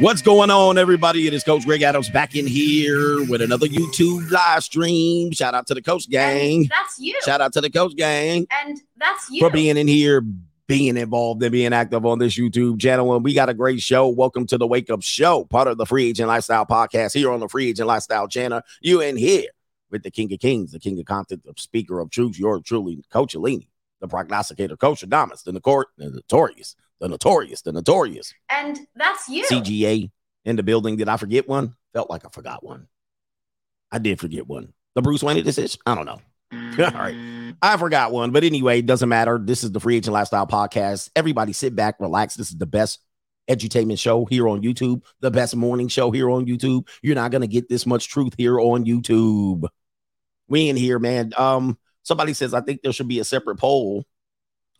[0.00, 1.26] What's going on, everybody?
[1.26, 5.32] It is Coach Greg Adams back in here with another YouTube live stream.
[5.32, 6.60] Shout out to the Coach Gang.
[6.60, 7.18] And that's you.
[7.24, 9.40] Shout out to the Coach Gang and that's you.
[9.40, 10.20] for being in here,
[10.68, 13.12] being involved, and being active on this YouTube channel.
[13.12, 14.06] And we got a great show.
[14.06, 17.40] Welcome to the Wake Up Show, part of the Free Agent Lifestyle Podcast here on
[17.40, 18.60] the Free Agent Lifestyle channel.
[18.80, 19.48] You in here
[19.90, 23.02] with the King of Kings, the King of Content, the Speaker of Truth, your truly
[23.10, 23.66] Coach Alini,
[24.00, 28.34] the prognosticator, Coach Adamas, the, court, the notorious, the notorious, the notorious.
[28.50, 29.44] and that's you.
[29.44, 30.10] CGA
[30.44, 30.96] in the building.
[30.96, 31.74] Did I forget one?
[31.92, 32.88] Felt like I forgot one.
[33.90, 34.72] I did forget one.
[34.94, 35.80] The Bruce Wayne decision?
[35.86, 36.20] I don't know.
[36.84, 37.54] All right.
[37.62, 38.30] I forgot one.
[38.30, 39.38] But anyway, it doesn't matter.
[39.42, 41.10] This is the Free Agent Lifestyle Podcast.
[41.16, 42.34] Everybody sit back, relax.
[42.34, 43.00] This is the best
[43.50, 46.86] edutainment show here on YouTube, the best morning show here on YouTube.
[47.02, 49.66] You're not going to get this much truth here on YouTube.
[50.48, 51.32] We in here, man.
[51.36, 54.04] Um, somebody says I think there should be a separate poll.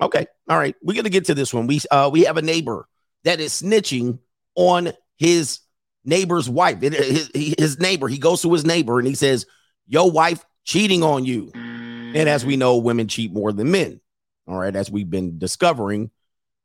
[0.01, 0.27] Okay.
[0.49, 0.77] All right.
[0.83, 1.67] We're gonna get to this one.
[1.67, 2.89] We uh we have a neighbor
[3.25, 4.19] that is snitching
[4.55, 5.61] on his
[6.05, 6.83] neighbor's wife.
[6.83, 9.47] It- his, his neighbor, he goes to his neighbor and he says,
[9.87, 11.51] Your wife cheating on you.
[11.55, 14.01] And as we know, women cheat more than men.
[14.47, 16.11] All right, as we've been discovering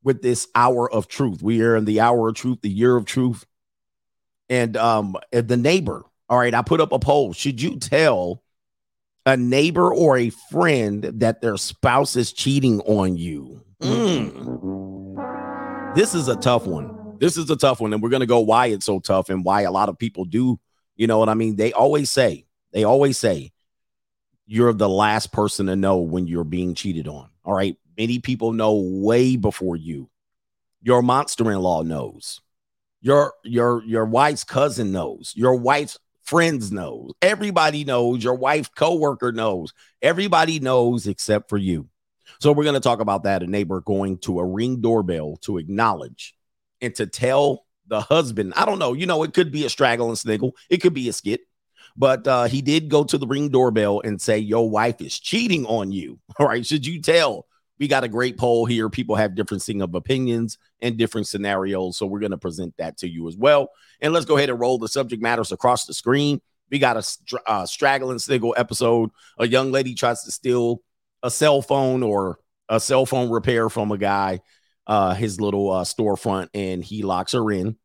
[0.04, 1.42] with this hour of truth.
[1.42, 3.45] We are in the hour of truth, the year of truth.
[4.50, 7.34] And um the neighbor, all right, I put up a poll.
[7.34, 8.42] Should you tell
[9.26, 13.64] a neighbor or a friend that their spouse is cheating on you?
[13.82, 15.16] Mm.
[15.96, 17.18] This is a tough one.
[17.20, 17.94] This is a tough one.
[17.94, 20.26] And we're going to go why it's so tough and why a lot of people
[20.26, 20.60] do.
[20.96, 21.56] You know what I mean?
[21.56, 23.52] They always say, they always say,
[24.46, 27.30] you're the last person to know when you're being cheated on.
[27.46, 27.78] All right.
[27.98, 30.10] Many people know way before you.
[30.82, 32.42] Your monster-in-law knows.
[33.00, 35.34] Your your your wife's cousin knows.
[35.36, 35.98] Your wife's
[36.34, 37.12] friends knows.
[37.22, 38.23] Everybody knows.
[38.23, 39.72] Your wife's coworker knows.
[40.02, 41.89] Everybody knows except for you.
[42.39, 43.44] So we're going to talk about that.
[43.44, 46.34] A neighbor going to a ring doorbell to acknowledge
[46.81, 48.54] and to tell the husband.
[48.56, 48.94] I don't know.
[48.94, 50.56] You know, it could be a straggle and sniggle.
[50.72, 51.42] It could be a skit.
[51.95, 55.67] But uh, he did go to the ring doorbell and say, Your wife is cheating
[55.67, 56.17] on you.
[56.39, 56.65] All right.
[56.65, 57.45] Should you tell?
[57.77, 58.89] We got a great poll here.
[58.89, 61.98] People have differencing of opinions and different scenarios.
[61.98, 63.70] So we're going to present that to you as well.
[64.02, 66.42] And let's go ahead and roll the subject matters across the screen.
[66.70, 69.10] We got a uh, straggle and sniggle episode.
[69.39, 70.82] A young lady tries to steal
[71.23, 74.42] a cell phone or a cell phone repair from a guy,
[74.86, 77.77] uh, his little uh, storefront, and he locks her in.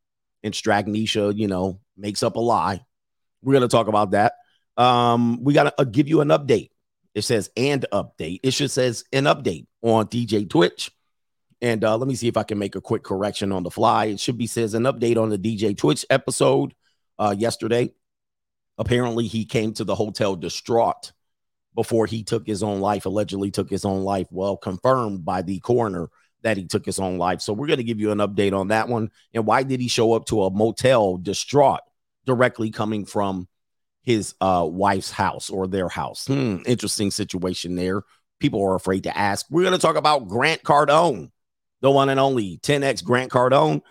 [0.43, 2.85] And Stragnisha, you know, makes up a lie.
[3.43, 4.35] We're going to talk about that.
[4.77, 6.71] Um, we got to uh, give you an update.
[7.15, 8.41] It says and update.
[8.43, 10.93] It should says an update on DJ Twitch.
[11.61, 14.07] And uh, let me see if I can make a quick correction on the fly.
[14.07, 16.75] It should be says an update on the DJ Twitch episode
[17.19, 17.93] uh, yesterday.
[18.79, 21.13] Apparently, he came to the hotel distraught
[21.75, 24.29] before he took his own life, allegedly took his own life.
[24.31, 26.11] Well, confirmed by the coroner
[26.43, 27.41] that he took his own life.
[27.41, 29.11] So we're going to give you an update on that one.
[29.35, 31.81] And why did he show up to a motel distraught
[32.25, 33.49] directly coming from
[34.03, 36.27] his uh, wife's house or their house?
[36.27, 38.03] Hmm, interesting situation there.
[38.39, 39.47] People are afraid to ask.
[39.51, 41.31] We're going to talk about Grant Cardone,
[41.81, 43.83] the one and only 10X Grant Cardone.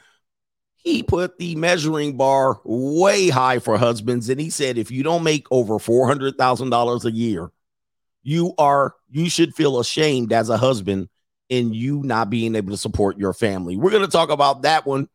[0.76, 4.30] He put the measuring bar way high for husbands.
[4.30, 7.52] And he said, if you don't make over $400,000 a year,
[8.24, 11.08] you are you should feel ashamed as a husband
[11.50, 13.78] in you not being able to support your family.
[13.78, 15.08] We're going to talk about that one.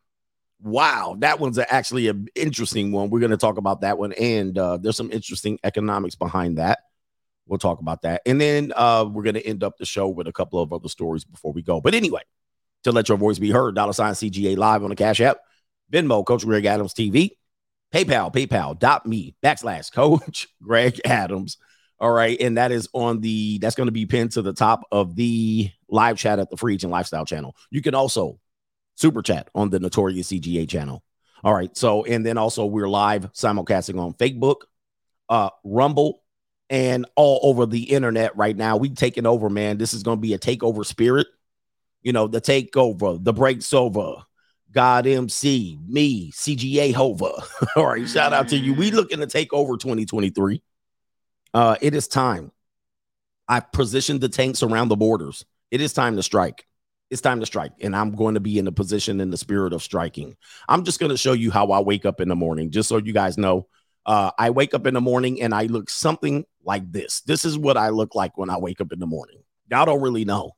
[0.62, 3.10] Wow, that one's actually an interesting one.
[3.10, 6.78] We're going to talk about that one, and uh, there's some interesting economics behind that.
[7.46, 10.28] We'll talk about that, and then uh, we're going to end up the show with
[10.28, 11.80] a couple of other stories before we go.
[11.80, 12.22] But anyway,
[12.84, 15.38] to let your voice be heard, dollar sign CGA live on the Cash App,
[15.92, 17.30] Venmo, Coach Greg Adams TV,
[17.92, 21.58] PayPal, PayPal.me backslash Coach Greg Adams.
[22.00, 22.40] All right.
[22.40, 25.70] And that is on the, that's going to be pinned to the top of the
[25.88, 27.54] live chat at the Free Agent Lifestyle channel.
[27.70, 28.40] You can also
[28.96, 31.04] super chat on the Notorious CGA channel.
[31.44, 31.76] All right.
[31.76, 34.62] So, and then also we're live simulcasting on Facebook,
[35.28, 36.22] uh, Rumble,
[36.70, 38.78] and all over the internet right now.
[38.78, 39.78] We taking over, man.
[39.78, 41.26] This is going to be a takeover spirit.
[42.02, 44.16] You know, the takeover, the breaks over.
[44.72, 47.32] God MC, me, CGA Hova.
[47.76, 48.72] All right, shout out to you.
[48.72, 50.62] We looking to take over 2023.
[51.52, 52.52] Uh, it is time.
[53.48, 55.44] I've positioned the tanks around the borders.
[55.70, 56.66] It is time to strike.
[57.10, 57.72] It's time to strike.
[57.82, 60.36] And I'm going to be in a position in the spirit of striking.
[60.66, 62.96] I'm just going to show you how I wake up in the morning, just so
[62.96, 63.66] you guys know.
[64.06, 67.20] Uh, I wake up in the morning and I look something like this.
[67.20, 69.42] This is what I look like when I wake up in the morning.
[69.70, 70.52] Y'all don't really know.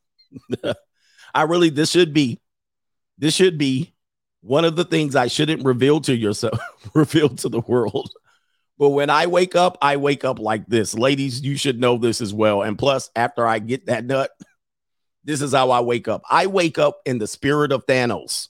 [1.35, 2.41] I really, this should be,
[3.19, 3.95] this should be
[4.41, 6.59] one of the things I shouldn't reveal to yourself,
[6.95, 8.11] reveal to the world.
[8.79, 10.95] But when I wake up, I wake up like this.
[10.95, 12.63] Ladies, you should know this as well.
[12.63, 14.31] And plus, after I get that nut,
[15.25, 16.23] this is how I wake up.
[16.31, 18.49] I wake up in the spirit of Thanos.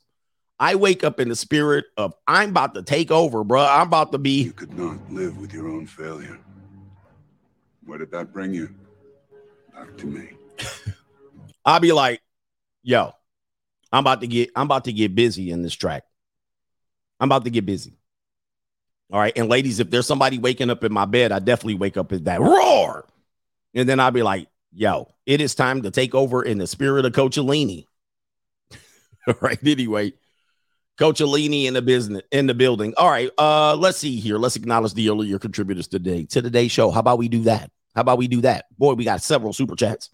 [0.58, 3.64] I wake up in the spirit of I'm about to take over, bro.
[3.64, 4.44] I'm about to be.
[4.44, 6.38] You could not live with your own failure.
[7.84, 8.74] Where did that bring you?
[9.74, 10.30] Back to me.
[11.64, 12.20] I'll be like,
[12.84, 13.12] yo,
[13.90, 16.04] I'm about to get I'm about to get busy in this track.
[17.18, 17.98] I'm about to get busy.
[19.12, 19.32] All right.
[19.36, 22.24] And ladies, if there's somebody waking up in my bed, I definitely wake up at
[22.24, 23.06] that roar.
[23.74, 27.04] And then I'll be like, yo, it is time to take over in the spirit
[27.04, 27.86] of Coach Alini.
[29.26, 29.58] All right.
[29.64, 30.14] Anyway,
[30.98, 32.94] Coach Alini in the business in the building.
[32.96, 33.30] All right.
[33.38, 34.38] Uh, let's see here.
[34.38, 36.90] Let's acknowledge the earlier contributors today to today's show.
[36.90, 37.70] How about we do that?
[37.94, 38.66] How about we do that?
[38.76, 40.10] Boy, we got several super chats.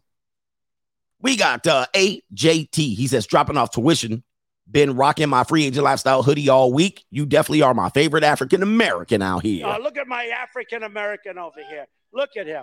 [1.22, 2.76] We got uh AJT.
[2.76, 4.22] He says dropping off tuition.
[4.70, 7.04] Been rocking my free agent lifestyle hoodie all week.
[7.10, 9.66] You definitely are my favorite African American out here.
[9.66, 11.86] Oh, look at my African American over here.
[12.12, 12.62] Look at him.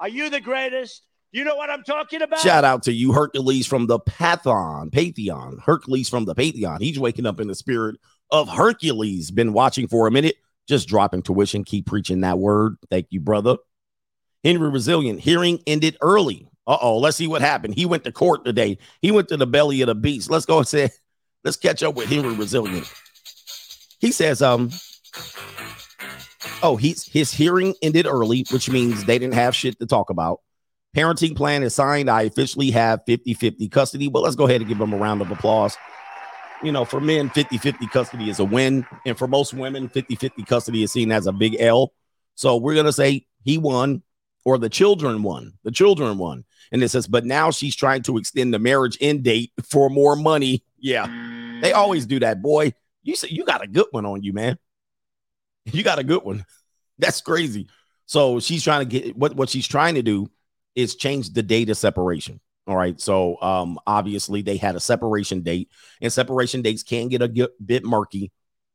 [0.00, 1.02] Are you the greatest?
[1.32, 2.40] You know what I'm talking about?
[2.40, 5.58] Shout out to you, Hercules from the Pathon, Pantheon.
[5.64, 6.80] Hercules from the Pantheon.
[6.80, 7.96] He's waking up in the spirit
[8.30, 9.30] of Hercules.
[9.30, 10.36] Been watching for a minute,
[10.68, 11.64] just dropping tuition.
[11.64, 12.76] Keep preaching that word.
[12.90, 13.56] Thank you, brother.
[14.44, 16.46] Henry Resilient, hearing ended early.
[16.66, 17.74] Uh oh, let's see what happened.
[17.74, 18.78] He went to court today.
[19.02, 20.30] He went to the belly of the beast.
[20.30, 20.90] Let's go and say,
[21.44, 22.90] let's catch up with Henry Resilient.
[24.00, 24.70] He says, um,
[26.62, 30.40] oh, he's his hearing ended early, which means they didn't have shit to talk about.
[30.96, 32.08] Parenting plan is signed.
[32.08, 35.20] I officially have 50 50 custody, but let's go ahead and give him a round
[35.20, 35.76] of applause.
[36.62, 38.86] You know, for men, 50 50 custody is a win.
[39.04, 41.92] And for most women, 50 50 custody is seen as a big L.
[42.36, 44.02] So we're going to say he won
[44.44, 45.54] or the children won.
[45.64, 46.44] The children won.
[46.72, 50.16] And it says, but now she's trying to extend the marriage end date for more
[50.16, 50.64] money.
[50.78, 51.06] Yeah,
[51.60, 52.74] they always do that, boy.
[53.02, 54.58] You say you got a good one on you, man.
[55.64, 56.44] You got a good one.
[56.98, 57.68] That's crazy.
[58.06, 60.30] So she's trying to get what what she's trying to do
[60.74, 62.40] is change the date of separation.
[62.66, 63.00] All right.
[63.00, 65.70] So um obviously they had a separation date,
[66.00, 68.32] and separation dates can get a bit murky.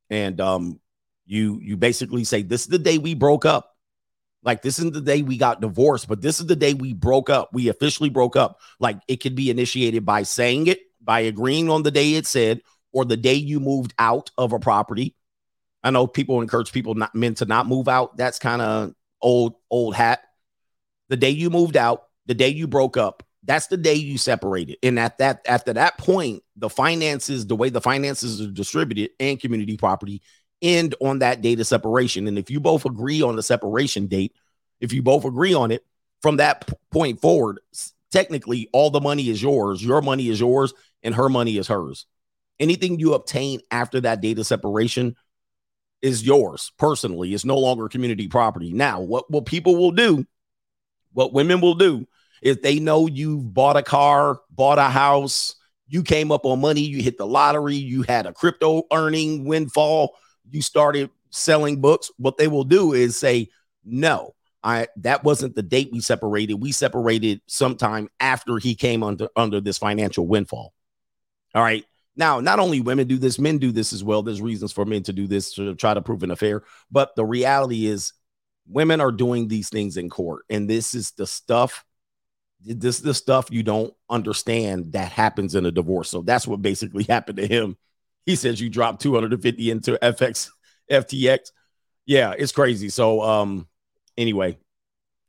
[0.10, 0.80] And um
[1.26, 3.76] you you basically say this is the day we broke up.
[4.44, 7.30] Like this isn't the day we got divorced, but this is the day we broke
[7.30, 7.50] up.
[7.54, 8.60] We officially broke up.
[8.80, 12.62] Like it could be initiated by saying it, by agreeing on the day it said,
[12.94, 15.16] or the day you moved out of a property.
[15.84, 18.18] I know people encourage people not meant to not move out.
[18.18, 20.22] That's kind of old, old hat.
[21.10, 24.78] The day you moved out, the day you broke up, that's the day you separated.
[24.84, 29.40] And at that, after that point, the finances, the way the finances are distributed and
[29.40, 30.22] community property
[30.62, 32.28] end on that date of separation.
[32.28, 34.34] And if you both agree on the separation date,
[34.80, 35.86] if you both agree on it
[36.22, 37.60] from that p- point forward,
[38.12, 39.84] technically all the money is yours.
[39.84, 40.74] Your money is yours
[41.04, 42.06] and her money is hers.
[42.60, 45.16] Anything you obtain after that date of separation
[46.02, 47.34] is yours personally.
[47.34, 48.74] It's no longer community property.
[48.74, 50.26] Now, what, what people will do,
[51.14, 52.06] what women will do,
[52.42, 55.56] is they know you've bought a car, bought a house,
[55.88, 60.16] you came up on money, you hit the lottery, you had a crypto earning windfall,
[60.52, 63.50] you started selling books, what they will do is say,
[63.84, 66.56] no, I that wasn't the date we separated.
[66.56, 70.74] We separated sometime after he came under under this financial windfall.
[71.56, 71.86] All right.
[72.16, 74.22] Now, not only women do this, men do this as well.
[74.22, 77.24] There's reasons for men to do this to try to prove an affair, but the
[77.24, 78.12] reality is
[78.68, 80.44] women are doing these things in court.
[80.50, 81.86] And this is the stuff,
[82.60, 86.10] this is the stuff you don't understand that happens in a divorce.
[86.10, 87.78] So that's what basically happened to him
[88.26, 90.50] he says you dropped 250 into FX
[90.92, 91.52] FTX.
[92.06, 92.90] Yeah, it's crazy.
[92.90, 93.68] So um
[94.18, 94.58] anyway,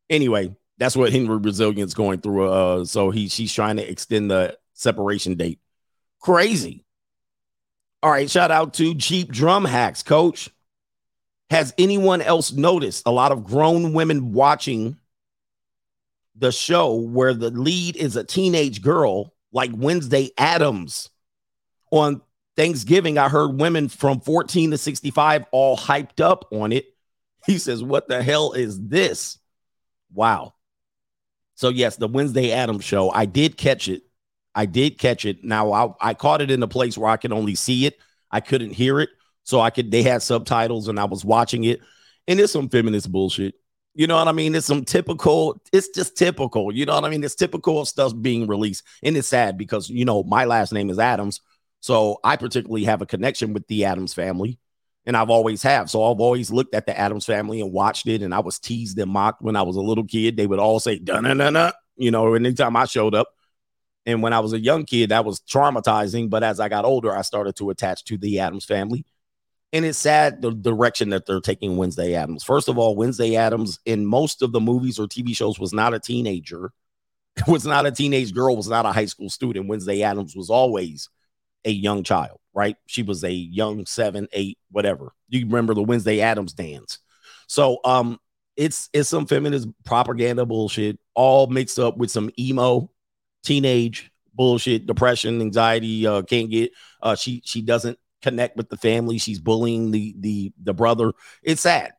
[0.09, 2.50] anyway, that's what Henry Resilient's going through.
[2.50, 5.61] Uh so he she's trying to extend the separation date.
[6.21, 6.85] Crazy.
[8.03, 10.49] All right, shout out to Cheap Drum Hacks, coach.
[11.50, 14.97] Has anyone else noticed a lot of grown women watching
[16.37, 21.11] the show where the lead is a teenage girl like Wednesday Addams
[21.91, 22.23] on
[22.57, 26.87] Thanksgiving, I heard women from 14 to 65 all hyped up on it.
[27.47, 29.38] He says, What the hell is this?
[30.12, 30.52] Wow.
[31.54, 34.02] So, yes, the Wednesday Addams show, I did catch it.
[34.54, 35.42] I did catch it.
[35.42, 37.97] Now, I, I caught it in a place where I could only see it,
[38.30, 39.09] I couldn't hear it.
[39.45, 41.80] So, I could, they had subtitles and I was watching it.
[42.28, 43.54] And it's some feminist bullshit.
[43.95, 44.54] You know what I mean?
[44.54, 46.73] It's some typical, it's just typical.
[46.73, 47.25] You know what I mean?
[47.25, 48.85] It's typical stuff being released.
[49.02, 51.40] And it's sad because, you know, my last name is Adams.
[51.81, 54.59] So I particularly have a connection with the Addams family,
[55.07, 55.91] and I've always have.
[55.91, 58.99] So I've always looked at the Addams family and watched it, and I was teased
[58.99, 60.37] and mocked when I was a little kid.
[60.37, 63.29] They would all say "da na na na," you know, anytime I showed up.
[64.07, 66.31] And when I was a young kid, that was traumatizing.
[66.31, 69.05] But as I got older, I started to attach to the Addams family.
[69.73, 72.43] And it's sad the direction that they're taking Wednesday Addams.
[72.43, 75.95] First of all, Wednesday Addams in most of the movies or TV shows was not
[75.95, 76.73] a teenager,
[77.47, 79.69] was not a teenage girl, was not a high school student.
[79.69, 81.09] Wednesday Addams was always
[81.64, 82.38] a young child.
[82.55, 82.76] right?
[82.87, 85.12] She was a young seven, eight, whatever.
[85.29, 86.99] You remember the Wednesday Addams dance.
[87.47, 88.19] So um
[88.57, 92.90] it's it's some feminist propaganda bullshit, all mixed up with some emo
[93.45, 99.19] teenage bullshit, depression, anxiety, uh, can't get uh she she doesn't connect with the family.
[99.19, 101.12] She's bullying the the the brother.
[101.43, 101.93] It's sad.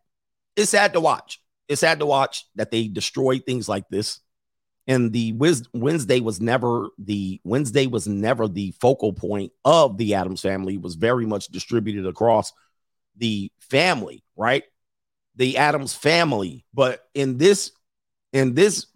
[0.56, 1.42] It's sad to watch.
[1.68, 4.20] It's sad to watch that they destroy things like this.
[4.88, 5.34] And the
[5.74, 10.76] Wednesday was never the Wednesday was never the focal point of the Addams family.
[10.76, 12.52] It was very much distributed across
[13.18, 14.64] the family, right?
[15.36, 16.66] The Addams family.
[16.74, 17.72] But in this
[18.34, 18.88] in this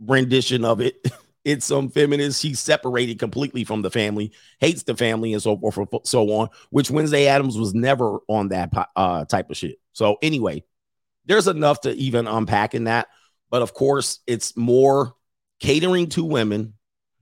[0.00, 0.96] rendition of it,
[1.44, 2.40] it's some feminist.
[2.40, 6.48] She's separated completely from the family, hates the family, and so forth, so on.
[6.70, 9.78] Which Wednesday Addams was never on that uh, type of shit.
[9.92, 10.64] So anyway,
[11.26, 13.08] there's enough to even unpack in that.
[13.50, 15.14] But of course, it's more
[15.60, 16.74] catering to women,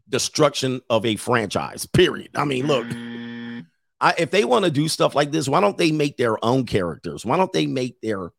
[0.08, 1.86] destruction of a franchise.
[1.86, 2.30] Period.
[2.34, 2.86] I mean, look.
[4.00, 6.66] I, if they want to do stuff like this, why don't they make their own
[6.66, 7.24] characters?
[7.24, 8.32] Why don't they make their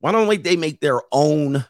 [0.00, 1.64] why don't they make their own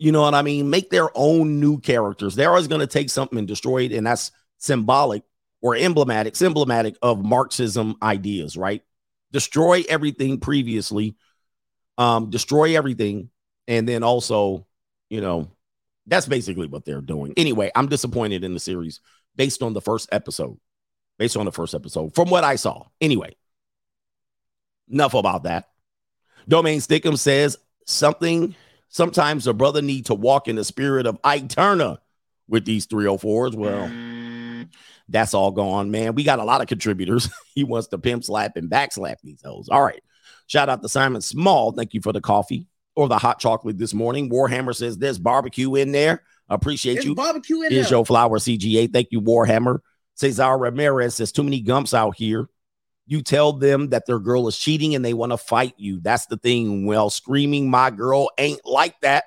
[0.00, 0.70] you know what I mean?
[0.70, 2.34] Make their own new characters.
[2.34, 5.22] They're always going to take something and destroy it, and that's symbolic
[5.60, 8.82] or emblematic, emblematic of Marxism ideas, right?
[9.30, 11.16] Destroy everything previously,
[11.98, 13.28] um, destroy everything,
[13.68, 14.66] and then also,
[15.10, 15.50] you know,
[16.10, 17.32] that's basically what they're doing.
[17.38, 19.00] Anyway, I'm disappointed in the series
[19.36, 20.58] based on the first episode.
[21.18, 22.86] Based on the first episode, from what I saw.
[22.98, 23.36] Anyway,
[24.90, 25.68] enough about that.
[26.48, 28.54] Domain Stickum says something
[28.92, 31.98] Sometimes a brother need to walk in the spirit of Ike Turner
[32.48, 33.54] with these 304s.
[33.54, 34.66] Well,
[35.08, 36.16] that's all gone, man.
[36.16, 37.30] We got a lot of contributors.
[37.54, 39.68] he wants to pimp slap and back slap these hoes.
[39.70, 40.02] All right.
[40.48, 41.70] Shout out to Simon Small.
[41.70, 44.30] Thank you for the coffee or the hot chocolate this morning.
[44.30, 46.22] Warhammer says there's barbecue in there.
[46.48, 47.14] Appreciate there's you.
[47.14, 47.98] Barbecue in Is there.
[47.98, 48.92] your flower CGA.
[48.92, 49.80] Thank you, Warhammer.
[50.16, 52.48] Cesar Ramirez says too many gumps out here.
[53.06, 56.00] You tell them that their girl is cheating and they want to fight you.
[56.00, 56.86] That's the thing.
[56.86, 59.24] Well, screaming, my girl ain't like that.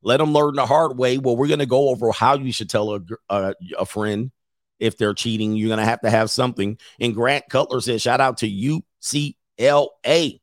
[0.00, 1.18] Let them learn the hard way.
[1.18, 4.30] Well, we're going to go over how you should tell a, a, uh, a friend
[4.78, 5.56] if they're cheating.
[5.56, 6.78] You're going to have to have something.
[7.00, 10.40] And Grant Cutler says, shout out to UCLA.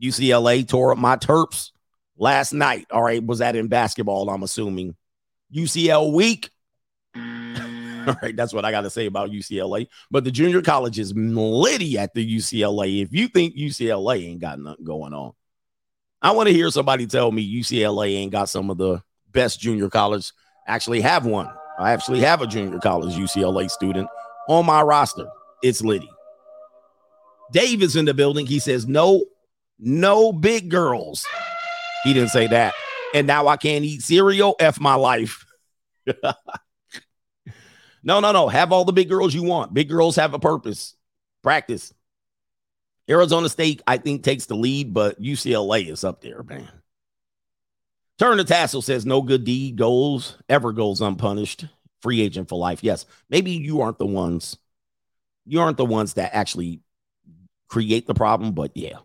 [0.00, 1.71] UCLA tore up my Terps
[2.22, 2.86] last night.
[2.90, 3.22] All right.
[3.22, 4.30] Was that in basketball?
[4.30, 4.96] I'm assuming.
[5.54, 6.50] UCL week.
[7.14, 9.86] All right, that's what I got to say about UCLA.
[10.10, 13.02] But the junior college is litty at the UCLA.
[13.02, 15.32] If you think UCLA ain't got nothing going on,
[16.22, 19.90] I want to hear somebody tell me UCLA ain't got some of the best junior
[19.90, 20.32] college.
[20.66, 21.52] Actually, have one.
[21.78, 24.08] I actually have a junior college UCLA student
[24.48, 25.26] on my roster.
[25.62, 26.10] It's Liddy.
[27.52, 28.46] Dave is in the building.
[28.46, 29.24] He says, No,
[29.78, 31.26] no big girls.
[32.04, 32.74] He didn't say that.
[33.14, 34.56] And now I can't eat cereal.
[34.58, 35.44] F my life.
[38.02, 38.48] No, no, no.
[38.48, 39.74] Have all the big girls you want.
[39.74, 40.96] Big girls have a purpose.
[41.42, 41.94] Practice.
[43.08, 46.68] Arizona State, I think, takes the lead, but UCLA is up there, man.
[48.18, 51.66] Turn the tassel says no good deed goes, ever goes unpunished.
[52.00, 52.82] Free agent for life.
[52.82, 53.06] Yes.
[53.30, 54.56] Maybe you aren't the ones.
[55.44, 56.80] You aren't the ones that actually
[57.68, 58.98] create the problem, but yeah.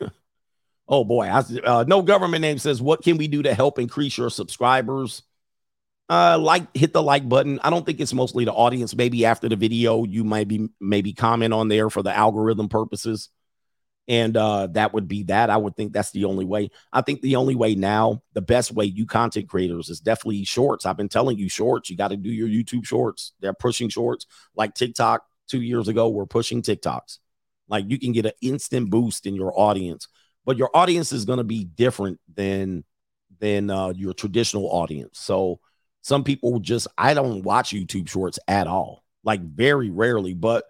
[0.88, 1.26] oh boy.
[1.26, 5.22] I, uh, no government name says, what can we do to help increase your subscribers?
[6.08, 7.58] uh like hit the like button.
[7.62, 8.94] I don't think it's mostly the audience.
[8.94, 13.30] Maybe after the video you might be maybe comment on there for the algorithm purposes.
[14.06, 15.48] And uh that would be that.
[15.48, 16.70] I would think that's the only way.
[16.92, 20.84] I think the only way now the best way you content creators is definitely shorts.
[20.84, 21.88] I've been telling you shorts.
[21.88, 23.32] You got to do your youtube shorts.
[23.40, 24.26] They're pushing shorts.
[24.54, 27.18] Like tiktok two years ago we're pushing tiktoks.
[27.66, 30.06] Like you can get an instant boost in your audience
[30.44, 32.84] but your audience is going to be different than
[33.40, 35.60] than uh, your traditional audience so
[36.04, 40.64] some people just, I don't watch YouTube shorts at all, like very rarely, but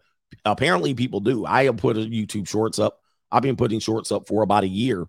[0.45, 1.45] apparently people do.
[1.45, 3.01] I have put YouTube shorts up.
[3.33, 5.07] I've been putting shorts up for about a year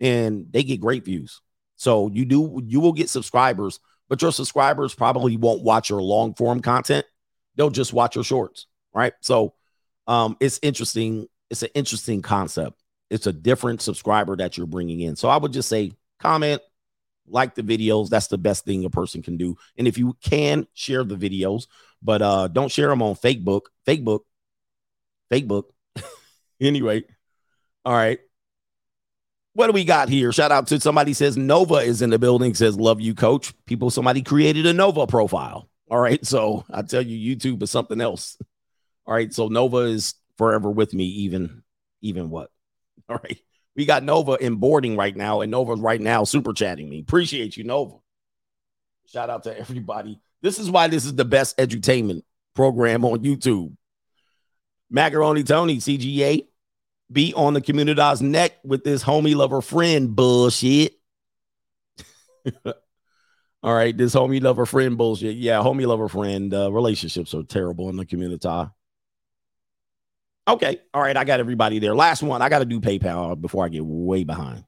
[0.00, 1.42] and they get great views.
[1.76, 6.32] So you do, you will get subscribers, but your subscribers probably won't watch your long
[6.32, 7.04] form content.
[7.56, 8.66] They'll just watch your shorts.
[8.94, 9.12] Right.
[9.20, 9.52] So
[10.06, 11.26] um, it's interesting.
[11.50, 12.82] It's an interesting concept.
[13.10, 15.16] It's a different subscriber that you're bringing in.
[15.16, 16.60] So I would just say comment,
[17.26, 18.08] like the videos.
[18.08, 19.56] That's the best thing a person can do.
[19.76, 21.66] And if you can share the videos,
[22.02, 24.20] but uh don't share them on Facebook, Facebook,
[25.30, 25.64] Facebook.
[26.60, 27.04] anyway,
[27.84, 28.20] all right.
[29.54, 30.30] What do we got here?
[30.30, 32.54] Shout out to somebody says Nova is in the building.
[32.54, 33.52] Says love you, coach.
[33.66, 35.68] People, somebody created a Nova profile.
[35.90, 38.36] All right, so I tell you, YouTube is something else.
[39.06, 41.62] All right, so Nova is forever with me, even
[42.02, 42.50] even what?
[43.18, 43.38] All right.
[43.76, 47.00] We got Nova in boarding right now, and Nova's right now super chatting me.
[47.00, 47.96] Appreciate you, Nova.
[49.06, 50.20] Shout out to everybody.
[50.42, 52.22] This is why this is the best edutainment
[52.54, 53.74] program on YouTube.
[54.90, 56.46] Macaroni Tony, CGA,
[57.10, 60.94] be on the community's neck with this homie lover friend bullshit.
[63.62, 65.36] All right, this homie lover friend bullshit.
[65.36, 68.48] Yeah, homie lover friend uh, relationships are terrible in the community.
[70.48, 71.94] Okay, all right, I got everybody there.
[71.94, 74.64] Last one, I got to do PayPal before I get way behind.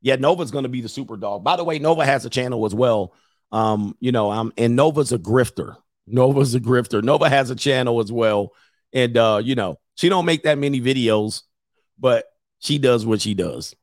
[0.00, 1.42] Yeah, Nova's going to be the super dog.
[1.42, 3.12] By the way, Nova has a channel as well.
[3.50, 5.76] Um, you know, I'm and Nova's a grifter.
[6.06, 7.02] Nova's a grifter.
[7.02, 8.52] Nova has a channel as well,
[8.92, 11.42] and uh, you know, she don't make that many videos,
[11.98, 12.26] but
[12.60, 13.74] she does what she does.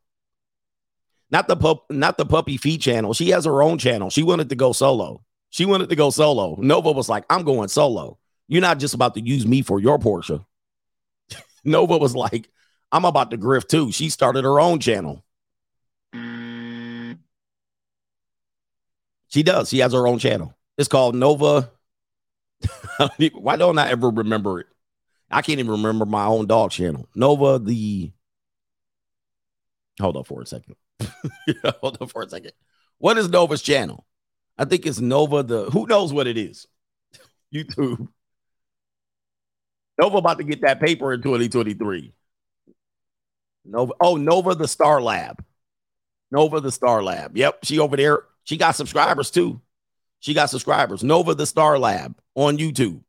[1.30, 3.12] Not the pup, not the puppy feet channel.
[3.12, 4.08] She has her own channel.
[4.08, 5.22] She wanted to go solo.
[5.50, 6.56] She wanted to go solo.
[6.58, 8.18] Nova was like, I'm going solo.
[8.48, 10.44] You're not just about to use me for your Porsche.
[11.64, 12.48] Nova was like,
[12.90, 13.92] I'm about to grift too.
[13.92, 15.24] She started her own channel.
[16.14, 17.18] Mm.
[19.28, 19.68] She does.
[19.68, 20.54] She has her own channel.
[20.76, 21.70] It's called Nova.
[23.32, 24.66] Why don't I ever remember it?
[25.30, 27.08] I can't even remember my own dog channel.
[27.14, 28.12] Nova the.
[30.00, 30.76] Hold on for a second.
[31.80, 32.52] Hold on for a second.
[32.98, 34.06] What is Nova's channel?
[34.56, 35.70] I think it's Nova the.
[35.70, 36.66] Who knows what it is?
[37.54, 38.08] YouTube.
[39.98, 42.12] Nova about to get that paper in 2023.
[43.64, 43.92] Nova.
[44.00, 45.44] Oh, Nova the Star Lab.
[46.30, 47.36] Nova the Star Lab.
[47.36, 48.22] Yep, she over there.
[48.44, 49.60] She got subscribers too.
[50.20, 51.02] She got subscribers.
[51.02, 53.02] Nova the Star Lab on YouTube.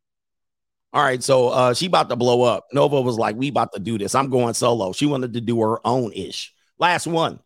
[0.91, 2.67] All right, so uh, she about to blow up.
[2.73, 4.15] Nova was like, "We about to do this.
[4.15, 6.53] I'm going solo." She wanted to do her own ish.
[6.79, 7.39] Last one.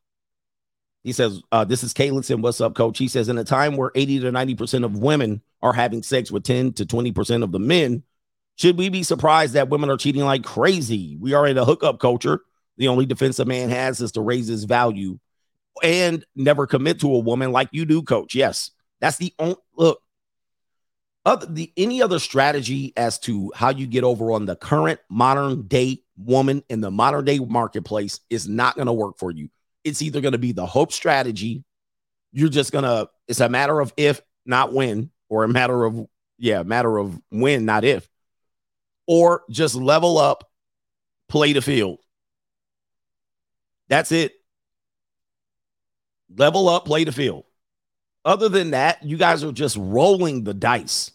[1.04, 2.42] He says, uh, "This is Kaylinson.
[2.42, 5.42] What's up, Coach?" He says, "In a time where 80 to 90 percent of women
[5.62, 8.04] are having sex with 10 to 20 percent of the men,
[8.56, 11.18] should we be surprised that women are cheating like crazy?
[11.20, 12.42] We are in a hookup culture.
[12.78, 15.20] The only defense a man has is to raise his value
[15.82, 18.36] and never commit to a woman like you do, coach.
[18.36, 20.00] Yes, that's the only look.
[21.26, 25.68] Other the any other strategy as to how you get over on the current modern
[25.68, 29.50] day woman in the modern day marketplace is not going to work for you.
[29.84, 31.64] It's either going to be the hope strategy.
[32.34, 33.08] You're just gonna.
[33.28, 36.06] It's a matter of if, not when, or a matter of
[36.38, 38.10] yeah, matter of when, not if,
[39.08, 40.50] or just level up,
[41.30, 42.00] play the field.
[43.90, 44.34] That's it
[46.38, 47.46] level up, play the field.
[48.26, 51.12] Other than that, you guys are just rolling the dice,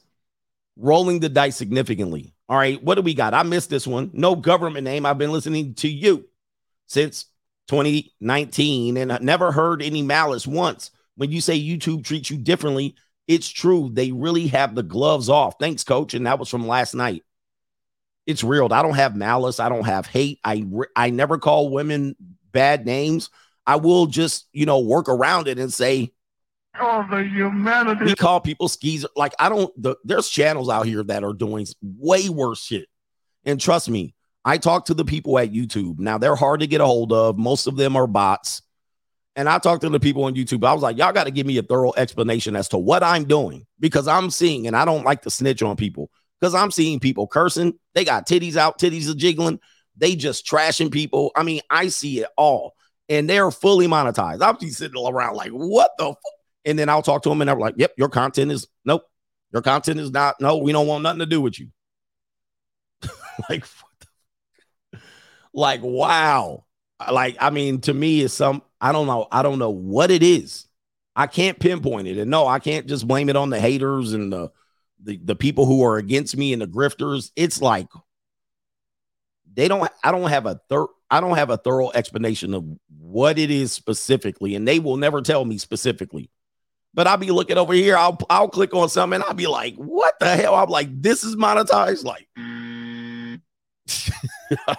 [0.77, 2.35] rolling the dice significantly.
[2.49, 3.35] All right, what do we got?
[3.35, 4.11] I missed this one.
[4.13, 5.07] No government name.
[5.07, 6.27] I've been listening to you
[6.87, 7.27] since
[7.69, 10.91] 2019 and I never heard any malice once.
[11.17, 12.95] When you say YouTube treats you differently,
[13.27, 13.91] it's true.
[13.93, 15.57] They really have the gloves off.
[15.59, 16.15] Thanks, coach.
[16.15, 17.25] And that was from last night.
[18.29, 18.71] It's real.
[18.71, 19.59] I don't have malice.
[19.59, 20.39] I don't have hate.
[20.45, 20.63] I
[20.95, 22.15] I never call women
[22.53, 23.31] bad names.
[23.67, 26.13] I will just, you know, work around it and say,
[26.79, 28.05] Oh, the humanity.
[28.05, 29.07] We call people skis.
[29.17, 32.87] Like, I don't, the, there's channels out here that are doing way worse shit.
[33.47, 34.15] And trust me,
[34.45, 35.99] I talk to the people at YouTube.
[35.99, 37.39] Now, they're hard to get a hold of.
[37.39, 38.61] Most of them are bots.
[39.37, 40.65] And I talked to the people on YouTube.
[40.67, 43.25] I was like, y'all got to give me a thorough explanation as to what I'm
[43.25, 46.11] doing because I'm seeing, and I don't like to snitch on people
[46.41, 47.75] because I'm seeing people cursing.
[47.95, 49.61] They got titties out, titties are jiggling.
[49.97, 51.33] They just trashing people.
[51.35, 52.75] I mean, I see it all
[53.09, 54.43] and they're fully monetized.
[54.43, 56.19] I'll be sitting around like, what the fuck?
[56.65, 59.03] And then I'll talk to them and they're like, yep, your content is nope.
[59.53, 61.69] Your content is not, no, we don't want nothing to do with you.
[63.49, 63.65] like,
[65.55, 66.65] like, wow.
[67.11, 69.27] Like, I mean, to me, it's some, I don't know.
[69.33, 70.67] I don't know what it is.
[71.17, 72.19] I can't pinpoint it.
[72.19, 74.51] And no, I can't just blame it on the haters and the,
[75.03, 77.31] the, the people who are against me and the grifters.
[77.37, 77.89] It's like,
[79.53, 82.65] they don't, I don't have a third, I don't have a thorough explanation of
[82.99, 86.31] what it is specifically, and they will never tell me specifically.
[86.95, 87.97] But I'll be looking over here.
[87.97, 89.23] I'll I'll click on something.
[89.23, 92.29] I'll be like, "What the hell?" I'm like, "This is monetized." Like,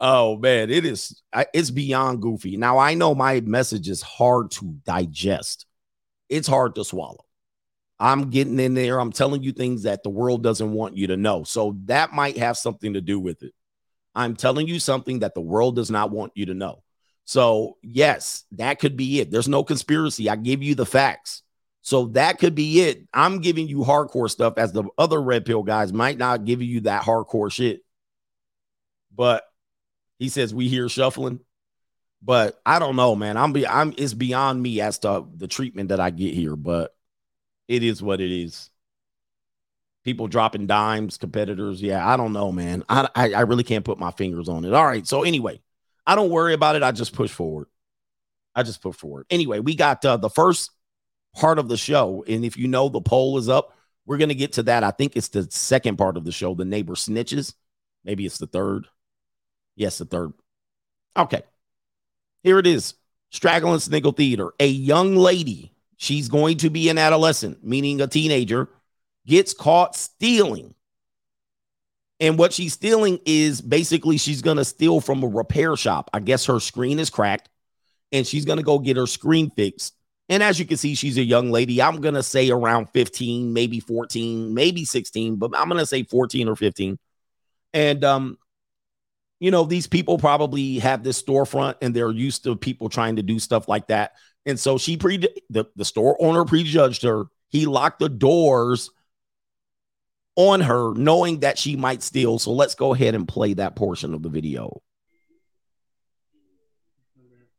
[0.00, 1.22] oh man, it is.
[1.52, 2.56] It's beyond goofy.
[2.56, 5.66] Now I know my message is hard to digest.
[6.28, 7.25] It's hard to swallow.
[7.98, 9.00] I'm getting in there.
[9.00, 11.44] I'm telling you things that the world doesn't want you to know.
[11.44, 13.52] So that might have something to do with it.
[14.14, 16.82] I'm telling you something that the world does not want you to know.
[17.24, 19.30] So, yes, that could be it.
[19.30, 20.30] There's no conspiracy.
[20.30, 21.42] I give you the facts.
[21.82, 23.06] So that could be it.
[23.14, 26.80] I'm giving you hardcore stuff as the other red pill guys might not give you
[26.80, 27.80] that hardcore shit.
[29.14, 29.44] But
[30.18, 31.40] he says we hear shuffling.
[32.22, 33.36] But I don't know, man.
[33.36, 36.92] I'm be I'm it's beyond me as to the treatment that I get here, but
[37.68, 38.70] it is what it is
[40.06, 41.82] people dropping dimes, competitors.
[41.82, 42.84] Yeah, I don't know, man.
[42.88, 44.72] I, I, I really can't put my fingers on it.
[44.72, 45.04] All right.
[45.04, 45.60] So anyway,
[46.06, 46.84] I don't worry about it.
[46.84, 47.66] I just push forward.
[48.54, 49.26] I just push forward.
[49.30, 50.70] Anyway, we got uh, the first
[51.34, 53.76] part of the show, and if you know the poll is up,
[54.06, 54.84] we're gonna get to that.
[54.84, 57.54] I think it's the second part of the show, the neighbor snitches.
[58.04, 58.86] Maybe it's the third.
[59.74, 60.32] Yes, the third.
[61.16, 61.42] Okay.
[62.44, 62.94] Here it is.
[63.30, 64.52] Straggling Sniggle Theater.
[64.60, 68.68] A young lady, she's going to be an adolescent, meaning a teenager,
[69.26, 70.74] gets caught stealing.
[72.18, 76.08] And what she's stealing is basically she's going to steal from a repair shop.
[76.14, 77.50] I guess her screen is cracked
[78.12, 79.94] and she's going to go get her screen fixed.
[80.28, 81.80] And as you can see, she's a young lady.
[81.80, 86.02] I'm going to say around 15, maybe 14, maybe 16, but I'm going to say
[86.02, 86.98] 14 or 15.
[87.74, 88.38] And um
[89.38, 93.22] you know, these people probably have this storefront and they're used to people trying to
[93.22, 94.12] do stuff like that.
[94.46, 95.18] And so she pre
[95.50, 97.24] the, the store owner prejudged her.
[97.48, 98.90] He locked the doors
[100.36, 102.38] on her, knowing that she might steal.
[102.38, 104.82] So let's go ahead and play that portion of the video.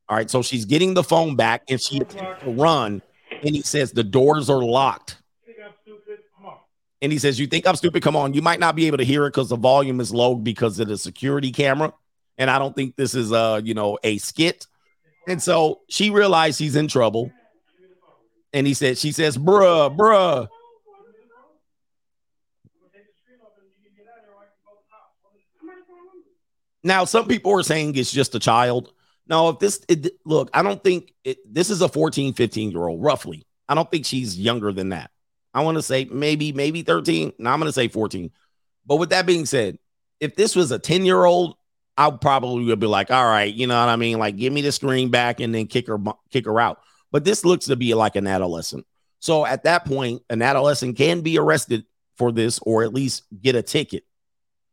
[0.10, 3.02] All right, so she's getting the phone back and she attempts to run,
[3.44, 5.18] and he says the doors are locked.
[7.02, 8.02] And he says, You think I'm stupid?
[8.02, 8.34] Come on.
[8.34, 10.88] You might not be able to hear it because the volume is low because of
[10.88, 11.94] the security camera.
[12.40, 14.66] And I don't think this is a you know, a skit.
[15.28, 17.32] And so she realized he's in trouble.
[18.54, 20.48] And he said, She says, bruh, bruh.
[26.84, 28.94] Now, some people are saying it's just a child.
[29.28, 32.88] No, if this it, look, I don't think it, this is a 14, 15 year
[32.88, 33.46] old, roughly.
[33.68, 35.12] I don't think she's younger than that.
[35.54, 37.34] I want to say maybe, maybe 13.
[37.40, 38.32] Now I'm going to say 14.
[38.86, 39.80] But with that being said,
[40.22, 41.58] if this was a 10 year old,
[41.98, 44.20] I probably would be like, all right, you know what I mean?
[44.20, 45.98] Like, give me the screen back and then kick her,
[46.32, 46.80] kick her out.
[47.12, 48.86] But this looks to be like an adolescent.
[49.20, 51.86] So at that point, an adolescent can be arrested
[52.18, 54.04] for this or at least get a ticket.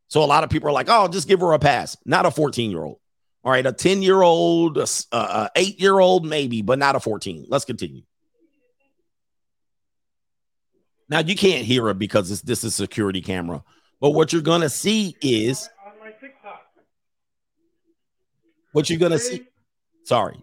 [0.08, 1.96] So a lot of people are like, oh, just give her a pass.
[2.04, 2.98] Not a 14 year old.
[3.42, 7.46] All right, a 10 year old, a, eight year old, maybe, but not a 14.
[7.48, 8.02] Let's continue.
[11.08, 13.62] Now you can't hear it because this, this is security camera,
[14.00, 15.68] but what you're gonna see is
[18.74, 19.46] what you're gonna see.
[20.02, 20.42] Sorry.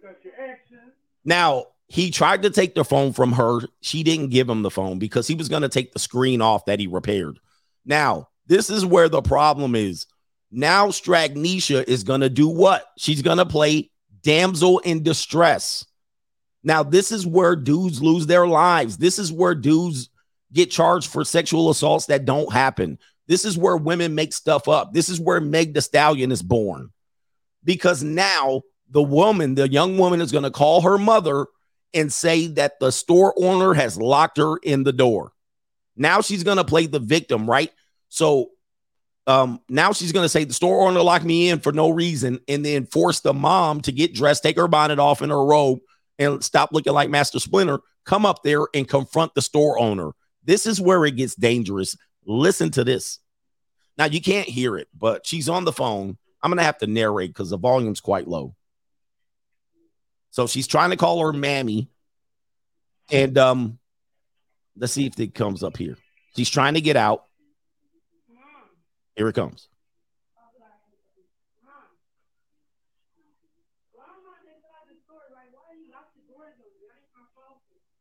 [1.26, 3.60] Now he tried to take the phone from her.
[3.82, 6.80] She didn't give him the phone because he was gonna take the screen off that
[6.80, 7.40] he repaired.
[7.86, 10.08] Now this is where the problem is.
[10.50, 12.86] Now Stragnisha is gonna do what?
[12.98, 13.92] She's gonna play
[14.24, 15.86] damsel in distress.
[16.64, 18.98] Now this is where dudes lose their lives.
[18.98, 20.10] This is where dudes
[20.54, 22.98] get charged for sexual assaults that don't happen.
[23.28, 24.94] This is where women make stuff up.
[24.94, 26.92] This is where Meg the Stallion is born.
[27.64, 31.48] Because now the woman, the young woman, is going to call her mother
[31.94, 35.32] and say that the store owner has locked her in the door.
[35.96, 37.72] Now she's going to play the victim, right?
[38.10, 38.50] So
[39.28, 42.40] um, now she's going to say the store owner locked me in for no reason
[42.48, 45.80] and then force the mom to get dressed, take her bonnet off in her robe,
[46.18, 50.12] and stop looking like Master Splinter, come up there and confront the store owner.
[50.44, 51.96] This is where it gets dangerous.
[52.26, 53.20] Listen to this.
[53.98, 56.18] Now you can't hear it, but she's on the phone.
[56.42, 58.56] I'm gonna have to narrate because the volume's quite low.
[60.32, 61.90] So she's trying to call her mammy,
[63.12, 63.80] and um,
[64.78, 65.98] let's see if it comes up here.
[66.36, 67.26] She's trying to get out.
[69.16, 69.68] Here it comes.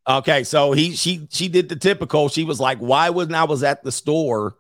[0.09, 2.29] Okay, so he she she did the typical.
[2.29, 4.57] She was like, "Why when I was at the store,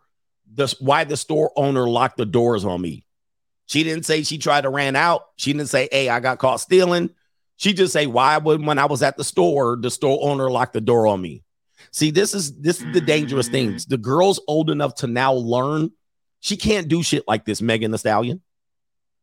[0.53, 3.05] the why the store owner locked the doors on me?"
[3.71, 5.27] She didn't say she tried to ran out.
[5.37, 7.11] She didn't say, "Hey, I got caught stealing."
[7.57, 10.73] She just say, "Why would when I was at the store, the store owner locked
[10.73, 11.45] the door on me?"
[11.93, 13.87] See, this is this is the dangerous things.
[13.87, 15.93] The girl's old enough to now learn.
[16.41, 18.43] She can't do shit like this, Megan the Stallion.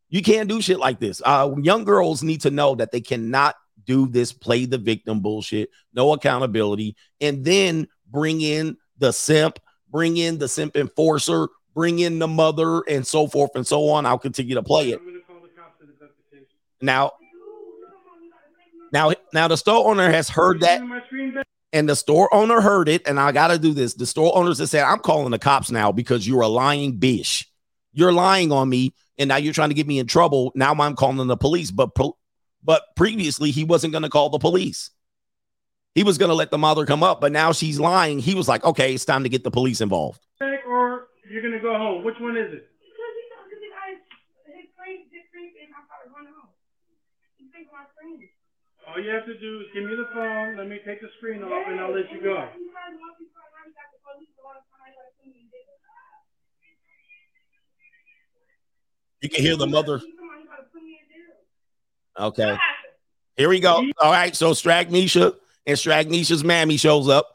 [0.08, 1.20] You can't do shit like this.
[1.22, 5.68] Uh, young girls need to know that they cannot do this play the victim bullshit,
[5.92, 9.58] no accountability, and then bring in the simp,
[9.90, 14.04] bring in the simp enforcer, bring in the mother, and so forth and so on.
[14.04, 15.00] I'll continue to play it.
[16.82, 17.12] Now,
[18.92, 20.82] now, now the store owner has heard that,
[21.72, 23.06] and the store owner heard it.
[23.06, 23.94] And I got to do this.
[23.94, 27.46] The store owners have said, "I'm calling the cops now because you're a lying bitch.
[27.92, 30.50] You're lying on me, and now you're trying to get me in trouble.
[30.56, 31.90] Now I'm calling the police." But
[32.64, 34.90] but previously, he wasn't going to call the police.
[35.94, 38.18] He was going to let the mother come up, but now she's lying.
[38.18, 40.20] He was like, okay, it's time to get the police involved.
[41.28, 42.04] Or you're going to go home.
[42.04, 42.68] Which one is it?
[48.88, 50.56] All you have to do is give me the phone.
[50.56, 52.48] Let me take the screen off, and I'll let you go.
[59.20, 60.00] You can hear the mother.
[62.18, 62.56] Okay.
[63.36, 63.84] Here we go.
[64.00, 64.34] All right.
[64.34, 65.34] So Strag Stragnisha
[65.66, 67.26] and Strag Stragnisha's mammy shows up,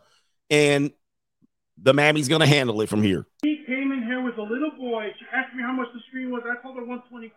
[0.49, 0.91] and
[1.77, 3.27] the mammy's gonna handle it from here.
[4.33, 5.09] Was a little boy.
[5.19, 6.43] She asked me how much the screen was.
[6.45, 7.29] I told her 125.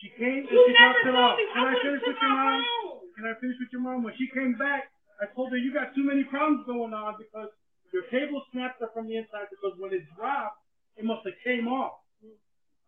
[0.00, 1.36] She came and You she dropped it off.
[1.38, 2.60] me Can how I finish with your mom?
[2.82, 3.00] phone.
[3.14, 4.02] Can I finish with your mom?
[4.02, 4.90] When she came back,
[5.22, 7.48] I told her you got too many problems going on because
[7.94, 10.58] your cable snapped her from the inside because when it dropped,
[10.98, 12.02] it must have came off.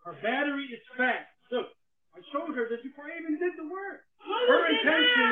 [0.02, 1.30] Her battery is fast.
[1.50, 1.70] Look,
[2.14, 4.02] I showed her this before I even did the work.
[4.22, 5.30] Her did intention,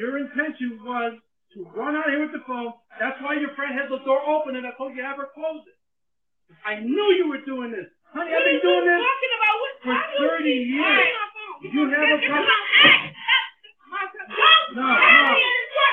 [0.00, 1.16] your intention was
[1.56, 2.76] to run out here with the phone.
[3.00, 5.32] That's why your friend had the door open and I told you to have her
[5.32, 5.75] close it.
[6.64, 7.86] I knew you were doing this.
[8.12, 9.00] Honey, What I've been doing this.
[9.02, 9.56] talking about?
[9.62, 11.06] What, for 30 years.
[11.72, 13.12] You have a problem- my ex.
[13.90, 14.06] My-
[14.74, 15.34] No, I'm no.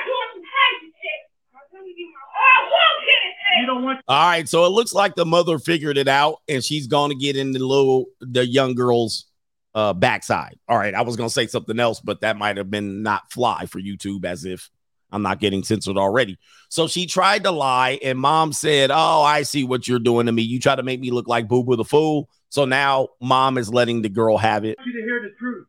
[0.04, 1.20] doing some crazy shit.
[1.54, 3.60] I'm telling you, my- I won't get it.
[3.60, 6.62] You don't want All right, so it looks like the mother figured it out, and
[6.62, 9.26] she's going to get in the little the young girl's
[9.74, 10.58] uh backside.
[10.68, 13.30] All right, I was going to say something else, but that might have been not
[13.32, 14.70] fly for YouTube, as if
[15.14, 16.38] I'm not getting censored already.
[16.68, 20.32] So she tried to lie, and mom said, "Oh, I see what you're doing to
[20.32, 20.42] me.
[20.42, 23.72] You try to make me look like Boo Boo the fool." So now mom is
[23.72, 25.66] letting the girl have it, you to hear the truth.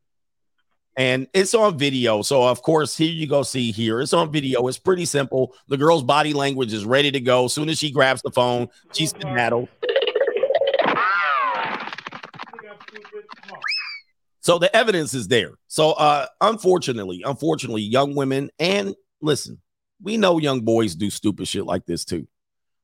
[0.98, 2.22] and it's on video.
[2.22, 3.44] So of course, here you go.
[3.44, 4.68] See here, it's on video.
[4.68, 5.54] It's pretty simple.
[5.68, 7.46] The girl's body language is ready to go.
[7.46, 9.68] As soon as she grabs the phone, she's skedaddled.
[12.88, 13.26] Stupid?
[13.50, 13.56] No.
[14.42, 15.54] So the evidence is there.
[15.68, 19.60] So uh unfortunately, unfortunately, young women and listen,
[20.02, 22.28] we know young boys do stupid shit like this too.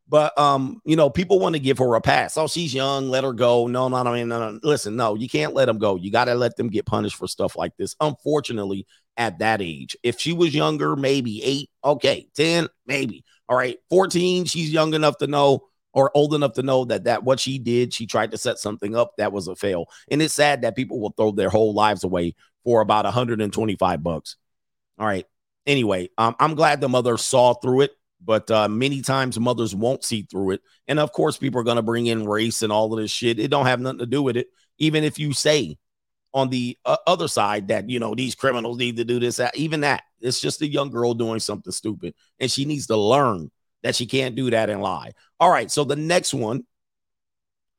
[0.07, 2.37] But um, you know, people want to give her a pass.
[2.37, 3.67] Oh, she's young, let her go.
[3.67, 4.59] No, no, no, no, no.
[4.61, 5.95] Listen, no, you can't let them go.
[5.95, 7.95] You got to let them get punished for stuff like this.
[8.01, 13.23] Unfortunately, at that age, if she was younger, maybe eight, okay, 10, maybe.
[13.47, 17.23] All right, 14, she's young enough to know or old enough to know that that
[17.23, 19.85] what she did, she tried to set something up that was a fail.
[20.09, 24.37] And it's sad that people will throw their whole lives away for about 125 bucks.
[24.97, 25.25] All right.
[25.67, 27.91] Anyway, um, I'm glad the mother saw through it,
[28.23, 30.61] but uh, many times mothers won't see through it.
[30.87, 33.39] And of course, people are going to bring in race and all of this shit.
[33.39, 34.47] It don't have nothing to do with it.
[34.77, 35.77] Even if you say
[36.33, 39.55] on the uh, other side that you know these criminals need to do this, that,
[39.55, 43.51] even that, it's just a young girl doing something stupid, and she needs to learn
[43.83, 45.11] that she can't do that and lie.
[45.39, 46.65] All right, so the next one.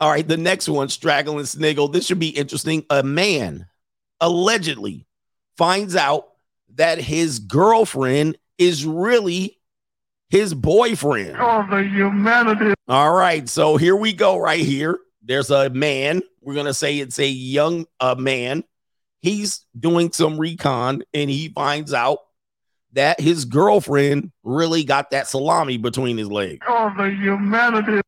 [0.00, 1.86] All right, the next one, Straggle and Sniggle.
[1.86, 2.84] This should be interesting.
[2.90, 3.66] A man
[4.20, 5.06] allegedly
[5.56, 6.31] finds out
[6.76, 9.58] that his girlfriend is really
[10.30, 11.36] his boyfriend.
[11.38, 12.74] Oh, the humanity.
[12.88, 14.38] All right, so here we go.
[14.38, 16.22] Right here, there's a man.
[16.40, 18.64] We're gonna say it's a young uh, man.
[19.20, 22.18] He's doing some recon, and he finds out
[22.94, 26.64] that his girlfriend really got that salami between his legs.
[26.68, 28.00] Oh, the humanity.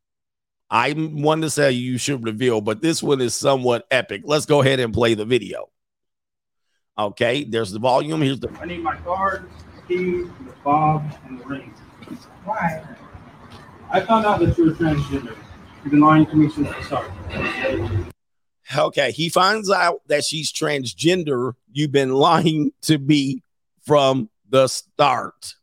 [0.69, 4.23] I'm one to say you should reveal, but this one is somewhat epic.
[4.25, 5.69] Let's go ahead and play the video.
[6.97, 8.21] Okay, there's the volume.
[8.21, 9.49] Here's the I need my card,
[9.87, 11.73] keys, the fob, and the ring.
[12.45, 12.83] Why?
[13.91, 15.35] I found out that you were transgender.
[15.83, 17.11] You've been lying to me since the start.
[18.77, 19.11] okay.
[19.11, 21.53] He finds out that she's transgender.
[21.71, 23.43] You've been lying to me
[23.83, 25.55] from the start.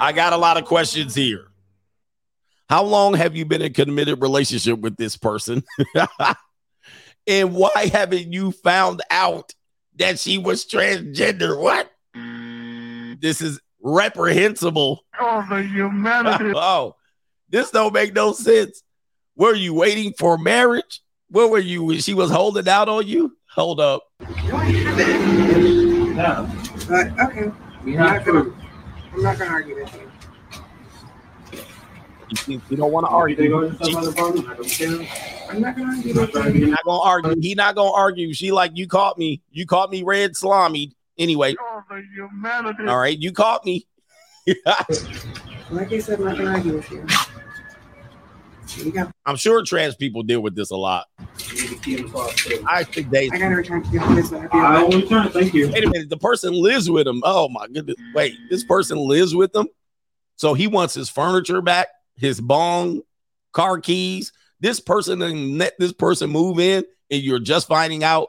[0.00, 1.48] I got a lot of questions here.
[2.68, 5.62] How long have you been in a committed relationship with this person?
[7.26, 9.54] and why haven't you found out
[9.96, 11.58] that she was transgender?
[11.60, 11.90] What?
[13.20, 15.04] This is reprehensible.
[15.20, 16.52] Oh, the humanity.
[16.56, 16.96] oh,
[17.48, 18.82] this don't make no sense.
[19.36, 21.00] Were you waiting for marriage?
[21.28, 21.98] Where were you?
[22.00, 23.36] She was holding out on you?
[23.54, 24.02] Hold up.
[24.20, 26.16] No, I haven't.
[26.16, 26.50] Yeah.
[26.88, 27.50] But okay,
[27.84, 28.52] We I'm not gonna.
[29.12, 29.92] I'm not gonna argue with
[32.46, 32.54] you.
[32.54, 33.48] You, you don't want to argue.
[33.48, 34.48] going to some other problem?
[34.48, 35.08] I don't care.
[35.50, 36.64] I'm not gonna argue I'm not with trying to you.
[36.64, 37.40] He be not gonna argue.
[37.40, 38.32] He not gonna argue.
[38.34, 39.42] She like you caught me.
[39.50, 40.96] You caught me red salami.
[41.18, 42.86] Anyway, the humanity.
[42.86, 43.86] all right, you caught me.
[45.70, 47.06] Like I said, I'm not gonna argue with you.
[48.76, 49.14] You got.
[49.26, 51.06] I'm sure trans people deal with this a lot.
[51.52, 52.64] You need to key in the box, too.
[52.68, 53.30] I think they.
[53.30, 54.32] I gotta return to the this.
[54.32, 55.28] I will return.
[55.30, 55.70] Thank you.
[55.70, 56.10] Wait a minute.
[56.10, 57.22] The person lives with him.
[57.24, 57.96] Oh my goodness.
[58.14, 59.68] Wait, this person lives with them.
[60.36, 63.02] So he wants his furniture back, his bong,
[63.52, 64.32] car keys.
[64.60, 68.28] This person and let this person move in, and you're just finding out.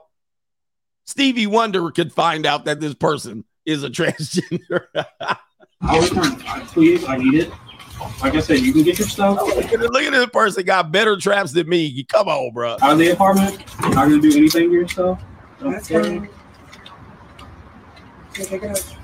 [1.06, 4.86] Stevie Wonder could find out that this person is a transgender.
[5.82, 6.42] I'll return.
[6.48, 7.52] I, please, I need it.
[8.22, 10.92] Like I said, you can get your stuff look, at, look at this person got
[10.92, 12.04] better traps than me.
[12.04, 12.74] Come on, bro.
[12.82, 13.60] out of the apartment.
[13.82, 15.24] Not gonna do anything to your stuff.
[15.62, 16.04] Don't That's care.
[16.04, 16.30] fine.
[18.34, 18.96] Take it out.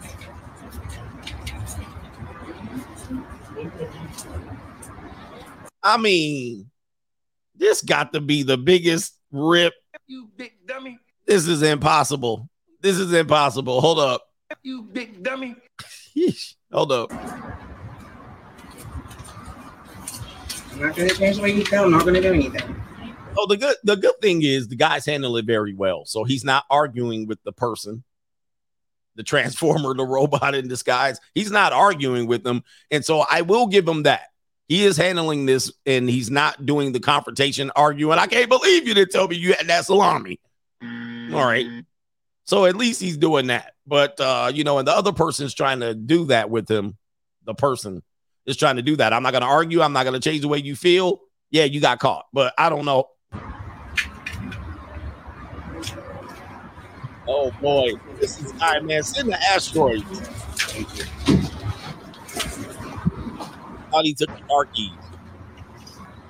[5.84, 6.70] I mean,
[7.56, 9.74] this got to be the biggest rip.
[10.08, 11.00] You big dummy.
[11.26, 12.50] This is impossible.
[12.82, 13.82] This is impossible.
[13.82, 14.28] Hold up.
[14.64, 15.56] You big dummy.
[16.72, 17.12] Hold up.
[20.74, 21.84] I'm not gonna change the way you feel.
[21.84, 22.76] I'm not gonna do anything.
[23.38, 26.06] Oh, the good the good thing is the guys handle it very well.
[26.06, 28.04] So he's not arguing with the person,
[29.16, 31.20] the transformer, the robot in disguise.
[31.34, 32.64] He's not arguing with them.
[32.90, 34.31] And so I will give him that.
[34.72, 38.18] He is handling this and he's not doing the confrontation arguing.
[38.18, 40.40] I can't believe you didn't tell me you had that salami.
[40.82, 41.68] All right.
[42.46, 43.74] So at least he's doing that.
[43.86, 46.98] But uh, you know, and the other person's trying to do that with him.
[47.44, 48.02] The person
[48.46, 49.12] is trying to do that.
[49.12, 49.82] I'm not gonna argue.
[49.82, 51.20] I'm not gonna change the way you feel.
[51.50, 52.28] Yeah, you got caught.
[52.32, 53.10] But I don't know.
[57.28, 59.04] Oh boy, this is all right, man.
[59.04, 60.06] Send the asteroid.
[63.92, 64.92] Thought he took the car keys.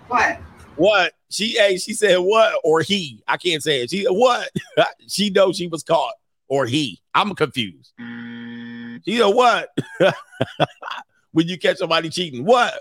[0.08, 0.40] What?
[0.76, 1.14] What?
[1.30, 3.24] She hey, she said what or he.
[3.28, 3.92] I can't say it.
[3.92, 4.50] She what?
[5.08, 6.14] she knows she was caught
[6.48, 7.00] or he.
[7.14, 7.94] I'm confused.
[9.06, 9.70] She said what?
[11.32, 12.74] when you catch somebody cheating, what?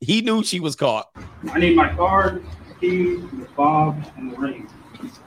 [0.00, 1.06] He knew she was caught.
[1.50, 4.68] I need my card, the keys, the fob, and the ring.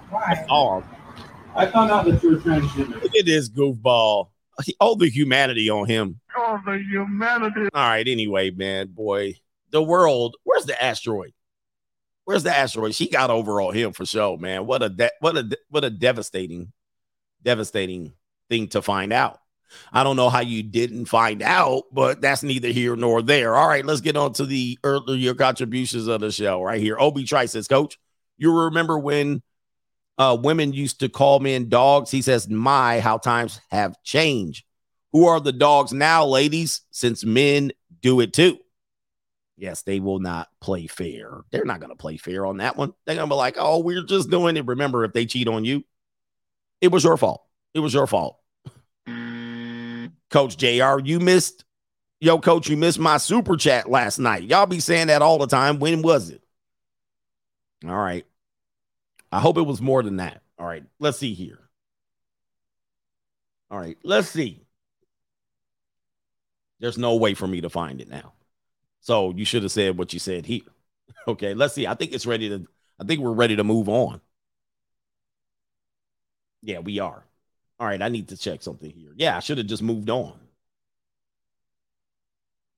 [0.10, 0.46] Why?
[0.50, 0.84] Oh,
[1.56, 3.02] I found out that you were transgender.
[3.02, 4.30] look at this goofball.
[4.80, 6.19] All the humanity on him.
[6.36, 7.69] Oh, the humanity.
[7.74, 9.36] All right, anyway, man, boy,
[9.72, 10.36] the world.
[10.43, 11.34] Where's the asteroid?
[12.26, 12.93] Where's the asteroid?
[12.93, 14.65] She got over on him for sure, man.
[14.65, 16.72] What a de- what a what a devastating,
[17.43, 18.13] devastating
[18.50, 19.39] thing to find out.
[19.91, 23.56] I don't know how you didn't find out, but that's neither here nor there.
[23.56, 26.98] All right, let's get on to the earlier contributions of the show right here.
[27.00, 28.00] Obi Trice says, Coach,
[28.38, 29.41] you remember when
[30.20, 32.12] uh, women used to call men dogs?
[32.12, 34.66] He says, My, how times have changed.
[35.14, 36.82] Who are the dogs now, ladies?
[36.92, 38.60] Since men do it too.
[39.58, 41.42] Yes, they will not play fair.
[41.52, 42.94] They're not going to play fair on that one.
[43.06, 44.66] They're going to be like, oh, we're just doing it.
[44.66, 45.84] Remember, if they cheat on you,
[46.80, 47.44] it was your fault.
[47.74, 48.38] It was your fault.
[50.30, 51.66] Coach JR, you missed,
[52.22, 54.44] yo, coach, you missed my super chat last night.
[54.44, 55.80] Y'all be saying that all the time.
[55.80, 56.42] When was it?
[57.86, 58.26] All right.
[59.32, 60.42] I hope it was more than that.
[60.58, 60.84] All right.
[61.00, 61.60] Let's see here.
[63.72, 63.98] All right.
[64.04, 64.62] Let's see.
[66.80, 68.34] There's no way for me to find it now.
[69.02, 70.62] So you should have said what you said here.
[71.28, 71.86] Okay, let's see.
[71.86, 72.65] I think it's ready to,
[73.00, 74.22] I think we're ready to move on.
[76.62, 77.24] Yeah, we are.
[77.80, 79.12] All right, I need to check something here.
[79.15, 80.39] Yeah, I should have just moved on.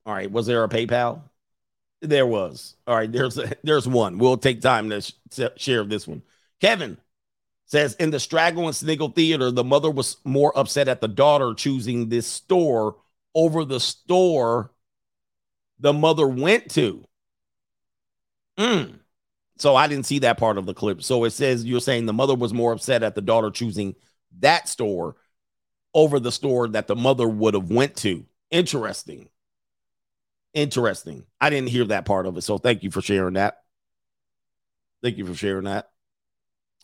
[0.04, 1.22] All right, was there a PayPal?
[2.00, 2.74] There was.
[2.86, 4.18] All right, there's a, there's one.
[4.18, 5.12] We'll take time to sh-
[5.56, 6.22] share this one.
[6.62, 6.96] Kevin
[7.66, 11.54] says in the Straggle and Sniggle Theater, the mother was more upset at the daughter
[11.54, 12.96] choosing this store
[13.34, 14.70] over the store
[15.80, 17.04] the mother went to.
[18.56, 19.00] Mm.
[19.58, 21.02] So I didn't see that part of the clip.
[21.02, 23.96] So it says you're saying the mother was more upset at the daughter choosing
[24.38, 25.16] that store
[25.92, 28.24] over the store that the mother would have went to.
[28.52, 29.28] Interesting.
[30.54, 31.24] Interesting.
[31.40, 32.42] I didn't hear that part of it.
[32.42, 33.62] So thank you for sharing that.
[35.02, 35.91] Thank you for sharing that.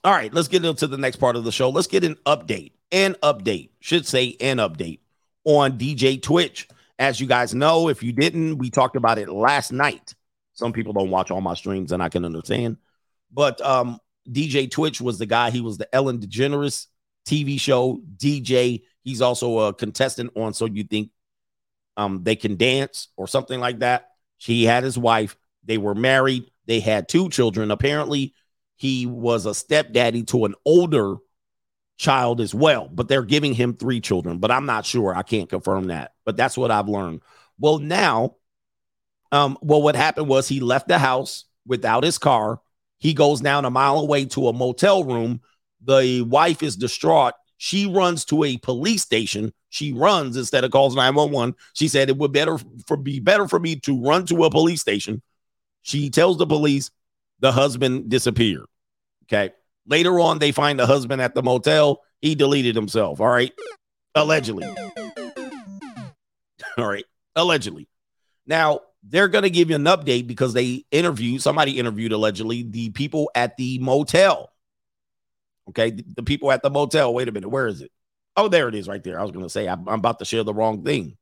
[0.05, 1.71] All right, let's get into the next part of the show.
[1.71, 2.73] Let's get an update.
[2.93, 3.71] An update.
[3.81, 5.01] Should say an update
[5.45, 6.69] on DJ Twitch.
[6.99, 10.15] As you guys know, if you didn't, we talked about it last night.
[10.53, 12.77] Some people don't watch all my streams, and I can understand.
[13.33, 15.51] But um, DJ Twitch was the guy.
[15.51, 16.87] He was the Ellen DeGeneres
[17.27, 18.83] TV show DJ.
[19.03, 21.11] He's also a contestant on So You Think
[21.97, 24.11] um, They Can Dance or something like that.
[24.37, 25.37] He had his wife.
[25.65, 26.51] They were married.
[26.67, 27.71] They had two children.
[27.71, 28.35] Apparently,
[28.79, 31.17] he was a stepdaddy to an older
[31.99, 34.39] child as well, but they're giving him three children.
[34.39, 35.15] But I'm not sure.
[35.15, 36.13] I can't confirm that.
[36.25, 37.23] But that's what I've learned.
[37.59, 38.37] Well, now,
[39.33, 42.61] um, well, what happened was he left the house without his car.
[42.99, 45.41] He goes down a mile away to a motel room.
[45.85, 47.35] The wife is distraught.
[47.57, 49.53] She runs to a police station.
[49.71, 51.57] She runs instead of calls 911.
[51.73, 54.81] She said it would better for be better for me to run to a police
[54.81, 55.21] station.
[55.83, 56.93] She tells the police
[57.41, 58.67] the husband disappeared.
[59.25, 59.53] Okay.
[59.87, 62.03] Later on, they find the husband at the motel.
[62.21, 63.21] He deleted himself.
[63.21, 63.53] All right.
[64.15, 64.67] Allegedly.
[66.77, 67.05] All right.
[67.37, 67.89] Allegedly.
[68.47, 72.91] Now, they're going to give you an update because they interviewed somebody interviewed allegedly the
[72.91, 74.51] people at the motel.
[75.71, 75.91] Okay.
[75.91, 77.15] The, the people at the motel.
[77.15, 77.49] Wait a minute.
[77.49, 77.93] Where is it?
[78.37, 79.19] Oh, there it is right there.
[79.19, 81.17] I was going to say, I'm, I'm about to share the wrong thing.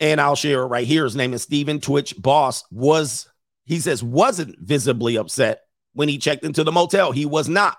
[0.00, 1.04] And I'll share it right here.
[1.04, 2.64] His name is Stephen Twitch Boss.
[2.70, 3.28] Was
[3.68, 5.60] he says wasn't visibly upset
[5.92, 7.12] when he checked into the motel.
[7.12, 7.76] He was not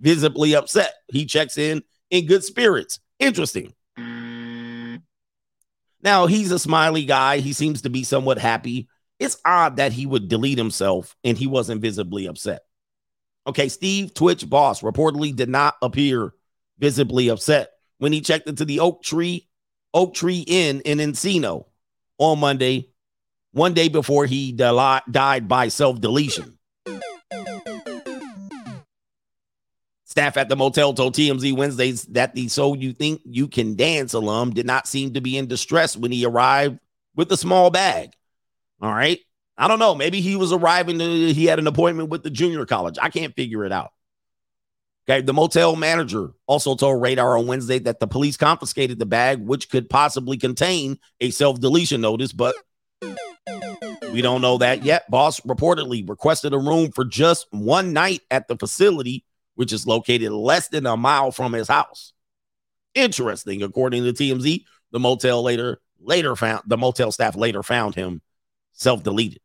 [0.00, 0.94] visibly upset.
[1.08, 3.00] He checks in in good spirits.
[3.18, 3.74] Interesting.
[6.04, 7.38] Now, he's a smiley guy.
[7.38, 8.88] He seems to be somewhat happy.
[9.18, 12.62] It's odd that he would delete himself and he wasn't visibly upset.
[13.46, 16.32] Okay, Steve Twitch boss reportedly did not appear
[16.78, 19.48] visibly upset when he checked into the Oak Tree
[19.94, 21.66] Oak Tree Inn in Encino
[22.18, 22.91] on Monday.
[23.52, 26.58] One day before he died by self deletion.
[30.04, 34.12] Staff at the motel told TMZ Wednesdays that the So You Think You Can Dance
[34.12, 36.78] alum did not seem to be in distress when he arrived
[37.16, 38.10] with a small bag.
[38.82, 39.18] All right.
[39.56, 39.94] I don't know.
[39.94, 42.98] Maybe he was arriving to, he had an appointment with the junior college.
[43.00, 43.92] I can't figure it out.
[45.08, 45.22] Okay.
[45.22, 49.70] The motel manager also told Radar on Wednesday that the police confiscated the bag, which
[49.70, 52.54] could possibly contain a self deletion notice, but
[54.12, 55.10] we don't know that yet.
[55.10, 60.32] Boss reportedly requested a room for just one night at the facility which is located
[60.32, 62.12] less than a mile from his house.
[62.94, 68.20] Interesting, according to TMZ, the motel later later found the motel staff later found him
[68.72, 69.40] self-deleted.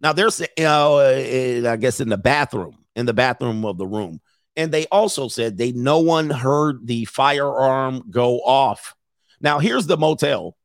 [0.00, 4.20] Now there's uh, I guess in the bathroom, in the bathroom of the room.
[4.56, 8.94] And they also said they no one heard the firearm go off.
[9.40, 10.56] Now here's the motel.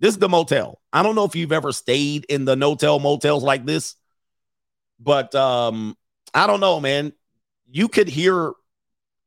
[0.00, 0.80] This is the motel.
[0.92, 3.96] I don't know if you've ever stayed in the no-tell motels like this,
[4.98, 5.96] but um,
[6.34, 7.12] I don't know, man
[7.70, 8.52] you could hear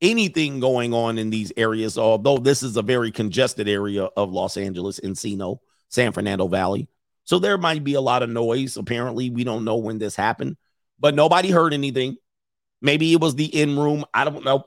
[0.02, 4.58] anything going on in these areas, although this is a very congested area of Los
[4.58, 5.60] Angeles, Encino,
[5.90, 6.90] San Fernando Valley.
[7.24, 8.76] So there might be a lot of noise.
[8.76, 10.58] Apparently, we don't know when this happened,
[11.00, 12.18] but nobody heard anything.
[12.82, 14.04] Maybe it was the in room.
[14.14, 14.66] I don't know.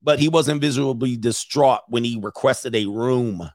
[0.00, 3.48] But he wasn't visibly distraught when he requested a room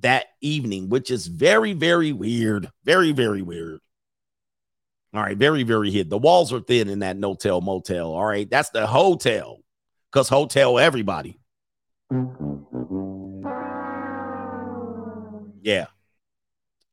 [0.00, 2.70] that evening, which is very, very weird.
[2.84, 3.80] Very, very weird.
[5.14, 6.08] All right, very, very hid.
[6.08, 8.12] The walls are thin in that no-tell motel.
[8.12, 9.60] All right, that's the hotel
[10.10, 11.38] because hotel everybody.
[15.62, 15.86] Yeah.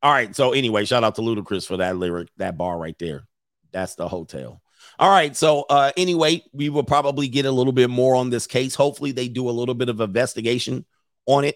[0.02, 0.34] All right.
[0.36, 3.24] So anyway, shout out to Ludacris for that lyric, that bar right there.
[3.72, 4.62] That's the hotel.
[4.98, 5.36] All right.
[5.36, 8.76] So uh anyway, we will probably get a little bit more on this case.
[8.76, 10.86] Hopefully, they do a little bit of investigation
[11.26, 11.56] on it.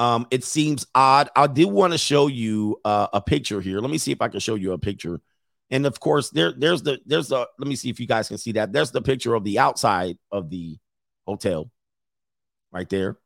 [0.00, 1.28] Um, it seems odd.
[1.36, 3.80] I did want to show you uh, a picture here.
[3.80, 5.20] Let me see if I can show you a picture
[5.70, 8.38] and of course, there there's the there's the let me see if you guys can
[8.38, 8.72] see that.
[8.72, 10.78] There's the picture of the outside of the
[11.26, 11.70] hotel
[12.72, 13.18] right there.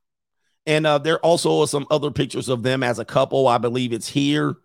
[0.66, 3.48] And uh, there also are some other pictures of them as a couple.
[3.48, 4.56] I believe it's here.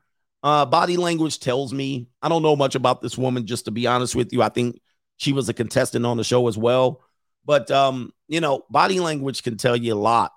[0.43, 3.88] Uh, body language tells me I don't know much about this woman, just to be
[3.88, 4.41] honest with you.
[4.41, 4.82] I think
[5.18, 7.01] she was a contestant on the show as well.
[7.45, 10.34] But um, you know, body language can tell you a lot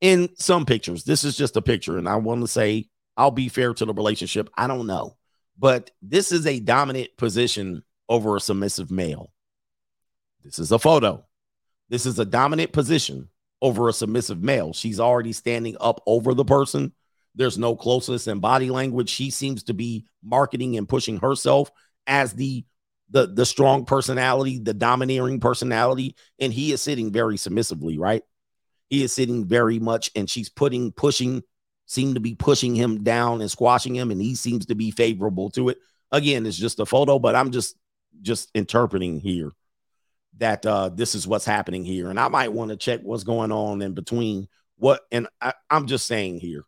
[0.00, 1.04] in some pictures.
[1.04, 3.94] This is just a picture, and I want to say I'll be fair to the
[3.94, 4.48] relationship.
[4.56, 5.18] I don't know
[5.58, 9.32] but this is a dominant position over a submissive male.
[10.44, 11.26] This is a photo.
[11.88, 13.28] This is a dominant position
[13.60, 14.72] over a submissive male.
[14.72, 16.92] She's already standing up over the person.
[17.34, 19.10] There's no closeness in body language.
[19.10, 21.70] She seems to be marketing and pushing herself
[22.06, 22.64] as the
[23.10, 28.22] the the strong personality, the domineering personality, and he is sitting very submissively, right?
[28.88, 31.42] He is sitting very much, and she's putting pushing
[31.86, 35.50] seem to be pushing him down and squashing him, and he seems to be favorable
[35.50, 35.78] to it.
[36.12, 37.76] Again, it's just a photo, but I'm just
[38.20, 39.52] just interpreting here
[40.38, 42.10] that uh this is what's happening here.
[42.10, 45.86] And I might want to check what's going on in between what and I, I'm
[45.86, 46.64] just saying here.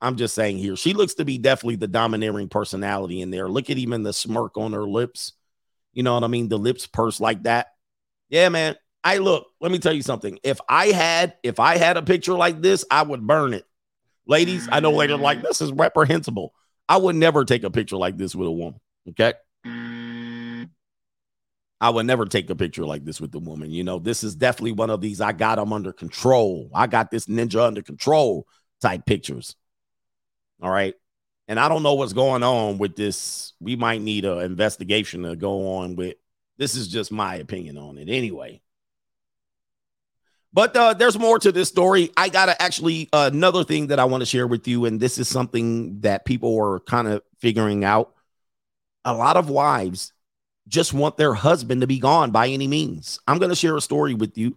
[0.00, 0.76] I'm just saying here.
[0.76, 3.48] She looks to be definitely the domineering personality in there.
[3.48, 5.32] Look at even the smirk on her lips.
[5.92, 6.48] You know what I mean?
[6.48, 7.68] The lips purse like that.
[8.28, 8.76] Yeah, man.
[9.06, 10.40] I look, let me tell you something.
[10.42, 13.64] If I had if I had a picture like this, I would burn it.
[14.26, 16.52] Ladies, I know later like this is reprehensible.
[16.88, 18.80] I would never take a picture like this with a woman.
[19.10, 19.34] Okay.
[21.80, 23.70] I would never take a picture like this with a woman.
[23.70, 26.68] You know, this is definitely one of these I got them under control.
[26.74, 28.48] I got this ninja under control
[28.80, 29.54] type pictures.
[30.60, 30.94] All right.
[31.46, 33.52] And I don't know what's going on with this.
[33.60, 36.16] We might need an investigation to go on with.
[36.58, 38.62] This is just my opinion on it anyway.
[40.56, 42.10] But uh, there's more to this story.
[42.16, 44.98] I got to actually uh, another thing that I want to share with you, and
[44.98, 48.14] this is something that people are kind of figuring out.
[49.04, 50.14] A lot of wives
[50.66, 53.20] just want their husband to be gone by any means.
[53.28, 54.56] I'm going to share a story with you.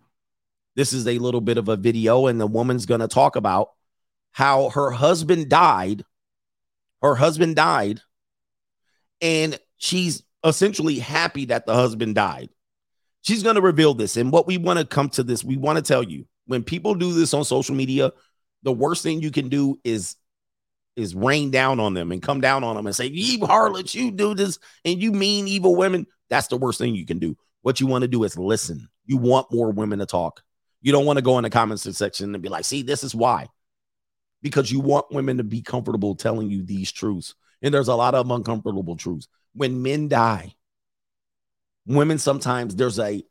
[0.73, 3.71] This is a little bit of a video, and the woman's going to talk about
[4.31, 6.05] how her husband died.
[7.01, 7.99] Her husband died,
[9.19, 12.51] and she's essentially happy that the husband died.
[13.21, 14.17] She's going to reveal this.
[14.17, 16.95] And what we want to come to this, we want to tell you when people
[16.95, 18.11] do this on social media,
[18.63, 20.15] the worst thing you can do is
[20.95, 24.11] is rain down on them and come down on them and say, You harlots, you
[24.11, 26.05] do this and you mean evil women.
[26.29, 27.37] That's the worst thing you can do.
[27.61, 28.89] What you want to do is listen.
[29.05, 30.43] You want more women to talk.
[30.81, 33.15] You don't want to go in the comments section and be like, see, this is
[33.15, 33.47] why.
[34.41, 37.35] Because you want women to be comfortable telling you these truths.
[37.61, 39.27] And there's a lot of uncomfortable truths.
[39.53, 40.53] When men die,
[41.89, 43.23] women sometimes there's a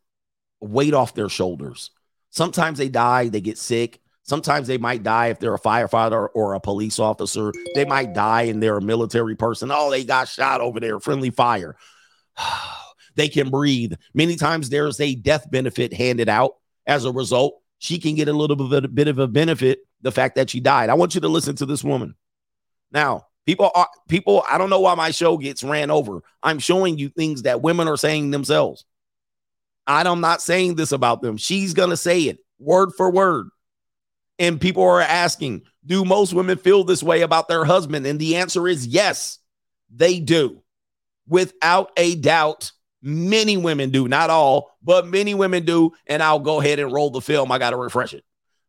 [0.59, 1.91] weight off their shoulders.
[2.29, 4.01] Sometimes they die, they get sick.
[4.23, 7.51] Sometimes they might die if they're a firefighter or a police officer.
[7.73, 9.71] They might die and they're a military person.
[9.73, 11.75] Oh, they got shot over there, friendly fire.
[13.15, 13.93] they can breathe.
[14.13, 17.61] Many times there's a death benefit handed out as a result.
[17.79, 20.89] She can get a little bit, of a benefit, the fact that she died.
[20.89, 22.13] I want you to listen to this woman.
[22.91, 26.21] Now, people are people, I don't know why my show gets ran over.
[26.43, 28.85] I'm showing you things that women are saying themselves.
[29.87, 31.35] I'm not saying this about them.
[31.35, 33.47] She's gonna say it word for word.
[34.37, 38.05] And people are asking, do most women feel this way about their husband?
[38.05, 39.39] And the answer is yes,
[39.89, 40.61] they do.
[41.27, 42.71] Without a doubt,
[43.01, 44.07] many women do.
[44.07, 45.93] Not all, but many women do.
[46.05, 47.51] And I'll go ahead and roll the film.
[47.51, 48.23] I got to refresh it.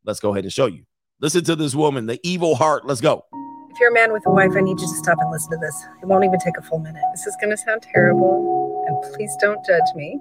[0.07, 0.85] Let's go ahead and show you.
[1.21, 2.87] Listen to this woman, the evil heart.
[2.87, 3.27] Let's go.
[3.71, 5.57] If you're a man with a wife, I need you to stop and listen to
[5.57, 5.87] this.
[6.03, 7.05] It won't even take a full minute.
[7.13, 10.19] This is going to sound terrible, and please don't judge me.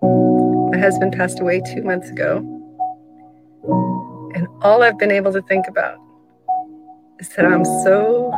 [0.00, 2.38] My husband passed away two months ago.
[4.34, 5.98] And all I've been able to think about
[7.18, 8.32] is that I'm so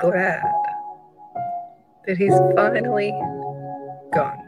[0.00, 0.44] glad
[2.06, 3.10] that he's finally
[4.14, 4.38] gone.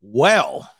[0.00, 0.70] Well,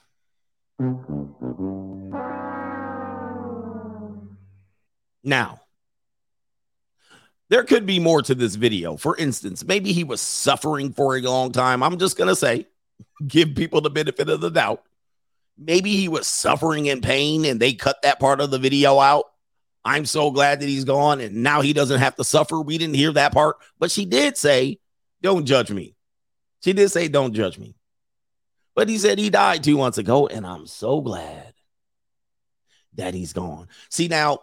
[5.23, 5.61] now
[7.53, 8.97] there could be more to this video.
[8.97, 11.83] For instance, maybe he was suffering for a long time.
[11.83, 12.66] I'm just going to say,
[13.27, 14.83] give people the benefit of the doubt.
[15.59, 19.27] Maybe he was suffering in pain and they cut that part of the video out.
[19.85, 22.59] I'm so glad that he's gone and now he doesn't have to suffer.
[22.59, 24.79] We didn't hear that part, but she did say,
[25.20, 25.95] Don't judge me.
[26.64, 27.75] She did say, Don't judge me.
[28.75, 31.53] But he said he died two months ago, and I'm so glad
[32.95, 33.68] that he's gone.
[33.91, 34.39] See, now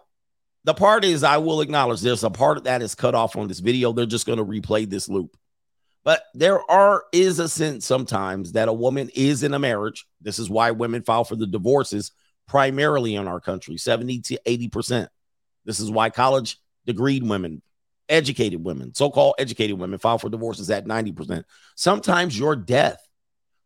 [0.63, 3.47] the part is I will acknowledge there's a part of that is cut off on
[3.47, 3.91] this video.
[3.91, 5.35] They're just going to replay this loop.
[6.03, 10.05] But there are is a sense sometimes that a woman is in a marriage.
[10.21, 12.11] This is why women file for the divorces
[12.47, 15.07] primarily in our country, 70 to 80%.
[15.65, 16.57] This is why college
[16.87, 17.61] degreed women,
[18.07, 21.43] educated women, so-called educated women file for divorces at 90%.
[21.75, 22.99] Sometimes your death,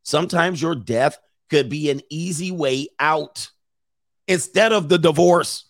[0.04, 1.18] sometimes your death
[1.50, 3.50] could be an easy way out
[4.28, 5.66] instead of the divorce.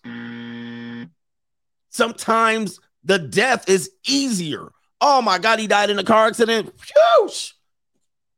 [1.90, 4.72] Sometimes the death is easier.
[5.02, 6.74] Oh my God, he died in a car accident.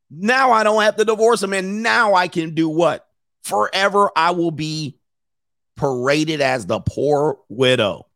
[0.09, 1.53] Now I don't have to divorce him.
[1.53, 3.07] And now I can do what?
[3.43, 4.97] Forever I will be
[5.75, 8.07] paraded as the poor widow.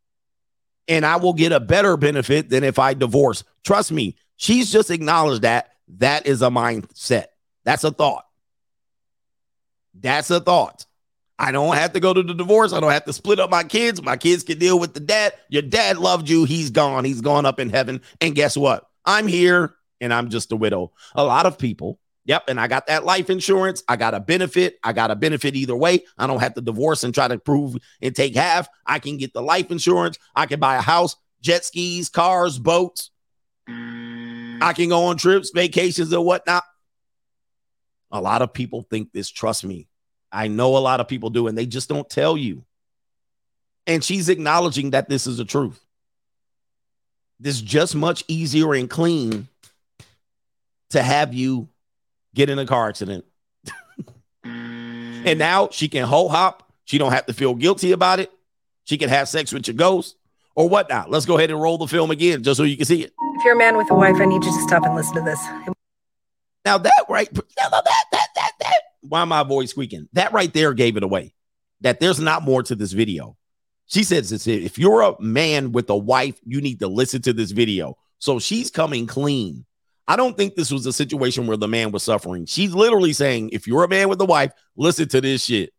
[0.87, 3.43] And I will get a better benefit than if I divorce.
[3.63, 7.25] Trust me, she's just acknowledged that that is a mindset.
[7.65, 8.25] That's a thought.
[9.93, 10.85] That's a thought.
[11.37, 12.73] I don't have to go to the divorce.
[12.73, 14.01] I don't have to split up my kids.
[14.01, 15.33] My kids can deal with the dad.
[15.47, 16.43] Your dad loved you.
[16.43, 17.05] He's gone.
[17.05, 18.01] He's gone up in heaven.
[18.19, 18.85] And guess what?
[19.05, 20.91] I'm here and I'm just a widow.
[21.15, 22.43] A lot of people, yep.
[22.49, 23.83] And I got that life insurance.
[23.87, 24.79] I got a benefit.
[24.83, 26.03] I got a benefit either way.
[26.17, 28.67] I don't have to divorce and try to prove and take half.
[28.85, 30.17] I can get the life insurance.
[30.35, 33.11] I can buy a house, jet skis, cars, boats.
[33.67, 36.63] I can go on trips, vacations, and whatnot.
[38.11, 39.29] A lot of people think this.
[39.29, 39.87] Trust me.
[40.31, 42.63] I know a lot of people do, and they just don't tell you.
[43.87, 45.79] And she's acknowledging that this is the truth.
[47.39, 49.47] This just much easier and clean
[50.91, 51.69] to have you
[52.35, 53.25] get in a car accident.
[54.43, 56.71] and now she can ho hop.
[56.85, 58.31] She don't have to feel guilty about it.
[58.85, 60.15] She can have sex with your ghost
[60.55, 61.09] or whatnot.
[61.09, 63.13] Let's go ahead and roll the film again just so you can see it.
[63.35, 65.21] If you're a man with a wife, I need you to stop and listen to
[65.21, 65.39] this.
[66.69, 70.07] Now that right, now that that that that why my voice squeaking?
[70.13, 71.33] That right there gave it away.
[71.81, 73.35] That there's not more to this video.
[73.87, 77.49] She says if you're a man with a wife, you need to listen to this
[77.49, 77.97] video.
[78.19, 79.65] So she's coming clean.
[80.07, 82.45] I don't think this was a situation where the man was suffering.
[82.45, 85.73] She's literally saying, if you're a man with a wife, listen to this shit.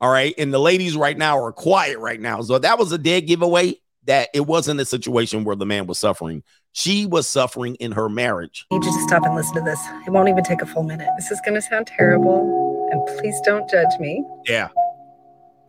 [0.00, 0.32] All right.
[0.38, 2.40] And the ladies right now are quiet right now.
[2.42, 5.98] So that was a dead giveaway that it wasn't a situation where the man was
[5.98, 6.44] suffering.
[6.76, 8.66] She was suffering in her marriage.
[8.72, 9.78] I need you to stop and listen to this.
[10.08, 11.08] It won't even take a full minute.
[11.16, 14.24] This is going to sound terrible, and please don't judge me.
[14.48, 14.70] Yeah.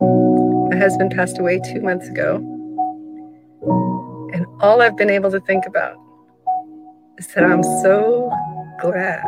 [0.00, 2.38] My husband passed away two months ago.
[4.34, 5.96] And all I've been able to think about
[7.18, 8.28] is that I'm so
[8.80, 9.22] glad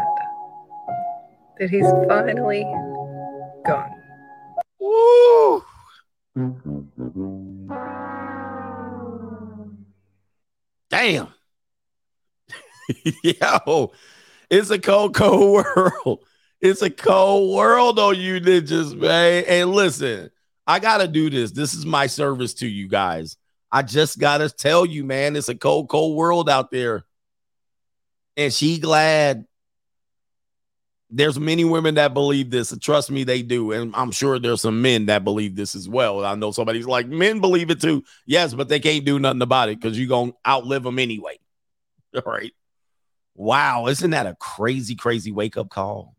[1.61, 2.65] that he's finally
[3.65, 3.95] gone.
[4.81, 5.63] Woo!
[10.91, 11.29] Damn.
[13.23, 13.93] Yo,
[14.51, 16.25] it's a cold, cold world.
[16.61, 19.45] It's a cold world on you ninjas, man.
[19.47, 20.31] And listen,
[20.67, 21.53] I got to do this.
[21.53, 23.37] This is my service to you guys.
[23.71, 27.05] I just got to tell you, man, it's a cold, cold world out there.
[28.37, 29.47] And she glad
[31.11, 32.77] There's many women that believe this.
[32.81, 33.73] Trust me, they do.
[33.73, 36.23] And I'm sure there's some men that believe this as well.
[36.23, 38.05] I know somebody's like, men believe it too.
[38.27, 41.39] Yes, but they can't do nothing about it because you're going to outlive them anyway.
[42.15, 42.53] All right.
[43.39, 43.87] Wow.
[43.87, 46.17] Isn't that a crazy, crazy wake up call?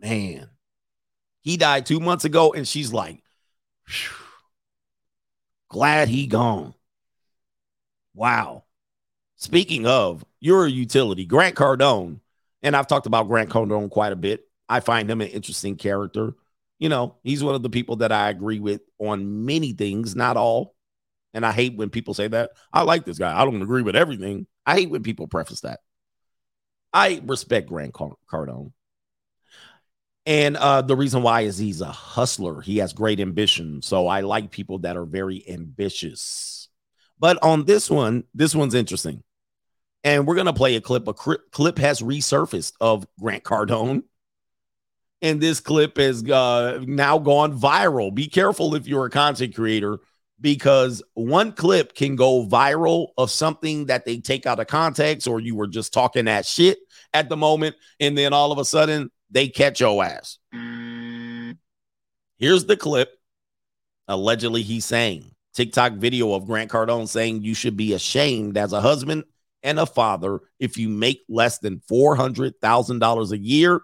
[0.00, 0.48] Man.
[1.42, 3.20] He died two months ago, and she's like,
[3.84, 4.14] "Phew.
[5.68, 6.74] glad he gone.
[8.14, 8.64] Wow.
[9.36, 11.24] Speaking of, you're a utility.
[11.24, 12.20] Grant Cardone,
[12.62, 14.48] and I've talked about Grant Cardone quite a bit.
[14.68, 16.34] I find him an interesting character.
[16.78, 20.36] You know, he's one of the people that I agree with on many things, not
[20.36, 20.76] all.
[21.34, 22.50] And I hate when people say that.
[22.72, 23.36] I like this guy.
[23.36, 24.46] I don't agree with everything.
[24.64, 25.80] I hate when people preface that.
[26.92, 28.72] I respect Grant Car- Cardone.
[30.24, 32.60] And uh, the reason why is he's a hustler.
[32.60, 33.82] He has great ambition.
[33.82, 36.68] So I like people that are very ambitious.
[37.18, 39.22] But on this one, this one's interesting.
[40.04, 41.08] And we're going to play a clip.
[41.08, 44.02] A cri- clip has resurfaced of Grant Cardone.
[45.22, 48.12] And this clip has uh, now gone viral.
[48.12, 49.98] Be careful if you're a content creator
[50.42, 55.40] because one clip can go viral of something that they take out of context or
[55.40, 56.78] you were just talking that shit
[57.14, 57.76] at the moment.
[58.00, 60.38] And then all of a sudden, they catch your ass.
[62.36, 63.08] Here's the clip.
[64.08, 68.80] Allegedly, he's saying TikTok video of Grant Cardone saying you should be ashamed as a
[68.80, 69.24] husband
[69.62, 73.80] and a father if you make less than $400,000 a year.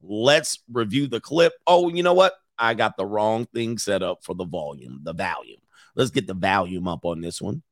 [0.00, 1.52] Let's review the clip.
[1.66, 2.34] Oh, you know what?
[2.58, 5.60] I got the wrong thing set up for the volume, the volume.
[5.96, 7.62] Let's get the volume up on this one.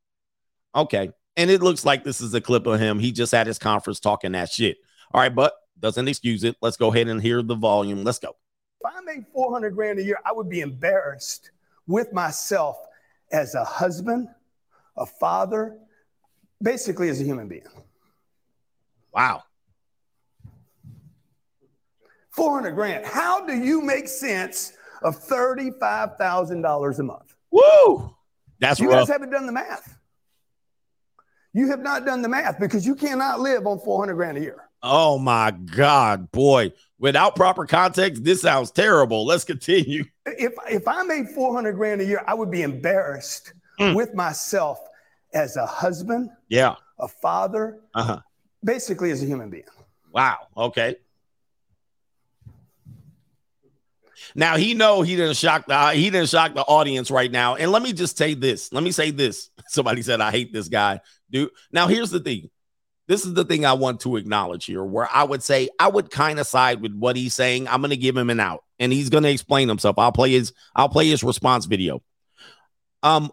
[0.74, 1.10] Okay.
[1.36, 2.98] And it looks like this is a clip of him.
[2.98, 4.78] He just had his conference talking that shit.
[5.12, 6.56] All right, but doesn't excuse it.
[6.62, 8.04] Let's go ahead and hear the volume.
[8.04, 8.36] Let's go.
[8.80, 11.50] If I made 400 grand a year, I would be embarrassed
[11.86, 12.76] with myself
[13.32, 14.28] as a husband,
[14.96, 15.76] a father,
[16.62, 17.66] basically as a human being.
[19.12, 19.42] Wow.
[22.30, 23.04] 400 grand.
[23.04, 24.72] How do you make sense
[25.02, 27.23] of $35,000 a month?
[27.55, 28.14] Woo!
[28.61, 29.00] That's you rough.
[29.07, 29.96] guys haven't done the math.
[31.52, 34.68] You have not done the math because you cannot live on 400 grand a year.
[34.82, 36.72] Oh my God, boy.
[36.98, 39.24] Without proper context, this sounds terrible.
[39.24, 40.05] Let's continue.
[40.26, 43.96] If if I made 400 grand a year, I would be embarrassed Mm.
[43.96, 44.78] with myself
[45.32, 46.76] as a husband, Yeah.
[47.00, 48.20] a father, Uh-huh.
[48.62, 49.64] basically as a human being.
[50.12, 50.46] Wow.
[50.57, 50.96] Okay.
[54.34, 57.56] Now he know he didn't shock the he didn't shock the audience right now.
[57.56, 58.72] And let me just say this.
[58.72, 59.50] Let me say this.
[59.68, 61.00] Somebody said I hate this guy,
[61.30, 61.50] dude.
[61.72, 62.50] Now here's the thing.
[63.06, 66.10] This is the thing I want to acknowledge here, where I would say I would
[66.10, 67.68] kind of side with what he's saying.
[67.68, 69.98] I'm to give him an out, and he's to explain himself.
[69.98, 72.02] I'll play his I'll play his response video.
[73.02, 73.30] Um,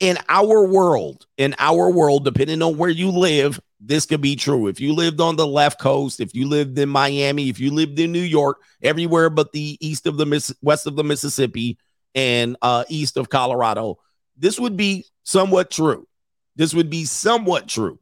[0.00, 4.66] in our world, in our world, depending on where you live, this could be true.
[4.66, 7.98] If you lived on the left coast, if you lived in Miami, if you lived
[7.98, 11.78] in New York, everywhere but the east of the Miss, west of the Mississippi
[12.14, 13.98] and uh, east of Colorado,
[14.36, 16.08] this would be somewhat true.
[16.56, 17.98] This would be somewhat true.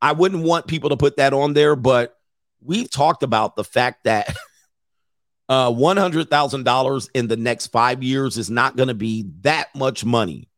[0.00, 2.16] I wouldn't want people to put that on there, but
[2.62, 4.34] we've talked about the fact that
[5.48, 10.48] uh, $100,000 in the next five years is not going to be that much money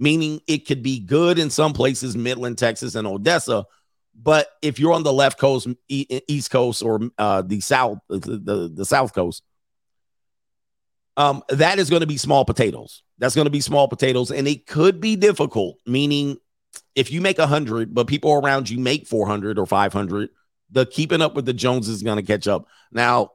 [0.00, 3.64] meaning it could be good in some places, Midland, Texas, and Odessa.
[4.14, 8.72] But if you're on the left coast, East Coast, or uh, the South, the, the,
[8.74, 9.42] the South Coast,
[11.16, 13.02] um, that is going to be small potatoes.
[13.18, 15.76] That's going to be small potatoes, and it could be difficult.
[15.86, 16.38] Meaning,
[16.94, 20.30] if you make hundred, but people around you make four hundred or five hundred,
[20.70, 22.66] the keeping up with the Joneses is going to catch up.
[22.90, 23.32] Now,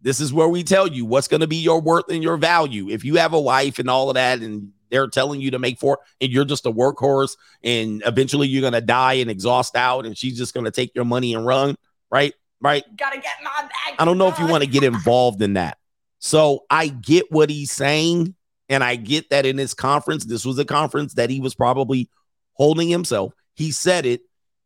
[0.00, 2.88] this is where we tell you what's going to be your worth and your value.
[2.88, 5.78] If you have a wife and all of that, and they're telling you to make
[5.78, 10.06] four, and you're just a workhorse, and eventually you're going to die and exhaust out,
[10.06, 11.76] and she's just going to take your money and run,
[12.10, 12.34] right?
[12.60, 12.84] Right.
[12.96, 13.96] Gotta get my bag.
[13.98, 15.78] I don't know if you want to get involved in that.
[16.18, 18.34] So I get what he's saying.
[18.68, 22.08] And I get that in his conference, this was a conference that he was probably
[22.52, 23.32] holding himself.
[23.54, 24.20] He said it,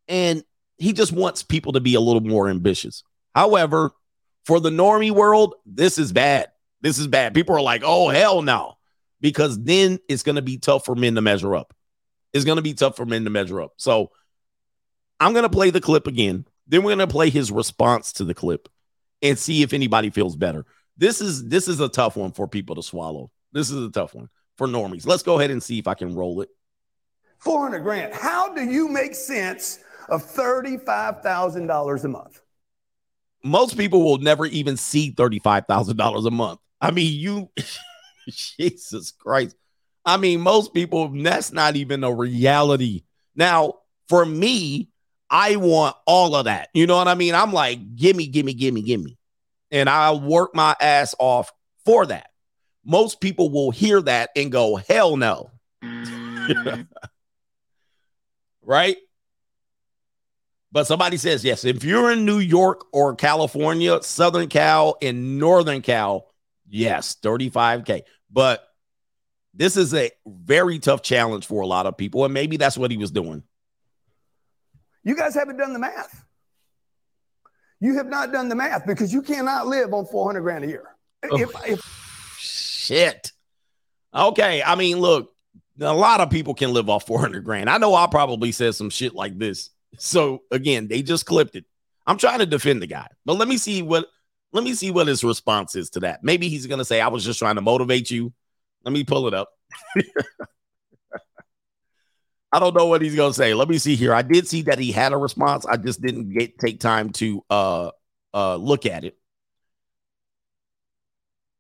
[0.08, 0.44] and
[0.76, 3.02] he just wants people to be a little more ambitious.
[3.34, 3.92] However,
[4.44, 6.48] for the normie world, this is bad.
[6.82, 7.32] This is bad.
[7.32, 8.74] People are like, oh, hell no.
[9.24, 11.72] Because then it's going to be tough for men to measure up.
[12.34, 13.72] It's going to be tough for men to measure up.
[13.78, 14.10] So
[15.18, 16.44] I'm going to play the clip again.
[16.66, 18.68] Then we're going to play his response to the clip
[19.22, 20.66] and see if anybody feels better.
[20.98, 23.30] This is this is a tough one for people to swallow.
[23.50, 25.06] This is a tough one for normies.
[25.06, 26.50] Let's go ahead and see if I can roll it.
[27.38, 28.12] 400 grand.
[28.12, 29.78] How do you make sense
[30.10, 32.42] of $35,000 a month?
[33.42, 36.60] Most people will never even see $35,000 a month.
[36.78, 37.48] I mean, you
[38.28, 39.56] Jesus Christ.
[40.04, 43.04] I mean, most people that's not even a reality.
[43.34, 43.74] Now,
[44.08, 44.90] for me,
[45.30, 46.68] I want all of that.
[46.74, 47.34] You know what I mean?
[47.34, 49.18] I'm like, gimme, gimme, gimme, gimme.
[49.70, 51.52] and I'll work my ass off
[51.84, 52.28] for that.
[52.84, 55.50] Most people will hear that and go, hell no.
[55.82, 56.82] Mm-hmm.
[58.62, 58.96] right?
[60.70, 65.82] But somebody says, yes, if you're in New York or California, Southern Cal, and Northern
[65.82, 66.26] Cal,
[66.68, 68.02] yes, 35K.
[68.34, 68.68] But
[69.54, 72.24] this is a very tough challenge for a lot of people.
[72.24, 73.44] And maybe that's what he was doing.
[75.04, 76.24] You guys haven't done the math.
[77.80, 80.84] You have not done the math because you cannot live on 400 grand a year.
[81.30, 81.80] Oh if, if,
[82.38, 83.32] Shit.
[84.14, 84.62] Okay.
[84.62, 85.32] I mean, look,
[85.80, 87.70] a lot of people can live off 400 grand.
[87.70, 89.70] I know I probably said some shit like this.
[89.98, 91.64] So again, they just clipped it.
[92.06, 94.06] I'm trying to defend the guy, but let me see what
[94.54, 96.22] let me see what his response is to that.
[96.22, 98.32] Maybe he's gonna say, I was just trying to motivate you.
[98.84, 99.50] Let me pull it up.
[102.52, 103.52] I don't know what he's gonna say.
[103.52, 104.14] Let me see here.
[104.14, 105.66] I did see that he had a response.
[105.66, 107.90] I just didn't get take time to uh
[108.32, 109.18] uh look at it.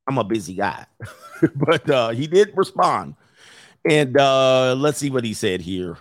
[0.06, 0.86] I'm a busy guy,
[1.56, 3.16] but uh he did respond.
[3.88, 5.98] And uh let's see what he said here.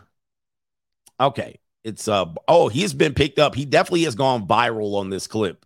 [1.20, 3.56] Okay, it's uh oh, he's been picked up.
[3.56, 5.66] He definitely has gone viral on this clip.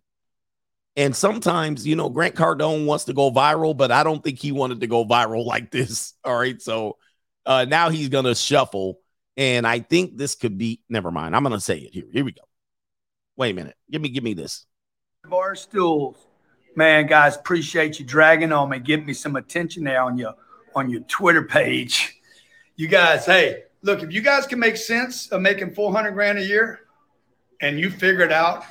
[0.98, 4.52] And sometimes, you know, Grant Cardone wants to go viral, but I don't think he
[4.52, 6.14] wanted to go viral like this.
[6.26, 6.62] All right.
[6.62, 6.98] So
[7.46, 9.00] uh now he's gonna shuffle.
[9.38, 11.36] And I think this could be never mind.
[11.36, 12.06] I'm gonna say it here.
[12.12, 12.42] Here we go.
[13.38, 13.76] Wait a minute.
[13.92, 14.66] Give me give me this.
[15.30, 16.18] bar stools.
[16.76, 20.34] Man, guys, appreciate you dragging on me, giving me some attention there on your
[20.76, 22.20] on your Twitter page.
[22.76, 26.44] You guys, hey, look, if you guys can make sense of making 400 grand a
[26.44, 26.82] year
[27.62, 28.64] and you figure it out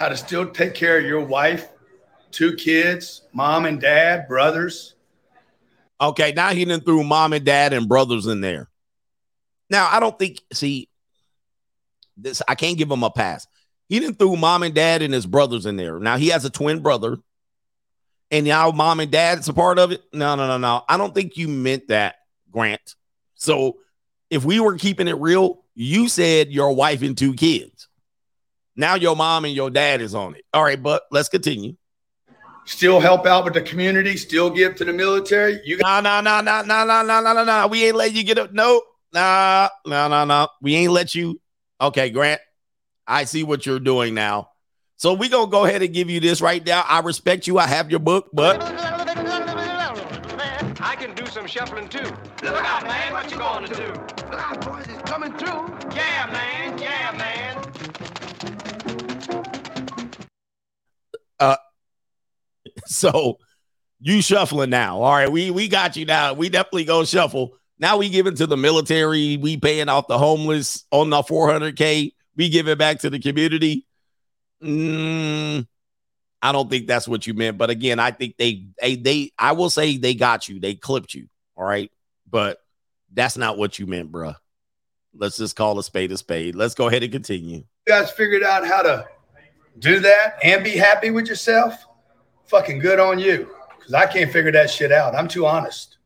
[0.00, 1.68] how to still take care of your wife,
[2.30, 4.94] two kids, mom and dad, brothers.
[6.00, 8.70] Okay, now he done threw mom and dad and brothers in there.
[9.68, 10.88] Now I don't think see
[12.16, 12.40] this.
[12.48, 13.46] I can't give him a pass.
[13.90, 16.00] He didn't threw mom and dad and his brothers in there.
[16.00, 17.18] Now he has a twin brother,
[18.30, 20.02] and now mom and dad, dad's a part of it.
[20.14, 20.82] No, no, no, no.
[20.88, 22.14] I don't think you meant that,
[22.50, 22.94] Grant.
[23.34, 23.76] So
[24.30, 27.88] if we were keeping it real, you said your wife and two kids.
[28.76, 30.44] Now your mom and your dad is on it.
[30.52, 31.76] All right, but let's continue.
[32.66, 35.60] Still help out with the community, still give to the military.
[35.64, 37.66] You No, no, no, no, no, no, no, no, no, no.
[37.66, 38.52] We ain't let you get up.
[38.52, 40.48] No, no, no, no, no.
[40.62, 41.40] We ain't let you.
[41.80, 42.40] Okay, Grant.
[43.06, 44.50] I see what you're doing now.
[44.96, 46.84] So we gonna go ahead and give you this right now.
[46.86, 47.58] I respect you.
[47.58, 48.62] I have your book, but
[50.80, 51.98] I can do some shuffling too.
[52.42, 53.12] Look out, man.
[53.12, 53.86] What you going to do?
[54.30, 54.86] Look out, boys.
[54.88, 55.74] It's coming through.
[55.96, 56.78] Yeah, man.
[56.78, 57.39] Yeah, man.
[61.40, 61.56] Uh
[62.86, 63.38] so
[64.00, 65.02] you shuffling now.
[65.02, 66.32] All right, we we got you now.
[66.34, 67.56] We definitely go shuffle.
[67.78, 69.36] Now we give it to the military.
[69.38, 72.12] We paying off the homeless on the 400k.
[72.36, 73.86] We give it back to the community.
[74.62, 75.66] Mm,
[76.42, 77.56] I don't think that's what you meant.
[77.56, 80.60] But again, I think they, they, they, I will say they got you.
[80.60, 81.28] They clipped you.
[81.56, 81.90] All right.
[82.28, 82.58] But
[83.12, 84.36] that's not what you meant, bruh.
[85.14, 86.54] Let's just call a spade a spade.
[86.54, 87.56] Let's go ahead and continue.
[87.56, 89.08] You guys figured out how to
[89.78, 91.86] do that and be happy with yourself.
[92.46, 93.48] Fucking good on you.
[93.78, 95.14] Because I can't figure that shit out.
[95.14, 95.98] I'm too honest.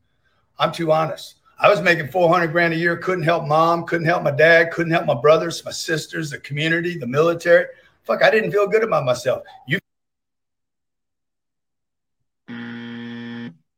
[0.59, 1.37] I'm too honest.
[1.59, 4.93] I was making 400 grand a year, couldn't help mom, couldn't help my dad, couldn't
[4.93, 7.67] help my brothers, my sisters, the community, the military.
[8.03, 9.45] Fuck, I didn't feel good about myself.
[9.67, 9.79] You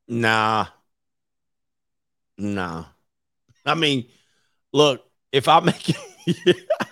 [0.08, 0.66] Nah.
[2.38, 2.84] Nah.
[3.64, 4.06] I mean,
[4.72, 5.94] look, if I make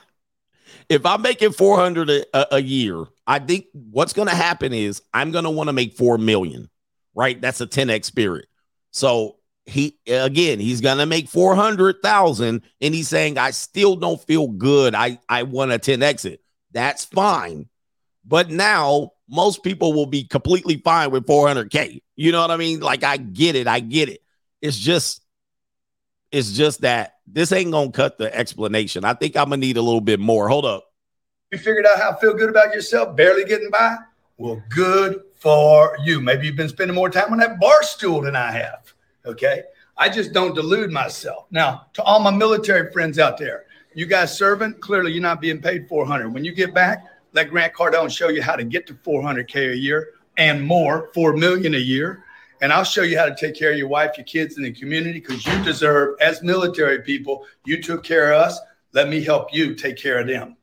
[0.89, 5.31] if I'm making 400 a, a year, I think what's going to happen is I'm
[5.31, 6.69] going to want to make 4 million,
[7.15, 7.41] right?
[7.41, 8.47] That's a 10x spirit.
[8.91, 14.49] So he again, he's going to make 400,000 and he's saying I still don't feel
[14.49, 14.95] good.
[14.95, 16.41] I I want a 10x it.
[16.73, 17.69] That's fine.
[18.27, 22.03] But now most people will be completely fine with 400k.
[22.17, 22.81] You know what I mean?
[22.81, 23.67] Like I get it.
[23.67, 24.21] I get it.
[24.61, 25.24] It's just
[26.35, 29.05] it's just that this ain't to cut the explanation.
[29.05, 30.49] I think I'm to need a little bit more.
[30.49, 30.91] Hold up.
[31.53, 33.97] you figured out how to feel good about yourself, barely getting by.
[34.37, 36.21] Well, good for you.
[36.21, 38.93] Maybe you've been spending more time on that bar stool than I have.
[39.25, 39.63] Okay.
[39.97, 41.47] I just don't delude myself.
[41.53, 45.63] Now, to all my military friends out there, you guys serving, clearly you're not being
[45.63, 46.35] paid 400.
[46.35, 49.77] When you get back, let Grant Cardone show you how to get to 400K a
[49.77, 52.25] year and more, 4 million a year.
[52.61, 54.73] And I'll show you how to take care of your wife, your kids, and the
[54.73, 58.59] community because you deserve, as military people, you took care of us.
[58.93, 60.57] Let me help you take care of them.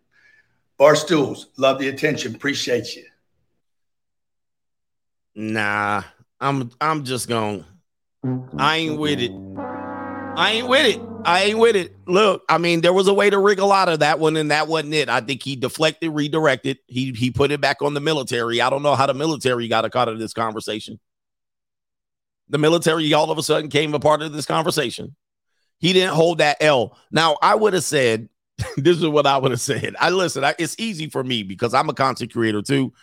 [0.78, 3.06] Bar stools, love the attention, appreciate you.
[5.36, 6.04] Nah,
[6.40, 7.66] I'm I'm just gonna
[8.58, 9.32] I ain't with it.
[10.36, 11.02] I ain't with it.
[11.26, 11.96] I ain't with it.
[12.08, 14.68] Look, I mean, there was a way to wriggle out of that one, and that
[14.68, 15.10] wasn't it.
[15.10, 16.80] I think he deflected, redirected.
[16.88, 18.62] He he put it back on the military.
[18.62, 21.00] I don't know how the military got a caught of this conversation.
[22.52, 25.16] The military all of a sudden came a part of this conversation.
[25.80, 26.98] He didn't hold that L.
[27.12, 28.30] Now, I would have said,
[28.78, 29.96] this is what I would have said.
[30.00, 32.94] I listen, I, it's easy for me because I'm a content creator too.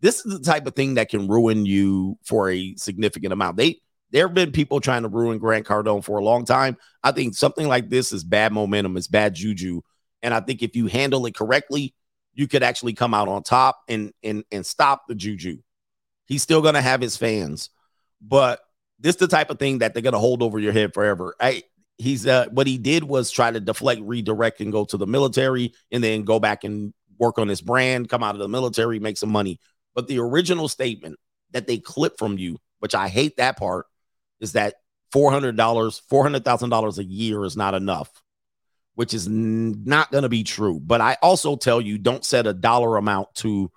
[0.00, 3.56] This is the type of thing that can ruin you for a significant amount.
[3.56, 3.80] They
[4.10, 6.76] there have been people trying to ruin Grant Cardone for a long time.
[7.02, 9.80] I think something like this is bad momentum, it's bad juju.
[10.22, 11.94] And I think if you handle it correctly,
[12.34, 15.58] you could actually come out on top and and and stop the juju.
[16.26, 17.70] He's still gonna have his fans,
[18.20, 18.60] but
[18.98, 21.34] this is the type of thing that they're gonna hold over your head forever.
[21.40, 21.62] I
[21.98, 25.72] he's uh what he did was try to deflect, redirect, and go to the military
[25.90, 29.18] and then go back and work on his brand, come out of the military, make
[29.18, 29.58] some money.
[29.94, 31.18] But the original statement
[31.52, 33.86] that they clip from you, which I hate that part,
[34.40, 34.74] is that
[35.14, 38.10] $400, $400,000 a year is not enough,
[38.94, 40.78] which is n- not going to be true.
[40.78, 43.70] But I also tell you don't set a dollar amount to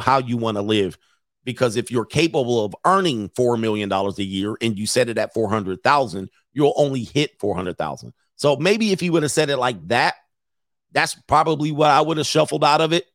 [0.00, 0.98] how you want to live
[1.44, 5.34] because if you're capable of earning $4 million a year and you set it at
[5.34, 8.12] 400,000, you'll only hit 400,000.
[8.36, 10.14] So maybe if you would have said it like that,
[10.92, 13.06] that's probably what I would have shuffled out of it.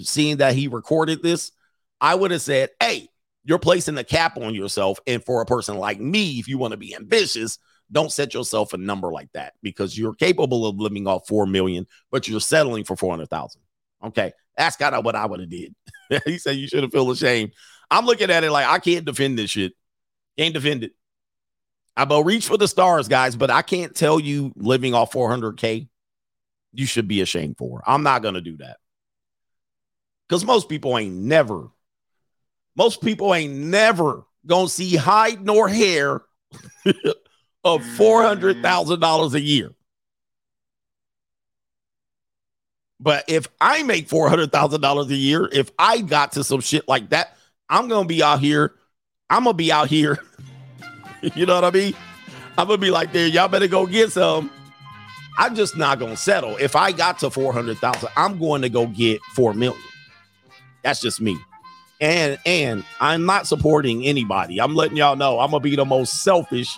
[0.00, 1.52] Seeing that he recorded this,
[2.00, 3.08] I would have said, Hey,
[3.44, 4.98] you're placing a cap on yourself.
[5.06, 7.58] And for a person like me, if you want to be ambitious,
[7.90, 11.86] don't set yourself a number like that because you're capable of living off 4 million,
[12.10, 13.60] but you're settling for 400,000.
[14.04, 14.32] Okay.
[14.56, 15.74] That's kind of what I would have did.
[16.24, 17.52] he said you should have feel ashamed.
[17.92, 19.74] I'm looking at it like I can't defend this shit.
[20.38, 20.92] Can't defend it.
[21.94, 25.88] I will reach for the stars, guys, but I can't tell you living off 400K,
[26.72, 27.82] you should be ashamed for.
[27.86, 28.78] I'm not going to do that.
[30.26, 31.68] Because most people ain't never,
[32.74, 36.22] most people ain't never going to see hide nor hair
[37.64, 39.74] of $400,000 a year.
[42.98, 47.36] But if I make $400,000 a year, if I got to some shit like that,
[47.72, 48.74] I'm to be out here.
[49.30, 50.18] I'm to be out here.
[51.34, 51.94] you know what I mean?
[52.58, 54.50] I'm to be like, there, y'all better go get some.
[55.38, 56.58] I'm just not to settle.
[56.58, 59.82] If I got to 400,000, I'm going to go get 4 million.
[60.82, 61.38] That's just me.
[61.98, 64.60] And and I'm not supporting anybody.
[64.60, 66.76] I'm letting y'all know I'm to be the most selfish.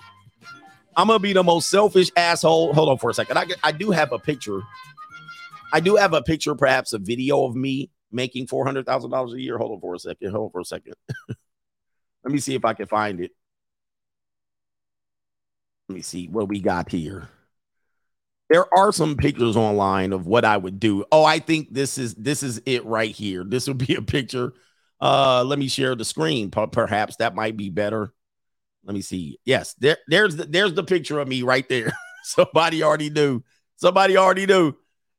[0.96, 2.72] I'm to be the most selfish asshole.
[2.72, 3.36] Hold on for a second.
[3.38, 4.60] I, I do have a picture.
[5.72, 9.32] I do have a picture, perhaps a video of me making four hundred thousand dollars
[9.34, 9.58] a year.
[9.58, 10.30] Hold on for a second.
[10.30, 10.94] Hold on for a second.
[12.24, 13.32] Let me see if I can find it.
[15.88, 17.28] Let me see what we got here.
[18.48, 21.04] There are some pictures online of what I would do.
[21.10, 23.44] Oh, I think this is this is it right here.
[23.44, 24.52] This would be a picture.
[25.00, 26.50] Uh, let me share the screen.
[26.50, 28.12] Perhaps that might be better.
[28.84, 29.38] Let me see.
[29.44, 31.92] Yes, there, there's the, there's the picture of me right there.
[32.24, 33.42] Somebody already knew.
[33.76, 34.74] Somebody already knew.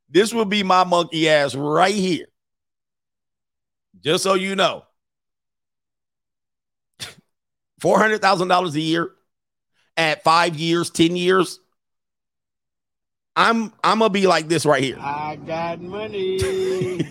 [0.10, 2.28] This will be my monkey ass right here.
[4.06, 4.84] Just so you know.
[7.82, 9.12] $400,000 a year
[9.98, 11.60] at 5 years, 10 years.
[13.38, 14.98] I'm I'm going to be like this right here.
[14.98, 16.40] I got money.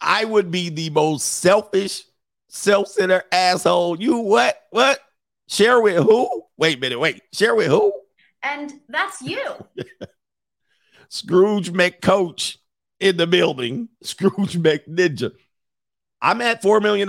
[0.00, 2.04] I would be the most selfish,
[2.46, 4.00] self-centered asshole.
[4.00, 4.62] You what?
[4.70, 5.00] What?
[5.48, 6.44] Share with who?
[6.56, 7.00] Wait a minute.
[7.00, 7.20] Wait.
[7.32, 7.92] Share with who?
[8.44, 9.66] And that's you.
[11.08, 12.58] Scrooge McCoach
[13.00, 13.88] in the building.
[14.02, 15.32] Scrooge McNinja.
[16.20, 17.08] I'm at $4 million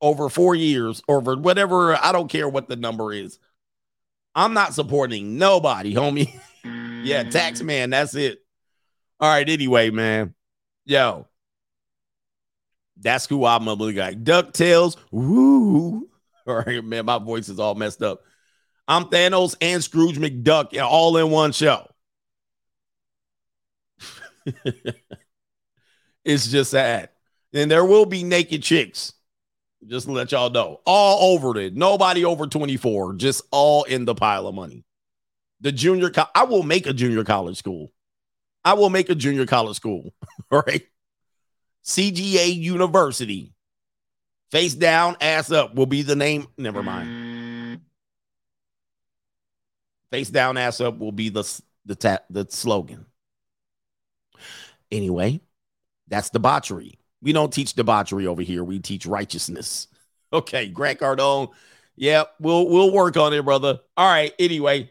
[0.00, 1.96] over four years, over whatever.
[1.96, 3.38] I don't care what the number is.
[4.34, 6.38] I'm not supporting nobody, homie.
[7.04, 7.90] yeah, tax man.
[7.90, 8.40] That's it.
[9.20, 9.48] All right.
[9.48, 10.34] Anyway, man.
[10.84, 11.26] Yo.
[13.00, 14.22] That's who I'm a like.
[14.24, 14.96] DuckTales.
[15.10, 16.08] Woo.
[16.46, 17.06] All right, man.
[17.06, 18.22] My voice is all messed up.
[18.86, 21.88] I'm Thanos and Scrooge McDuck all in one show.
[26.24, 27.10] it's just sad.
[27.52, 29.12] And there will be naked chicks.
[29.86, 30.80] Just let y'all know.
[30.86, 31.74] All over it.
[31.74, 33.14] Nobody over 24.
[33.14, 34.84] Just all in the pile of money.
[35.60, 37.92] The junior co- I will make a junior college school.
[38.64, 40.14] I will make a junior college school.
[40.50, 40.82] all right.
[41.84, 43.52] CGA University.
[44.50, 46.46] Face down, ass up will be the name.
[46.56, 47.80] Never mind.
[50.10, 51.42] Face down, ass up will be the
[51.84, 53.04] the the slogan.
[54.94, 55.40] Anyway,
[56.06, 57.00] that's debauchery.
[57.20, 58.62] We don't teach debauchery over here.
[58.62, 59.88] We teach righteousness.
[60.32, 61.50] Okay, Grant Cardone.
[61.94, 63.78] Yeah, we'll we'll work on it, brother.
[63.96, 64.34] All right.
[64.40, 64.90] Anyway,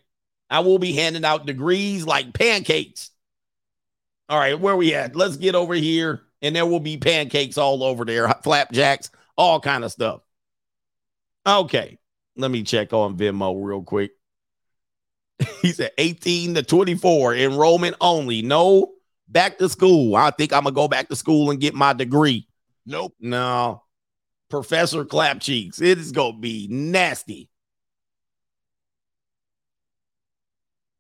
[0.50, 3.12] I will be handing out degrees like pancakes.
[4.30, 5.18] All right, where we at?
[5.18, 9.84] Let's get over here, and there will be pancakes all over there, flapjacks, all kind
[9.84, 10.22] of stuff.
[11.46, 11.98] Okay,
[12.38, 14.12] let me check on Venmo real quick.
[15.62, 18.42] He said 18 to 24 enrollment only.
[18.44, 18.94] No
[19.34, 20.16] back to school.
[20.16, 22.48] I think I'm gonna go back to school and get my degree.
[22.86, 23.14] Nope.
[23.20, 23.84] No.
[24.50, 25.82] Professor Clap Cheeks.
[25.82, 27.50] It is gonna be nasty.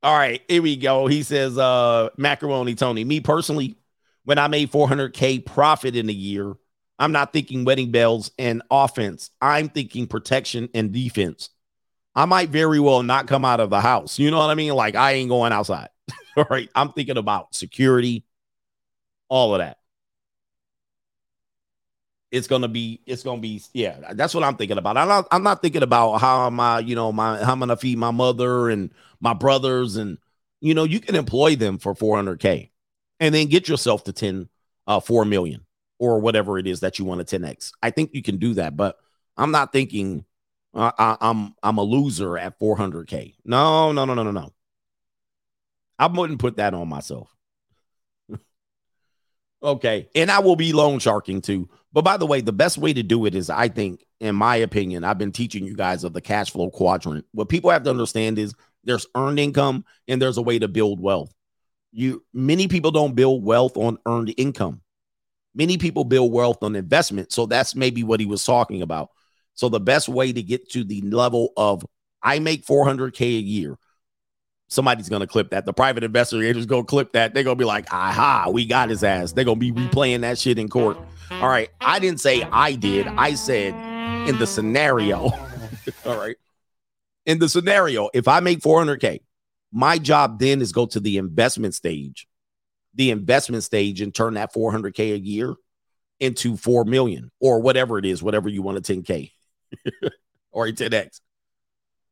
[0.02, 1.08] All right, here we go.
[1.08, 3.06] He says, uh, macaroni Tony.
[3.06, 3.78] Me personally,
[4.26, 6.56] when I made 400k profit in a year,
[7.00, 9.30] I'm not thinking wedding bells and offense.
[9.42, 11.50] I'm thinking protection and defense.
[12.16, 14.20] I might very well not come out of the house.
[14.20, 14.74] You know what I mean?
[14.74, 15.90] Like I ain't going outside.
[16.38, 16.70] All right.
[16.76, 18.26] I'm thinking about security,
[19.30, 19.78] all of that.
[22.32, 24.98] It's gonna be, it's gonna be, yeah, that's what I'm thinking about.
[24.98, 27.78] I'm not, I'm not thinking about how am I, you know, my how I'm gonna
[27.78, 30.18] feed my mother and my brothers, and
[30.60, 32.72] you know, you can employ them for 400k
[33.20, 34.50] and then get yourself to 10,
[34.88, 35.66] uh, 4 million
[36.00, 37.72] or whatever it is that you want to 10x.
[37.84, 38.98] I think you can do that, but
[39.38, 40.26] I'm not thinking
[40.74, 43.36] uh, I, I'm I'm a loser at 400k.
[43.46, 44.54] No, no, no, no, no, no.
[46.00, 47.34] I wouldn't put that on myself.
[49.64, 51.70] okay, and I will be loan sharking too.
[51.92, 54.56] But by the way, the best way to do it is, I think, in my
[54.58, 57.26] opinion, I've been teaching you guys of the cash flow quadrant.
[57.34, 61.00] What people have to understand is there's earned income and there's a way to build
[61.00, 61.34] wealth.
[61.92, 64.82] You many people don't build wealth on earned income.
[65.56, 67.32] Many people build wealth on investment.
[67.32, 69.10] So that's maybe what he was talking about.
[69.54, 71.86] So the best way to get to the level of
[72.24, 73.78] I make 400k a year.
[74.70, 75.66] Somebody's gonna clip that.
[75.66, 77.34] The private investigators go clip that.
[77.34, 79.34] They're gonna be like, aha, we got his ass.
[79.34, 80.98] They're gonna be replaying that shit in court.
[81.32, 81.70] All right.
[81.82, 83.08] I didn't say I did.
[83.08, 83.74] I said
[84.28, 85.32] in the scenario.
[86.06, 86.36] All right.
[87.26, 89.22] In the scenario, if I make 400k,
[89.72, 92.28] my job then is go to the investment stage,
[92.94, 95.56] the investment stage, and turn that 400k a year
[96.20, 99.32] into 4 million or whatever it is, whatever you want a 10k
[100.52, 101.20] or a 10x.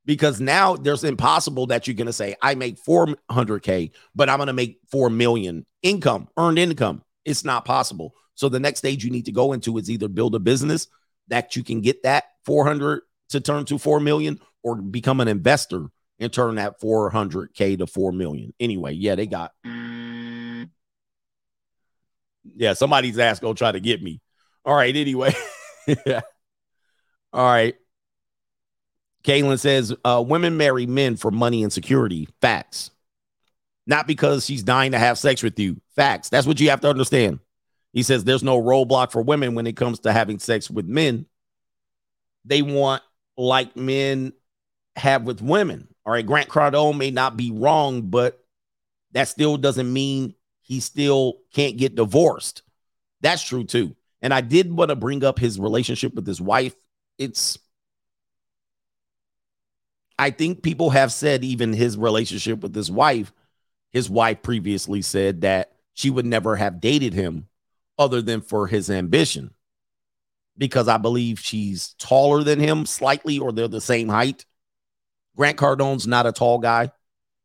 [0.05, 4.47] Because now there's impossible that you're going to say, I make 400K, but I'm going
[4.47, 7.03] to make 4 million income, earned income.
[7.23, 8.15] It's not possible.
[8.33, 10.87] So the next stage you need to go into is either build a business
[11.27, 15.87] that you can get that 400 to turn to 4 million or become an investor
[16.19, 18.53] and turn that 400K to 4 million.
[18.59, 19.51] Anyway, yeah, they got.
[22.55, 24.21] Yeah, somebody's ass gonna try to get me.
[24.65, 25.33] All right, anyway.
[27.33, 27.75] All right.
[29.23, 32.27] Kaylin says uh, women marry men for money and security.
[32.41, 32.91] Facts.
[33.87, 35.81] Not because she's dying to have sex with you.
[35.95, 36.29] Facts.
[36.29, 37.39] That's what you have to understand.
[37.93, 41.25] He says there's no roadblock for women when it comes to having sex with men.
[42.45, 43.03] They want
[43.37, 44.33] like men
[44.95, 45.87] have with women.
[46.05, 46.25] All right.
[46.25, 48.43] Grant Cardone may not be wrong, but
[49.11, 52.63] that still doesn't mean he still can't get divorced.
[53.21, 53.95] That's true too.
[54.21, 56.75] And I did want to bring up his relationship with his wife.
[57.17, 57.57] It's,
[60.21, 63.33] I think people have said even his relationship with his wife,
[63.89, 67.47] his wife previously said that she would never have dated him
[67.97, 69.49] other than for his ambition.
[70.55, 74.45] Because I believe she's taller than him slightly, or they're the same height.
[75.35, 76.91] Grant Cardone's not a tall guy.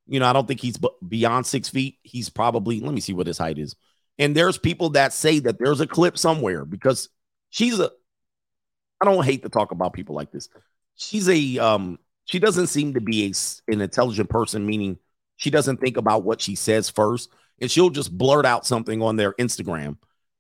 [0.06, 1.96] You know, I don't think he's beyond six feet.
[2.02, 3.74] He's probably, let me see what his height is.
[4.18, 7.08] And there's people that say that there's a clip somewhere because
[7.48, 7.90] she's a,
[9.00, 10.50] I don't hate to talk about people like this.
[10.96, 14.98] She's a, um, she doesn't seem to be a, an intelligent person, meaning
[15.36, 17.30] she doesn't think about what she says first.
[17.60, 19.96] And she'll just blurt out something on their Instagram.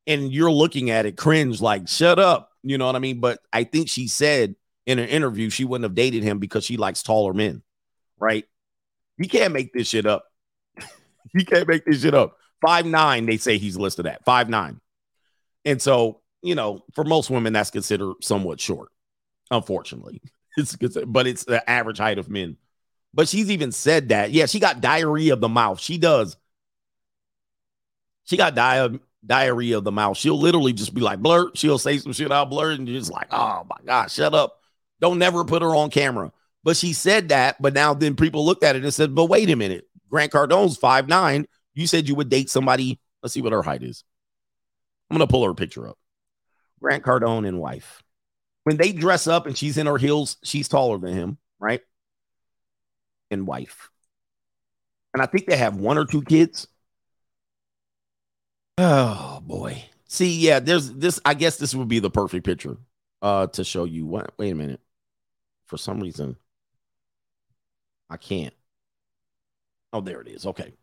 [0.06, 2.50] And you're looking at it cringe, like, shut up.
[2.62, 3.20] You know what I mean?
[3.20, 6.76] But I think she said in an interview she wouldn't have dated him because she
[6.76, 7.62] likes taller men,
[8.18, 8.44] right?
[9.18, 10.24] You can't make this shit up.
[11.34, 12.36] you can't make this shit up.
[12.60, 14.80] Five nine, they say he's listed at five nine,
[15.64, 18.88] and so you know, for most women, that's considered somewhat short.
[19.50, 20.22] Unfortunately,
[20.56, 20.76] it's
[21.06, 22.56] but it's the average height of men.
[23.14, 24.30] But she's even said that.
[24.30, 25.80] Yeah, she got diarrhea of the mouth.
[25.80, 26.36] She does.
[28.24, 30.16] She got di- diarrhea of the mouth.
[30.16, 31.56] She'll literally just be like blurt.
[31.56, 34.60] She'll say some shit out blurt, and you're just like, oh my god, shut up.
[35.00, 36.32] Don't never put her on camera.
[36.64, 39.48] But she said that, but now then people looked at it and said, but wait
[39.50, 39.86] a minute.
[40.10, 41.46] Grant Cardone's five nine.
[41.74, 43.00] You said you would date somebody.
[43.22, 44.04] Let's see what her height is.
[45.10, 45.98] I'm gonna pull her picture up.
[46.80, 48.02] Grant Cardone and wife.
[48.66, 51.82] When they dress up and she's in her heels, she's taller than him, right?
[53.30, 53.90] And wife.
[55.14, 56.66] And I think they have one or two kids.
[58.76, 59.84] Oh boy.
[60.08, 61.20] See, yeah, there's this.
[61.24, 62.76] I guess this would be the perfect picture
[63.22, 64.04] uh to show you.
[64.04, 64.80] What wait a minute.
[65.66, 66.36] For some reason,
[68.10, 68.54] I can't.
[69.92, 70.44] Oh, there it is.
[70.44, 70.74] Okay.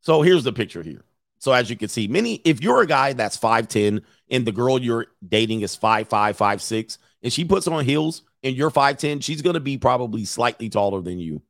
[0.00, 1.04] So here's the picture here.
[1.38, 4.80] So as you can see, many if you're a guy that's 5'10 and the girl
[4.80, 9.60] you're dating is 5'5, 5'6, and she puts on heels and you're 5'10, she's gonna
[9.60, 11.42] be probably slightly taller than you.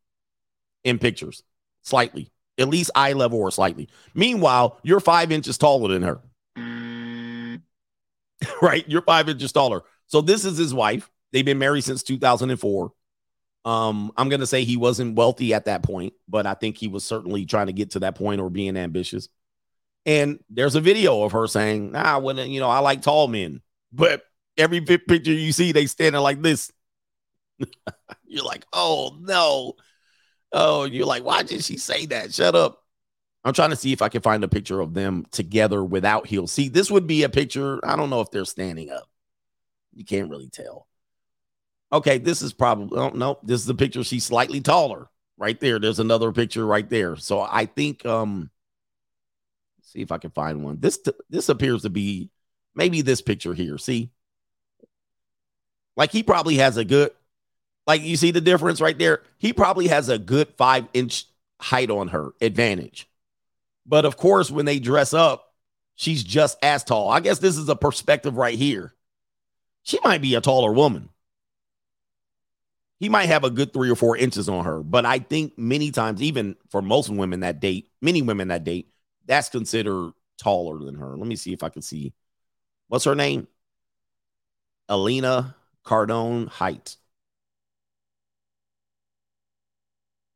[0.84, 1.44] in pictures,
[1.82, 3.88] slightly, at least eye level or slightly.
[4.14, 6.20] Meanwhile, you're five inches taller than her.
[8.62, 8.84] right?
[8.88, 9.82] You're five inches taller.
[10.06, 11.08] So this is his wife.
[11.32, 12.92] They've been married since 2004.
[13.64, 17.04] Um, I'm gonna say he wasn't wealthy at that point, but I think he was
[17.04, 19.28] certainly trying to get to that point or being ambitious.
[20.04, 23.62] And there's a video of her saying, "Nah, when you know I like tall men,"
[23.92, 24.24] but
[24.56, 26.72] every picture you see, they standing like this.
[28.26, 29.74] you're like, "Oh no!"
[30.52, 32.82] Oh, you're like, "Why did she say that?" Shut up.
[33.44, 36.52] I'm trying to see if I can find a picture of them together without heels.
[36.52, 37.80] See, this would be a picture.
[37.84, 39.08] I don't know if they're standing up.
[39.94, 40.86] You can't really tell.
[41.92, 43.38] Okay, this is probably oh, no.
[43.42, 44.04] This is a picture.
[44.04, 45.08] She's slightly taller.
[45.38, 45.78] Right there.
[45.78, 47.16] There's another picture right there.
[47.16, 48.50] So I think um
[49.82, 50.78] see if I can find one.
[50.80, 52.30] This this appears to be
[52.74, 53.78] maybe this picture here.
[53.78, 54.10] See?
[55.96, 57.10] Like he probably has a good
[57.86, 59.22] like you see the difference right there?
[59.38, 61.26] He probably has a good 5 inch
[61.60, 63.08] height on her advantage.
[63.86, 65.52] But of course, when they dress up,
[65.94, 67.10] she's just as tall.
[67.10, 68.94] I guess this is a perspective right here.
[69.82, 71.08] She might be a taller woman.
[73.00, 75.90] He might have a good three or four inches on her, but I think many
[75.90, 78.92] times, even for most women that date, many women that date,
[79.26, 81.16] that's considered taller than her.
[81.16, 82.12] Let me see if I can see.
[82.86, 83.48] What's her name?
[84.88, 86.96] Elena Cardone Height.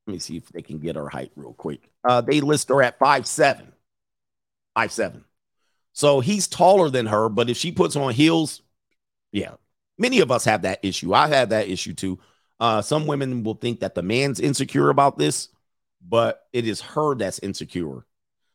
[0.07, 1.91] Let me see if they can get her height real quick.
[2.05, 3.73] Uh, they list her at five seven,
[4.75, 5.25] five seven.
[5.93, 8.63] So he's taller than her, but if she puts on heels,
[9.33, 9.55] yeah,
[9.99, 11.13] many of us have that issue.
[11.15, 12.19] I have had that issue too.
[12.61, 15.49] Uh, some women will think that the man's insecure about this,
[16.07, 18.07] but it is her that's insecure.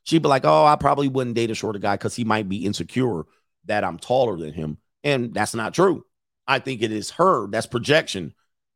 [0.03, 2.65] She'd be like, "Oh, I probably wouldn't date a shorter guy because he might be
[2.65, 3.25] insecure
[3.65, 6.05] that I'm taller than him," and that's not true.
[6.51, 8.33] I think it is her that's projection.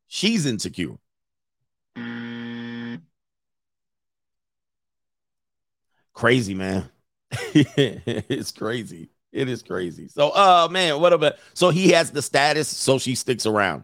[0.07, 0.95] She's insecure.
[6.13, 6.89] Crazy man,
[7.31, 9.09] it's crazy.
[9.33, 10.07] It is crazy.
[10.07, 13.83] So, uh, man, what about so he has the status, so she sticks around.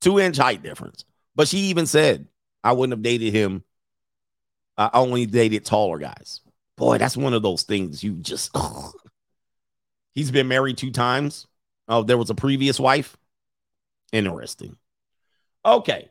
[0.00, 1.04] Two inch height difference.
[1.36, 2.26] But she even said,
[2.64, 3.62] I wouldn't have dated him.
[4.76, 6.40] I only dated taller guys.
[6.76, 8.50] Boy, that's one of those things you just.
[10.14, 11.46] He's been married two times.
[11.86, 13.16] Oh, there was a previous wife.
[14.12, 14.76] Interesting.
[15.64, 16.08] Okay.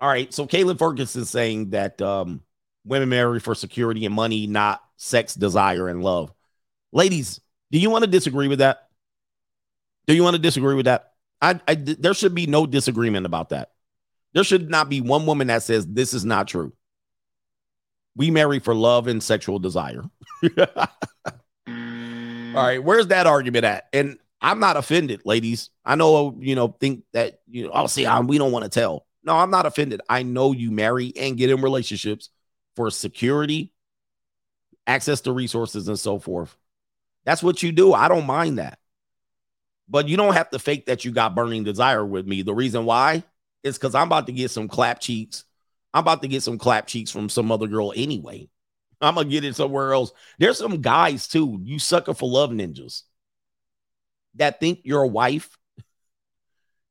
[0.00, 0.32] All right.
[0.32, 2.42] So Caitlin Ferguson saying that um,
[2.84, 6.32] women marry for security and money, not sex, desire, and love.
[6.92, 7.40] Ladies,
[7.70, 8.88] do you want to disagree with that?
[10.06, 11.12] Do you want to disagree with that?
[11.40, 13.72] I, I there should be no disagreement about that.
[14.32, 16.72] There should not be one woman that says this is not true.
[18.16, 20.02] We marry for love and sexual desire.
[21.68, 23.88] All right, where's that argument at?
[23.92, 25.70] And I'm not offended, ladies.
[25.84, 27.72] I know you know think that you know.
[27.72, 28.06] I'll see.
[28.06, 29.06] I'm, we don't want to tell.
[29.24, 30.00] No, I'm not offended.
[30.08, 32.30] I know you marry and get in relationships
[32.76, 33.72] for security,
[34.86, 36.56] access to resources, and so forth.
[37.24, 37.92] That's what you do.
[37.92, 38.78] I don't mind that.
[39.88, 42.42] But you don't have to fake that you got burning desire with me.
[42.42, 43.24] The reason why
[43.64, 45.44] is because I'm about to get some clap cheeks.
[45.92, 48.48] I'm about to get some clap cheeks from some other girl anyway.
[49.00, 50.12] I'm gonna get it somewhere else.
[50.38, 51.58] There's some guys too.
[51.62, 53.02] You sucker for love ninjas
[54.34, 55.58] that think your wife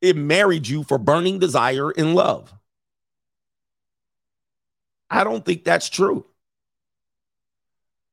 [0.02, 2.54] it married you for burning desire and love.
[5.10, 6.26] I don't think that's true.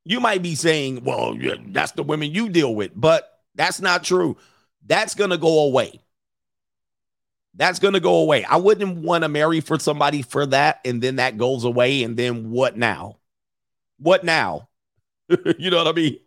[0.05, 4.05] You might be saying, well, yeah, that's the women you deal with, but that's not
[4.05, 4.36] true.
[4.86, 6.01] That's going to go away.
[7.55, 8.44] That's going to go away.
[8.44, 10.81] I wouldn't want to marry for somebody for that.
[10.85, 12.03] And then that goes away.
[12.03, 13.19] And then what now?
[13.99, 14.69] What now?
[15.59, 16.19] you know what I mean?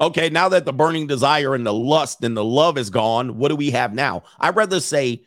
[0.00, 3.48] Okay, now that the burning desire and the lust and the love is gone, what
[3.48, 4.22] do we have now?
[4.38, 5.24] I'd rather say,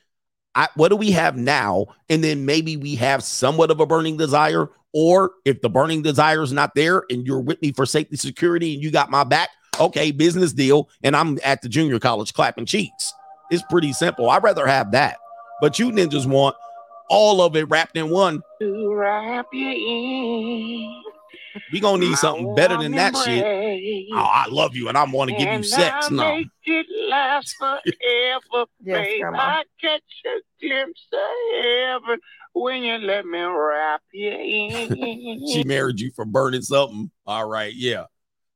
[0.55, 1.87] I, what do we have now?
[2.09, 4.69] And then maybe we have somewhat of a burning desire.
[4.91, 8.73] Or if the burning desire is not there and you're with me for safety, security,
[8.73, 10.89] and you got my back, okay, business deal.
[11.03, 13.13] And I'm at the junior college clapping cheeks.
[13.51, 14.29] It's pretty simple.
[14.29, 15.17] I'd rather have that.
[15.61, 16.55] But you ninjas want
[17.09, 18.41] all of it wrapped in one.
[18.59, 21.12] To wrap you in.
[21.71, 23.43] We gonna need something better than that shit.
[24.13, 26.07] Oh, I love you and I want to give you And sex.
[26.07, 26.35] I No.
[26.35, 29.23] Make it last forever, Yes, babe.
[29.33, 32.19] I catch a glimpse of heaven
[32.53, 35.47] when you let me wrap you in.
[35.47, 37.11] She married you for burning something.
[37.25, 38.05] All right, yeah.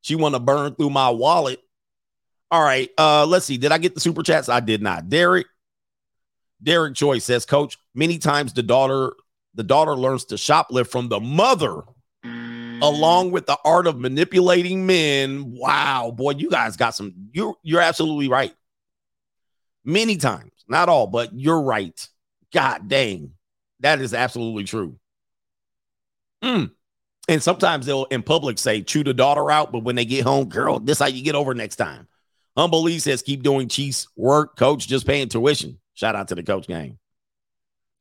[0.01, 1.59] She want to burn through my wallet.
[2.49, 2.89] All right.
[2.97, 3.57] Uh, let's see.
[3.57, 4.47] Did I get the super chats?
[4.47, 5.09] I did not.
[5.09, 5.47] Derek.
[6.63, 9.13] Derek Joy says, Coach, many times the daughter,
[9.53, 11.81] the daughter learns to shoplift from the mother,
[12.81, 15.51] along with the art of manipulating men.
[15.51, 17.13] Wow, boy, you guys got some.
[17.31, 18.53] You're you're absolutely right.
[19.83, 22.07] Many times, not all, but you're right.
[22.53, 23.31] God dang,
[23.79, 24.97] that is absolutely true.
[26.43, 26.71] Mm.
[27.29, 30.47] And sometimes they'll in public say, chew the daughter out, but when they get home,
[30.47, 32.07] girl, this how you get over next time.
[32.55, 34.55] Humble Lee says, keep doing Chiefs work.
[34.55, 35.79] Coach just paying tuition.
[35.93, 36.97] Shout out to the coach gang.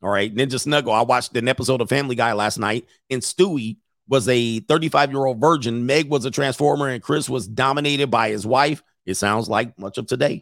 [0.03, 0.35] All right.
[0.35, 0.93] Ninja Snuggle.
[0.93, 3.79] I watched an episode of Family Guy last night, and Stewie
[4.09, 5.87] was a 35 year old virgin.
[5.87, 8.83] Meg was a transformer, and Chris was dominated by his wife.
[9.05, 10.41] It sounds like much of today.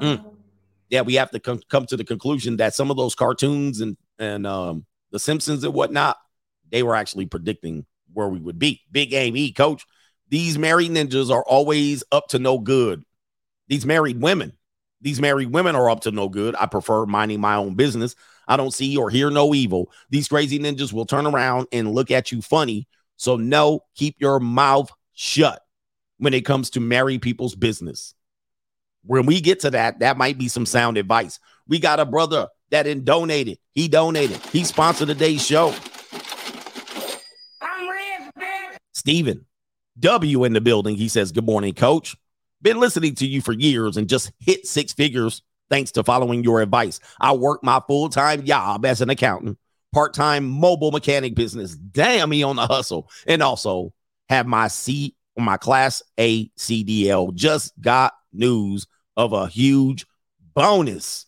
[0.00, 0.24] Mm.
[0.88, 3.96] Yeah, we have to com- come to the conclusion that some of those cartoons and
[4.18, 6.16] and um, the Simpsons and whatnot,
[6.70, 8.82] they were actually predicting where we would be.
[8.90, 9.84] Big E, coach.
[10.28, 13.04] These married ninjas are always up to no good.
[13.68, 14.52] These married women,
[15.00, 16.54] these married women are up to no good.
[16.58, 18.16] I prefer minding my own business.
[18.48, 19.90] I don't see or hear no evil.
[20.10, 22.86] These crazy ninjas will turn around and look at you funny.
[23.16, 25.62] So, no, keep your mouth shut
[26.18, 28.14] when it comes to marry people's business.
[29.04, 31.38] When we get to that, that might be some sound advice.
[31.68, 33.58] We got a brother that didn't donated.
[33.72, 34.38] He donated.
[34.52, 35.74] He sponsored today's show.
[37.60, 39.46] I'm rich, Steven
[39.98, 40.96] W in the building.
[40.96, 42.16] He says, Good morning, coach.
[42.62, 46.60] Been listening to you for years and just hit six figures thanks to following your
[46.60, 47.00] advice.
[47.20, 49.58] I work my full time job as an accountant,
[49.92, 51.74] part time mobile mechanic business.
[51.74, 53.08] Damn me on the hustle.
[53.26, 53.92] And also
[54.28, 57.34] have my C my class A CDL.
[57.34, 58.86] Just got news
[59.16, 60.06] of a huge
[60.54, 61.26] bonus.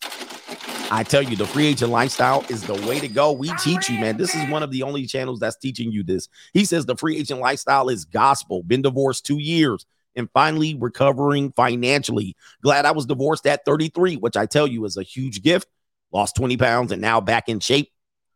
[0.91, 3.31] I tell you, the free agent lifestyle is the way to go.
[3.31, 4.17] We teach you, man.
[4.17, 6.27] This is one of the only channels that's teaching you this.
[6.53, 8.63] He says the free agent lifestyle is gospel.
[8.63, 9.85] Been divorced two years
[10.19, 12.35] and finally recovering financially.
[12.61, 15.67] Glad I was divorced at 33, which I tell you is a huge gift.
[16.11, 17.91] Lost 20 pounds and now back in shape.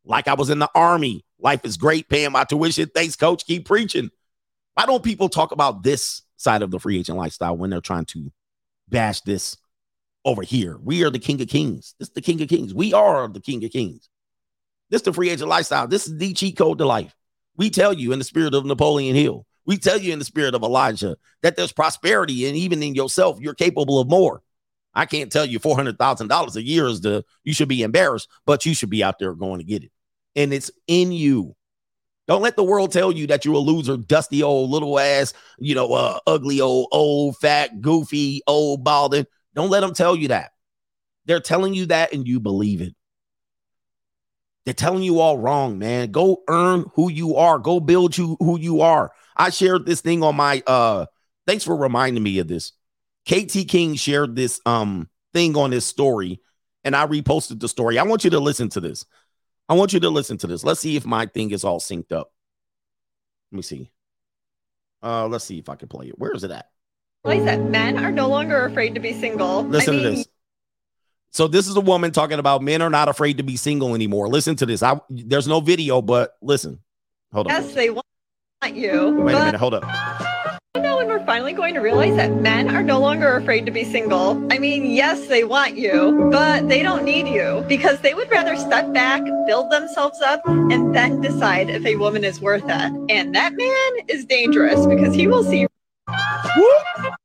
[0.06, 1.26] Like I was in the army.
[1.40, 2.90] Life is great, paying my tuition.
[2.94, 3.46] Thanks, coach.
[3.46, 4.10] Keep preaching.
[4.76, 8.06] Why don't people talk about this side of the free agent lifestyle when they're trying
[8.06, 8.32] to
[8.90, 9.58] bash this
[10.26, 10.78] over here?
[10.82, 11.96] We are the king of kings.
[12.00, 12.74] This is the king of kings.
[12.74, 14.10] We are the king of kings.
[14.90, 15.88] This is the free agent lifestyle.
[15.88, 17.16] This is the cheat code to life.
[17.56, 19.46] We tell you in the spirit of Napoleon Hill.
[19.66, 23.40] We tell you in the spirit of Elijah that there's prosperity, and even in yourself,
[23.40, 24.42] you're capable of more.
[24.94, 27.82] I can't tell you four hundred thousand dollars a year is the you should be
[27.82, 29.92] embarrassed, but you should be out there going to get it,
[30.36, 31.56] and it's in you.
[32.28, 35.76] Don't let the world tell you that you're a loser, dusty old little ass, you
[35.76, 39.26] know, uh, ugly old, old, fat, goofy, old, balding.
[39.56, 40.52] Don't let them tell you that.
[41.26, 42.96] They're telling you that, and you believe it.
[44.66, 46.12] They're telling you all wrong, man.
[46.12, 47.60] Go earn who you are.
[47.60, 49.12] Go build you who you are.
[49.36, 51.06] I shared this thing on my uh
[51.48, 52.74] thanks for reminding me of this.
[53.28, 56.42] KT King shared this um thing on his story
[56.84, 57.98] and I reposted the story.
[57.98, 59.06] I want you to listen to this.
[59.70, 60.64] I want you to listen to this.
[60.64, 62.32] Let's see if my thing is all synced up.
[63.52, 63.92] Let me see.
[65.02, 66.18] Uh let's see if I can play it.
[66.18, 66.70] Where is it at?
[67.26, 69.64] Realize that men are no longer afraid to be single.
[69.64, 70.28] Listen I mean, to this.
[71.34, 74.28] So this is a woman talking about men are not afraid to be single anymore.
[74.28, 74.84] Listen to this.
[74.84, 76.80] I there's no video, but listen.
[77.32, 77.54] Hold on.
[77.54, 78.06] Yes, they want
[78.72, 79.22] you.
[79.22, 79.60] Wait a minute.
[79.60, 79.84] Hold up.
[80.76, 83.72] I know when we're finally going to realize that men are no longer afraid to
[83.72, 84.44] be single.
[84.52, 88.56] I mean, yes, they want you, but they don't need you because they would rather
[88.56, 92.92] step back, build themselves up, and then decide if a woman is worth it.
[93.10, 95.68] And that man is dangerous because he will see.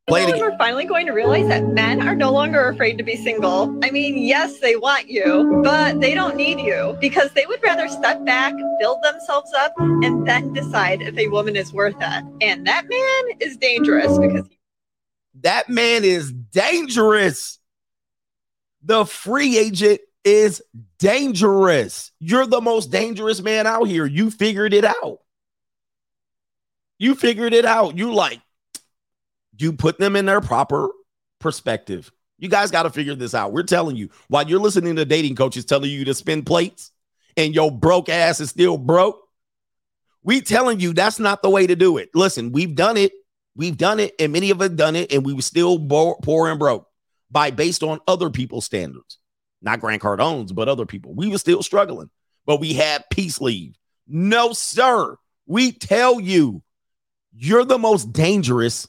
[0.08, 0.40] Play it again.
[0.40, 3.78] we're finally going to realize that men are no longer afraid to be single.
[3.84, 7.88] I mean, yes, they want you, but they don't need you because they would rather
[7.88, 12.24] step back, build themselves up, and then decide if a woman is worth it.
[12.40, 14.48] And that man is dangerous because
[15.42, 17.58] That man is dangerous.
[18.82, 20.62] The free agent is
[20.98, 22.12] dangerous.
[22.18, 24.06] You're the most dangerous man out here.
[24.06, 25.18] You figured it out.
[26.98, 27.96] You figured it out.
[27.96, 28.40] You like,
[29.58, 30.90] you put them in their proper
[31.40, 32.10] perspective.
[32.38, 33.52] You guys got to figure this out.
[33.52, 36.92] We're telling you while you're listening to dating coaches telling you to spin plates
[37.36, 39.20] and your broke ass is still broke.
[40.22, 42.10] We telling you that's not the way to do it.
[42.14, 43.12] Listen, we've done it.
[43.56, 46.48] We've done it, and many of us done it, and we were still bo- poor
[46.48, 46.86] and broke
[47.28, 49.18] by based on other people's standards,
[49.60, 51.12] not Grant Cardone's, but other people.
[51.12, 52.08] We were still struggling,
[52.46, 53.76] but we had peace leave.
[54.06, 55.16] No, sir.
[55.46, 56.62] We tell you,
[57.32, 58.86] you're the most dangerous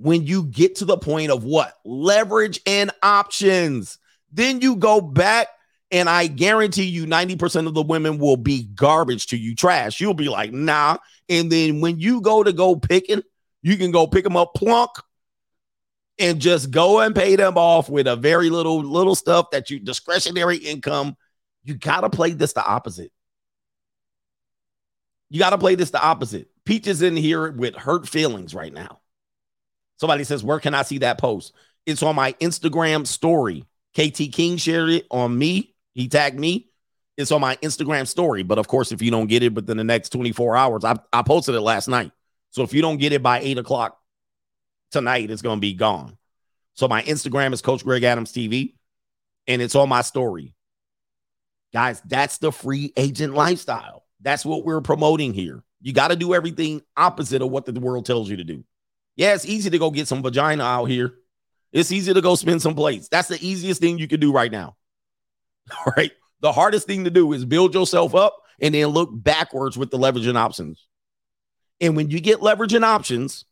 [0.00, 3.98] when you get to the point of what leverage and options.
[4.32, 5.48] Then you go back,
[5.90, 10.00] and I guarantee you 90% of the women will be garbage to you, trash.
[10.00, 10.96] You'll be like, nah.
[11.28, 13.22] And then when you go to go picking,
[13.62, 14.90] you can go pick them up plunk
[16.18, 19.80] and just go and pay them off with a very little little stuff that you
[19.80, 21.16] discretionary income.
[21.64, 23.12] You got to play this the opposite.
[25.28, 26.48] You got to play this the opposite.
[26.64, 28.99] Peach is in here with hurt feelings right now.
[30.00, 31.52] Somebody says, Where can I see that post?
[31.84, 33.66] It's on my Instagram story.
[33.94, 35.74] KT King shared it on me.
[35.92, 36.70] He tagged me.
[37.18, 38.42] It's on my Instagram story.
[38.42, 41.22] But of course, if you don't get it within the next 24 hours, I, I
[41.22, 42.12] posted it last night.
[42.50, 43.98] So if you don't get it by eight o'clock
[44.90, 46.16] tonight, it's going to be gone.
[46.74, 48.74] So my Instagram is Coach Greg Adams TV,
[49.46, 50.54] and it's on my story.
[51.74, 54.04] Guys, that's the free agent lifestyle.
[54.22, 55.62] That's what we're promoting here.
[55.82, 58.64] You got to do everything opposite of what the world tells you to do.
[59.20, 61.12] Yeah, it's easy to go get some vagina out here.
[61.72, 63.08] It's easy to go spin some plates.
[63.08, 64.76] That's the easiest thing you can do right now.
[65.86, 66.10] All right.
[66.40, 69.98] The hardest thing to do is build yourself up and then look backwards with the
[69.98, 70.88] leveraging options.
[71.82, 73.44] And when you get leveraging options,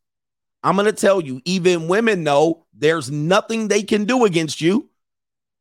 [0.63, 4.89] I'm going to tell you, even women know there's nothing they can do against you.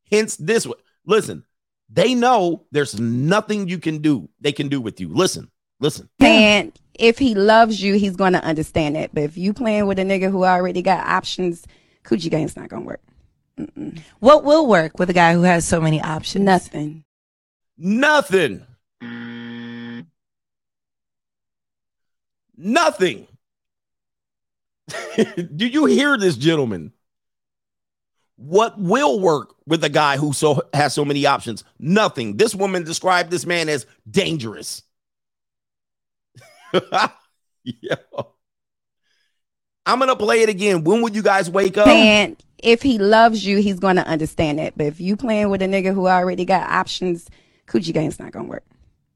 [0.09, 0.77] Hence, this one.
[1.05, 1.43] Listen,
[1.89, 5.09] they know there's nothing you can do, they can do with you.
[5.09, 5.51] Listen,
[5.81, 6.07] listen.
[6.21, 9.11] And if he loves you, he's going to understand it.
[9.13, 11.65] But if you playing with a nigga who already got options,
[12.03, 13.01] coochie game's not going to work.
[13.59, 13.99] Mm-mm.
[14.19, 16.45] What will work with a guy who has so many options?
[16.45, 17.03] Nothing.
[17.77, 18.65] Nothing.
[22.57, 23.27] Nothing.
[25.55, 26.91] Do you hear this, gentlemen?
[28.35, 31.63] What will work with a guy who so has so many options?
[31.79, 32.37] Nothing.
[32.37, 34.83] This woman described this man as dangerous.
[37.63, 37.95] yeah.
[39.85, 40.83] I'm gonna play it again.
[40.83, 41.87] When would you guys wake up?
[41.87, 44.73] And if he loves you, he's going to understand it.
[44.75, 47.29] But if you playing with a nigga who already got options,
[47.67, 48.63] coochie game's not going to work.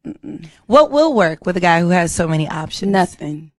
[0.06, 0.48] Mm-mm.
[0.68, 2.92] What will work with a guy who has so many options?
[2.92, 3.52] Nothing.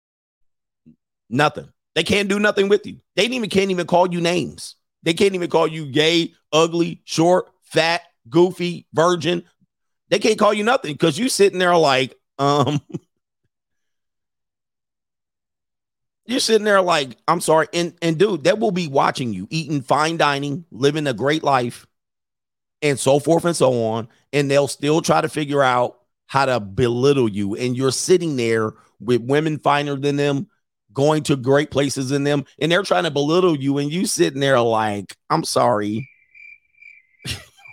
[1.30, 1.70] Nothing.
[1.96, 2.98] They can't do nothing with you.
[3.16, 4.76] They even can't even call you names.
[5.04, 9.44] They can't even call you gay, ugly, short, fat, goofy, virgin.
[10.10, 12.82] They can't call you nothing because you sitting there like, um,
[16.26, 17.68] you're sitting there like, I'm sorry.
[17.74, 21.88] And and dude, that will be watching you eating fine dining, living a great life,
[22.82, 24.08] and so forth and so on.
[24.34, 27.56] And they'll still try to figure out how to belittle you.
[27.56, 30.48] And you're sitting there with women finer than them,
[30.94, 34.40] going to great places in them, and they're trying to belittle you, and you sitting
[34.40, 36.08] there like, I'm sorry.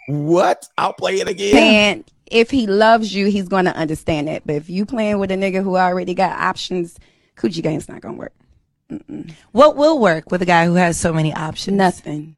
[0.09, 0.67] what?
[0.77, 1.57] I'll play it again.
[1.57, 4.43] And if he loves you, he's going to understand it.
[4.45, 6.99] But if you playing with a nigga who already got options,
[7.37, 8.33] coochie game's not going to work.
[8.91, 9.35] Mm-mm.
[9.53, 11.77] What will work with a guy who has so many options?
[11.77, 12.37] Nothing.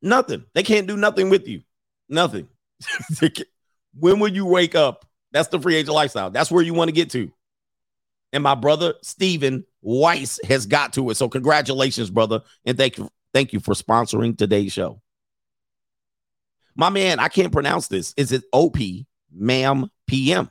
[0.00, 0.44] Nothing.
[0.54, 1.62] They can't do nothing with you.
[2.08, 2.48] Nothing.
[3.98, 5.06] when will you wake up?
[5.30, 6.30] That's the free agent lifestyle.
[6.30, 7.32] That's where you want to get to.
[8.32, 11.16] And my brother Steven Weiss has got to it.
[11.16, 12.40] So congratulations, brother.
[12.64, 15.00] And thank you, thank you for sponsoring today's show.
[16.74, 18.14] My man, I can't pronounce this.
[18.16, 18.76] Is it OP
[19.30, 20.50] ma'am PM?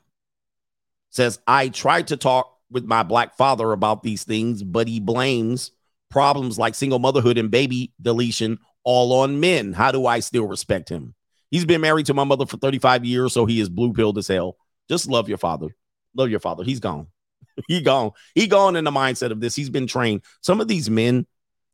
[1.09, 5.71] Says, I tried to talk with my black father about these things, but he blames
[6.09, 9.73] problems like single motherhood and baby deletion all on men.
[9.73, 11.13] How do I still respect him?
[11.49, 14.27] He's been married to my mother for 35 years, so he is blue pilled as
[14.27, 14.55] hell.
[14.89, 15.67] Just love your father.
[16.15, 16.63] Love your father.
[16.63, 17.07] He's gone.
[17.67, 18.11] he gone.
[18.35, 19.55] He gone in the mindset of this.
[19.55, 20.23] He's been trained.
[20.41, 21.27] Some of these men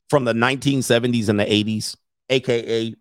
[0.09, 1.95] from the 1970s and the 80s,
[2.29, 2.95] aka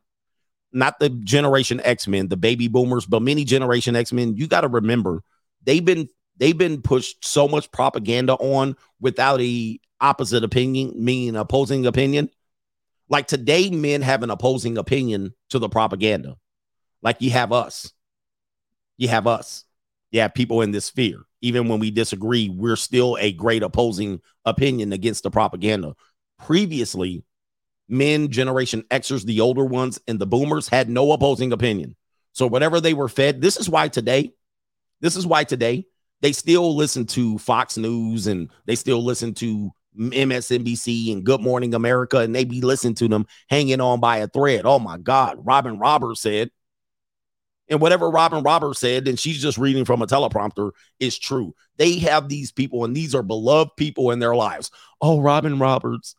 [0.73, 4.61] not the generation X men, the baby boomers, but many generation X men, you got
[4.63, 5.23] to remember
[5.65, 11.87] they've been they've been pushed so much propaganda on without a opposite opinion, meaning opposing
[11.87, 12.31] opinion.
[13.09, 16.37] Like today, men have an opposing opinion to the propaganda.
[17.03, 17.93] Like you have us.
[18.97, 19.65] You have us.
[20.11, 21.23] You have people in this sphere.
[21.41, 25.95] Even when we disagree, we're still a great opposing opinion against the propaganda.
[26.45, 27.25] Previously,
[27.89, 31.95] men, Generation Xers, the older ones, and the boomers had no opposing opinion.
[32.33, 34.33] So whatever they were fed, this is why today,
[35.01, 35.87] this is why today
[36.23, 41.75] they still listen to Fox News and they still listen to MSNBC and Good Morning
[41.75, 44.63] America, and they be listening to them hanging on by a thread.
[44.65, 46.51] Oh my God, Robin Roberts said,
[47.69, 50.71] and whatever Robin Roberts said, and she's just reading from a teleprompter,
[51.01, 51.55] is true.
[51.79, 54.71] They have these people, and these are beloved people in their lives.
[55.01, 56.15] Oh, Robin Roberts,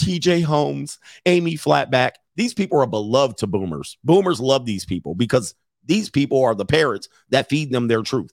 [0.00, 2.12] TJ Holmes, Amy Robach.
[2.36, 3.98] These people are beloved to boomers.
[4.04, 5.54] Boomers love these people because
[5.84, 8.30] these people are the parrots that feed them their truth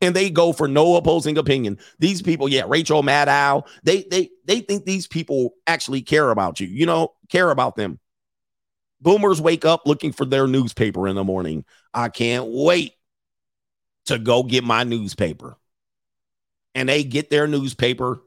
[0.00, 1.78] and they go for no opposing opinion.
[1.98, 6.66] These people, yeah, Rachel Maddow, they they they think these people actually care about you.
[6.66, 7.98] You know, care about them.
[9.00, 11.64] Boomers wake up looking for their newspaper in the morning.
[11.94, 12.94] I can't wait
[14.06, 15.56] to go get my newspaper.
[16.74, 18.20] And they get their newspaper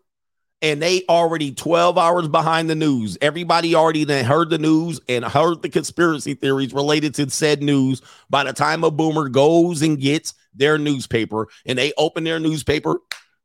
[0.62, 3.18] and they already 12 hours behind the news.
[3.22, 8.02] Everybody already then heard the news and heard the conspiracy theories related to said news.
[8.30, 13.00] By the time a boomer goes and gets their newspaper and they open their newspaper,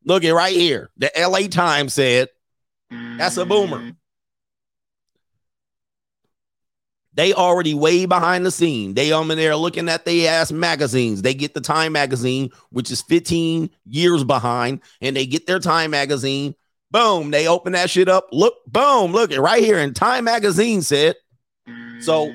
[0.05, 0.91] look at right here.
[0.99, 2.29] The LA Times said,
[2.91, 3.93] that's a boomer.
[7.15, 8.93] They already way behind the scene.
[8.93, 11.23] They um in there looking at the ass magazines.
[11.23, 15.93] They get the Time magazine, which is 15 years behind, and they get their Time
[15.93, 16.55] magazine.
[16.91, 18.29] Boom, they open that shit up.
[18.33, 19.79] Look, boom, look it right here.
[19.79, 21.17] And Time magazine said.
[22.01, 22.33] So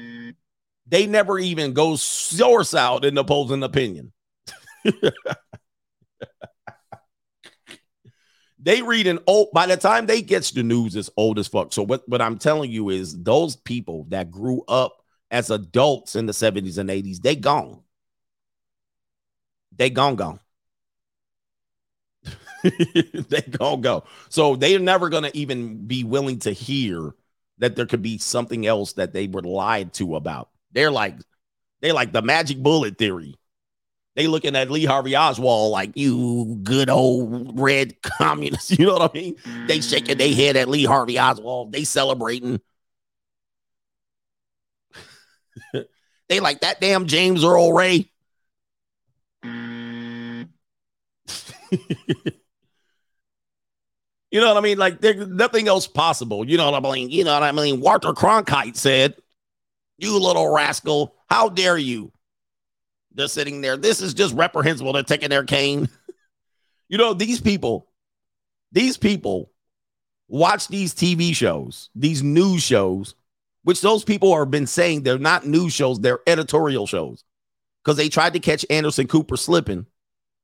[0.88, 4.12] they never even go source out in opposing opinion.
[8.62, 11.74] they read an old by the time they gets the news it's old as fuck
[11.74, 14.98] so what, what i'm telling you is those people that grew up
[15.30, 17.82] as adults in the 70s and 80s they gone
[19.76, 20.40] they gone gone
[23.30, 27.14] they gone go so they're never gonna even be willing to hear
[27.58, 31.16] that there could be something else that they were lied to about they're like
[31.82, 33.36] they're like the magic bullet theory
[34.16, 38.72] they looking at Lee Harvey Oswald like you good old red communist.
[38.80, 39.36] You know what I mean?
[39.68, 41.72] They shaking their head at Lee Harvey Oswald.
[41.72, 42.60] They celebrating.
[46.30, 48.12] they like that damn James Earl Ray.
[54.32, 54.78] You know what I mean?
[54.78, 56.50] Like there's nothing else possible.
[56.50, 57.10] You know what I mean?
[57.10, 57.82] You know what I mean?
[57.82, 59.16] Walter Cronkite said,
[59.98, 62.12] "You little rascal, how dare you?"
[63.14, 63.76] They're sitting there.
[63.76, 64.94] This is just reprehensible.
[64.94, 65.90] They're taking their cane.
[66.88, 67.90] you know, these people,
[68.72, 69.52] these people
[70.30, 73.16] watch these TV shows, these news shows,
[73.64, 77.26] which those people have been saying they're not news shows, they're editorial shows.
[77.84, 79.88] Because they tried to catch Anderson Cooper slipping.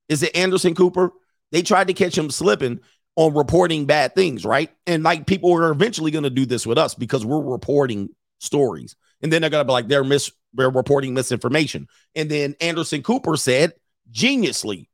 [0.09, 1.11] Is it Anderson Cooper?
[1.51, 2.81] They tried to catch him slipping
[3.17, 4.71] on reporting bad things, right?
[4.85, 8.95] And like people are eventually going to do this with us because we're reporting stories.
[9.21, 11.87] And then they're going to be like, they're mis they're reporting misinformation.
[12.15, 13.73] And then Anderson Cooper said,
[14.11, 14.87] geniusly,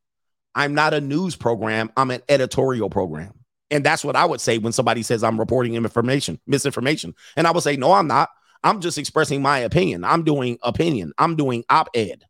[0.55, 3.33] I'm not a news program, I'm an editorial program.
[3.69, 7.15] And that's what I would say when somebody says I'm reporting information, misinformation.
[7.35, 8.29] And I would say, no, I'm not.
[8.63, 10.05] I'm just expressing my opinion.
[10.05, 11.11] I'm doing opinion.
[11.17, 12.23] I'm doing op ed.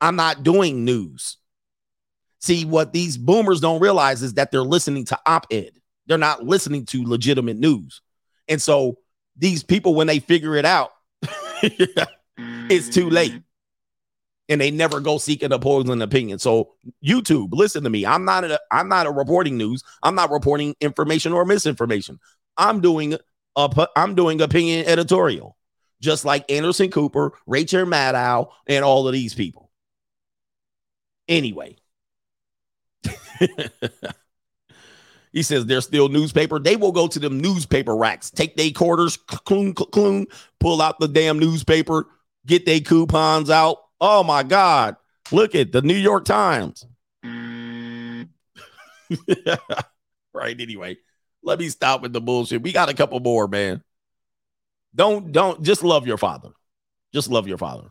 [0.00, 1.38] I'm not doing news.
[2.42, 5.70] See, what these boomers don't realize is that they're listening to op ed,
[6.06, 8.02] they're not listening to legitimate news.
[8.48, 8.98] And so
[9.36, 10.90] these people, when they figure it out,
[11.62, 13.32] it's too late.
[13.32, 13.42] Mm.
[14.48, 16.40] And they never go seek an opposing opinion.
[16.40, 18.04] So YouTube, listen to me.
[18.04, 19.84] I'm not a I'm not a reporting news.
[20.02, 22.18] I'm not reporting information or misinformation.
[22.56, 23.16] I'm doing
[23.54, 25.56] a I'm doing opinion editorial,
[26.00, 29.70] just like Anderson Cooper, Rachel Maddow, and all of these people.
[31.28, 31.76] Anyway.
[35.32, 36.58] He says there's still newspaper.
[36.58, 40.26] They will go to them newspaper racks, take their quarters, clung, clung,
[40.60, 42.06] pull out the damn newspaper,
[42.46, 43.78] get their coupons out.
[44.00, 44.96] Oh my God.
[45.30, 46.84] Look at the New York Times.
[50.34, 50.60] right.
[50.60, 50.98] Anyway,
[51.42, 52.62] let me stop with the bullshit.
[52.62, 53.82] We got a couple more, man.
[54.94, 56.50] Don't, don't just love your father.
[57.14, 57.90] Just love your father.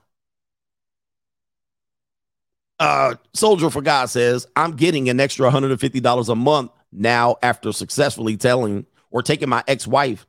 [2.82, 8.38] Uh, Soldier for God says, I'm getting an extra $150 a month now after successfully
[8.38, 10.26] telling or taking my ex-wife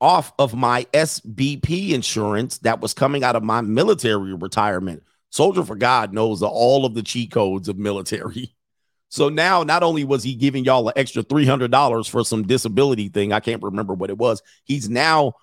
[0.00, 5.04] off of my SBP insurance that was coming out of my military retirement.
[5.30, 8.52] Soldier for God knows all of the cheat codes of military.
[9.08, 13.30] So now, not only was he giving y'all an extra $300 for some disability thing,
[13.30, 14.40] I can't remember what it was.
[14.64, 15.34] He's now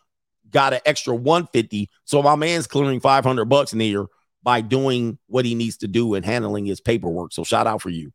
[0.49, 1.87] got an extra 150.
[2.03, 4.07] So my man's clearing 500 bucks here
[4.43, 7.33] by doing what he needs to do and handling his paperwork.
[7.33, 8.11] So shout out for you.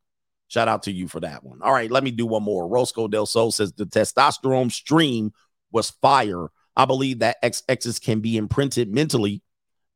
[0.49, 1.61] Shout out to you for that one.
[1.63, 2.69] All right, let me do one more.
[2.69, 5.33] Roscoe Del Sol says the testosterone stream
[5.73, 6.49] was fire.
[6.77, 9.43] I believe that XXs can be imprinted mentally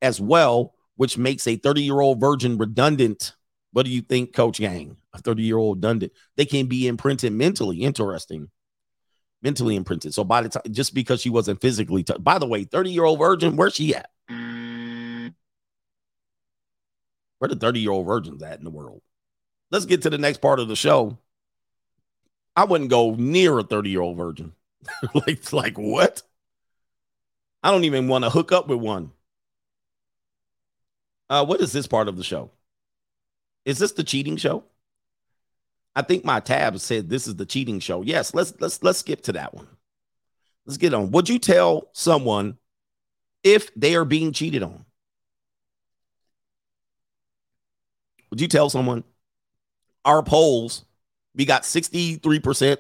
[0.03, 3.35] as well, which makes a 30 year old virgin redundant.
[3.73, 4.97] What do you think, Coach Gang?
[5.13, 6.13] A 30 year old redundant.
[6.37, 7.79] They can be imprinted mentally.
[7.79, 8.51] Interesting.
[9.43, 10.15] Mentally imprinted.
[10.15, 13.05] So by the time, just because she wasn't physically, t- by the way, 30 year
[13.05, 14.11] old virgin, where's she at?
[17.39, 19.03] Where the 30 year old virgins at in the world?
[19.71, 21.19] Let's get to the next part of the show.
[22.57, 24.53] I wouldn't go near a 30 year old virgin.
[25.15, 26.23] like, like what?
[27.63, 29.13] I don't even want to hook up with one.
[31.31, 32.51] Uh, what is this part of the show?
[33.65, 34.65] Is this the cheating show?
[35.95, 38.03] I think my tab said this is the cheating show.
[38.03, 39.67] Yes, let's let's let's skip to that one.
[40.65, 41.11] Let's get on.
[41.11, 42.59] Would you tell someone
[43.43, 44.85] if they are being cheated on?
[48.31, 49.05] Would you tell someone
[50.05, 50.85] our polls,
[51.35, 52.79] we got 63%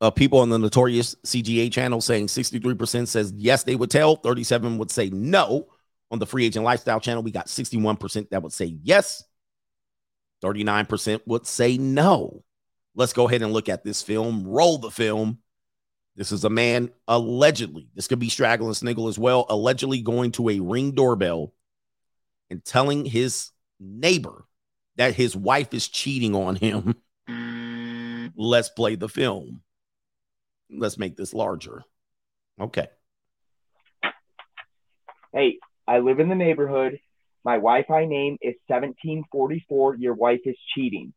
[0.00, 4.16] of people on the notorious CGA channel saying 63% says yes, they would tell.
[4.16, 5.68] 37 would say no.
[6.10, 9.24] On the free agent lifestyle channel, we got 61% that would say yes.
[10.42, 12.42] 39% would say no.
[12.94, 14.44] Let's go ahead and look at this film.
[14.44, 15.38] Roll the film.
[16.16, 20.32] This is a man allegedly, this could be Straggle and Sniggle as well, allegedly going
[20.32, 21.54] to a ring doorbell
[22.50, 23.51] and telling his
[23.82, 24.44] neighbor
[24.96, 26.96] that his wife is cheating on him.
[28.36, 29.62] Let's play the film.
[30.70, 31.82] Let's make this larger.
[32.60, 32.88] Okay.
[35.32, 36.98] Hey, I live in the neighborhood.
[37.44, 39.96] My Wi Fi name is 1744.
[39.96, 41.12] Your wife is cheating.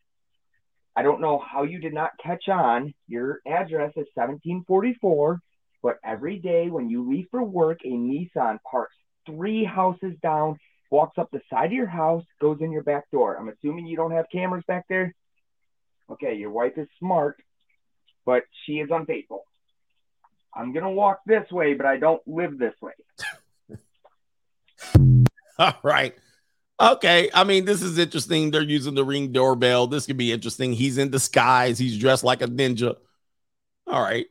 [0.96, 2.94] I don't know how you did not catch on.
[3.08, 5.42] Your address is 1744,
[5.84, 10.58] but every day when you leave for work, a Nissan parks three houses down,
[10.92, 13.38] walks up the side of your house, goes in your back door.
[13.38, 15.14] I'm assuming you don't have cameras back there.
[16.10, 17.42] Okay, your wife is smart,
[18.26, 19.46] but she is unfaithful.
[20.54, 22.94] I'm going to walk this way, but I don't live this way.
[25.60, 26.16] All right.
[26.80, 27.30] Okay.
[27.34, 28.52] I mean, this is interesting.
[28.52, 29.88] They're using the ring doorbell.
[29.88, 30.74] This could be interesting.
[30.74, 31.78] He's in disguise.
[31.78, 32.96] He's dressed like a ninja.
[33.88, 34.28] All right.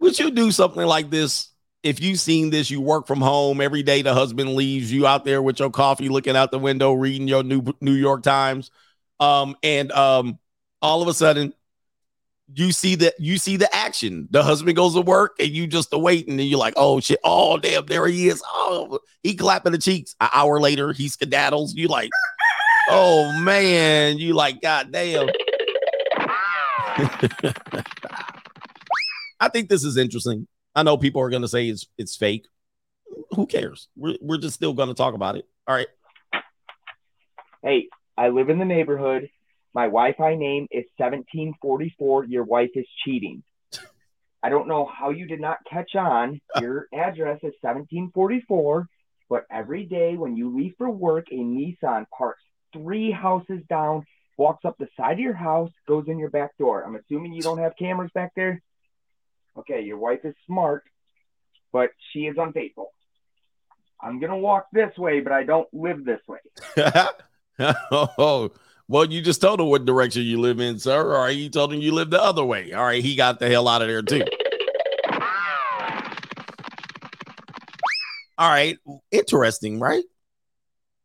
[0.00, 1.51] Would you do something like this?
[1.82, 4.02] If you've seen this, you work from home every day.
[4.02, 7.42] The husband leaves you out there with your coffee, looking out the window, reading your
[7.42, 8.70] new New York Times,
[9.18, 10.38] um, and um,
[10.80, 11.52] all of a sudden,
[12.54, 14.28] you see that you see the action.
[14.30, 17.18] The husband goes to work, and you just waiting, and you're like, "Oh shit!
[17.24, 17.86] Oh damn!
[17.86, 18.42] There he is!
[18.46, 21.70] Oh, he clapping the cheeks." An hour later, he skedaddles.
[21.74, 22.10] You like,
[22.90, 25.26] "Oh man!" You like, "God damn!"
[29.40, 30.46] I think this is interesting.
[30.74, 32.46] I know people are going to say it's it's fake.
[33.32, 33.88] Who cares?
[33.96, 35.46] We're we're just still going to talk about it.
[35.66, 35.88] All right.
[37.62, 39.28] Hey, I live in the neighborhood.
[39.74, 42.24] My Wi Fi name is 1744.
[42.24, 43.42] Your wife is cheating.
[44.42, 46.40] I don't know how you did not catch on.
[46.60, 48.88] Your address is 1744,
[49.30, 52.42] but every day when you leave for work, a Nissan parks
[52.72, 54.04] three houses down,
[54.36, 56.82] walks up the side of your house, goes in your back door.
[56.82, 58.62] I'm assuming you don't have cameras back there.
[59.58, 60.84] Okay, your wife is smart,
[61.72, 62.92] but she is unfaithful.
[64.00, 66.38] I'm to walk this way, but I don't live this way.
[67.92, 68.50] oh,
[68.88, 71.14] well, you just told him what direction you live in, sir.
[71.14, 72.72] All right, you told him you live the other way.
[72.72, 74.24] All right, he got the hell out of there too.
[78.38, 78.76] All right,
[79.12, 80.04] interesting, right?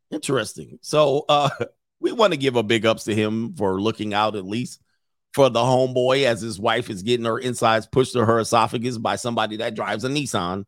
[0.10, 0.80] Interesting.
[0.82, 1.50] So, uh,
[2.00, 4.82] we want to give a big ups to him for looking out at least
[5.38, 9.16] for the homeboy as his wife is getting her insides pushed to her esophagus by
[9.16, 10.64] somebody that drives a Nissan.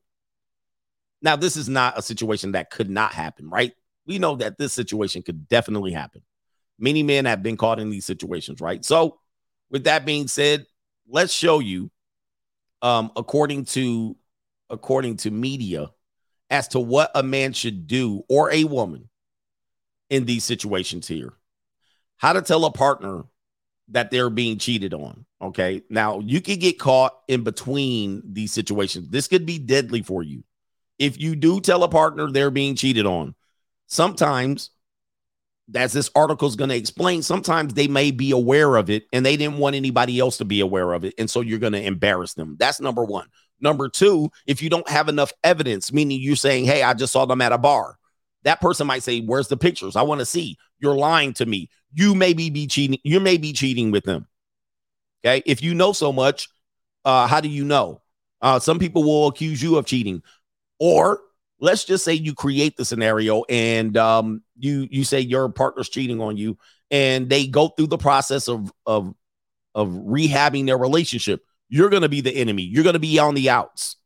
[1.23, 3.73] Now, this is not a situation that could not happen, right?
[4.05, 6.21] We know that this situation could definitely happen.
[6.77, 8.85] Many men have been caught in these situations, right?
[8.85, 9.17] So,
[9.71, 10.67] with that being said,
[11.07, 11.89] let's show you,
[12.83, 14.15] um, according to
[14.69, 15.89] according to media,
[16.51, 19.09] as to what a man should do or a woman
[20.11, 21.33] in these situations here.
[22.17, 23.23] How to tell a partner
[23.91, 25.25] that they're being cheated on.
[25.41, 25.83] Okay.
[25.89, 29.09] Now you could get caught in between these situations.
[29.09, 30.43] This could be deadly for you.
[30.97, 33.35] If you do tell a partner they're being cheated on,
[33.87, 34.71] sometimes,
[35.73, 39.25] as this article is going to explain, sometimes they may be aware of it and
[39.25, 41.13] they didn't want anybody else to be aware of it.
[41.17, 42.57] And so you're going to embarrass them.
[42.59, 43.27] That's number one.
[43.61, 47.25] Number two, if you don't have enough evidence, meaning you're saying, Hey, I just saw
[47.25, 47.97] them at a bar,
[48.43, 49.95] that person might say, Where's the pictures?
[49.95, 50.57] I want to see.
[50.79, 51.69] You're lying to me.
[51.93, 52.99] You may be, be cheating.
[53.03, 54.27] You may be cheating with them.
[55.25, 55.43] Okay.
[55.45, 56.49] If you know so much,
[57.05, 58.01] uh, how do you know?
[58.41, 60.21] Uh, some people will accuse you of cheating.
[60.79, 61.19] Or
[61.59, 66.21] let's just say you create the scenario and um, you you say your partner's cheating
[66.21, 66.57] on you,
[66.89, 69.13] and they go through the process of of
[69.75, 71.43] of rehabbing their relationship.
[71.67, 72.63] You're going to be the enemy.
[72.63, 73.97] You're going to be on the outs.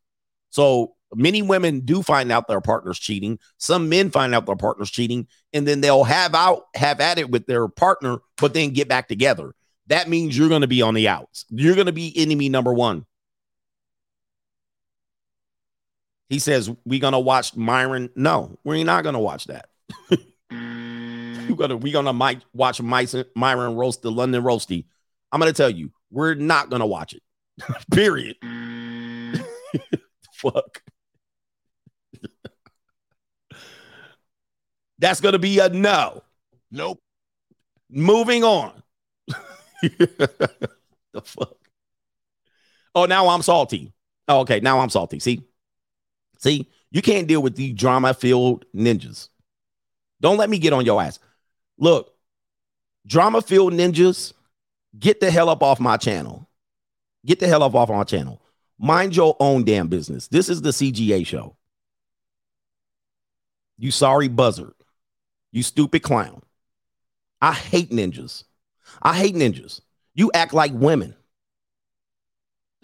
[0.49, 3.39] So many women do find out their partner's cheating.
[3.57, 7.29] Some men find out their partner's cheating, and then they'll have out have at it
[7.29, 9.53] with their partner, but then get back together.
[9.87, 11.45] That means you're going to be on the outs.
[11.49, 13.05] You're going to be enemy number one.
[16.29, 18.09] He says, We're gonna watch Myron.
[18.15, 19.69] No, we're not gonna watch that.
[20.09, 24.85] we're gonna we're gonna might watch Myron roast the London roasty.
[25.31, 27.21] I'm gonna tell you, we're not gonna watch it.
[27.91, 28.37] Period.
[30.33, 30.82] Fuck.
[35.03, 36.23] That's gonna be a no.
[36.71, 37.01] Nope.
[37.89, 38.81] Moving on.
[39.81, 41.57] the fuck.
[42.95, 43.91] Oh, now I'm salty.
[44.29, 45.19] Oh, okay, now I'm salty.
[45.19, 45.43] See,
[46.39, 49.27] see, you can't deal with these drama-filled ninjas.
[50.21, 51.19] Don't let me get on your ass.
[51.77, 52.13] Look,
[53.05, 54.31] drama-filled ninjas,
[54.97, 56.47] get the hell up off my channel.
[57.25, 58.41] Get the hell up off my channel.
[58.79, 60.29] Mind your own damn business.
[60.29, 61.57] This is the CGA show.
[63.77, 64.75] You sorry buzzard.
[65.53, 66.41] You stupid clown.
[67.39, 68.43] I hate ninjas.
[69.01, 69.79] I hate ninjas.
[70.13, 71.15] You act like women.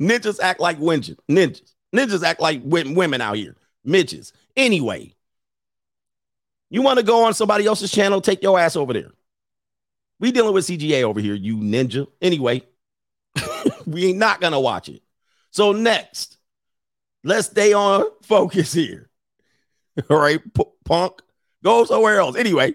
[0.00, 1.18] Ninjas act like ninjas.
[1.28, 1.72] Ninjas.
[1.94, 3.56] Ninjas act like women out here.
[3.84, 4.32] Midges.
[4.56, 5.14] Anyway,
[6.70, 8.20] you want to go on somebody else's channel?
[8.20, 9.10] Take your ass over there.
[10.20, 12.06] We dealing with CGA over here, you ninja.
[12.20, 12.62] Anyway,
[13.86, 15.02] we ain't not gonna watch it.
[15.50, 16.38] So next,
[17.24, 19.10] let's stay on focus here.
[20.10, 21.20] All right, P- punk,
[21.62, 22.36] go somewhere else.
[22.36, 22.74] Anyway,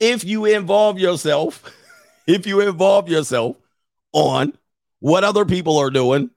[0.00, 1.70] if you involve yourself,
[2.26, 3.56] if you involve yourself
[4.12, 4.56] on
[5.00, 6.30] what other people are doing,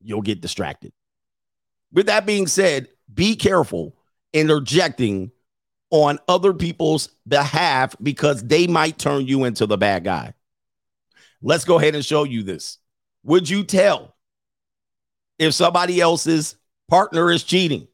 [0.00, 0.92] you'll get distracted.
[1.92, 3.96] With that being said, be careful
[4.32, 5.30] interjecting
[5.90, 10.32] on other people's behalf because they might turn you into the bad guy.
[11.42, 12.78] Let's go ahead and show you this.
[13.24, 14.16] Would you tell
[15.38, 16.56] if somebody else's
[16.88, 17.88] partner is cheating?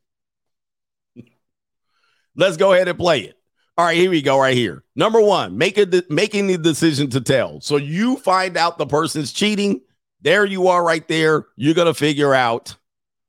[2.38, 3.34] Let's go ahead and play it.
[3.76, 4.40] All right, here we go.
[4.40, 4.84] Right here.
[4.94, 7.60] Number one, make a de- making the decision to tell.
[7.60, 9.80] So you find out the person's cheating.
[10.22, 11.46] There you are, right there.
[11.56, 12.76] You're gonna figure out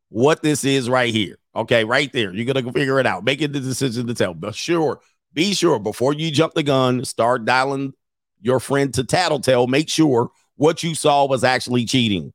[0.10, 1.40] what this is right here.
[1.56, 2.31] Okay, right there.
[2.31, 3.23] You're gonna figure it out.
[3.23, 4.36] Making the decision to tell.
[4.36, 5.02] But sure,
[5.34, 7.94] be sure before you jump the gun, start dialing
[8.41, 9.65] your friend to tattletale.
[9.65, 12.31] Make sure what you saw was actually cheating.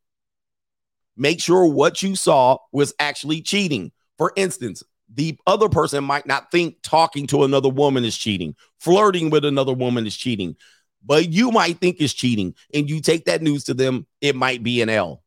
[1.16, 3.92] Make sure what you saw was actually cheating.
[4.18, 4.82] For instance,
[5.14, 9.72] the other person might not think talking to another woman is cheating, flirting with another
[9.72, 10.56] woman is cheating,
[11.04, 12.54] but you might think it's cheating.
[12.72, 15.22] And you take that news to them, it might be an L.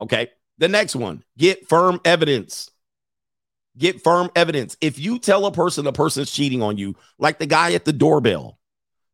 [0.00, 0.30] Okay.
[0.58, 2.70] The next one get firm evidence.
[3.76, 4.76] Get firm evidence.
[4.80, 7.92] If you tell a person a person's cheating on you, like the guy at the
[7.92, 8.58] doorbell,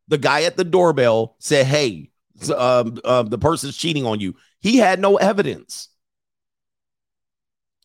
[0.07, 2.11] the guy at the doorbell said, Hey,
[2.55, 4.35] um, uh, the person's cheating on you.
[4.59, 5.87] He had no evidence.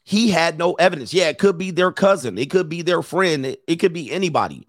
[0.06, 1.12] He had no evidence.
[1.12, 4.10] Yeah, it could be their cousin, it could be their friend, it, it could be
[4.12, 4.68] anybody.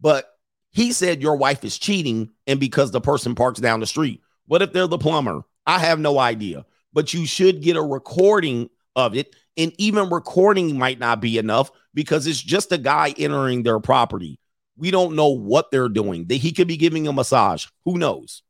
[0.00, 0.30] But
[0.70, 4.22] he said your wife is cheating, and because the person parks down the street.
[4.46, 5.42] What if they're the plumber?
[5.66, 9.34] I have no idea, but you should get a recording of it.
[9.56, 14.38] And even recording might not be enough because it's just a guy entering their property.
[14.76, 16.28] We don't know what they're doing.
[16.28, 17.66] He could be giving a massage.
[17.84, 18.42] Who knows?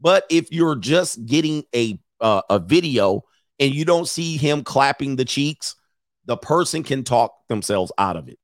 [0.00, 3.24] But if you're just getting a uh, a video
[3.58, 5.76] and you don't see him clapping the cheeks,
[6.26, 8.38] the person can talk themselves out of it.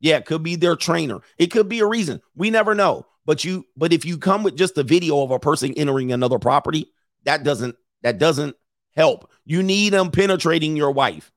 [0.00, 1.20] Yeah, it could be their trainer.
[1.38, 2.22] It could be a reason.
[2.34, 3.06] We never know.
[3.26, 6.38] But you but if you come with just a video of a person entering another
[6.38, 6.90] property,
[7.24, 8.56] that doesn't that doesn't
[8.96, 9.30] help.
[9.44, 11.30] You need them penetrating your wife.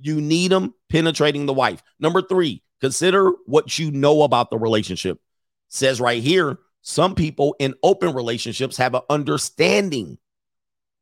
[0.00, 1.82] You need them penetrating the wife.
[1.98, 5.18] Number 3, consider what you know about the relationship.
[5.68, 10.18] Says right here, some people in open relationships have an understanding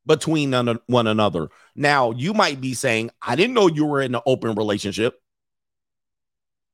[0.05, 0.53] between
[0.87, 1.49] one another.
[1.75, 5.19] Now, you might be saying, I didn't know you were in an open relationship.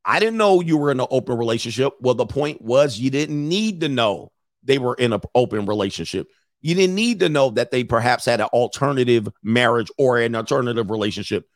[0.06, 1.94] I didn't know you were in an open relationship.
[2.02, 4.32] Well, the point was you didn't need to know
[4.64, 6.28] they were in an open relationship.
[6.62, 10.90] You didn't need to know that they perhaps had an alternative marriage or an alternative
[10.90, 11.48] relationship.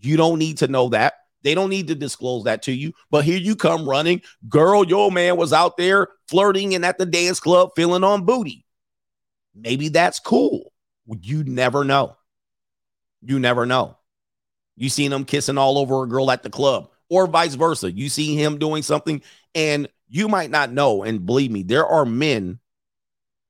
[0.00, 1.14] You don't need to know that.
[1.42, 2.92] They don't need to disclose that to you.
[3.10, 4.22] But here you come running.
[4.48, 8.64] Girl, your man was out there flirting and at the dance club feeling on booty.
[9.54, 10.71] Maybe that's cool.
[11.06, 12.16] You never know.
[13.22, 13.96] You never know.
[14.76, 17.92] You seen him kissing all over a girl at the club, or vice versa.
[17.92, 19.22] You see him doing something,
[19.54, 21.02] and you might not know.
[21.02, 22.58] And believe me, there are men,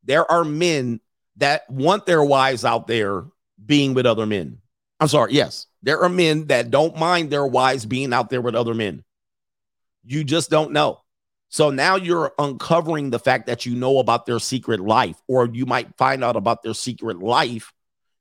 [0.05, 1.01] there are men
[1.37, 3.25] that want their wives out there
[3.65, 4.59] being with other men.
[4.99, 5.33] I'm sorry.
[5.33, 9.05] Yes, there are men that don't mind their wives being out there with other men.
[10.05, 11.02] You just don't know.
[11.53, 15.67] So now you're uncovering the fact that you know about their secret life, or you
[15.67, 17.75] might find out about their secret life,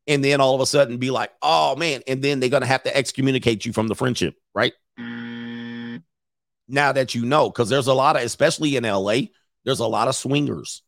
[0.05, 2.83] and then all of a sudden be like, oh man, and then they're gonna have
[2.83, 4.73] to excommunicate you from the friendship, right?
[4.97, 9.21] Now that you know, because there's a lot of, especially in LA,
[9.63, 10.83] there's a lot of swingers.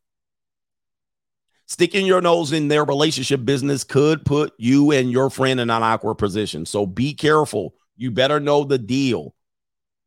[1.65, 5.81] Sticking your nose in their relationship business could put you and your friend in an
[5.81, 6.65] awkward position.
[6.65, 7.73] So be careful.
[7.95, 9.33] You better know the deal.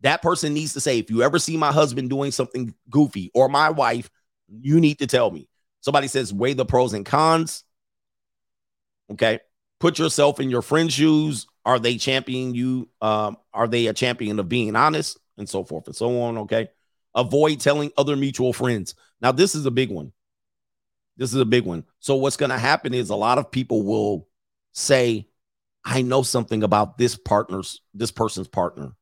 [0.02, 3.48] That person needs to say, if you ever see my husband doing something goofy or
[3.48, 4.10] my wife,
[4.48, 5.48] you need to tell me.
[5.80, 7.64] Somebody says, weigh the pros and cons.
[9.12, 9.40] Okay.
[9.78, 11.46] Put yourself in your friend's shoes.
[11.64, 12.88] Are they championing you?
[13.00, 16.38] Um, are they a champion of being honest and so forth and so on?
[16.38, 16.68] Okay.
[17.14, 18.94] Avoid telling other mutual friends.
[19.20, 20.12] Now, this is a big one.
[21.16, 21.84] This is a big one.
[21.98, 24.28] So, what's going to happen is a lot of people will
[24.72, 25.28] say,
[25.84, 28.92] I know something about this partner's, this person's partner.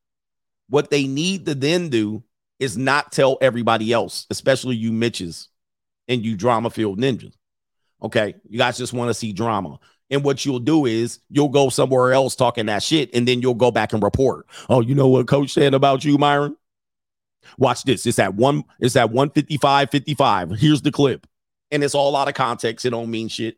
[0.69, 2.23] What they need to then do
[2.59, 5.49] is not tell everybody else, especially you Mitches
[6.09, 7.35] and you drama filled ninjas.
[8.03, 8.35] Okay.
[8.49, 9.79] You guys just want to see drama.
[10.11, 13.55] And what you'll do is you'll go somewhere else talking that shit, and then you'll
[13.55, 14.47] go back and report.
[14.69, 16.57] Oh, you know what coach said about you, Myron?
[17.59, 18.07] Watch this.
[18.07, 20.51] It's at one, it's at 155, 55.
[20.53, 21.27] Here's the clip.
[21.71, 22.85] And it's all out of context.
[22.85, 23.57] It don't mean shit.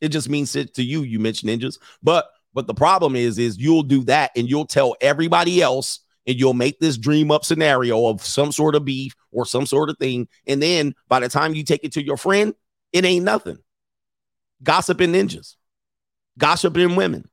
[0.00, 1.02] It just means it to you.
[1.02, 4.96] You mentioned ninjas, but but the problem is, is you'll do that and you'll tell
[5.00, 9.46] everybody else, and you'll make this dream up scenario of some sort of beef or
[9.46, 12.54] some sort of thing, and then by the time you take it to your friend,
[12.92, 13.58] it ain't nothing.
[14.62, 15.56] Gossiping ninjas,
[16.38, 17.28] gossiping women.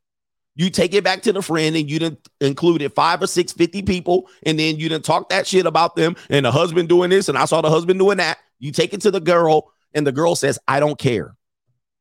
[0.55, 3.81] You take it back to the friend and you didn't included five or six, 50
[3.83, 7.27] people, and then you didn't talk that shit about them and the husband doing this,
[7.29, 8.37] and I saw the husband doing that.
[8.59, 11.35] You take it to the girl, and the girl says, I don't care.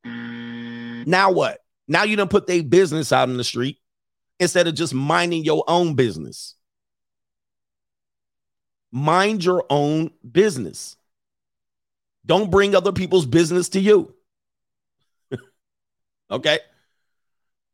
[0.04, 1.60] Now what?
[1.88, 3.78] Now you don't put their business out in the street
[4.38, 6.54] instead of just minding your own business.
[8.92, 10.96] Mind your own business.
[12.24, 14.14] Don't bring other people's business to you.
[16.30, 16.60] okay?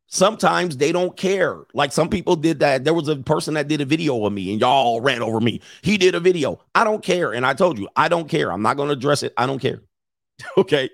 [0.07, 1.57] Sometimes they don't care.
[1.73, 2.83] Like some people did that.
[2.83, 5.61] There was a person that did a video of me and y'all ran over me.
[5.83, 6.59] He did a video.
[6.73, 7.33] I don't care.
[7.33, 8.51] And I told you, I don't care.
[8.51, 9.33] I'm not going to address it.
[9.37, 9.83] I don't care.
[10.57, 10.89] okay?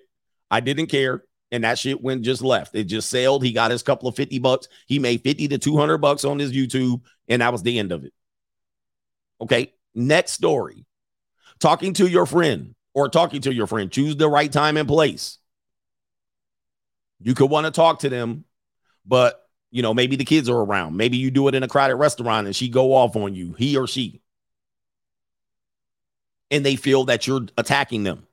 [0.51, 2.75] I didn't care and that shit went just left.
[2.75, 3.43] It just sailed.
[3.43, 4.67] He got his couple of 50 bucks.
[4.87, 8.03] He made 50 to 200 bucks on his YouTube, and that was the end of
[8.03, 8.13] it.
[9.39, 9.71] Okay.
[9.95, 10.85] Next story
[11.59, 13.91] talking to your friend or talking to your friend.
[13.91, 15.37] Choose the right time and place.
[17.21, 18.45] You could want to talk to them,
[19.05, 19.41] but
[19.71, 20.95] you know, maybe the kids are around.
[20.95, 23.77] Maybe you do it in a crowded restaurant and she go off on you, he
[23.77, 24.21] or she.
[26.51, 28.27] And they feel that you're attacking them.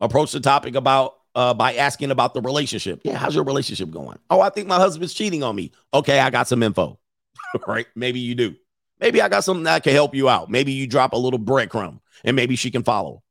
[0.00, 3.00] Approach the topic about uh, by asking about the relationship.
[3.04, 4.18] Yeah, how's your relationship going?
[4.30, 5.72] Oh, I think my husband's cheating on me.
[5.92, 6.98] Okay, I got some info.
[7.66, 7.86] right?
[7.94, 8.56] Maybe you do.
[9.00, 10.50] Maybe I got something that can help you out.
[10.50, 13.22] Maybe you drop a little breadcrumb and maybe she can follow.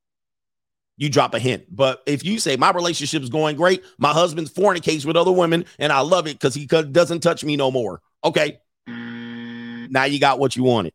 [0.98, 1.66] You drop a hint.
[1.70, 5.66] But if you say my relationship is going great, my husband's fornicates with other women
[5.78, 8.02] and I love it because he doesn't touch me no more.
[8.24, 8.60] Okay.
[8.88, 10.94] Now you got what you wanted.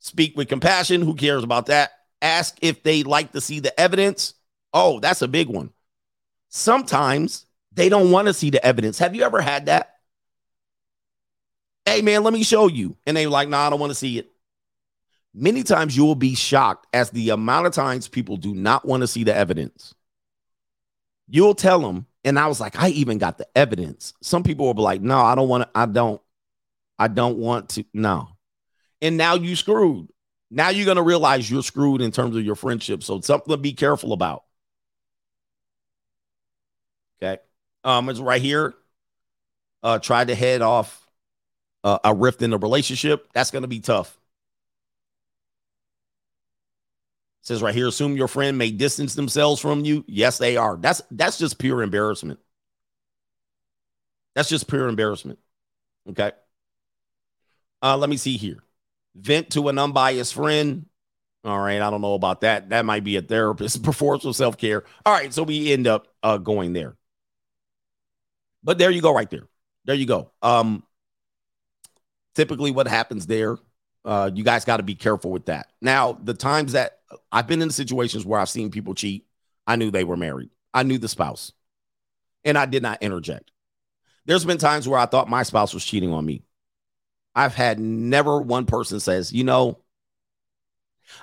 [0.00, 1.02] Speak with compassion.
[1.02, 1.92] Who cares about that?
[2.22, 4.34] ask if they like to see the evidence.
[4.72, 5.70] Oh, that's a big one.
[6.48, 8.98] Sometimes they don't want to see the evidence.
[8.98, 9.94] Have you ever had that?
[11.90, 12.96] Hey, man, let me show you.
[13.04, 14.30] And they're like, no, nah, I don't want to see it.
[15.34, 19.00] Many times you will be shocked as the amount of times people do not want
[19.00, 19.92] to see the evidence.
[21.28, 24.14] You'll tell them, and I was like, I even got the evidence.
[24.22, 26.22] Some people will be like, no, I don't want to, I don't,
[26.96, 28.28] I don't want to, no.
[29.02, 30.12] And now you screwed.
[30.48, 33.02] Now you're going to realize you're screwed in terms of your friendship.
[33.02, 34.44] So something to be careful about.
[37.20, 37.42] Okay.
[37.82, 38.74] Um, it's right here.
[39.82, 40.99] Uh, try to head off
[41.84, 43.28] uh, a rift in the relationship.
[43.32, 44.18] That's going to be tough.
[47.42, 50.04] It says right here, assume your friend may distance themselves from you.
[50.06, 50.76] Yes, they are.
[50.76, 52.38] That's that's just pure embarrassment.
[54.34, 55.38] That's just pure embarrassment.
[56.08, 56.32] Okay.
[57.82, 58.62] Uh, let me see here
[59.14, 60.86] vent to an unbiased friend.
[61.44, 62.68] All right, I don't know about that.
[62.68, 64.84] That might be a therapist, performance of self care.
[65.06, 66.96] All right, so we end up uh, going there.
[68.62, 69.48] But there you go, right there.
[69.86, 70.32] There you go.
[70.42, 70.82] Um,
[72.34, 73.56] typically, what happens there,
[74.04, 75.68] uh, you guys got to be careful with that.
[75.80, 76.98] Now, the times that
[77.30, 79.26] I've been in situations where I've seen people cheat,
[79.66, 80.50] I knew they were married.
[80.72, 81.52] I knew the spouse,
[82.44, 83.50] and I did not interject.
[84.26, 86.42] There's been times where I thought my spouse was cheating on me.
[87.34, 89.78] I've had never one person says, you know,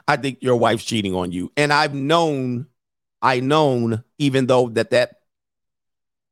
[0.08, 1.52] I think your wife's cheating on you.
[1.56, 2.68] And I've known,
[3.22, 5.16] I known, even though that that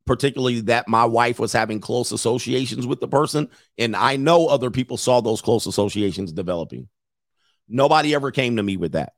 [0.05, 4.71] particularly that my wife was having close associations with the person, and I know other
[4.71, 6.87] people saw those close associations developing.
[7.67, 9.13] Nobody ever came to me with that.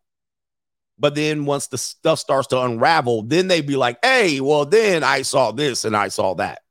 [1.00, 5.04] But then once the stuff starts to unravel, then they'd be like, hey, well, then
[5.04, 6.62] I saw this and I saw that.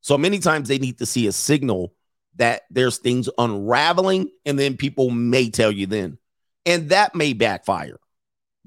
[0.00, 1.94] So many times they need to see a signal
[2.36, 6.18] that there's things unraveling, and then people may tell you then.
[6.66, 7.98] And that may backfire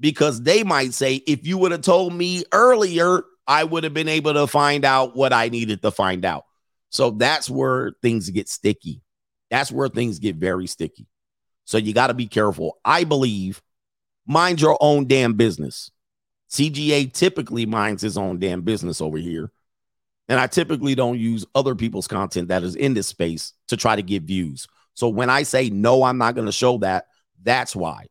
[0.00, 4.08] because they might say, if you would have told me earlier, I would have been
[4.08, 6.46] able to find out what I needed to find out.
[6.88, 9.02] So that's where things get sticky.
[9.50, 11.06] That's where things get very sticky.
[11.66, 12.78] So you got to be careful.
[12.82, 13.60] I believe
[14.26, 15.90] mind your own damn business.
[16.50, 19.52] CGA typically minds his own damn business over here.
[20.30, 23.96] And I typically don't use other people's content that is in this space to try
[23.96, 24.66] to get views.
[24.94, 27.08] So when I say no, I'm not going to show that,
[27.42, 28.06] that's why.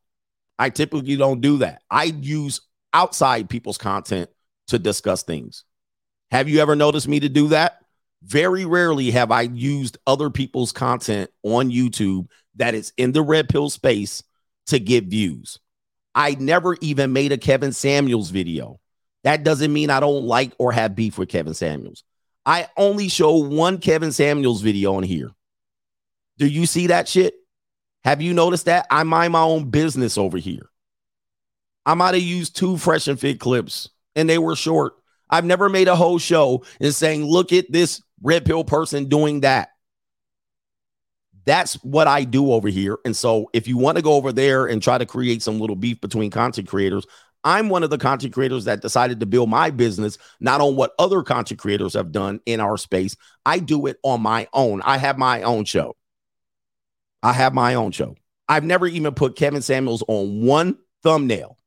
[0.60, 1.82] I typically don't do that.
[1.90, 2.62] I use
[2.94, 4.30] outside people's content
[4.72, 5.64] to discuss things.
[6.32, 7.78] Have you ever noticed me to do that?
[8.24, 13.50] Very rarely have I used other people's content on YouTube that is in the red
[13.50, 14.24] pill space
[14.68, 15.60] to get views.
[16.14, 18.80] I never even made a Kevin Samuels video.
[19.24, 22.04] That doesn't mean I don't like or have beef with Kevin Samuels.
[22.46, 25.32] I only show one Kevin Samuels video on here.
[26.38, 27.36] Do you see that shit?
[28.04, 28.88] Have you noticed that?
[28.90, 30.70] I mind my own business over here.
[31.86, 34.94] I might have used two fresh and fit clips and they were short.
[35.30, 39.42] I've never made a whole show and saying, look at this red pill person doing
[39.42, 39.70] that.
[41.46, 43.00] That's what I do over here.
[43.06, 45.76] And so if you want to go over there and try to create some little
[45.76, 47.06] beef between content creators,
[47.44, 50.92] I'm one of the content creators that decided to build my business not on what
[51.00, 53.16] other content creators have done in our space.
[53.46, 54.82] I do it on my own.
[54.84, 55.96] I have my own show.
[57.24, 58.16] I have my own show.
[58.48, 61.58] I've never even put Kevin Samuels on one thumbnail.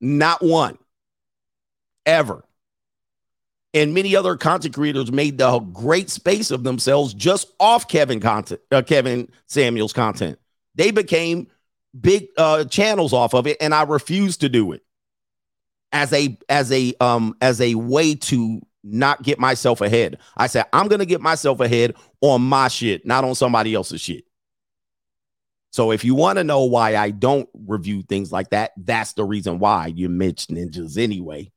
[0.00, 0.78] Not one.
[2.04, 2.44] Ever.
[3.74, 8.60] And many other content creators made the great space of themselves just off Kevin content,
[8.70, 10.38] uh, Kevin Samuels content.
[10.74, 11.48] They became
[11.98, 14.82] big uh, channels off of it, and I refuse to do it
[15.92, 20.18] as a as a um as a way to not get myself ahead.
[20.36, 24.24] I said I'm gonna get myself ahead on my shit, not on somebody else's shit.
[25.76, 29.24] So if you want to know why I don't review things like that, that's the
[29.24, 31.52] reason why you Mitch Ninjas anyway.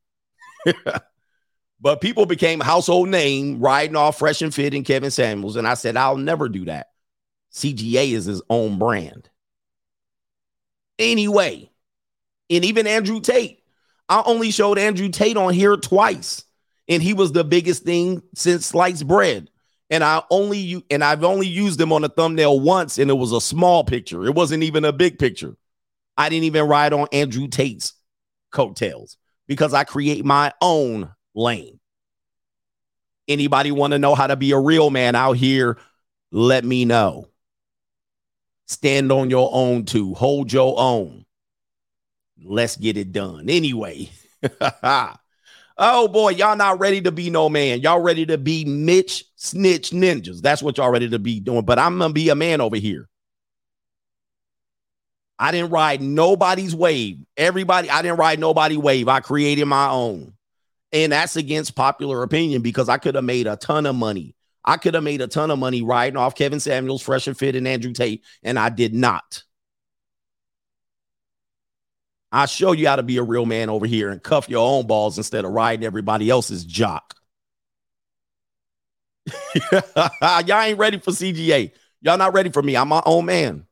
[1.79, 5.55] but people became household name riding off fresh and fit in Kevin Samuels.
[5.55, 6.87] And I said, I'll never do that.
[7.53, 9.29] CGA is his own brand.
[10.99, 11.71] Anyway,
[12.49, 13.63] and even Andrew Tate,
[14.09, 16.43] I only showed Andrew Tate on here twice,
[16.89, 19.49] and he was the biggest thing since sliced bread.
[19.89, 23.31] And I only and I've only used them on a thumbnail once, and it was
[23.31, 24.25] a small picture.
[24.25, 25.55] It wasn't even a big picture.
[26.15, 27.93] I didn't even ride on Andrew Tate's
[28.51, 29.17] coattails
[29.47, 31.79] because I create my own lane.
[33.27, 35.77] Anybody want to know how to be a real man out here?
[36.31, 37.27] Let me know.
[38.67, 40.13] Stand on your own too.
[40.13, 41.25] Hold your own.
[42.43, 43.49] Let's get it done.
[43.49, 44.11] Anyway.
[45.79, 47.81] oh boy, y'all not ready to be no man.
[47.81, 50.41] Y'all ready to be Mitch Snitch Ninjas.
[50.41, 51.65] That's what y'all ready to be doing.
[51.65, 53.09] But I'm gonna be a man over here.
[55.39, 57.19] I didn't ride nobody's wave.
[57.37, 59.07] Everybody, I didn't ride nobody wave.
[59.07, 60.33] I created my own.
[60.91, 64.35] And that's against popular opinion because I could have made a ton of money.
[64.65, 67.55] I could have made a ton of money riding off Kevin Samuels, Fresh and Fit,
[67.55, 69.43] and Andrew Tate, and I did not.
[72.31, 74.85] I show you how to be a real man over here and cuff your own
[74.85, 77.15] balls instead of riding everybody else's jock.
[79.71, 81.71] Y'all ain't ready for CGA.
[82.01, 82.75] Y'all not ready for me.
[82.75, 83.65] I'm my own man.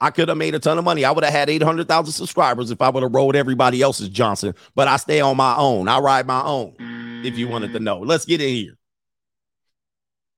[0.00, 1.04] I could have made a ton of money.
[1.04, 4.88] I would have had 800,000 subscribers if I would have rode everybody else's Johnson, but
[4.88, 5.88] I stay on my own.
[5.88, 6.74] I ride my own.
[7.24, 8.76] If you wanted to know, let's get in here.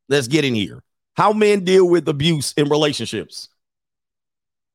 [0.09, 0.83] Let's get in here.
[1.17, 3.49] How men deal with abuse in relationships.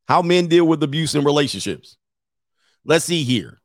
[0.05, 1.95] How men deal with abuse in relationships.
[2.85, 3.59] Let's see here.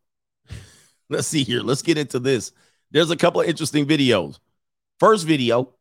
[1.09, 1.61] Let's see here.
[1.61, 2.53] Let's get into this.
[2.91, 4.39] There's a couple of interesting videos.
[4.99, 5.75] First video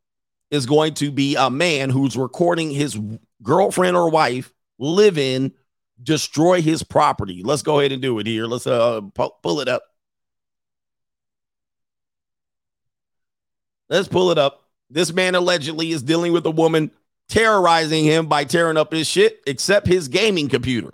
[0.50, 2.98] is going to be a man who's recording his
[3.42, 5.52] girlfriend or wife live in,
[6.02, 7.42] destroy his property.
[7.44, 8.46] Let's go ahead and do it here.
[8.46, 9.82] Let's uh pu- pull it up.
[13.88, 14.62] Let's pull it up.
[14.90, 16.90] This man allegedly is dealing with a woman
[17.28, 20.90] terrorizing him by tearing up his shit, except his gaming computer.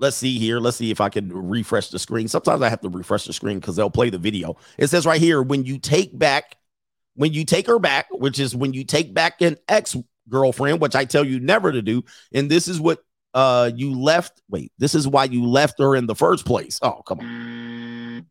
[0.00, 0.60] Let's see here.
[0.60, 2.28] Let's see if I can refresh the screen.
[2.28, 4.56] Sometimes I have to refresh the screen because they'll play the video.
[4.76, 6.56] It says right here when you take back,
[7.14, 9.96] when you take her back, which is when you take back an ex
[10.28, 12.04] girlfriend, which I tell you never to do.
[12.32, 13.02] And this is what
[13.34, 14.40] uh you left.
[14.48, 16.78] Wait, this is why you left her in the first place.
[16.82, 18.26] Oh, come on.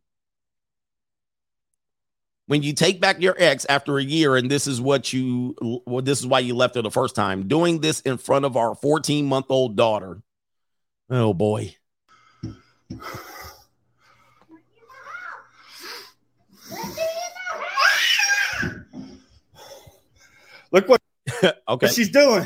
[2.48, 5.54] When you take back your ex after a year, and this is what you,
[5.86, 8.56] well, this is why you left her the first time, doing this in front of
[8.56, 10.22] our 14 month old daughter.
[11.10, 11.76] Oh boy.
[20.72, 21.02] Look what
[21.70, 21.88] okay.
[21.88, 22.46] she's doing.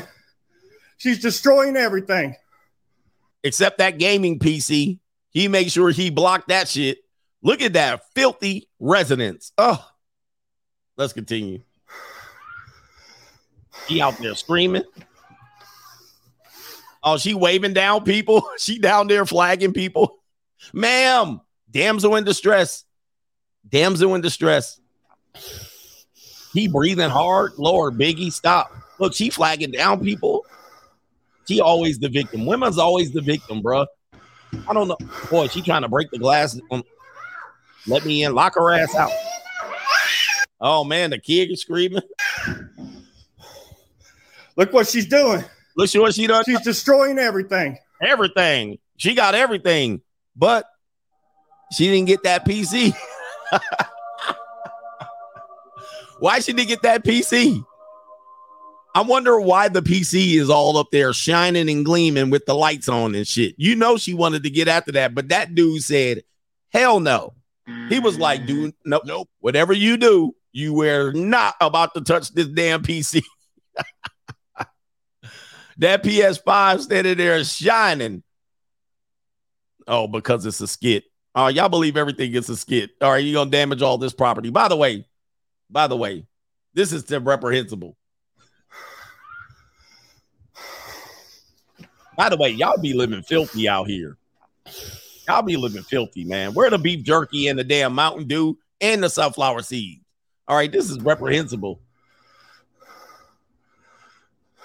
[0.96, 2.36] She's destroying everything.
[3.42, 5.00] Except that gaming PC.
[5.30, 6.98] He made sure he blocked that shit.
[7.42, 9.52] Look at that filthy residence.
[9.58, 9.84] Oh,
[10.96, 11.62] let's continue.
[13.88, 14.84] He out there screaming.
[17.02, 18.48] Oh, she waving down people.
[18.58, 20.18] She down there flagging people.
[20.72, 22.84] Ma'am, damsel in distress.
[23.68, 24.80] Damsel in distress.
[26.52, 27.52] He breathing hard.
[27.58, 28.72] Lord, Biggie, stop.
[28.98, 30.44] Look, she flagging down people.
[31.48, 32.46] She always the victim.
[32.46, 33.86] Women's always the victim, bro.
[34.68, 34.98] I don't know.
[35.30, 36.58] Boy, she trying to break the glass.
[36.70, 36.84] Um,
[37.86, 38.34] let me in.
[38.34, 39.10] Lock her ass out.
[40.60, 42.02] Oh man, the kid is screaming.
[44.56, 45.42] Look what she's doing.
[45.76, 46.44] Look what she done.
[46.44, 47.78] She's destroying everything.
[48.00, 48.78] Everything.
[48.96, 50.02] She got everything,
[50.36, 50.66] but
[51.72, 52.94] she didn't get that PC.
[56.18, 57.64] Why she didn't get that PC?
[58.94, 62.88] I wonder why the PC is all up there shining and gleaming with the lights
[62.88, 63.54] on and shit.
[63.56, 66.22] You know she wanted to get after that, but that dude said,
[66.70, 67.32] "Hell no."
[67.88, 69.30] He was like, "Dude, nope, nope.
[69.40, 73.22] Whatever you do, you were not about to touch this damn PC."
[75.82, 78.22] that PS5 standing there shining.
[79.86, 81.04] Oh, because it's a skit.
[81.34, 82.90] Oh, y'all believe everything is a skit.
[83.00, 84.50] All right, you're gonna damage all this property.
[84.50, 85.06] By the way,
[85.70, 86.26] by the way,
[86.74, 87.96] this is reprehensible.
[92.16, 94.18] By the way, y'all be living filthy out here.
[95.26, 96.52] Y'all be living filthy, man.
[96.52, 100.04] Where the beef jerky and the damn Mountain Dew and the sunflower seeds?
[100.46, 101.80] All right, this is reprehensible.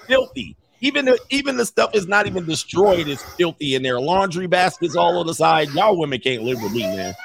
[0.05, 0.57] Filthy.
[0.81, 3.99] Even the even the stuff is not even destroyed It's filthy in there.
[3.99, 5.69] Laundry baskets all on the side.
[5.71, 7.15] Y'all women can't live with me, man.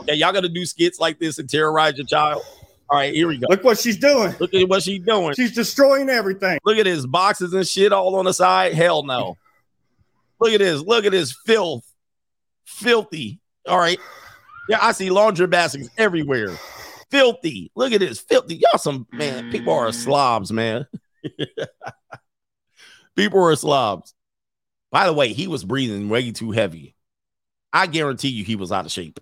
[0.00, 2.42] Okay, y'all gotta do skits like this and terrorize your child.
[2.88, 3.46] All right, here we go.
[3.48, 4.34] Look what she's doing.
[4.38, 5.34] Look at what she's doing.
[5.34, 6.60] She's destroying everything.
[6.64, 8.74] Look at this boxes and shit all on the side.
[8.74, 9.36] Hell no.
[10.40, 10.80] Look at this.
[10.82, 11.84] Look at this filth.
[12.64, 13.40] Filthy.
[13.66, 13.98] All right.
[14.68, 16.56] Yeah, I see laundry baskets everywhere.
[17.10, 17.70] Filthy.
[17.74, 18.20] Look at this.
[18.20, 18.56] Filthy.
[18.56, 19.50] Y'all some man.
[19.50, 19.94] People are mm.
[19.94, 20.86] slobs, man.
[23.16, 24.14] people are slobs.
[24.90, 26.94] By the way, he was breathing way too heavy.
[27.72, 29.20] I guarantee you he was out of shape.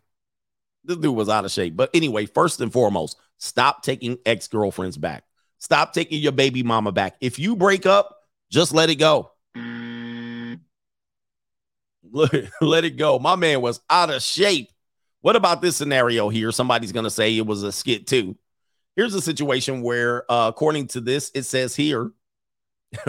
[0.85, 1.77] This dude was out of shape.
[1.77, 5.25] But anyway, first and foremost, stop taking ex girlfriends back.
[5.59, 7.17] Stop taking your baby mama back.
[7.21, 8.15] If you break up,
[8.51, 9.31] just let it go.
[12.61, 13.19] let it go.
[13.19, 14.69] My man was out of shape.
[15.23, 16.53] What about this scenario here?
[16.53, 18.37] Somebody's going to say it was a skit too.
[18.97, 22.13] Here's a situation where, uh, according to this, it says here,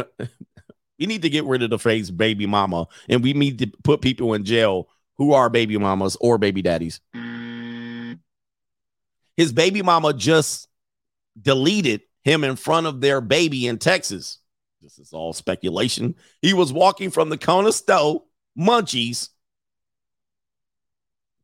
[0.99, 4.01] we need to get rid of the phrase baby mama and we need to put
[4.01, 4.87] people in jail
[5.17, 7.01] who are baby mamas or baby daddies.
[9.37, 10.67] His baby mama just
[11.39, 14.39] deleted him in front of their baby in Texas.
[14.81, 16.15] This is all speculation.
[16.41, 18.23] He was walking from the corner store,
[18.57, 19.29] munchies.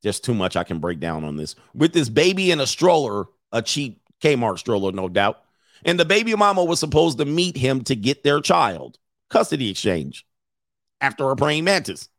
[0.02, 1.56] Just too much I can break down on this.
[1.76, 5.44] With this baby in a stroller, a cheap Kmart stroller, no doubt.
[5.84, 8.98] And the baby mama was supposed to meet him to get their child.
[9.30, 10.26] Custody exchange
[11.00, 12.10] after a praying mantis.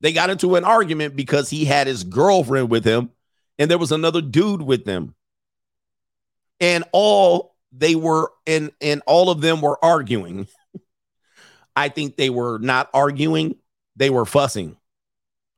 [0.00, 3.10] They got into an argument because he had his girlfriend with him
[3.58, 5.14] and there was another dude with them.
[6.60, 10.48] And all they were and and all of them were arguing.
[11.76, 13.56] I think they were not arguing,
[13.96, 14.76] they were fussing.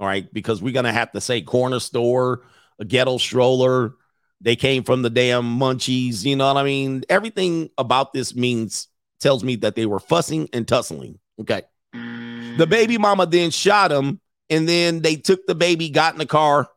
[0.01, 2.43] All right, because we're gonna have to say corner store,
[2.81, 3.95] a ghetto stroller.
[4.43, 6.25] They came from the damn munchies.
[6.25, 7.05] You know what I mean?
[7.09, 8.89] Everything about this means
[9.21, 11.21] tells me that they were fussing and tussling.
[11.41, 11.63] Okay.
[11.93, 14.21] The baby mama then shot him,
[14.51, 16.69] and then they took the baby, got in the car,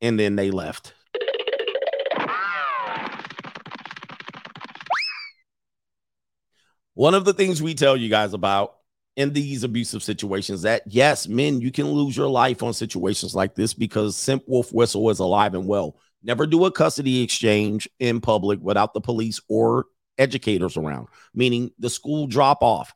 [0.00, 0.92] and then they left.
[6.94, 8.76] One of the things we tell you guys about
[9.16, 13.54] in these abusive situations that yes, men, you can lose your life on situations like
[13.54, 15.96] this because Simp Wolf Whistle is alive and well.
[16.24, 19.86] Never do a custody exchange in public without the police or
[20.16, 22.94] educators around, meaning the school drop off,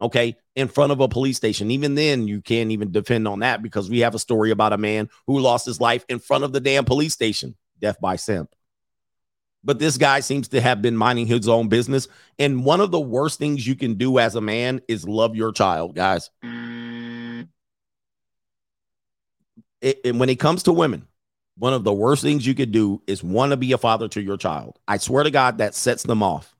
[0.00, 1.70] okay, in front of a police station.
[1.70, 4.78] Even then, you can't even depend on that because we have a story about a
[4.78, 8.52] man who lost his life in front of the damn police station, death by simp.
[9.62, 12.06] But this guy seems to have been minding his own business.
[12.38, 15.52] And one of the worst things you can do as a man is love your
[15.52, 16.30] child, guys.
[16.44, 17.48] Mm.
[19.80, 21.08] It, and when it comes to women,
[21.58, 24.22] one of the worst things you could do is want to be a father to
[24.22, 24.78] your child.
[24.86, 26.54] I swear to God, that sets them off.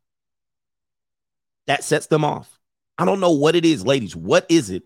[1.66, 2.58] That sets them off.
[2.98, 4.16] I don't know what it is, ladies.
[4.16, 4.84] What is it?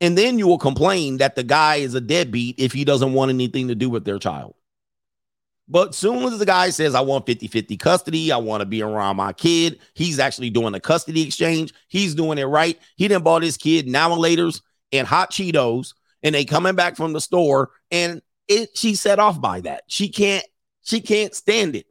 [0.00, 3.30] And then you will complain that the guy is a deadbeat if he doesn't want
[3.30, 4.54] anything to do with their child.
[5.66, 8.82] But soon as the guy says, I want 50 50 custody, I want to be
[8.82, 11.72] around my kid, he's actually doing a custody exchange.
[11.88, 12.78] He's doing it right.
[12.96, 14.60] He didn't bought his kid now and later's
[14.92, 19.40] and hot Cheetos, and they coming back from the store, and it she's set off
[19.40, 19.84] by that.
[19.86, 20.44] She can't,
[20.82, 21.86] she can't stand it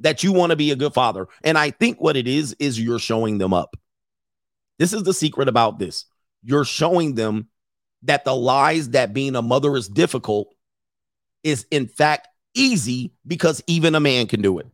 [0.00, 1.28] that you want to be a good father.
[1.44, 3.76] And I think what it is is you're showing them up.
[4.78, 6.06] This is the secret about this.
[6.42, 7.48] You're showing them
[8.02, 10.54] that the lies that being a mother is difficult
[11.42, 14.66] is in fact easy because even a man can do it.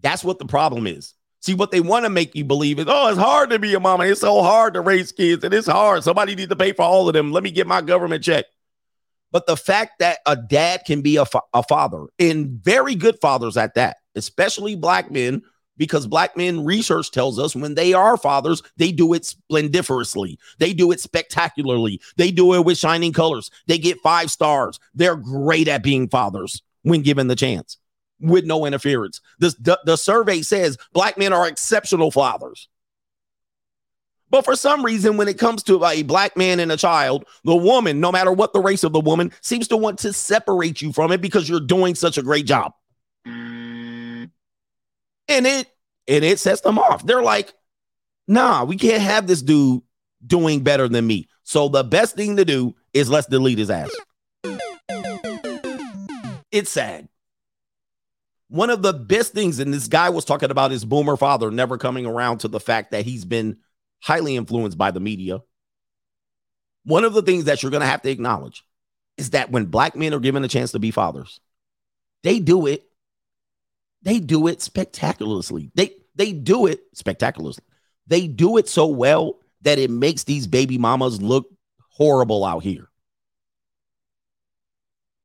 [0.00, 1.14] That's what the problem is.
[1.40, 3.80] See, what they want to make you believe is, oh, it's hard to be a
[3.80, 4.04] mama.
[4.04, 6.02] It's so hard to raise kids, and it's hard.
[6.02, 7.32] Somebody needs to pay for all of them.
[7.32, 8.46] Let me get my government check.
[9.32, 13.18] But the fact that a dad can be a, fa- a father, and very good
[13.20, 15.42] fathers at that, especially black men,
[15.76, 20.38] because black men research tells us when they are fathers, they do it splendiferously.
[20.58, 22.00] They do it spectacularly.
[22.16, 23.50] They do it with shining colors.
[23.66, 24.80] They get five stars.
[24.94, 27.76] They're great at being fathers when given the chance.
[28.20, 29.20] with no interference.
[29.38, 32.68] This, the, the survey says black men are exceptional fathers.
[34.28, 37.54] But for some reason, when it comes to a black man and a child, the
[37.54, 40.92] woman, no matter what the race of the woman, seems to want to separate you
[40.92, 42.72] from it because you're doing such a great job.
[43.24, 44.30] And
[45.28, 45.68] it
[46.08, 47.04] and it sets them off.
[47.04, 47.52] They're like,
[48.28, 49.82] nah, we can't have this dude
[50.24, 51.28] doing better than me.
[51.42, 53.94] So the best thing to do is let's delete his ass.
[56.50, 57.08] It's sad.
[58.48, 61.76] One of the best things, and this guy was talking about his boomer father never
[61.78, 63.58] coming around to the fact that he's been
[64.00, 65.40] highly influenced by the media.
[66.84, 68.64] One of the things that you're going to have to acknowledge
[69.16, 71.40] is that when black men are given a chance to be fathers,
[72.22, 72.84] they do it.
[74.02, 75.70] They do it spectacularly.
[75.74, 77.56] They they do it spectacularly.
[78.06, 81.48] They do it so well that it makes these baby mamas look
[81.90, 82.88] horrible out here.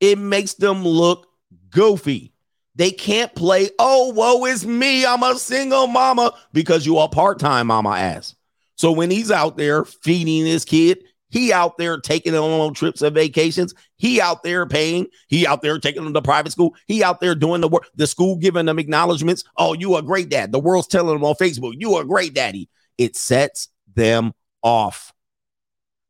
[0.00, 1.28] It makes them look
[1.70, 2.32] goofy.
[2.74, 5.04] They can't play, oh, woe is me.
[5.06, 8.34] I'm a single mama because you are part-time mama ass.
[8.82, 13.00] So when he's out there feeding his kid, he out there taking them on trips
[13.00, 13.74] and vacations.
[13.96, 15.06] He out there paying.
[15.28, 16.74] He out there taking them to private school.
[16.88, 17.86] He out there doing the work.
[17.94, 19.44] The school giving them acknowledgments.
[19.56, 20.50] Oh, you a great dad.
[20.50, 22.68] The world's telling them on Facebook, you a great daddy.
[22.98, 24.32] It sets them
[24.64, 25.12] off.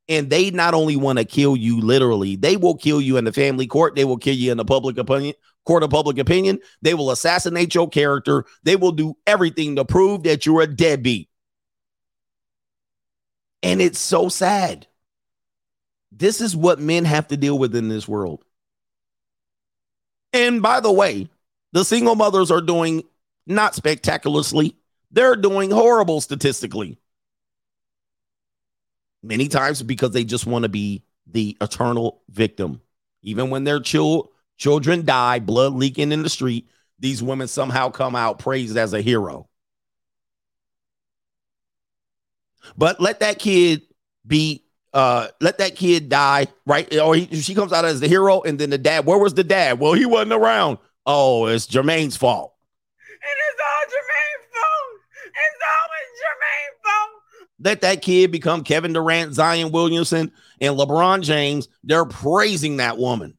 [0.09, 3.35] And they not only want to kill you literally, they will kill you in the
[3.35, 3.97] family court.
[3.97, 5.35] They will kill you in the public opinion,
[5.67, 6.59] court of public opinion.
[6.81, 8.47] They will assassinate your character.
[8.63, 11.29] They will do everything to prove that you're a deadbeat.
[13.63, 14.87] And it's so sad.
[16.11, 18.45] This is what men have to deal with in this world.
[20.33, 21.29] And by the way,
[21.73, 23.05] the single mothers are doing
[23.47, 24.77] not spectacularly,
[25.11, 26.99] they're doing horrible statistically.
[29.23, 32.81] Many times because they just want to be the eternal victim.
[33.23, 36.69] Even when their chil- children die, blood leaking in the street,
[36.99, 39.49] these women somehow come out praised as a hero.
[42.77, 43.83] But let that kid
[44.27, 46.95] be uh let that kid die, right?
[46.99, 49.07] Or he, she comes out as the hero, and then the dad.
[49.07, 49.79] Where was the dad?
[49.79, 50.79] Well, he wasn't around.
[51.07, 52.55] Oh, it's Jermaine's fault.
[53.23, 55.01] And it's all Jermaine's fault.
[55.27, 57.23] It's always Jermaine's fault.
[57.65, 61.69] Let that kid become Kevin Durant, Zion Williamson, and LeBron James.
[61.83, 63.37] They're praising that woman.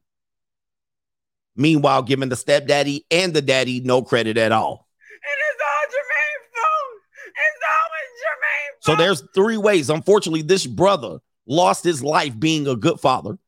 [1.56, 4.88] Meanwhile, giving the stepdaddy and the daddy no credit at all.
[5.22, 6.90] And it's all Jermaine's fault.
[7.30, 9.88] It's always Jermaine's So there's three ways.
[9.88, 13.38] Unfortunately, this brother lost his life being a good father.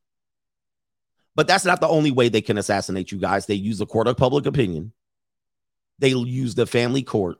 [1.34, 3.44] But that's not the only way they can assassinate you guys.
[3.44, 4.92] They use the court of public opinion.
[5.98, 7.36] They use the family court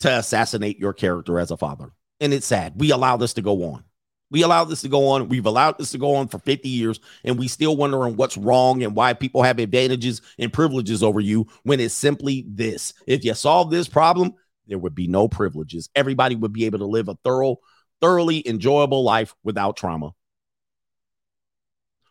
[0.00, 1.92] to assassinate your character as a father.
[2.18, 2.72] And it's sad.
[2.74, 3.84] We allow this to go on.
[4.32, 5.28] We allow this to go on.
[5.28, 8.82] We've allowed this to go on for 50 years, and we still wondering what's wrong
[8.82, 12.92] and why people have advantages and privileges over you when it's simply this.
[13.06, 14.34] If you solve this problem,
[14.66, 15.88] there would be no privileges.
[15.94, 17.56] Everybody would be able to live a thorough,
[18.00, 20.10] thoroughly enjoyable life without trauma.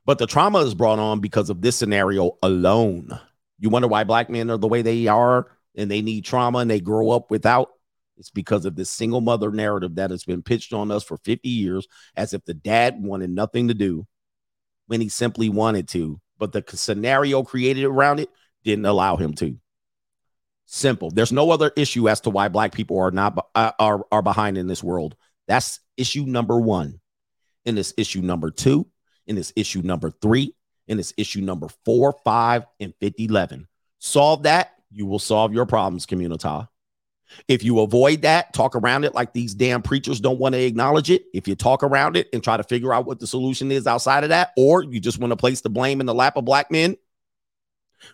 [0.05, 3.19] But the trauma is brought on because of this scenario alone.
[3.59, 6.69] You wonder why black men are the way they are and they need trauma and
[6.69, 7.69] they grow up without?
[8.17, 11.49] It's because of this single mother narrative that has been pitched on us for 50
[11.49, 14.05] years as if the dad wanted nothing to do
[14.87, 18.29] when he simply wanted to, but the scenario created around it
[18.63, 19.57] didn't allow him to.
[20.65, 21.11] Simple.
[21.11, 24.57] There's no other issue as to why black people are not uh, are are behind
[24.57, 25.15] in this world.
[25.47, 26.99] That's issue number 1.
[27.67, 28.85] And this issue number 2,
[29.27, 30.53] and this issue number 3,
[30.87, 33.67] and this issue number 4, 5, and 50, 11.
[33.99, 36.47] Solve that, you will solve your problems, community.
[37.47, 41.09] If you avoid that, talk around it like these damn preachers don't want to acknowledge
[41.09, 41.25] it.
[41.33, 44.23] If you talk around it and try to figure out what the solution is outside
[44.23, 46.69] of that, or you just want to place the blame in the lap of black
[46.69, 46.97] men,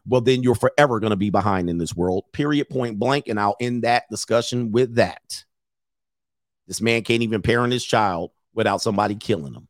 [0.05, 3.27] well, then you're forever going to be behind in this world, period, point blank.
[3.27, 5.43] And I'll end that discussion with that.
[6.67, 9.67] This man can't even parent his child without somebody killing him.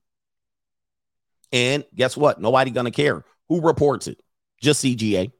[1.52, 2.40] And guess what?
[2.40, 3.26] Nobody going to care.
[3.50, 4.22] Who reports it?
[4.62, 5.32] Just CGA.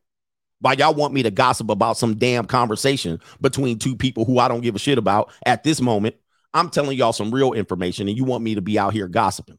[0.60, 4.48] Why y'all want me to gossip about some damn conversation between two people who I
[4.48, 6.16] don't give a shit about at this moment?
[6.54, 9.58] I'm telling y'all some real information and you want me to be out here gossiping.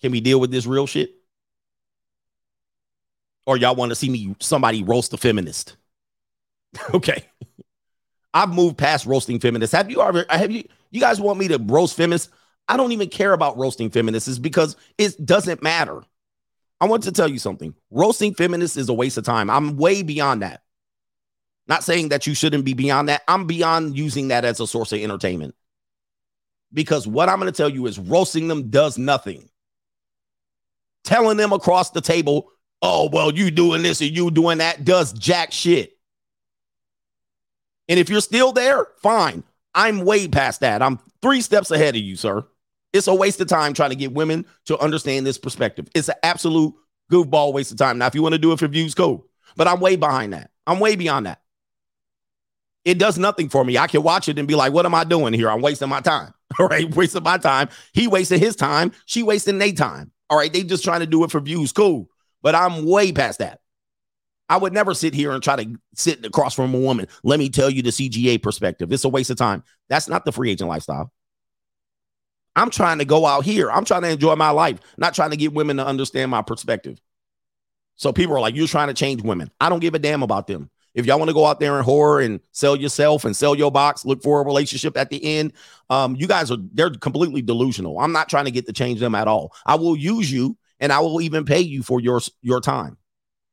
[0.00, 1.10] Can we deal with this real shit?
[3.48, 5.78] Or y'all want to see me somebody roast a feminist?
[6.94, 7.24] okay.
[8.34, 9.74] I've moved past roasting feminists.
[9.74, 12.30] Have you ever have you you guys want me to roast feminists?
[12.68, 16.02] I don't even care about roasting feminists because it doesn't matter.
[16.78, 17.74] I want to tell you something.
[17.90, 19.48] Roasting feminists is a waste of time.
[19.48, 20.60] I'm way beyond that.
[21.68, 23.22] Not saying that you shouldn't be beyond that.
[23.28, 25.54] I'm beyond using that as a source of entertainment.
[26.70, 29.48] Because what I'm going to tell you is roasting them does nothing.
[31.04, 32.52] Telling them across the table
[32.82, 35.92] oh, well, you doing this and you doing that does jack shit.
[37.88, 39.42] And if you're still there, fine.
[39.74, 40.82] I'm way past that.
[40.82, 42.46] I'm three steps ahead of you, sir.
[42.92, 45.88] It's a waste of time trying to get women to understand this perspective.
[45.94, 46.74] It's an absolute
[47.10, 47.98] goofball waste of time.
[47.98, 49.26] Now, if you want to do it for views, cool.
[49.56, 50.50] But I'm way behind that.
[50.66, 51.40] I'm way beyond that.
[52.84, 53.76] It does nothing for me.
[53.76, 55.50] I can watch it and be like, what am I doing here?
[55.50, 56.32] I'm wasting my time.
[56.58, 56.94] All right.
[56.94, 57.68] Wasting my time.
[57.92, 58.92] He wasted his time.
[59.04, 60.10] She wasting their time.
[60.30, 60.52] All right.
[60.52, 61.72] They just trying to do it for views.
[61.72, 62.08] Cool.
[62.42, 63.60] But I'm way past that.
[64.48, 67.06] I would never sit here and try to sit across from a woman.
[67.22, 68.92] Let me tell you the CGA perspective.
[68.92, 69.62] It's a waste of time.
[69.88, 71.12] That's not the free agent lifestyle.
[72.56, 73.70] I'm trying to go out here.
[73.70, 76.98] I'm trying to enjoy my life, not trying to get women to understand my perspective.
[77.96, 79.50] So people are like, you're trying to change women.
[79.60, 80.70] I don't give a damn about them.
[80.94, 83.70] If y'all want to go out there and whore and sell yourself and sell your
[83.70, 85.52] box, look for a relationship at the end,
[85.88, 88.00] um, you guys are they're completely delusional.
[88.00, 89.52] I'm not trying to get to change them at all.
[89.64, 92.96] I will use you and I will even pay you for your your time.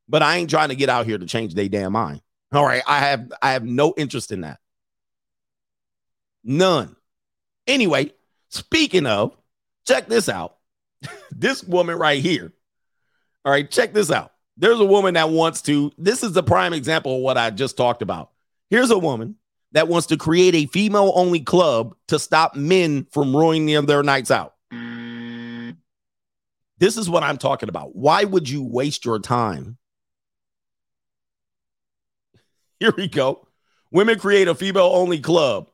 [0.08, 2.22] But I ain't trying to get out here to change their damn mind.
[2.52, 2.82] All right.
[2.86, 4.58] I have I have no interest in that.
[6.44, 6.94] None.
[7.66, 8.12] Anyway,
[8.50, 9.36] speaking of,
[9.86, 10.56] check this out.
[11.30, 12.52] this woman right here.
[13.44, 14.32] All right, check this out.
[14.56, 17.76] There's a woman that wants to, this is the prime example of what I just
[17.76, 18.30] talked about.
[18.70, 19.36] Here's a woman
[19.70, 24.32] that wants to create a female only club to stop men from ruining their nights
[24.32, 24.55] out.
[26.78, 27.96] This is what I'm talking about.
[27.96, 29.78] Why would you waste your time?
[32.80, 33.46] Here we go.
[33.90, 35.70] Women create a female only club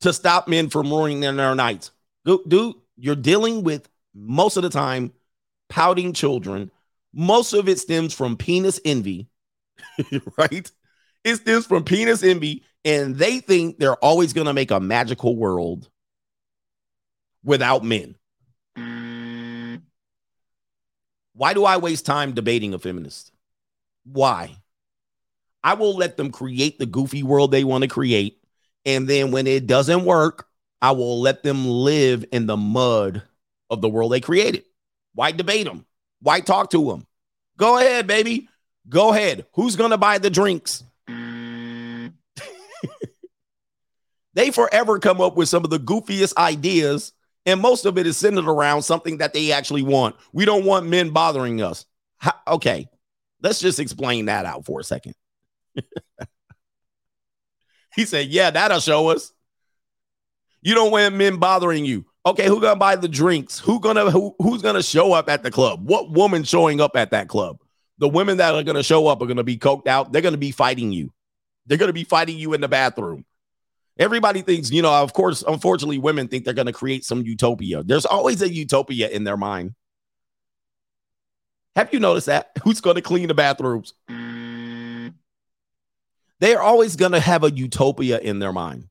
[0.00, 1.92] to stop men from ruining their, nights.
[2.24, 5.12] Dude, you're dealing with most of the time
[5.68, 6.70] pouting children.
[7.12, 9.28] Most of it stems from penis envy,
[10.38, 10.70] right?
[11.24, 15.36] It stems from penis envy, and they think they're always going to make a magical
[15.36, 15.88] world
[17.44, 18.14] without men.
[21.38, 23.30] Why do I waste time debating a feminist?
[24.02, 24.56] Why?
[25.62, 28.42] I will let them create the goofy world they want to create.
[28.84, 30.48] And then when it doesn't work,
[30.82, 33.22] I will let them live in the mud
[33.70, 34.64] of the world they created.
[35.14, 35.86] Why debate them?
[36.20, 37.06] Why talk to them?
[37.56, 38.48] Go ahead, baby.
[38.88, 39.46] Go ahead.
[39.52, 40.82] Who's going to buy the drinks?
[41.08, 42.14] Mm.
[44.34, 47.12] they forever come up with some of the goofiest ideas
[47.48, 50.14] and most of it is centered around something that they actually want.
[50.34, 51.86] We don't want men bothering us.
[52.18, 52.88] How, okay,
[53.42, 55.14] let's just explain that out for a second.
[57.96, 59.32] he said, "Yeah, that'll show us.
[60.60, 62.04] You don't want men bothering you.
[62.26, 63.58] Okay, who gonna buy the drinks?
[63.58, 65.88] Who gonna who, who's gonna show up at the club?
[65.88, 67.62] What woman showing up at that club?
[67.96, 70.12] The women that are gonna show up are gonna be coked out.
[70.12, 71.14] They're gonna be fighting you.
[71.64, 73.24] They're gonna be fighting you in the bathroom.
[73.98, 77.82] Everybody thinks, you know, of course, unfortunately, women think they're going to create some utopia.
[77.82, 79.74] There's always a utopia in their mind.
[81.74, 82.52] Have you noticed that?
[82.62, 83.94] Who's going to clean the bathrooms?
[86.40, 88.88] They're always going to have a utopia in their mind.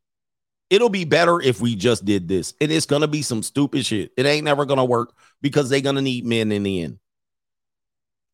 [0.70, 2.54] It'll be better if we just did this.
[2.60, 4.12] And it's going to be some stupid shit.
[4.18, 7.00] It ain't never going to work because they're going to need men in the end.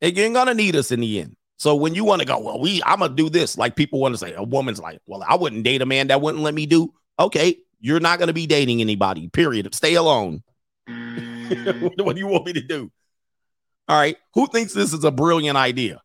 [0.02, 1.36] They ain't going to need us in the end.
[1.64, 4.14] So when you want to go, well, we I'm gonna do this, like people want
[4.14, 6.66] to say, a woman's like, well, I wouldn't date a man that wouldn't let me
[6.66, 6.94] do.
[7.18, 9.30] Okay, you're not gonna be dating anybody.
[9.30, 9.74] Period.
[9.74, 10.44] Stay alone.
[10.88, 12.92] what do you want me to do?
[13.88, 14.18] All right.
[14.34, 16.02] Who thinks this is a brilliant idea?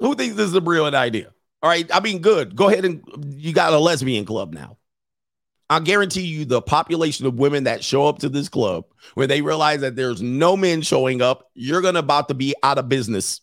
[0.00, 1.32] Who thinks this is a brilliant idea?
[1.62, 1.90] All right.
[1.90, 2.56] I mean, good.
[2.56, 3.02] Go ahead and
[3.38, 4.76] you got a lesbian club now.
[5.70, 9.42] I guarantee you the population of women that show up to this club where they
[9.42, 12.88] realize that there's no men showing up, you're going to about to be out of
[12.88, 13.42] business.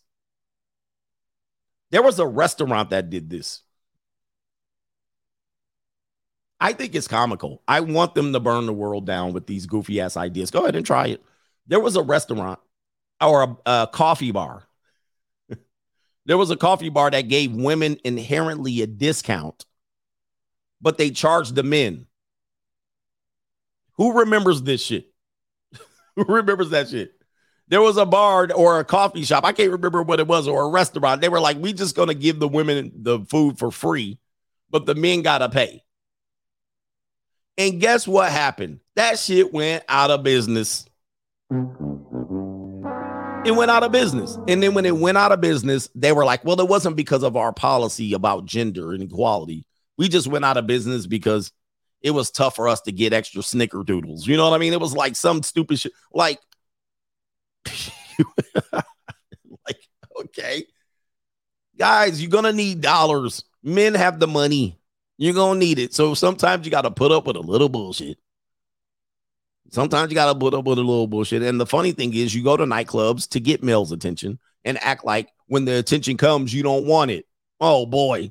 [1.90, 3.62] There was a restaurant that did this.
[6.58, 7.62] I think it's comical.
[7.68, 10.50] I want them to burn the world down with these goofy ass ideas.
[10.50, 11.22] Go ahead and try it.
[11.66, 12.58] There was a restaurant
[13.20, 14.64] or a, a coffee bar.
[16.26, 19.64] there was a coffee bar that gave women inherently a discount,
[20.80, 22.06] but they charged the men.
[23.96, 25.12] Who remembers this shit?
[26.16, 27.12] Who remembers that shit?
[27.68, 29.44] There was a bar or a coffee shop.
[29.44, 31.20] I can't remember what it was or a restaurant.
[31.20, 34.18] They were like, we just to give the women the food for free,
[34.70, 35.82] but the men got to pay.
[37.58, 38.80] And guess what happened?
[38.94, 40.86] That shit went out of business.
[43.44, 44.38] It went out of business.
[44.46, 47.22] And then when it went out of business, they were like, well, it wasn't because
[47.22, 49.66] of our policy about gender and equality.
[49.98, 51.50] We just went out of business because
[52.06, 54.28] it was tough for us to get extra snickerdoodles.
[54.28, 54.72] You know what I mean?
[54.72, 55.90] It was like some stupid shit.
[56.14, 56.38] Like,
[59.66, 59.80] like,
[60.20, 60.66] okay.
[61.76, 63.42] Guys, you're gonna need dollars.
[63.64, 64.78] Men have the money.
[65.18, 65.94] You're gonna need it.
[65.94, 68.18] So sometimes you gotta put up with a little bullshit.
[69.72, 71.42] Sometimes you got to put up with a little bullshit.
[71.42, 75.04] And the funny thing is, you go to nightclubs to get males' attention and act
[75.04, 77.26] like when the attention comes, you don't want it.
[77.60, 78.30] Oh boy.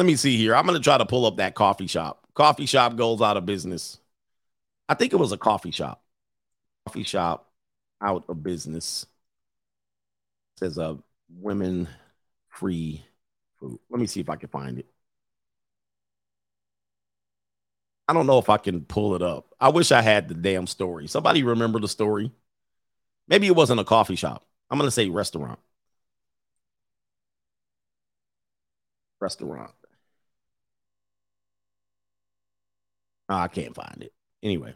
[0.00, 0.56] Let me see here.
[0.56, 2.26] I'm going to try to pull up that coffee shop.
[2.32, 3.98] Coffee shop goes out of business.
[4.88, 6.02] I think it was a coffee shop.
[6.86, 7.50] Coffee shop
[8.00, 9.04] out of business.
[10.58, 10.96] says a uh,
[11.28, 11.86] women
[12.48, 13.04] free
[13.58, 13.78] food.
[13.90, 14.86] Let me see if I can find it.
[18.08, 19.54] I don't know if I can pull it up.
[19.60, 21.08] I wish I had the damn story.
[21.08, 22.32] Somebody remember the story?
[23.28, 24.46] Maybe it wasn't a coffee shop.
[24.70, 25.58] I'm going to say restaurant.
[29.20, 29.72] Restaurant.
[33.30, 34.12] Oh, I can't find it.
[34.42, 34.74] Anyway.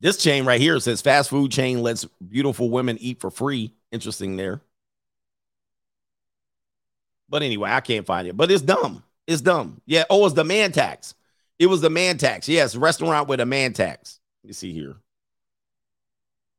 [0.00, 3.72] This chain right here says fast food chain lets beautiful women eat for free.
[3.92, 4.60] Interesting there.
[7.28, 8.36] But anyway, I can't find it.
[8.36, 9.02] But it's dumb.
[9.26, 9.80] It's dumb.
[9.86, 10.04] Yeah.
[10.10, 11.14] Oh, it's the man tax.
[11.58, 12.48] It was the man tax.
[12.48, 14.20] Yes, restaurant with a man tax.
[14.42, 14.96] You see here.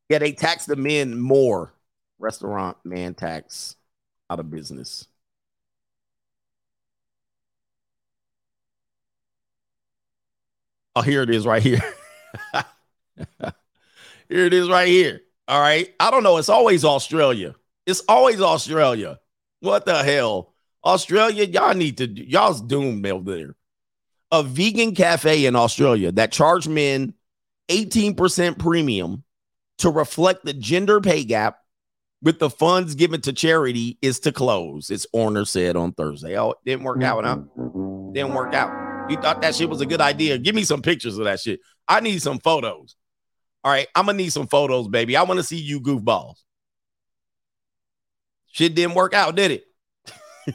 [0.10, 1.74] Yeah, they tax the men more.
[2.20, 3.76] Restaurant man tax
[4.30, 5.08] out of business.
[10.98, 11.80] Oh, here it is right here.
[14.30, 15.22] here it is right here.
[15.48, 15.94] All right.
[16.00, 16.38] I don't know.
[16.38, 17.54] It's always Australia.
[17.86, 19.20] It's always Australia.
[19.60, 20.56] What the hell?
[20.84, 23.56] Australia, y'all need to, y'all's doomed over there
[24.32, 27.14] a vegan cafe in Australia that charged men
[27.70, 29.24] 18% premium
[29.78, 31.60] to reflect the gender pay gap
[32.24, 34.90] with the funds given to charity is to close.
[34.90, 36.36] Its owner said on Thursday.
[36.40, 37.38] Oh, it didn't work out, huh?
[38.14, 38.87] Didn't work out.
[39.10, 40.38] You thought that shit was a good idea.
[40.38, 41.60] Give me some pictures of that shit.
[41.88, 42.96] I need some photos.
[43.64, 45.16] All right, I'm gonna need some photos, baby.
[45.16, 46.36] I want to see you goofballs.
[48.52, 49.64] Shit didn't work out, did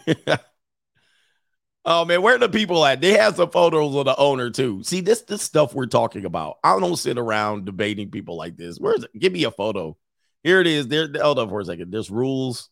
[0.07, 0.41] it?
[1.85, 3.01] Oh man, where the people at?
[3.01, 4.85] They have some photos of the owner too.
[4.85, 6.59] See, this this stuff we're talking about.
[6.63, 8.79] I don't sit around debating people like this.
[8.79, 9.11] Where's it?
[9.19, 9.97] Give me a photo.
[10.45, 10.87] Here it is.
[10.89, 11.91] There, hold on for a second.
[11.91, 12.69] There's rules.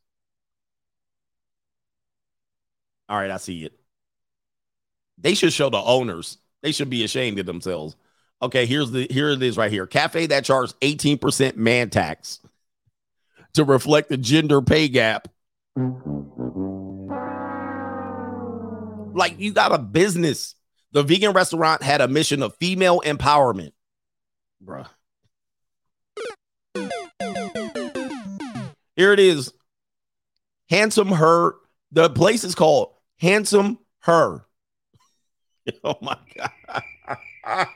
[3.08, 3.79] All right, I see it.
[5.20, 6.38] They should show the owners.
[6.62, 7.96] They should be ashamed of themselves.
[8.42, 9.86] Okay, here's the here it is right here.
[9.86, 12.40] Cafe that charges 18% man tax
[13.54, 15.28] to reflect the gender pay gap.
[19.12, 20.54] Like you got a business.
[20.92, 23.72] The vegan restaurant had a mission of female empowerment.
[24.64, 24.88] Bruh.
[28.96, 29.52] Here it is.
[30.68, 31.54] Handsome Her.
[31.92, 34.46] The place is called Handsome Her.
[35.84, 37.66] oh my God.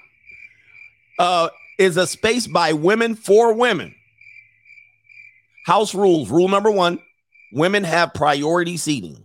[1.19, 1.49] uh,
[1.79, 3.95] is a space by women for women.
[5.67, 6.31] House rules.
[6.31, 7.01] Rule number one
[7.53, 9.25] women have priority seating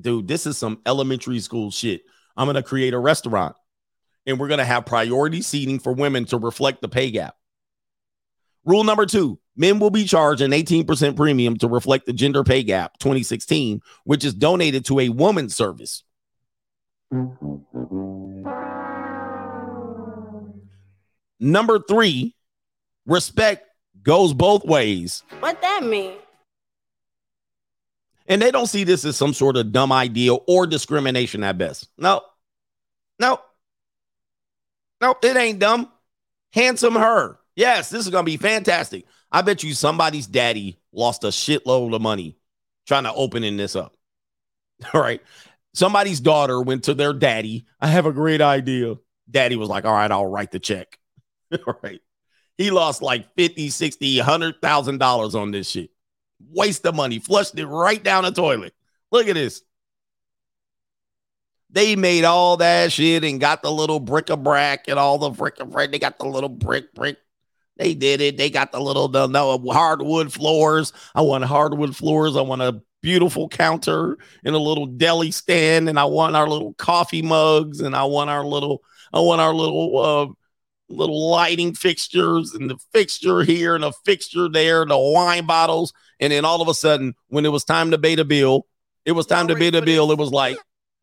[0.00, 2.02] dude, this is some elementary school shit.
[2.36, 3.56] I'm to create a restaurant
[4.26, 7.36] and we're to have priority seating for women to reflect the pay gap.
[8.64, 12.62] Rule number two men will be charged an 18% premium to reflect the gender pay
[12.62, 16.02] gap 2016, which is donated to a woman's service.
[21.38, 22.34] Number three,
[23.06, 23.66] respect
[24.02, 25.22] goes both ways.
[25.40, 26.14] What that mean?
[28.28, 31.88] And they don't see this as some sort of dumb idea or discrimination at best.
[31.96, 32.22] No,
[33.20, 33.40] no,
[35.00, 35.90] no, it ain't dumb.
[36.52, 37.38] Handsome her.
[37.54, 39.04] Yes, this is going to be fantastic.
[39.30, 42.36] I bet you somebody's daddy lost a shitload of money
[42.86, 43.94] trying to opening this up.
[44.94, 45.20] All right.
[45.76, 47.66] Somebody's daughter went to their daddy.
[47.80, 48.94] I have a great idea.
[49.30, 50.98] Daddy was like, all right, I'll write the check.
[51.66, 52.00] all right.
[52.56, 55.90] He lost like 50, 60, $100,000 on this shit
[56.50, 58.74] waste of money, flushed it right down the toilet.
[59.10, 59.62] Look at this.
[61.70, 65.90] They made all that shit and got the little bric-a-brac and all the bric-a-brac.
[65.90, 67.18] They got the little brick, brick.
[67.76, 68.38] They did it.
[68.38, 70.92] They got the little the, no hardwood floors.
[71.14, 72.36] I want hardwood floors.
[72.36, 76.74] I want a beautiful counter and a little deli stand, and I want our little
[76.74, 78.82] coffee mugs, and I want our little,
[79.12, 80.32] I want our little uh,
[80.88, 85.92] little lighting fixtures and the fixture here and a fixture there, and the wine bottles.
[86.20, 88.66] And then all of a sudden, when it was time to pay the bill,
[89.04, 90.10] it was time to pay the bill.
[90.10, 90.56] It was like,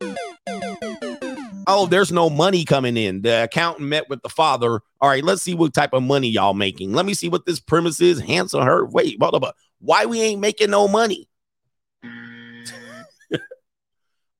[1.66, 3.22] oh, there's no money coming in.
[3.22, 4.80] The accountant met with the father.
[5.00, 6.92] All right, let's see what type of money y'all making.
[6.92, 8.20] Let me see what this premise is.
[8.20, 8.84] Handsome her.
[8.86, 9.52] Wait, blah, blah, blah.
[9.78, 11.28] why we ain't making no money?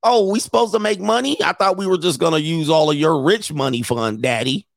[0.05, 1.35] Oh, we supposed to make money?
[1.43, 4.67] I thought we were just gonna use all of your rich money fund, daddy.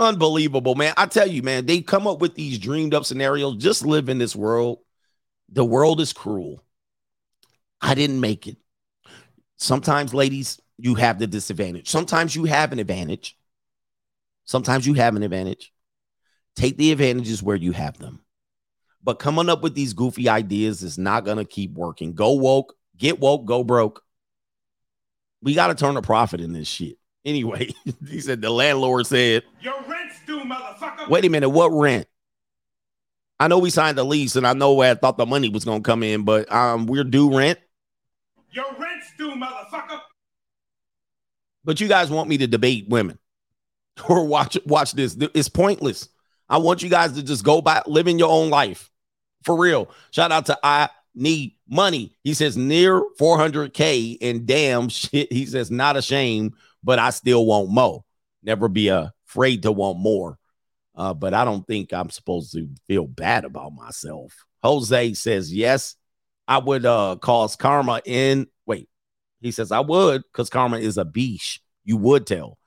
[0.00, 0.94] Unbelievable, man.
[0.96, 3.56] I tell you, man, they come up with these dreamed up scenarios.
[3.56, 4.78] Just live in this world.
[5.50, 6.62] The world is cruel.
[7.80, 8.56] I didn't make it.
[9.56, 11.88] Sometimes, ladies, you have the disadvantage.
[11.88, 13.38] Sometimes you have an advantage.
[14.44, 15.72] Sometimes you have an advantage.
[16.56, 18.20] Take the advantages where you have them.
[19.02, 22.12] But coming up with these goofy ideas is not going to keep working.
[22.12, 24.02] Go woke, get woke, go broke.
[25.42, 26.98] We got to turn a profit in this shit.
[27.26, 27.74] Anyway,
[28.08, 31.08] he said the landlord said, Your rent's due, motherfucker.
[31.08, 32.06] Wait a minute, what rent?
[33.40, 35.82] I know we signed the lease and I know I thought the money was going
[35.82, 37.58] to come in, but um, we're due rent.
[38.52, 40.00] Your rent's due, motherfucker.
[41.64, 43.18] But you guys want me to debate women
[44.08, 45.16] or watch watch this.
[45.34, 46.08] It's pointless.
[46.48, 48.90] I want you guys to just go by living your own life.
[49.44, 49.90] For real.
[50.10, 52.16] Shout out to I need money.
[52.22, 55.32] He says near 400k and damn shit.
[55.32, 58.04] He says not ashamed, but I still want more.
[58.42, 60.38] Never be afraid to want more.
[60.94, 64.32] Uh, but I don't think I'm supposed to feel bad about myself.
[64.62, 65.96] Jose says yes.
[66.48, 68.88] I would uh cause karma in wait.
[69.40, 71.60] He says I would because karma is a beach.
[71.84, 72.58] You would tell.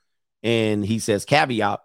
[0.43, 1.79] And he says caveat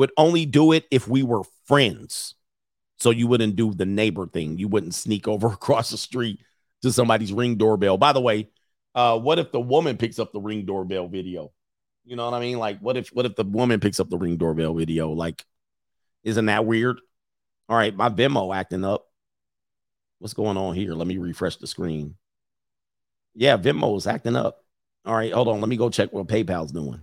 [0.00, 2.34] would only do it if we were friends.
[2.96, 4.56] So you wouldn't do the neighbor thing.
[4.56, 6.40] You wouldn't sneak over across the street
[6.80, 7.98] to somebody's ring doorbell.
[7.98, 8.48] By the way,
[8.94, 11.52] uh, what if the woman picks up the ring doorbell video?
[12.06, 12.58] You know what I mean?
[12.58, 15.10] Like, what if what if the woman picks up the ring doorbell video?
[15.10, 15.44] Like,
[16.24, 16.98] isn't that weird?
[17.68, 19.04] All right, my Venmo acting up.
[20.18, 20.94] What's going on here?
[20.94, 22.14] Let me refresh the screen.
[23.34, 24.64] Yeah, Venmo is acting up.
[25.04, 25.60] All right, hold on.
[25.60, 27.02] Let me go check what PayPal's doing.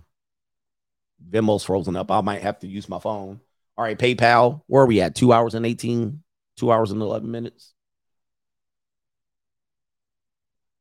[1.26, 2.10] Venmo's frozen up.
[2.10, 3.40] I might have to use my phone.
[3.76, 4.62] All right, PayPal.
[4.66, 5.14] Where are we at?
[5.14, 6.22] Two hours and 18,
[6.56, 7.74] two hours and 11 minutes.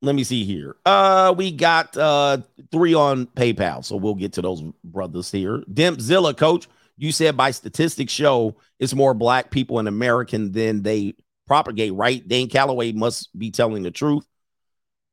[0.01, 0.75] Let me see here.
[0.85, 2.37] Uh, we got uh
[2.71, 5.63] three on PayPal, so we'll get to those brothers here.
[5.71, 11.15] Dempzilla, coach, you said by statistics show it's more black people in American than they
[11.47, 12.27] propagate, right?
[12.27, 14.25] Dane Calloway must be telling the truth.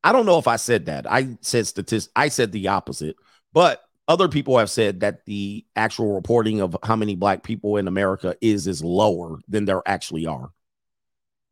[0.03, 1.11] I don't know if I said that.
[1.11, 2.13] I said statistics.
[2.15, 3.17] I said the opposite,
[3.55, 7.89] but other people have said that the actual reporting of how many black people in
[7.89, 10.51] America is is lower than there actually are.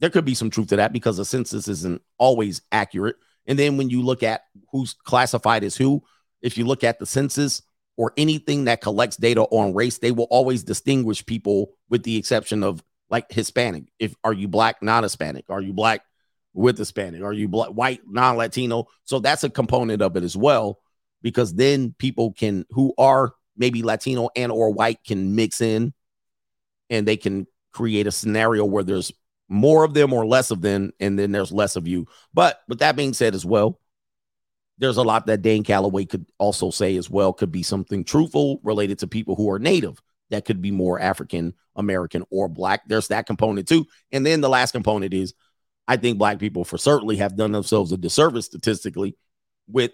[0.01, 3.17] There could be some truth to that because the census isn't always accurate.
[3.47, 6.03] And then when you look at who's classified as who,
[6.43, 7.63] if you look at the census
[7.97, 12.65] or anything that collects data on race, they will always distinguish people with the exception
[12.65, 13.85] of like Hispanic.
[13.99, 15.47] If are you black, not Hispanic?
[15.49, 16.03] Are you black
[16.53, 17.23] with Hispanic?
[17.23, 18.89] Are you black, white, non Latino?
[19.05, 20.81] So that's a component of it as well
[21.23, 25.93] because then people can who are maybe Latino and or white can mix in
[26.91, 29.13] and they can create a scenario where there's
[29.49, 32.07] more of them or less of them, and then there's less of you.
[32.33, 33.79] But with that being said, as well,
[34.79, 38.61] there's a lot that Dane Calloway could also say as well, could be something truthful
[38.63, 40.01] related to people who are native
[40.31, 42.83] that could be more African American or black.
[42.89, 43.87] There's that component too.
[44.11, 45.35] And then the last component is
[45.87, 49.17] I think black people for certainly have done themselves a disservice statistically
[49.69, 49.93] with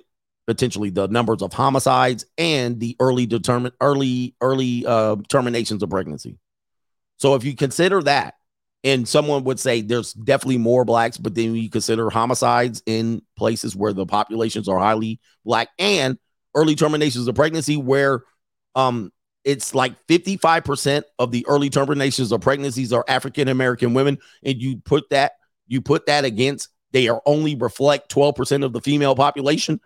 [0.48, 6.38] potentially the numbers of homicides and the early determine early early uh, terminations of pregnancy.
[7.18, 8.34] So if you consider that,
[8.82, 13.76] and someone would say there's definitely more blacks, but then you consider homicides in places
[13.76, 16.16] where the populations are highly black and
[16.54, 18.22] early terminations of pregnancy where
[18.74, 19.12] um
[19.44, 24.78] it's like 55% of the early terminations of pregnancies are African American women and you
[24.78, 25.32] put that
[25.66, 29.78] you put that against they are only reflect 12% of the female population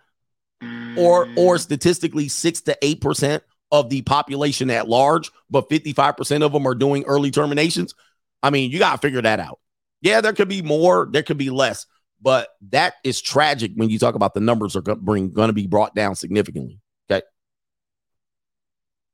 [0.97, 1.59] or or mm.
[1.59, 3.41] statistically 6 to 8%
[3.71, 7.93] of the population at large but 55% of them are doing early terminations.
[8.41, 9.59] I mean you got to figure that out.
[10.01, 11.85] Yeah there could be more there could be less
[12.21, 15.49] but that is tragic when you talk about the numbers are going to bring going
[15.49, 16.79] to be brought down significantly
[17.09, 17.25] okay?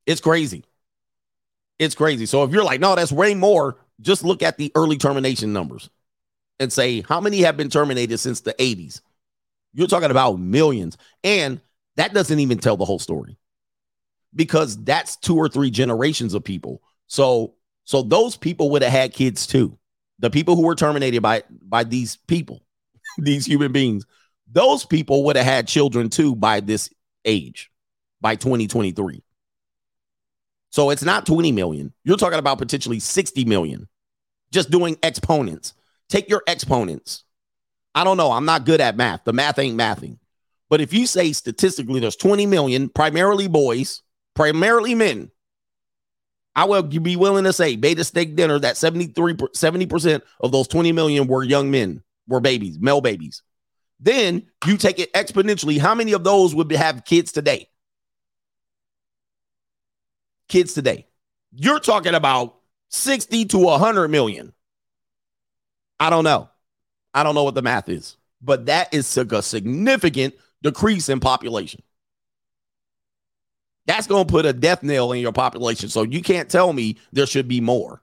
[0.06, 0.64] It's crazy.
[1.78, 2.26] It's crazy.
[2.26, 5.90] So if you're like no that's way more just look at the early termination numbers
[6.58, 9.00] and say how many have been terminated since the 80s
[9.72, 11.60] you're talking about millions and
[11.96, 13.36] that doesn't even tell the whole story
[14.34, 16.82] because that's two or three generations of people.
[17.06, 19.76] So so those people would have had kids too.
[20.18, 22.62] The people who were terminated by by these people,
[23.18, 24.06] these human beings,
[24.50, 26.90] those people would have had children too by this
[27.24, 27.70] age,
[28.20, 29.22] by 2023.
[30.70, 31.92] So it's not 20 million.
[32.04, 33.88] You're talking about potentially 60 million
[34.52, 35.74] just doing exponents.
[36.08, 37.24] Take your exponents.
[37.94, 38.32] I don't know.
[38.32, 39.24] I'm not good at math.
[39.24, 40.18] The math ain't mathing.
[40.68, 44.02] But if you say statistically there's 20 million, primarily boys,
[44.34, 45.30] primarily men,
[46.54, 50.92] I will be willing to say beta steak dinner that 73 70% of those 20
[50.92, 53.42] million were young men, were babies, male babies.
[53.98, 55.78] Then you take it exponentially.
[55.78, 57.68] How many of those would have kids today?
[60.48, 61.06] Kids today.
[61.52, 62.56] You're talking about
[62.90, 64.52] 60 to 100 million.
[65.98, 66.49] I don't know.
[67.14, 71.82] I don't know what the math is, but that is a significant decrease in population.
[73.86, 75.88] That's going to put a death nail in your population.
[75.88, 78.02] So you can't tell me there should be more.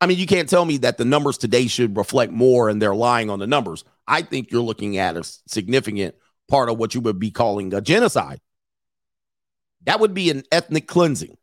[0.00, 2.94] I mean, you can't tell me that the numbers today should reflect more and they're
[2.94, 3.84] lying on the numbers.
[4.08, 6.14] I think you're looking at a significant
[6.48, 8.40] part of what you would be calling a genocide.
[9.84, 11.36] That would be an ethnic cleansing,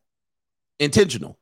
[0.78, 1.38] intentional,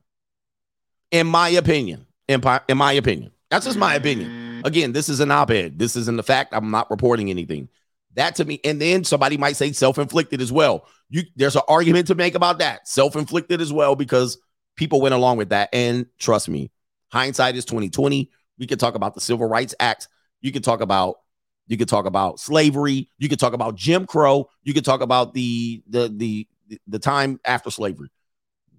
[1.11, 2.07] in my opinion.
[2.29, 4.46] In, in my opinion, that's just my opinion.
[4.67, 5.79] Again, this is an op ed.
[5.79, 6.53] This isn't the fact.
[6.53, 7.69] I'm not reporting anything.
[8.15, 10.87] That to me, and then somebody might say self inflicted as well.
[11.09, 14.39] You there's an argument to make about that self inflicted as well because
[14.75, 15.69] people went along with that.
[15.73, 16.73] And trust me,
[17.13, 18.29] hindsight is 2020.
[18.59, 20.09] We could talk about the Civil Rights Act.
[20.41, 21.21] You could talk about
[21.69, 23.09] you could talk about slavery.
[23.19, 24.49] You could talk about Jim Crow.
[24.65, 26.49] You could talk about the the the
[26.89, 28.09] the time after slavery.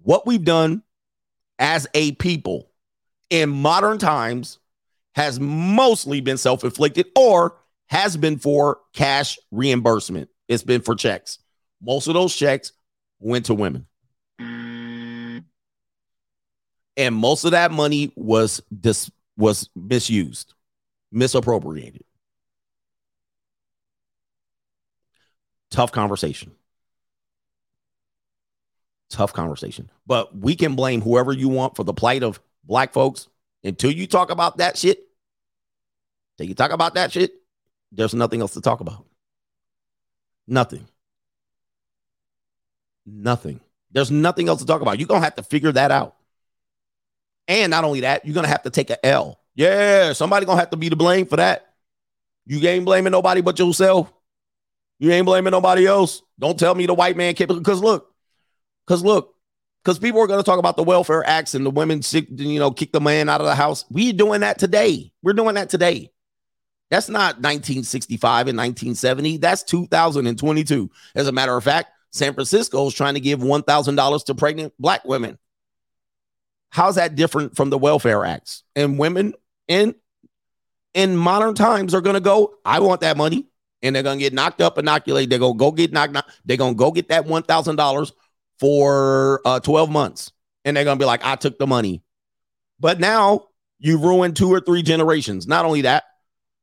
[0.02, 0.82] What we've done
[1.58, 2.70] as a people
[3.30, 4.58] in modern times
[5.14, 7.56] has mostly been self inflicted or
[7.86, 10.28] has been for cash reimbursement.
[10.46, 11.38] It's been for checks.
[11.80, 12.72] Most of those checks
[13.20, 13.86] went to women.
[16.96, 20.54] And most of that money was dis- was misused,
[21.12, 22.02] misappropriated.
[25.70, 26.52] Tough conversation.
[29.10, 29.90] Tough conversation.
[30.06, 33.28] But we can blame whoever you want for the plight of black folks
[33.68, 35.06] until you talk about that shit.
[36.36, 37.32] Till you talk about that shit,
[37.92, 39.06] there's nothing else to talk about.
[40.46, 40.88] Nothing.
[43.04, 43.60] Nothing.
[43.90, 44.98] There's nothing else to talk about.
[44.98, 46.16] You're going to have to figure that out.
[47.46, 49.40] And not only that, you're going to have to take a L.
[49.54, 51.74] Yeah, somebody going to have to be to blame for that.
[52.46, 54.12] You ain't blaming nobody but yourself.
[54.98, 56.22] You ain't blaming nobody else.
[56.38, 57.48] Don't tell me the white man can't.
[57.48, 58.14] Because look,
[58.86, 59.34] because look,
[59.88, 62.70] because people are going to talk about the welfare acts and the women, you know,
[62.70, 63.86] kick the man out of the house.
[63.88, 65.10] We're doing that today.
[65.22, 66.10] We're doing that today.
[66.90, 69.38] That's not 1965 and 1970.
[69.38, 70.90] That's 2022.
[71.14, 75.06] As a matter of fact, San Francisco is trying to give $1,000 to pregnant black
[75.06, 75.38] women.
[76.68, 78.64] How's that different from the welfare acts?
[78.76, 79.32] And women
[79.68, 79.94] in
[80.92, 83.46] in modern times are going to go, I want that money.
[83.80, 85.30] And they're going to get knocked up, inoculated.
[85.30, 86.26] They're going to go get knocked out.
[86.44, 88.12] They're going to go get that $1,000
[88.58, 90.32] for uh, 12 months.
[90.64, 92.02] And they're going to be like, I took the money.
[92.80, 93.46] But now
[93.78, 95.46] you've ruined two or three generations.
[95.46, 96.04] Not only that,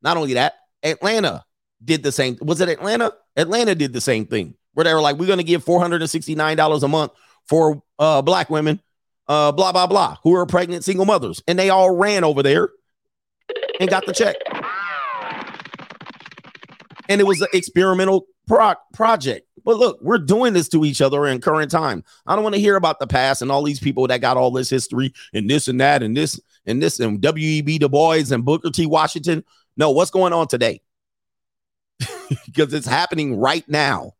[0.01, 0.53] not only that,
[0.83, 1.43] Atlanta
[1.83, 2.37] did the same.
[2.41, 3.13] Was it Atlanta?
[3.35, 6.87] Atlanta did the same thing where they were like, we're going to give $469 a
[6.87, 7.11] month
[7.47, 8.81] for uh, black women,
[9.27, 11.41] uh, blah, blah, blah, who are pregnant single mothers.
[11.47, 12.69] And they all ran over there
[13.79, 14.35] and got the check.
[17.07, 19.44] And it was an experimental pro- project.
[19.65, 22.03] But look, we're doing this to each other in current time.
[22.25, 24.51] I don't want to hear about the past and all these people that got all
[24.51, 27.79] this history and this and that and this and this and W.E.B.
[27.79, 28.85] Du Bois and Booker T.
[28.85, 29.43] Washington.
[29.75, 30.81] No, what's going on today?
[32.45, 34.13] because it's happening right now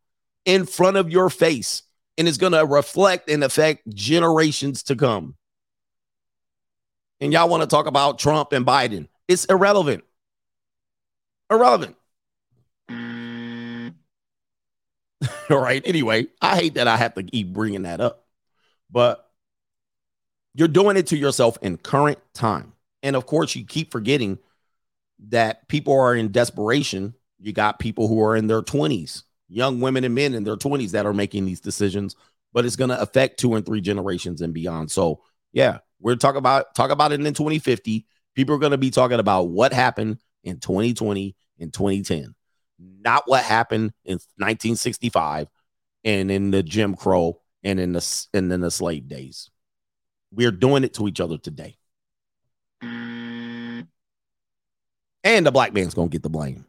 [0.44, 1.82] in front of your face
[2.18, 5.36] and it's going to reflect and affect generations to come.
[7.20, 9.08] And y'all want to talk about Trump and Biden.
[9.28, 10.04] It's irrelevant.
[11.50, 11.96] Irrelevant.
[15.50, 15.82] All right.
[15.84, 18.26] Anyway, I hate that I have to keep bringing that up,
[18.90, 19.30] but
[20.54, 22.72] you're doing it to yourself in current time.
[23.02, 24.38] And of course, you keep forgetting
[25.28, 27.14] that people are in desperation.
[27.38, 30.92] You got people who are in their 20s, young women and men in their 20s
[30.92, 32.16] that are making these decisions,
[32.52, 34.90] but it's going to affect two and three generations and beyond.
[34.90, 35.22] So,
[35.52, 38.06] yeah, we're talking about talk about it in 2050.
[38.34, 42.34] People are going to be talking about what happened in 2020 and 2010,
[42.78, 45.48] not what happened in 1965
[46.04, 49.50] and in the Jim Crow and in the and in the slave days.
[50.30, 51.76] We're doing it to each other today.
[52.82, 53.86] And
[55.44, 56.66] the black man's to get the blame.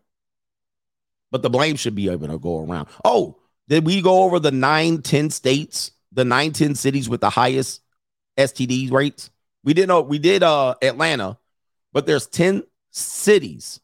[1.29, 2.87] But the blame should be able to go around.
[3.05, 7.29] Oh, did we go over the nine, 10 states, the nine, 10 cities with the
[7.29, 7.81] highest
[8.37, 9.29] STD rates?
[9.63, 11.37] We didn't know we did uh Atlanta,
[11.93, 13.79] but there's 10 cities.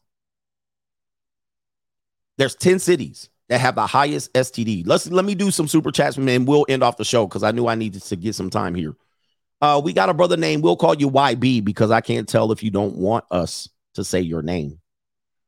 [2.38, 4.86] There's 10 cities that have the highest STD.
[4.86, 7.50] Let's let me do some super chats and we'll end off the show because I
[7.50, 8.94] knew I needed to get some time here.
[9.60, 12.62] Uh, we got a brother named, we'll call you YB because I can't tell if
[12.62, 14.80] you don't want us to say your name.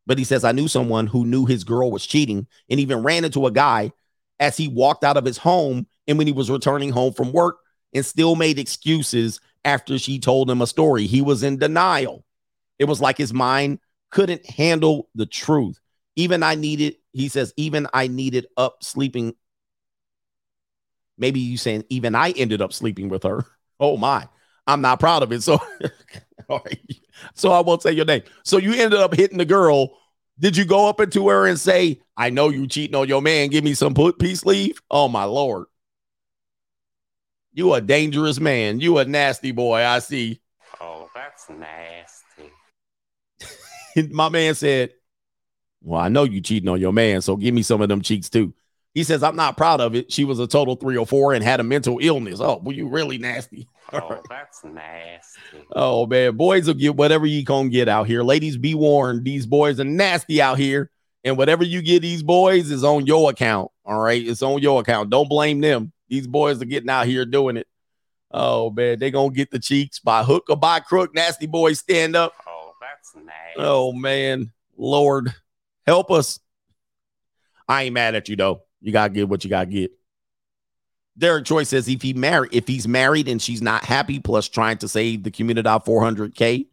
[0.07, 3.25] But he says, I knew someone who knew his girl was cheating and even ran
[3.25, 3.93] into a guy
[4.39, 7.59] as he walked out of his home and when he was returning home from work
[7.93, 11.07] and still made excuses after she told him a story.
[11.07, 12.25] He was in denial.
[12.79, 13.81] It was like his mind
[14.11, 15.81] couldn't handle the truth.
[16.17, 19.35] Even I needed, he says, even I needed up sleeping.
[21.19, 23.45] Maybe you saying, even I ended up sleeping with her.
[23.79, 24.27] Oh my,
[24.67, 25.43] I'm not proud of it.
[25.43, 25.59] So,
[26.49, 26.81] right.
[27.35, 28.23] So I won't say your name.
[28.43, 29.99] So you ended up hitting the girl
[30.39, 33.51] Did you go up into her and say, I know you cheating on your man,
[33.51, 34.81] give me some put peace leave?
[34.91, 35.67] Oh my lord.
[37.53, 38.81] You a dangerous man.
[38.81, 40.41] You a nasty boy, I see.
[40.81, 42.53] Oh, that's nasty.
[44.13, 44.93] my man said,
[45.83, 48.29] Well, I know you cheating on your man, so give me some of them cheeks
[48.29, 48.55] too.
[48.95, 50.11] He says, I'm not proud of it.
[50.11, 52.41] She was a total 304 and had a mental illness.
[52.41, 53.69] Oh, well, you really nasty.
[53.93, 55.65] Oh, that's nasty.
[55.71, 58.25] Oh man, boys will get whatever you gonna get out here.
[58.25, 59.25] Ladies, be warned.
[59.25, 60.91] These boys are nasty out here,
[61.23, 63.71] and whatever you get these boys is on your account.
[63.85, 65.11] All right, it's on your account.
[65.11, 65.93] Don't blame them.
[66.09, 67.69] These boys are getting out here doing it.
[68.33, 71.15] Oh man, they gonna get the cheeks by hook or by crook.
[71.15, 72.35] Nasty boys, stand up.
[72.45, 73.59] Oh, that's nasty.
[73.59, 75.33] Oh man, Lord,
[75.87, 76.41] help us.
[77.69, 78.63] I ain't mad at you though.
[78.81, 79.93] You gotta get what you gotta get.
[81.19, 84.79] Derek Troy says if he married, if he's married and she's not happy, plus trying
[84.79, 86.67] to save the community 400k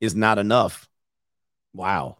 [0.00, 0.88] is not enough.
[1.74, 2.18] Wow.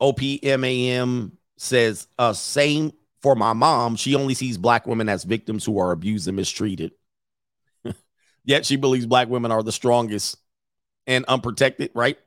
[0.00, 3.96] OPMAM says, uh, same for my mom.
[3.96, 6.92] She only sees black women as victims who are abused and mistreated.
[8.44, 10.38] Yet she believes black women are the strongest
[11.06, 12.18] and unprotected, right?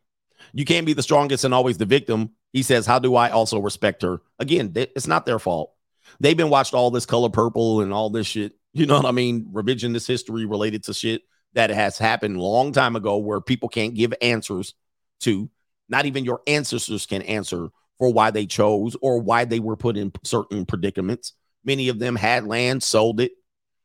[0.56, 2.32] You can't be the strongest and always the victim.
[2.53, 4.22] He says, How do I also respect her?
[4.40, 5.73] Again, it's not their fault.
[6.22, 8.53] They've been watched all this color purple and all this shit.
[8.76, 9.45] You know what I mean?
[9.53, 11.22] Revisionist history related to shit
[11.53, 14.73] that has happened long time ago where people can't give answers
[15.22, 15.49] to.
[15.88, 19.95] Not even your ancestors can answer for why they chose or why they were put
[19.95, 21.32] in certain predicaments.
[21.64, 23.32] Many of them had land, sold it.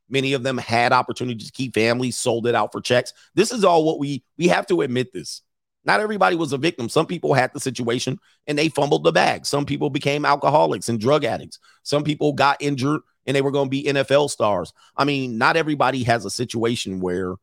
[0.09, 3.13] Many of them had opportunities to keep families, sold it out for checks.
[3.37, 5.43] This is all what we we have to admit this.
[5.85, 6.89] Not everybody was a victim.
[6.89, 9.47] Some people had the situation and they fumbled the bag.
[9.47, 11.59] Some people became alcoholics and drug addicts.
[11.83, 14.73] Some people got injured and they were going to be NFL stars.
[14.97, 17.37] I mean, not everybody has a situation where,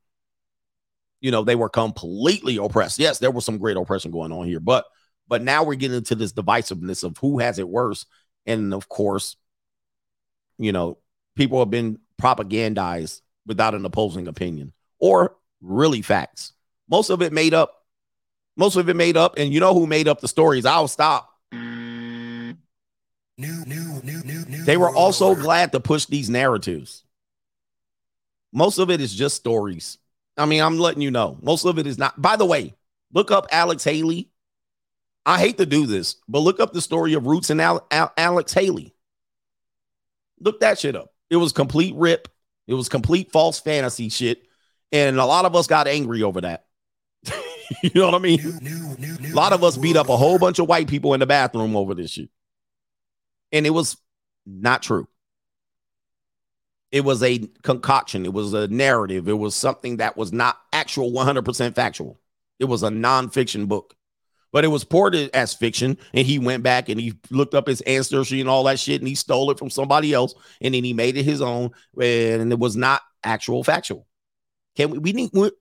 [1.20, 3.00] you know, they were completely oppressed.
[3.00, 4.86] Yes, there was some great oppression going on here, but
[5.28, 8.06] but now we're getting into this divisiveness of who has it worse.
[8.46, 9.36] And of course,
[10.58, 11.00] you know,
[11.36, 16.54] people have been propagandized without an opposing opinion or really facts.
[16.90, 17.77] Most of it made up
[18.58, 20.66] most of it made up, and you know who made up the stories.
[20.66, 21.32] I'll stop.
[24.66, 27.04] They were also glad to push these narratives.
[28.52, 30.00] Most of it is just stories.
[30.38, 31.38] I mean, I'm letting you know.
[31.42, 32.20] Most of it is not.
[32.20, 32.76] By the way,
[33.14, 34.32] look up Alex Haley.
[35.26, 38.14] I hate to do this, but look up the story of Roots and Al- Al-
[38.18, 38.96] Alex Haley.
[40.40, 41.14] Look that shit up.
[41.30, 42.30] It was complete rip.
[42.68, 44.48] It was complete false fantasy shit.
[44.92, 46.67] And a lot of us got angry over that.
[47.84, 48.40] you know what I mean?
[49.32, 51.76] a lot of us beat up a whole bunch of white people in the bathroom
[51.76, 52.30] over this shit.
[53.52, 53.98] And it was
[54.46, 55.08] not true.
[56.92, 58.26] It was a concoction.
[58.26, 59.28] It was a narrative.
[59.28, 62.20] It was something that was not actual 100% factual.
[62.60, 63.96] It was a nonfiction book,
[64.52, 65.98] but it was ported as fiction.
[66.14, 69.08] And he went back and he looked up his ancestry and all that shit and
[69.08, 70.34] he stole it from somebody else.
[70.62, 71.72] And then he made it his own.
[72.02, 74.08] And it was not actual factual.
[74.76, 75.52] Can we, we need, we,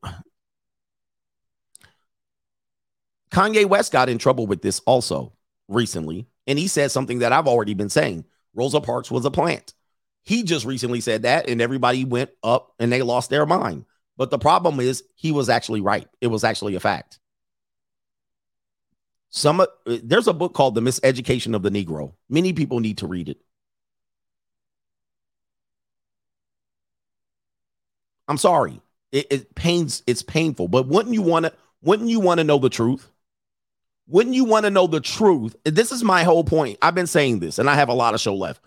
[3.31, 5.33] Kanye West got in trouble with this also
[5.69, 8.25] recently, and he said something that I've already been saying.
[8.55, 9.75] Rosa Parks was a plant.
[10.23, 13.85] He just recently said that, and everybody went up and they lost their mind.
[14.17, 16.09] But the problem is, he was actually right.
[16.21, 17.19] It was actually a fact.
[19.29, 22.15] Some uh, there's a book called The Miseducation of the Negro.
[22.29, 23.39] Many people need to read it.
[28.29, 28.81] I'm sorry.
[29.13, 30.03] It, it pains.
[30.07, 30.69] It's painful.
[30.69, 31.53] But wouldn't you want to?
[31.83, 33.11] Wouldn't you want to know the truth?
[34.09, 35.57] Wouldn't you want to know the truth?
[35.65, 36.79] This is my whole point.
[36.81, 38.63] I've been saying this, and I have a lot of show left.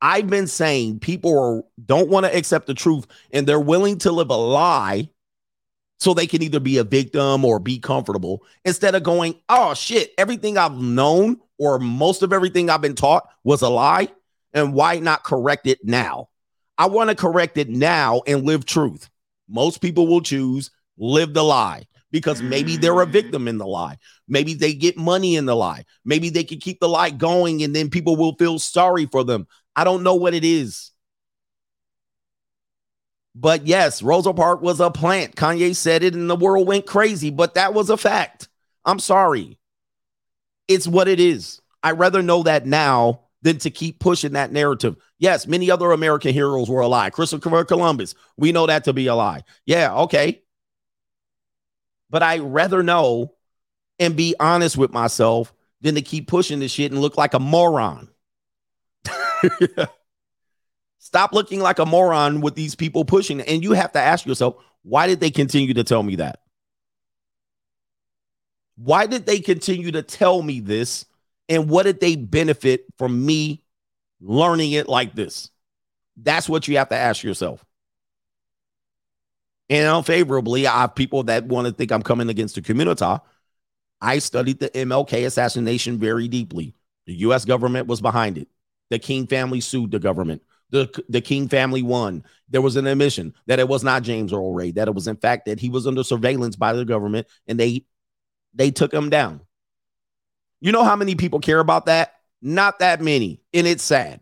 [0.00, 4.12] I've been saying people are, don't want to accept the truth, and they're willing to
[4.12, 5.08] live a lie
[5.98, 10.12] so they can either be a victim or be comfortable instead of going, oh shit,
[10.18, 14.08] everything I've known or most of everything I've been taught was a lie.
[14.52, 16.28] And why not correct it now?
[16.76, 19.08] I want to correct it now and live truth.
[19.48, 23.10] Most people will choose live the lie because maybe they're a mm.
[23.10, 23.98] victim in the lie.
[24.28, 25.84] Maybe they get money in the lie.
[26.04, 29.48] Maybe they can keep the lie going and then people will feel sorry for them.
[29.74, 30.92] I don't know what it is.
[33.34, 35.34] But yes, Rosa Park was a plant.
[35.34, 38.48] Kanye said it and the world went crazy, but that was a fact.
[38.84, 39.58] I'm sorry.
[40.68, 41.60] It's what it is.
[41.82, 44.94] I'd rather know that now than to keep pushing that narrative.
[45.18, 47.10] Yes, many other American heroes were a lie.
[47.10, 49.42] Christopher Columbus, we know that to be a lie.
[49.66, 50.43] Yeah, okay
[52.14, 53.34] but I rather know
[53.98, 57.40] and be honest with myself than to keep pushing this shit and look like a
[57.40, 58.08] moron.
[61.00, 63.40] Stop looking like a moron with these people pushing.
[63.40, 66.38] And you have to ask yourself, why did they continue to tell me that?
[68.76, 71.06] Why did they continue to tell me this?
[71.48, 73.64] And what did they benefit from me
[74.20, 75.50] learning it like this?
[76.16, 77.64] That's what you have to ask yourself.
[79.70, 83.04] And unfavorably, I have people that want to think I'm coming against the community.
[84.00, 86.74] I studied the MLK assassination very deeply.
[87.06, 88.48] The US government was behind it.
[88.90, 90.42] The King family sued the government.
[90.70, 92.24] The, the King family won.
[92.48, 95.16] There was an admission that it was not James Earl Ray, that it was in
[95.16, 97.86] fact that he was under surveillance by the government and they
[98.52, 99.40] they took him down.
[100.60, 102.14] You know how many people care about that?
[102.40, 103.40] Not that many.
[103.52, 104.20] And it's sad.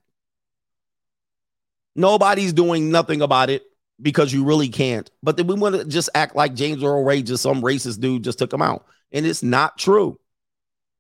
[1.95, 3.63] Nobody's doing nothing about it
[4.03, 5.11] because you really can't.
[5.23, 8.25] But then we want to just act like James Earl Ray, just some racist dude,
[8.25, 8.87] just took him out.
[9.13, 10.19] And it's not true.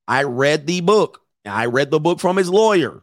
[0.06, 1.20] I read the book.
[1.44, 3.02] I read the book from his lawyer.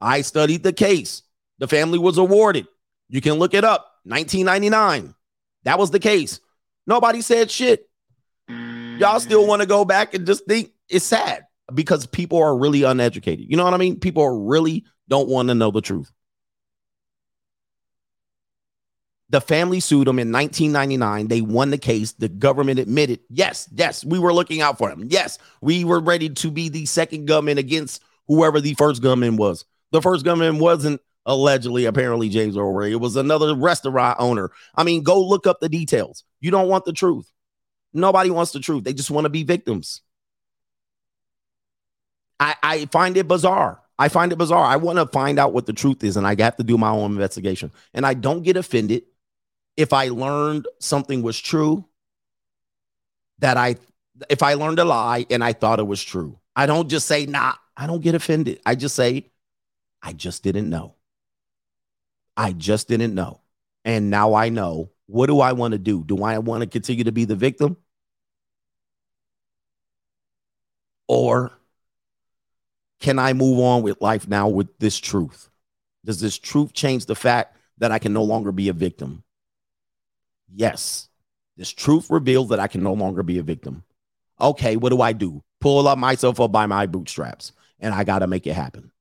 [0.00, 1.22] I studied the case.
[1.58, 2.66] The family was awarded.
[3.08, 3.94] You can look it up.
[4.04, 5.14] 1999.
[5.64, 6.40] That was the case.
[6.86, 7.88] Nobody said shit.
[8.48, 12.82] Y'all still want to go back and just think it's sad because people are really
[12.82, 13.46] uneducated.
[13.48, 14.00] You know what I mean?
[14.00, 16.12] People are really don't want to know the truth.
[19.30, 21.28] The family sued them in 1999.
[21.28, 22.12] They won the case.
[22.12, 25.04] The government admitted, yes, yes, we were looking out for them.
[25.08, 29.66] Yes, we were ready to be the second government against whoever the first government was.
[29.92, 32.92] The first government wasn't allegedly, apparently, James Earl Ray.
[32.92, 34.50] It was another restaurant owner.
[34.74, 36.24] I mean, go look up the details.
[36.40, 37.30] You don't want the truth.
[37.92, 38.84] Nobody wants the truth.
[38.84, 40.00] They just want to be victims.
[42.40, 43.82] I, I find it bizarre.
[43.98, 44.64] I find it bizarre.
[44.64, 46.90] I want to find out what the truth is, and I have to do my
[46.90, 47.72] own investigation.
[47.92, 49.02] And I don't get offended
[49.78, 51.84] if I learned something was true
[53.38, 53.76] that I
[54.28, 56.40] if I learned a lie and I thought it was true.
[56.56, 58.60] I don't just say, nah, I don't get offended.
[58.66, 59.30] I just say,
[60.02, 60.96] I just didn't know.
[62.36, 63.40] I just didn't know.
[63.84, 64.90] And now I know.
[65.06, 66.02] What do I want to do?
[66.02, 67.76] Do I want to continue to be the victim?
[71.06, 71.52] Or
[72.98, 75.48] can I move on with life now with this truth?
[76.04, 79.22] Does this truth change the fact that I can no longer be a victim?
[80.52, 81.08] Yes.
[81.56, 83.82] This truth reveals that I can no longer be a victim.
[84.40, 85.42] Okay, what do I do?
[85.60, 88.92] Pull up myself up by my bootstraps, and I got to make it happen.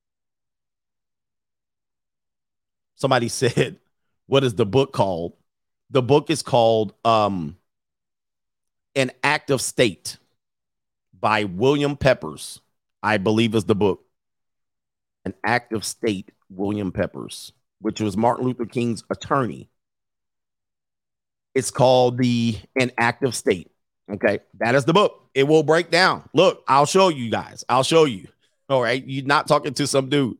[2.95, 3.77] Somebody said,
[4.25, 5.33] What is the book called?
[5.89, 7.57] The book is called um,
[8.95, 10.17] An Act of State
[11.17, 12.59] by William Peppers,
[13.01, 14.03] I believe is the book.
[15.23, 19.69] An Act of State, William Peppers, which was Martin Luther King's attorney.
[21.57, 23.71] It's called the An Act State.
[24.13, 25.27] Okay, that is the book.
[25.33, 26.29] It will break down.
[26.35, 27.65] Look, I'll show you guys.
[27.67, 28.27] I'll show you.
[28.69, 30.33] All right, you're not talking to some dude.
[30.33, 30.37] It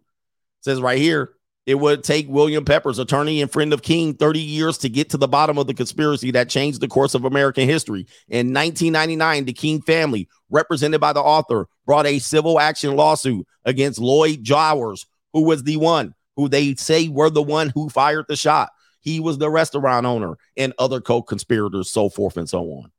[0.62, 1.34] says right here,
[1.66, 5.18] it would take William Peppers, attorney and friend of King, 30 years to get to
[5.18, 8.06] the bottom of the conspiracy that changed the course of American history.
[8.30, 13.98] In 1999, the King family, represented by the author, brought a civil action lawsuit against
[13.98, 18.36] Lloyd Jowers, who was the one who they say were the one who fired the
[18.36, 18.70] shot.
[19.08, 22.92] He was the restaurant owner and other co-conspirators, so forth and so on.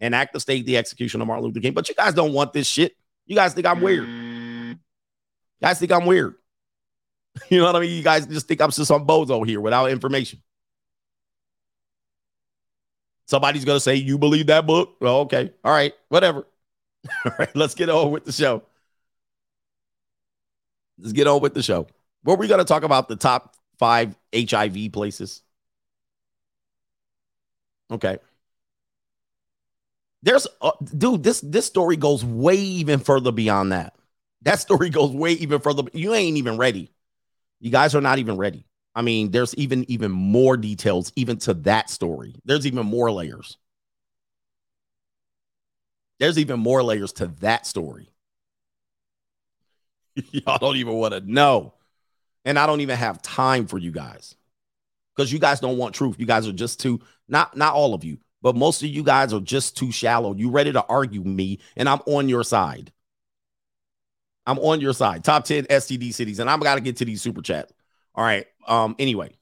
[0.00, 1.74] And act of state the execution of Martin Luther King.
[1.74, 2.96] But you guys don't want this shit.
[3.26, 4.08] You guys think I'm weird.
[4.08, 4.76] You
[5.60, 6.36] guys think I'm weird.
[7.50, 7.90] You know what I mean?
[7.90, 10.42] You guys just think I'm just some bozo here without information.
[13.26, 14.96] Somebody's gonna say, You believe that book?
[15.02, 15.52] Well, okay.
[15.62, 16.46] All right, whatever.
[17.26, 18.62] All right, let's get on with the show.
[20.98, 21.88] Let's get on with the show.
[22.22, 25.42] Where we're gonna talk about the top five HIV places.
[27.90, 28.18] Okay.
[30.22, 33.94] There's uh, dude, this this story goes way even further beyond that.
[34.42, 35.84] That story goes way even further.
[35.92, 36.90] You ain't even ready.
[37.60, 38.66] You guys are not even ready.
[38.94, 42.34] I mean, there's even even more details even to that story.
[42.44, 43.58] There's even more layers.
[46.18, 48.10] There's even more layers to that story.
[50.32, 51.74] Y'all don't even want to know.
[52.46, 54.36] And I don't even have time for you guys.
[55.14, 56.16] Because you guys don't want truth.
[56.18, 59.34] You guys are just too not not all of you, but most of you guys
[59.34, 60.34] are just too shallow.
[60.34, 62.92] You ready to argue me, and I'm on your side.
[64.46, 65.24] I'm on your side.
[65.24, 66.38] Top 10 STD cities.
[66.38, 67.72] And I'm gotta get to these super chats.
[68.14, 68.46] All right.
[68.66, 69.36] Um, anyway.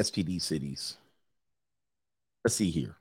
[0.00, 0.96] STD cities.
[2.44, 2.96] Let's see here.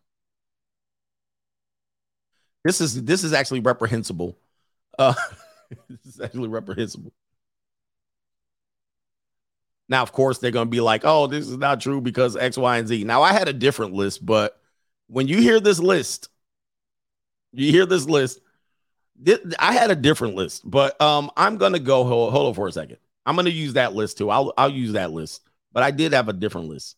[2.66, 4.35] This is this is actually reprehensible.
[4.98, 5.14] Uh,
[5.90, 7.14] this is actually reprehensible.
[9.88, 12.58] Now, of course, they're going to be like, "Oh, this is not true because X,
[12.58, 14.60] Y, and Z." Now, I had a different list, but
[15.06, 16.30] when you hear this list,
[17.53, 18.40] you hear this list.
[19.16, 22.53] This, I had a different list, but um, I'm going to go hold, hold on
[22.56, 22.98] for a second.
[23.27, 24.32] I'm going to use that list too.
[24.32, 26.98] I'll I'll use that list, but I did have a different list.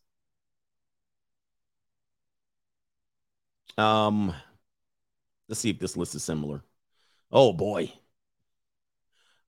[3.78, 4.34] Um,
[5.48, 6.62] let's see if this list is similar.
[7.32, 7.92] Oh boy.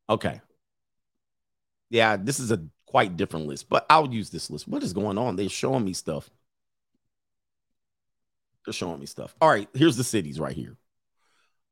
[0.10, 0.42] Okay.
[1.90, 4.68] Yeah, this is a quite different list, but I'll use this list.
[4.68, 5.36] What is going on?
[5.36, 6.30] They're showing me stuff.
[8.66, 9.36] They're showing me stuff.
[9.42, 10.76] All right, here's the cities right here.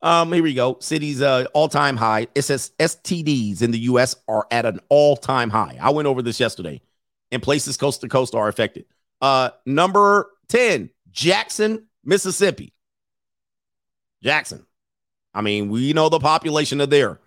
[0.02, 0.78] Um, here we go.
[0.80, 2.28] Cities uh all-time high.
[2.36, 5.78] It says STDs in the US are at an all-time high.
[5.82, 6.82] I went over this yesterday.
[7.30, 8.86] And places coast to coast are affected.
[9.22, 12.74] Uh number 10, Jackson, Mississippi.
[14.24, 14.66] Jackson.
[15.34, 17.20] I mean, we know the population of there.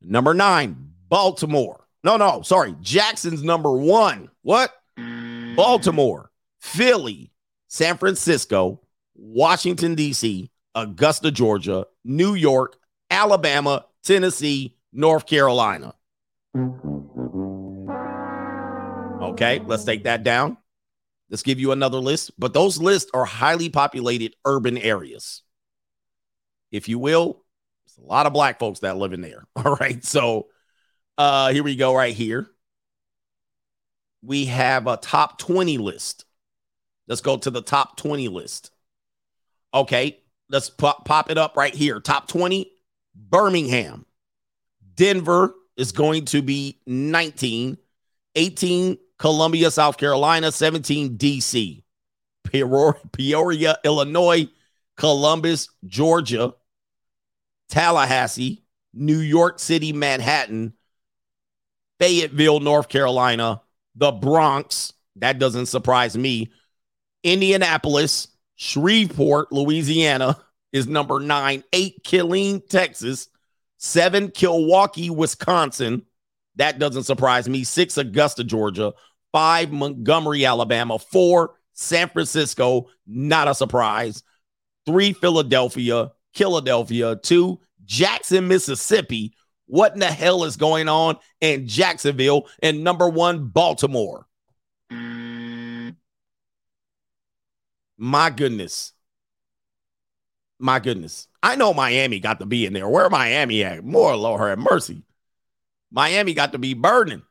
[0.00, 1.86] Number 9, Baltimore.
[2.04, 2.74] No, no, sorry.
[2.80, 4.30] Jackson's number 1.
[4.42, 4.72] What?
[5.56, 7.32] Baltimore, Philly,
[7.68, 8.82] San Francisco,
[9.14, 12.76] Washington D.C., Augusta, Georgia, New York,
[13.10, 15.94] Alabama, Tennessee, North Carolina.
[19.22, 20.58] Okay, let's take that down.
[21.30, 25.42] Let's give you another list, but those lists are highly populated urban areas.
[26.70, 27.42] If you will,
[27.86, 29.44] It's a lot of black folks that live in there.
[29.56, 30.48] All right, so
[31.18, 32.48] uh here we go right here.
[34.22, 36.24] We have a top 20 list.
[37.08, 38.70] Let's go to the top 20 list.
[39.72, 42.00] Okay, let's pop, pop it up right here.
[42.00, 42.70] Top 20
[43.14, 44.06] Birmingham.
[44.94, 47.76] Denver is going to be 19,
[48.34, 51.82] 18 Columbia, South Carolina, 17 DC.
[52.44, 54.48] Peoria, Peoria, Illinois,
[54.96, 56.54] Columbus, Georgia,
[57.68, 60.72] Tallahassee, New York City, Manhattan,
[61.98, 63.62] Fayetteville, North Carolina,
[63.94, 64.92] the Bronx.
[65.16, 66.52] That doesn't surprise me.
[67.22, 70.38] Indianapolis, Shreveport, Louisiana
[70.72, 71.64] is number nine.
[71.72, 73.28] Eight, Killeen, Texas.
[73.78, 76.02] Seven, Milwaukee, Wisconsin.
[76.56, 77.64] That doesn't surprise me.
[77.64, 78.94] Six, Augusta, Georgia.
[79.32, 80.98] Five, Montgomery, Alabama.
[80.98, 82.88] Four, San Francisco.
[83.06, 84.22] Not a surprise.
[84.86, 86.12] Three, Philadelphia.
[86.34, 87.16] Philadelphia.
[87.16, 89.34] Two, Jackson, Mississippi.
[89.66, 92.48] What in the hell is going on in Jacksonville?
[92.62, 94.26] And number one, Baltimore.
[97.98, 98.92] My goodness.
[100.58, 101.28] My goodness.
[101.42, 102.88] I know Miami got to be in there.
[102.88, 103.84] Where Miami at?
[103.84, 105.02] More Lord have mercy.
[105.90, 107.22] Miami got to be burning.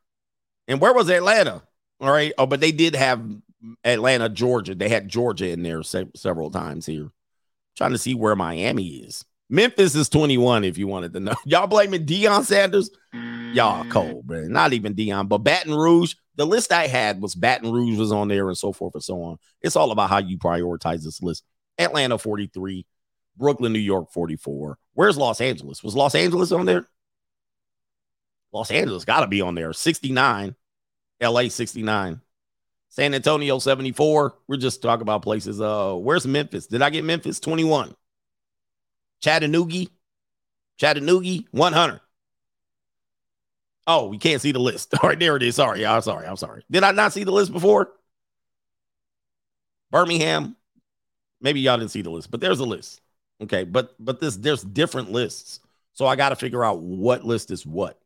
[0.67, 1.63] And where was Atlanta?
[1.99, 2.33] All right.
[2.37, 3.23] Oh, but they did have
[3.83, 4.75] Atlanta, Georgia.
[4.75, 7.11] They had Georgia in there se- several times here.
[7.75, 9.25] Trying to see where Miami is.
[9.49, 11.35] Memphis is 21, if you wanted to know.
[11.45, 12.89] Y'all blaming Deion Sanders?
[13.13, 13.91] Y'all mm.
[13.91, 14.51] cold, man.
[14.51, 16.15] Not even Deion, but Baton Rouge.
[16.35, 19.21] The list I had was Baton Rouge was on there and so forth and so
[19.21, 19.37] on.
[19.61, 21.43] It's all about how you prioritize this list.
[21.77, 22.85] Atlanta 43,
[23.37, 24.77] Brooklyn, New York 44.
[24.93, 25.83] Where's Los Angeles?
[25.83, 26.87] Was Los Angeles on there?
[28.51, 29.73] Los Angeles got to be on there.
[29.73, 30.55] 69,
[31.21, 32.21] LA 69,
[32.95, 34.35] San Antonio 74.
[34.47, 35.59] We're just talking about places.
[35.59, 36.65] Uh, where's Memphis?
[36.65, 37.93] Did I get Memphis 21?
[39.21, 39.87] Chattanooga,
[40.77, 41.99] Chattanooga 100.
[43.85, 44.93] Oh, we can't see the list.
[45.03, 45.55] All right, there it is.
[45.55, 46.25] Sorry, I'm sorry.
[46.25, 46.63] I'm sorry.
[46.71, 47.91] Did I not see the list before?
[49.91, 50.55] Birmingham.
[51.41, 53.01] Maybe y'all didn't see the list, but there's a list.
[53.43, 55.59] Okay, but but this there's different lists.
[55.91, 57.99] So I got to figure out what list is what.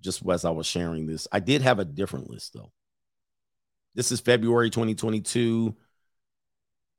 [0.00, 2.72] Just as I was sharing this, I did have a different list though.
[3.96, 5.74] This is February 2022.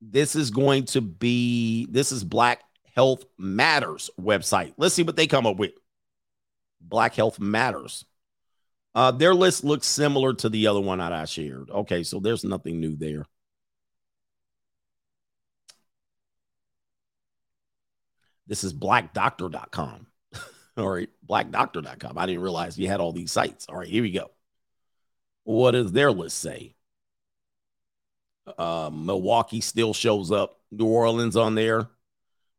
[0.02, 2.64] This is going to be this is Black
[2.96, 4.74] Health Matters website.
[4.78, 5.74] Let's see what they come up with.
[6.82, 8.04] Black Health Matters.
[8.96, 11.70] Uh, their list looks similar to the other one that I shared.
[11.70, 13.28] Okay, so there's nothing new there.
[18.48, 20.08] This is blackdoctor.com.
[20.78, 22.18] all right, blackdoctor.com.
[22.18, 23.68] I didn't realize you had all these sites.
[23.70, 24.32] All right, here we go.
[25.44, 26.74] What does their list say?
[28.58, 30.60] Uh, Milwaukee still shows up.
[30.72, 31.90] New Orleans on there.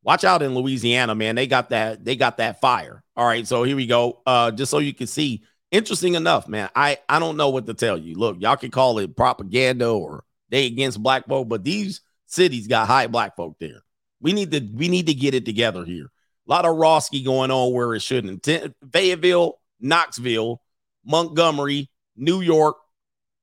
[0.03, 1.35] Watch out in Louisiana, man.
[1.35, 2.05] They got that.
[2.05, 3.03] They got that fire.
[3.17, 4.23] All right, so here we go.
[4.25, 5.43] Uh, just so you can see.
[5.71, 6.71] Interesting enough, man.
[6.75, 8.15] I I don't know what to tell you.
[8.15, 12.87] Look, y'all can call it propaganda or they against black folk, but these cities got
[12.87, 13.83] high black folk there.
[14.21, 16.07] We need to we need to get it together here.
[16.07, 18.43] A lot of Roski going on where it shouldn't.
[18.43, 20.63] T- Fayetteville, Knoxville,
[21.05, 22.77] Montgomery, New York,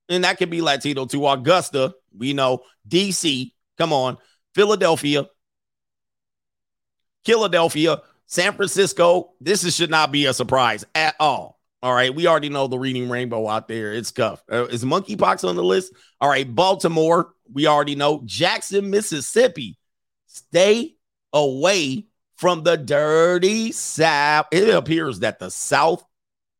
[0.09, 2.63] and that could be Latino to Augusta, we know.
[2.87, 4.17] DC, come on.
[4.53, 5.27] Philadelphia,
[7.25, 9.33] Philadelphia, San Francisco.
[9.41, 11.59] This is, should not be a surprise at all.
[11.83, 13.93] All right, we already know the reading rainbow out there.
[13.93, 14.43] It's tough.
[14.51, 15.93] Uh, is monkeypox on the list?
[16.19, 17.33] All right, Baltimore.
[17.51, 19.77] We already know Jackson, Mississippi.
[20.25, 20.95] Stay
[21.31, 24.47] away from the dirty South.
[24.51, 26.03] It appears that the South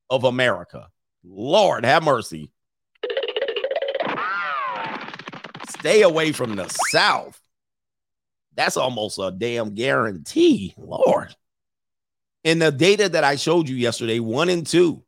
[0.10, 0.90] of America,
[1.24, 2.52] Lord have mercy,
[5.86, 7.40] stay away from the South.
[8.56, 10.74] That's almost a damn guarantee.
[10.78, 11.36] Lord.
[12.44, 15.04] In the data that I showed you yesterday, one in two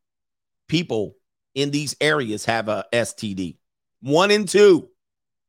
[0.67, 1.15] people
[1.55, 3.57] in these areas have a STD.
[4.01, 4.89] One in two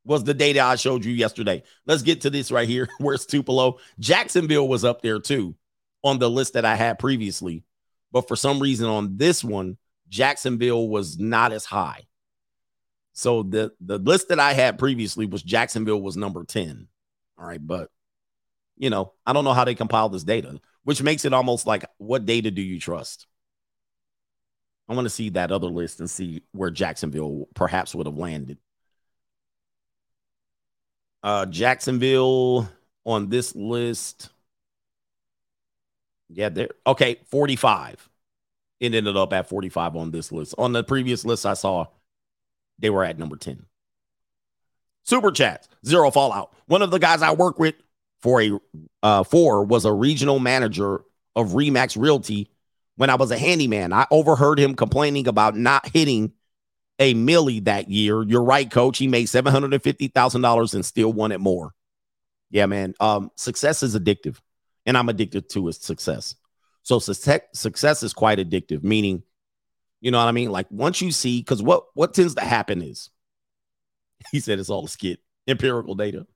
[0.02, 1.62] was the data I showed you yesterday.
[1.84, 2.88] Let's get to this right here.
[2.98, 3.80] Where's Tupelo?
[3.98, 5.54] Jacksonville was up there too
[6.02, 7.64] on the list that I had previously.
[8.12, 9.76] But for some reason on this one,
[10.08, 12.07] Jacksonville was not as high.
[13.18, 16.86] So the the list that I had previously was Jacksonville was number 10.
[17.36, 17.90] All right, but
[18.76, 21.84] you know, I don't know how they compile this data, which makes it almost like
[21.96, 23.26] what data do you trust?
[24.88, 28.58] I want to see that other list and see where Jacksonville perhaps would have landed.
[31.24, 32.70] Uh Jacksonville
[33.04, 34.30] on this list.
[36.28, 36.68] Yeah, there.
[36.86, 38.08] Okay, 45.
[38.78, 40.54] It ended up at 45 on this list.
[40.56, 41.86] On the previous list I saw,
[42.78, 43.64] they were at number 10.
[45.04, 46.54] Super chats, zero fallout.
[46.66, 47.74] One of the guys I work with
[48.20, 48.58] for a
[49.02, 51.02] uh, for was a regional manager
[51.34, 52.50] of Remax Realty
[52.96, 53.92] when I was a handyman.
[53.92, 56.32] I overheard him complaining about not hitting
[56.98, 58.22] a millie that year.
[58.22, 58.98] You're right, coach.
[58.98, 61.72] He made seven hundred and fifty thousand dollars and still wanted more.
[62.50, 62.94] Yeah, man.
[63.00, 64.36] Um, success is addictive,
[64.84, 66.34] and I'm addicted to success.
[66.82, 69.22] So success success is quite addictive, meaning,
[70.00, 70.50] you know what I mean?
[70.50, 73.10] Like once you see, because what what tends to happen is,
[74.32, 76.26] he said it's all a skit, empirical data.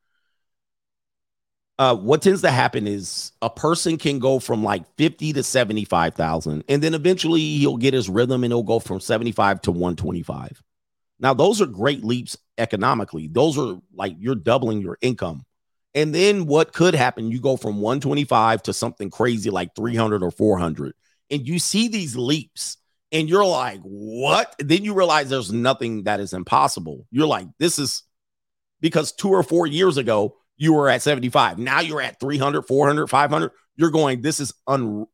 [1.78, 6.62] Uh, what tends to happen is a person can go from like 50 to 75,000
[6.68, 10.62] and then eventually he'll get his rhythm and he'll go from 75 to 125.
[11.18, 13.26] Now those are great leaps economically.
[13.26, 15.44] Those are like you're doubling your income.
[15.94, 20.30] And then what could happen you go from 125 to something crazy like 300 or
[20.30, 20.94] 400
[21.30, 22.76] and you see these leaps
[23.12, 27.06] and you're like, "What?" Then you realize there's nothing that is impossible.
[27.10, 28.02] You're like, "This is
[28.80, 31.58] because 2 or 4 years ago you were at 75.
[31.58, 33.50] Now you're at 300, 400, 500.
[33.74, 35.06] You're going, this is un.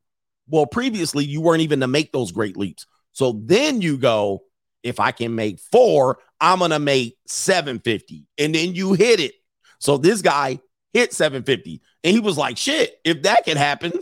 [0.47, 2.87] Well, previously you weren't even to make those great leaps.
[3.13, 4.43] So then you go,
[4.83, 8.27] if I can make four, I'm going to make 750.
[8.37, 9.33] And then you hit it.
[9.79, 10.61] So this guy
[10.93, 11.81] hit 750.
[12.05, 13.93] And he was like, shit, if that can happen,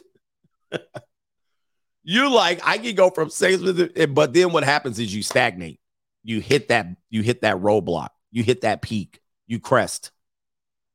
[2.09, 3.61] you like, I can go from six,
[4.11, 5.81] but then what happens is you stagnate.
[6.23, 10.13] You hit that, you hit that roadblock, you hit that peak, you crest.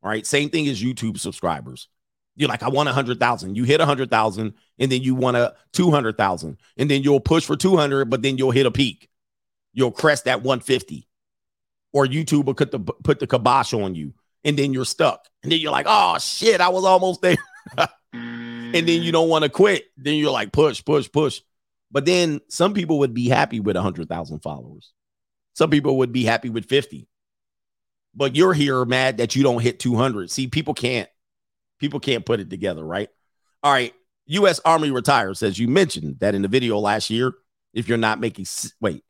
[0.01, 0.25] All right.
[0.25, 1.89] Same thing as YouTube subscribers.
[2.37, 3.55] You're like, I want a hundred thousand.
[3.55, 7.03] You hit a hundred thousand, and then you want a two hundred thousand, and then
[7.03, 9.09] you'll push for two hundred, but then you'll hit a peak.
[9.73, 11.09] You'll crest that one fifty,
[11.91, 14.13] or YouTube will put the put the kibosh on you,
[14.45, 15.27] and then you're stuck.
[15.43, 17.35] And then you're like, oh shit, I was almost there.
[18.75, 19.85] and then you don't want to quit.
[19.97, 21.41] Then you're like, push, push, push.
[21.91, 24.91] But then some people would be happy with a hundred thousand followers.
[25.53, 27.07] Some people would be happy with fifty
[28.13, 30.29] but you're here mad that you don't hit 200.
[30.29, 31.09] See, people can't
[31.79, 33.09] people can't put it together, right?
[33.63, 33.93] All right.
[34.27, 37.33] US Army retires says you mentioned that in the video last year,
[37.73, 38.45] if you're not making
[38.79, 39.03] wait,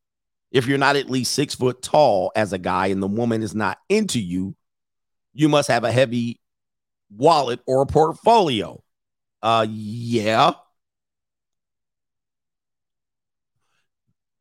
[0.51, 3.55] if you're not at least six foot tall as a guy and the woman is
[3.55, 4.55] not into you,
[5.33, 6.39] you must have a heavy
[7.09, 8.81] wallet or a portfolio.
[9.41, 10.53] Uh yeah.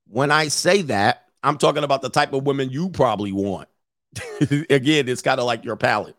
[0.07, 3.69] When I say that, I'm talking about the type of women you probably want.
[4.41, 6.17] Again, it's kind of like your palate.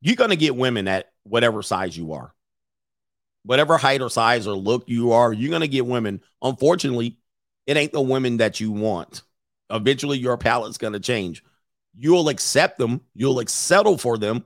[0.00, 2.32] You're going to get women at whatever size you are.
[3.42, 6.20] Whatever height or size or look you are, you're going to get women.
[6.42, 7.18] Unfortunately,
[7.66, 9.22] it ain't the women that you want.
[9.70, 11.42] Eventually, your palate's going to change.
[11.96, 14.44] You'll accept them, you'll settle for them,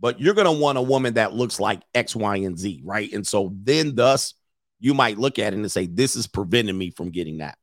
[0.00, 3.12] but you're going to want a woman that looks like X, Y, and Z, right?
[3.12, 4.34] And so then, thus,
[4.80, 7.58] you might look at it and say, This is preventing me from getting that.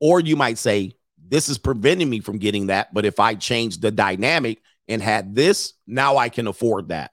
[0.00, 0.94] Or you might say,
[1.30, 2.92] this is preventing me from getting that.
[2.92, 7.12] But if I change the dynamic and had this, now I can afford that.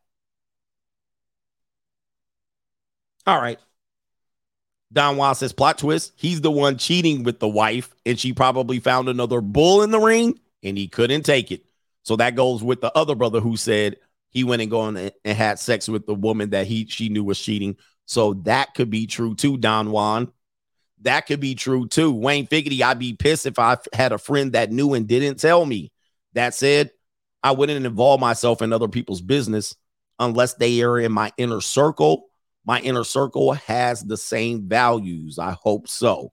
[3.26, 3.60] All right.
[4.92, 6.14] Don Juan says plot twist.
[6.16, 10.00] He's the one cheating with the wife, and she probably found another bull in the
[10.00, 11.66] ring and he couldn't take it.
[12.04, 13.98] So that goes with the other brother who said
[14.30, 17.40] he went and gone and had sex with the woman that he she knew was
[17.40, 17.78] cheating.
[18.06, 20.32] So that could be true too, Don Juan
[21.02, 22.12] that could be true too.
[22.12, 25.66] Wayne Figgity, I'd be pissed if I had a friend that knew and didn't tell
[25.66, 25.92] me.
[26.34, 26.92] That said,
[27.44, 29.76] I wouldn't involve myself in other people's business
[30.20, 32.26] unless they are in my inner circle.
[32.66, 35.40] My inner circle has the same values.
[35.40, 36.32] I hope so.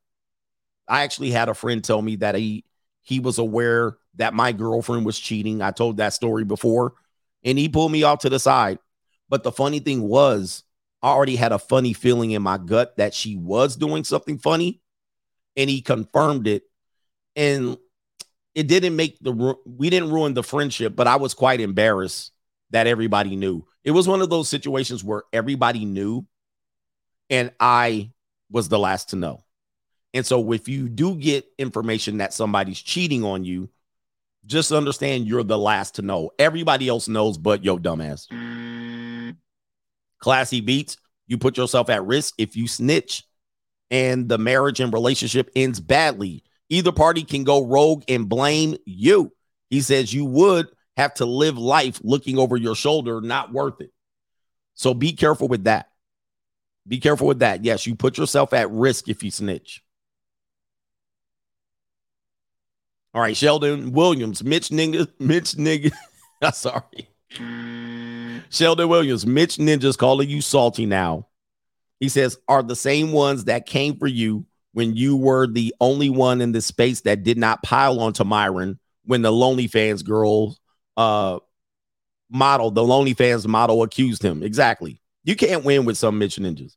[0.89, 2.65] I actually had a friend tell me that he
[3.03, 5.61] he was aware that my girlfriend was cheating.
[5.61, 6.95] I told that story before,
[7.45, 8.79] and he pulled me off to the side.
[9.29, 10.65] But the funny thing was,
[11.03, 14.81] I already had a funny feeling in my gut that she was doing something funny,
[15.57, 16.63] and he confirmed it.
[17.37, 17.77] And
[18.55, 22.33] it didn't make the we didn't ruin the friendship, but I was quite embarrassed
[22.71, 23.67] that everybody knew.
[23.83, 26.27] It was one of those situations where everybody knew
[27.31, 28.13] and I
[28.51, 29.45] was the last to know.
[30.13, 33.69] And so if you do get information that somebody's cheating on you,
[34.47, 36.31] just understand you're the last to know.
[36.39, 38.27] Everybody else knows but yo dumbass.
[40.19, 43.25] Classy beats, you put yourself at risk if you snitch
[43.91, 46.43] and the marriage and relationship ends badly.
[46.71, 49.33] Either party can go rogue and blame you.
[49.71, 53.91] He says you would have to live life looking over your shoulder, not worth it.
[54.75, 55.89] So be careful with that.
[56.87, 57.65] Be careful with that.
[57.65, 59.83] Yes, you put yourself at risk if you snitch.
[63.15, 65.93] All right, Sheldon Williams, Mitch Ninja, Mitch Nigga.
[66.53, 67.09] sorry.
[68.51, 71.29] Sheldon Williams, Mitch Ninja's calling you salty now.
[72.01, 76.11] He says, are the same ones that came for you when you were the only
[76.11, 80.57] one in the space that did not pile onto Myron when the Lonely Fans girl
[80.97, 81.39] uh
[82.31, 84.43] model, the Lonely Fans model accused him.
[84.43, 85.01] Exactly.
[85.23, 86.77] You can't win with some Mitch Ninjas.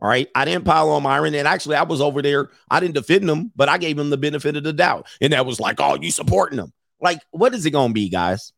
[0.00, 0.28] All right.
[0.34, 1.34] I didn't pile on Myron.
[1.34, 2.50] And actually, I was over there.
[2.70, 5.06] I didn't defend him, but I gave him the benefit of the doubt.
[5.20, 6.72] And that was like, oh, you supporting him.
[7.00, 8.52] Like, what is it going to be, guys?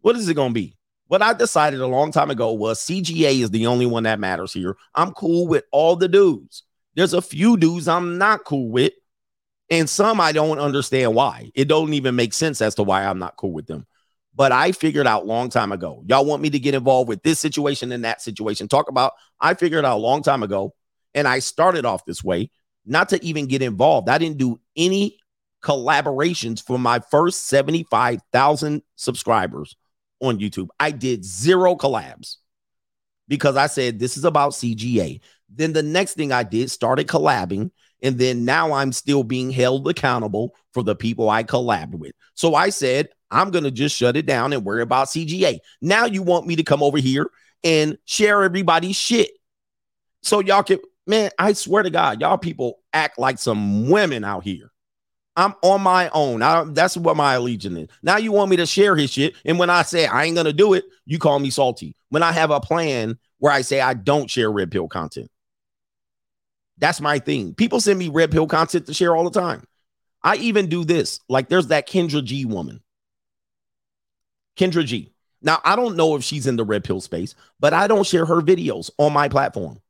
[0.00, 0.76] What is it going to be?
[1.08, 4.52] What I decided a long time ago was CGA is the only one that matters
[4.52, 4.76] here.
[4.94, 6.62] I'm cool with all the dudes.
[6.94, 8.92] There's a few dudes I'm not cool with,
[9.70, 11.50] and some I don't understand why.
[11.54, 13.86] It don't even make sense as to why I'm not cool with them.
[14.34, 16.02] But I figured out long time ago.
[16.06, 18.68] Y'all want me to get involved with this situation and that situation.
[18.68, 20.74] Talk about I figured out a long time ago,
[21.14, 22.50] and I started off this way,
[22.86, 24.08] not to even get involved.
[24.08, 25.18] I didn't do any
[25.62, 29.76] collaborations for my first 75,000 subscribers
[30.20, 30.68] on YouTube.
[30.78, 32.36] I did zero collabs
[33.28, 35.20] because I said this is about CGA.
[35.48, 37.70] Then the next thing I did started collabing.
[38.02, 42.12] And then now I'm still being held accountable for the people I collabed with.
[42.34, 45.58] So I said, I'm going to just shut it down and worry about CGA.
[45.80, 47.30] Now you want me to come over here
[47.62, 49.30] and share everybody's shit.
[50.22, 54.44] So y'all can, man, I swear to God, y'all people act like some women out
[54.44, 54.70] here.
[55.36, 56.42] I'm on my own.
[56.42, 57.88] I, that's what my allegiance is.
[58.02, 59.34] Now you want me to share his shit.
[59.44, 61.94] And when I say I ain't going to do it, you call me salty.
[62.10, 65.30] When I have a plan where I say I don't share red pill content,
[66.78, 67.54] that's my thing.
[67.54, 69.64] People send me red pill content to share all the time.
[70.22, 71.20] I even do this.
[71.28, 72.82] Like there's that Kendra G woman.
[74.60, 75.14] Kendra G.
[75.40, 78.26] Now, I don't know if she's in the red pill space, but I don't share
[78.26, 79.80] her videos on my platform.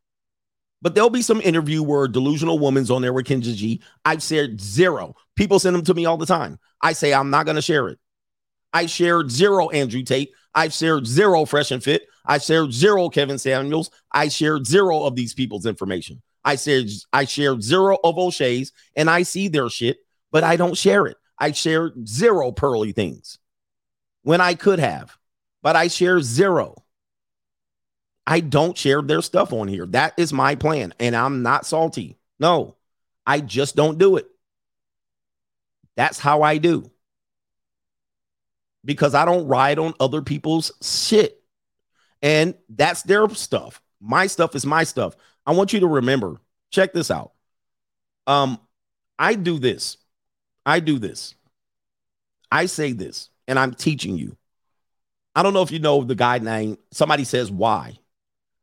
[0.81, 3.83] But there'll be some interview where delusional woman's on there with Kendra G.
[4.05, 5.17] I've shared zero.
[5.35, 6.61] People send them to me all the time.
[6.81, 7.99] I say I'm not going to share it.
[8.73, 10.31] I shared zero Andrew Tate.
[10.55, 12.07] I've shared zero Fresh and Fit.
[12.25, 13.91] I shared zero Kevin Samuels.
[14.13, 16.23] I shared zero of these people's information.
[16.45, 19.99] I said I shared zero of O'Shea's and I see their shit,
[20.31, 21.17] but I don't share it.
[21.39, 23.39] I shared zero pearly things
[24.23, 25.17] when I could have,
[25.63, 26.77] but I share zero.
[28.27, 29.87] I don't share their stuff on here.
[29.87, 30.95] That is my plan.
[31.01, 32.17] And I'm not salty.
[32.39, 32.77] No,
[33.27, 34.29] I just don't do it.
[35.97, 36.91] That's how I do.
[38.85, 41.43] Because I don't ride on other people's shit.
[42.23, 43.83] And that's their stuff.
[44.01, 45.17] My stuff is my stuff.
[45.45, 46.41] I want you to remember,
[46.71, 47.33] check this out.
[48.27, 48.59] Um,
[49.19, 49.97] I do this.
[50.65, 51.35] I do this.
[52.53, 54.37] I say this, and I'm teaching you.
[55.35, 56.79] I don't know if you know the guy name.
[56.93, 57.99] Somebody says why.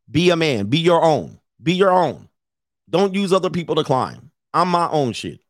[0.10, 0.68] Be a man.
[0.68, 1.40] Be your own.
[1.62, 2.30] Be your own.
[2.90, 4.32] Don't use other people to climb.
[4.54, 5.42] I'm my own shit.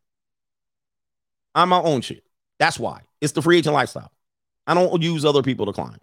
[1.53, 2.24] I'm my own shit.
[2.57, 3.01] That's why.
[3.22, 4.11] It's the free agent lifestyle.
[4.66, 5.99] I don't use other people to climb.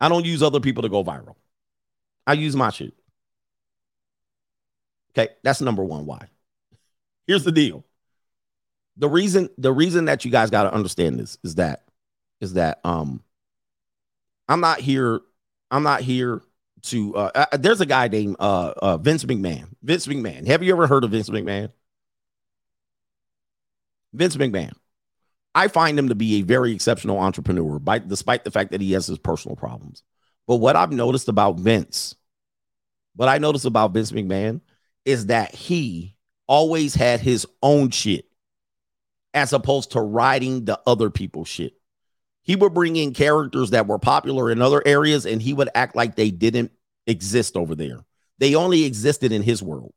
[0.00, 1.36] I don't use other people to go viral.
[2.26, 2.94] I use my shit.
[5.12, 6.06] Okay, that's number one.
[6.06, 6.28] Why?
[7.26, 7.84] Here's the deal.
[8.96, 11.84] The reason, the reason that you guys got to understand this is that,
[12.40, 13.22] is that um,
[14.48, 15.20] I'm not here.
[15.70, 16.42] I'm not here
[16.84, 17.16] to.
[17.16, 19.66] Uh, uh, there's a guy named uh, uh Vince McMahon.
[19.82, 20.46] Vince McMahon.
[20.46, 21.70] Have you ever heard of Vince McMahon?
[24.12, 24.72] Vince McMahon.
[25.54, 28.92] I find him to be a very exceptional entrepreneur, by, despite the fact that he
[28.92, 30.02] has his personal problems.
[30.46, 32.14] But what I've noticed about Vince,
[33.14, 34.60] what I noticed about Vince McMahon
[35.04, 36.14] is that he
[36.46, 38.25] always had his own shit
[39.36, 41.74] as opposed to riding the other people's shit.
[42.42, 45.94] He would bring in characters that were popular in other areas and he would act
[45.94, 46.72] like they didn't
[47.06, 47.98] exist over there.
[48.38, 49.92] They only existed in his world.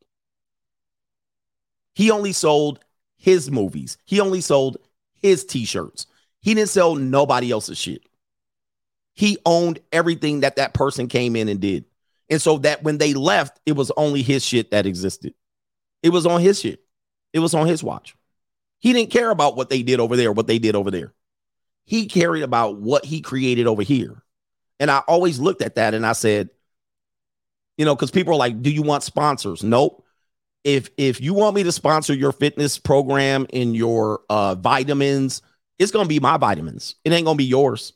[1.95, 2.79] He only sold
[3.17, 4.77] his movies, he only sold
[5.13, 6.05] his t shirts.
[6.41, 8.01] He didn't sell nobody else's shit.
[9.13, 11.85] He owned everything that that person came in and did.
[12.29, 15.33] And so that when they left, it was only his shit that existed.
[16.01, 16.81] It was on his shit.
[17.33, 18.15] It was on his watch.
[18.79, 21.13] He didn't care about what they did over there, what they did over there.
[21.85, 24.23] He cared about what he created over here.
[24.79, 26.49] And I always looked at that and I said,
[27.77, 29.63] you know, because people are like, do you want sponsors?
[29.63, 30.05] Nope.
[30.63, 35.41] If if you want me to sponsor your fitness program and your uh vitamins,
[35.77, 36.95] it's gonna be my vitamins.
[37.05, 37.93] It ain't gonna be yours.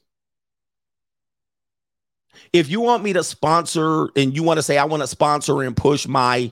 [2.52, 5.62] If you want me to sponsor and you want to say I want to sponsor
[5.62, 6.52] and push my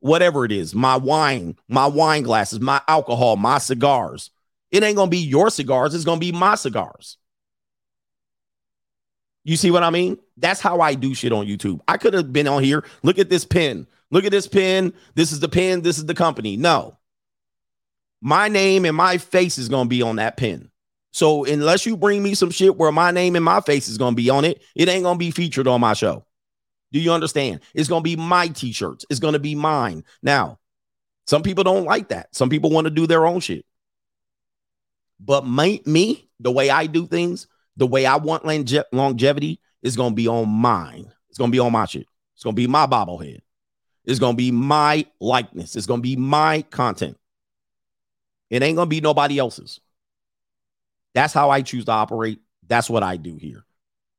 [0.00, 4.30] whatever it is, my wine, my wine glasses, my alcohol, my cigars,
[4.70, 7.16] it ain't gonna be your cigars, it's gonna be my cigars.
[9.44, 10.18] You see what I mean?
[10.36, 11.80] That's how I do shit on YouTube.
[11.88, 12.84] I could have been on here.
[13.02, 13.86] Look at this pen.
[14.10, 14.92] Look at this pen.
[15.14, 15.82] This is the pen.
[15.82, 16.56] This is the company.
[16.56, 16.98] No.
[18.20, 20.70] My name and my face is going to be on that pen.
[21.12, 24.12] So unless you bring me some shit where my name and my face is going
[24.12, 26.24] to be on it, it ain't going to be featured on my show.
[26.92, 27.60] Do you understand?
[27.74, 29.04] It's going to be my t-shirts.
[29.10, 30.04] It's going to be mine.
[30.22, 30.58] Now,
[31.26, 32.34] some people don't like that.
[32.34, 33.64] Some people want to do their own shit.
[35.20, 37.46] But my, me, the way I do things,
[37.76, 41.12] the way I want longe- longevity is going to be on mine.
[41.28, 42.06] It's going to be on my shit.
[42.34, 43.40] It's going to be my bobblehead.
[44.04, 45.76] It's going to be my likeness.
[45.76, 47.16] It's going to be my content.
[48.48, 49.80] It ain't going to be nobody else's.
[51.14, 52.40] That's how I choose to operate.
[52.66, 53.64] That's what I do here.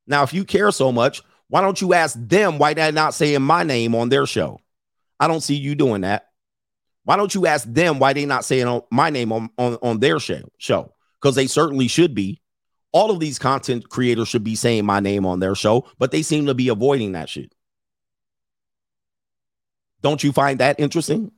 [0.07, 3.41] Now, if you care so much, why don't you ask them why they're not saying
[3.41, 4.61] my name on their show?
[5.19, 6.29] I don't see you doing that.
[7.03, 10.17] Why don't you ask them why they're not saying my name on, on, on their
[10.17, 10.49] show?
[10.57, 12.41] Show because they certainly should be.
[12.93, 16.21] All of these content creators should be saying my name on their show, but they
[16.21, 17.53] seem to be avoiding that shit.
[20.01, 21.33] Don't you find that interesting?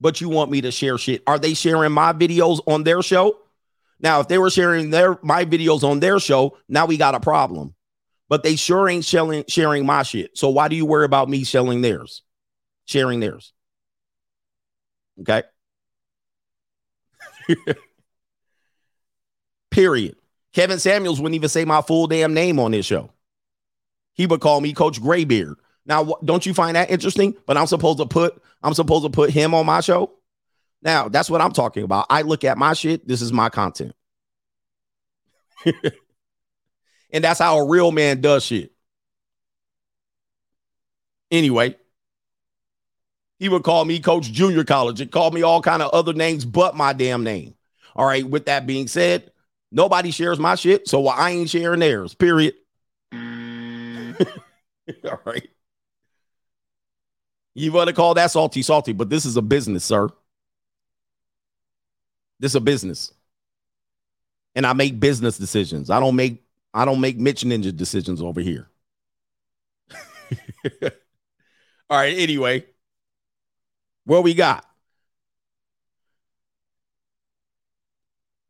[0.00, 1.22] But you want me to share shit.
[1.26, 3.36] Are they sharing my videos on their show?
[4.00, 7.20] Now, if they were sharing their my videos on their show, now we got a
[7.20, 7.74] problem.
[8.32, 10.38] But they sure ain't sharing sharing my shit.
[10.38, 12.22] So why do you worry about me sharing theirs?
[12.86, 13.52] Sharing theirs.
[15.20, 15.42] Okay.
[19.70, 20.16] Period.
[20.54, 23.10] Kevin Samuels wouldn't even say my full damn name on this show.
[24.14, 25.56] He would call me Coach Graybeard.
[25.84, 27.34] Now, don't you find that interesting?
[27.44, 30.10] But I'm supposed to put I'm supposed to put him on my show.
[30.80, 32.06] Now, that's what I'm talking about.
[32.08, 33.06] I look at my shit.
[33.06, 33.94] This is my content.
[37.12, 38.72] and that's how a real man does shit.
[41.30, 41.76] Anyway,
[43.38, 46.44] he would call me Coach Junior College and call me all kind of other names
[46.44, 47.54] but my damn name.
[47.94, 48.28] All right.
[48.28, 49.30] With that being said,
[49.70, 52.14] nobody shares my shit, so I ain't sharing theirs.
[52.14, 52.54] Period.
[53.12, 53.18] all
[55.24, 55.48] right.
[57.54, 60.08] You want to call that salty, salty, but this is a business, sir.
[62.40, 63.12] This is a business.
[64.54, 65.90] And I make business decisions.
[65.90, 66.42] I don't make
[66.74, 68.68] I don't make Mitch Ninja decisions over here.
[71.90, 72.64] All right, anyway.
[74.04, 74.64] What we got?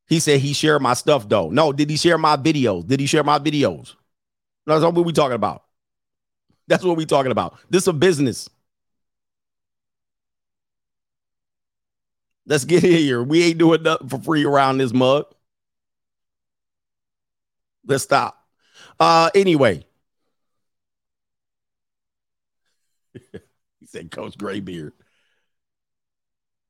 [0.09, 1.49] He said he shared my stuff though.
[1.51, 2.86] No, did he share my videos?
[2.86, 3.94] Did he share my videos?
[4.67, 5.65] No, that's what we talking about.
[6.68, 7.59] That's what we talking about.
[7.70, 8.49] This is a business.
[12.47, 13.23] Let's get here.
[13.23, 15.26] We ain't doing nothing for free around this mug.
[17.86, 18.38] Let's stop.
[18.98, 19.84] Uh anyway.
[23.80, 24.92] he said Coach Graybeard.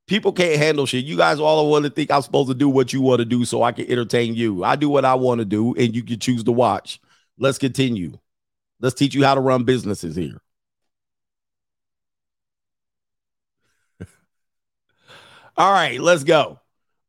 [0.06, 1.04] People can't handle shit.
[1.04, 3.44] You guys all want to think I'm supposed to do what you want to do
[3.44, 4.64] so I can entertain you.
[4.64, 7.00] I do what I want to do and you can choose to watch.
[7.38, 8.18] Let's continue.
[8.80, 10.42] Let's teach you how to run businesses here.
[15.56, 16.58] All right, let's go.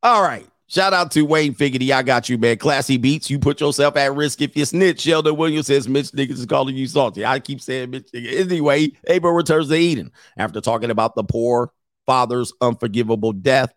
[0.04, 0.48] All right.
[0.68, 1.92] Shout out to Wayne Figgity.
[1.92, 2.58] I got you, man.
[2.58, 3.30] Classy beats.
[3.30, 5.02] You put yourself at risk if you snitch.
[5.02, 7.26] Sheldon Williams says Mitch niggas is calling you salty.
[7.26, 8.10] I keep saying Mitch.
[8.14, 11.72] Anyway, Abel returns to Eden after talking about the poor
[12.06, 13.74] father's unforgivable death.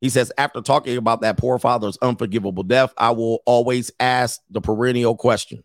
[0.00, 4.60] He says, after talking about that poor father's unforgivable death, I will always ask the
[4.60, 5.62] perennial question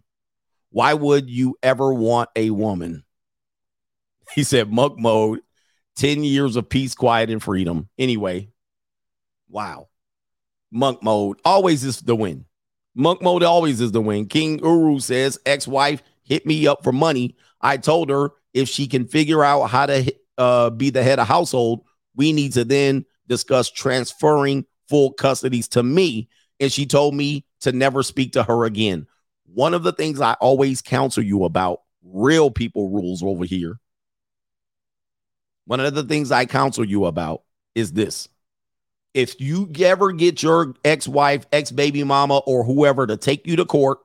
[0.69, 3.03] Why would you ever want a woman?
[4.33, 5.41] He said, Monk mode,
[5.97, 7.89] 10 years of peace, quiet, and freedom.
[7.99, 8.49] Anyway,
[9.49, 9.89] wow.
[10.71, 12.45] Monk mode always is the win.
[12.95, 14.25] Monk mode always is the win.
[14.25, 17.35] King Uru says, ex wife hit me up for money.
[17.61, 21.27] I told her if she can figure out how to uh, be the head of
[21.27, 21.85] household,
[22.15, 26.29] we need to then discuss transferring full custodies to me.
[26.59, 29.07] And she told me to never speak to her again.
[29.45, 33.79] One of the things I always counsel you about real people rules over here.
[35.65, 37.43] One of the things I counsel you about
[37.75, 38.27] is this
[39.13, 43.99] if you ever get your ex-wife, ex-baby mama, or whoever to take you to court,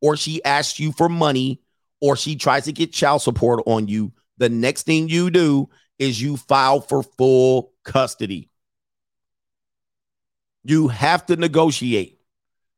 [0.00, 1.60] or she asks you for money,
[2.00, 6.20] or she tries to get child support on you, the next thing you do is
[6.20, 8.48] you file for full custody.
[10.64, 12.18] You have to negotiate.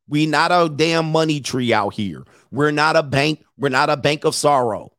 [0.09, 2.25] We not a damn money tree out here.
[2.51, 3.45] We're not a bank.
[3.57, 4.93] We're not a bank of sorrow.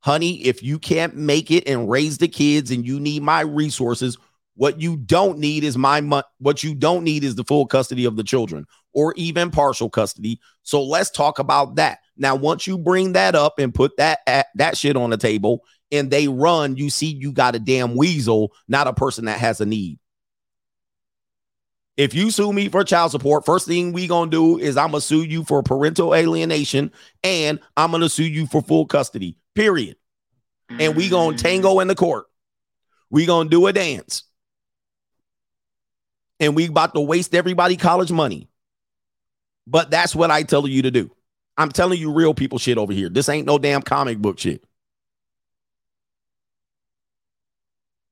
[0.00, 4.16] Honey, if you can't make it and raise the kids and you need my resources,
[4.58, 6.24] what you don't need is my money.
[6.38, 10.40] What you don't need is the full custody of the children or even partial custody.
[10.64, 12.00] So let's talk about that.
[12.16, 14.18] Now, once you bring that up and put that
[14.56, 15.62] that shit on the table
[15.92, 19.60] and they run, you see you got a damn weasel, not a person that has
[19.60, 20.00] a need.
[21.96, 25.02] If you sue me for child support, first thing we gonna do is I'm gonna
[25.02, 26.90] sue you for parental alienation
[27.22, 29.36] and I'm gonna sue you for full custody.
[29.54, 29.96] Period.
[30.68, 31.40] And we gonna mm.
[31.40, 32.26] tango in the court.
[33.08, 34.24] We gonna do a dance.
[36.40, 38.48] And we about to waste everybody college money.
[39.66, 41.10] But that's what I tell you to do.
[41.56, 43.08] I'm telling you real people shit over here.
[43.08, 44.64] This ain't no damn comic book shit.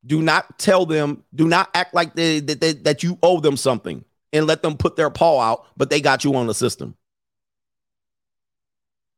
[0.05, 3.57] Do not tell them, do not act like they, that, they, that you owe them
[3.57, 6.97] something and let them put their paw out, but they got you on the system.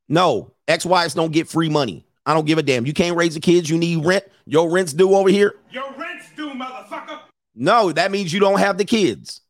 [0.09, 2.07] No, ex wives don't get free money.
[2.25, 2.87] I don't give a damn.
[2.87, 3.69] You can't raise the kids.
[3.69, 4.25] You need rent.
[4.47, 5.55] Your rent's due over here.
[5.70, 7.20] Your rent's due, motherfucker.
[7.59, 9.41] No, that means you don't have the kids.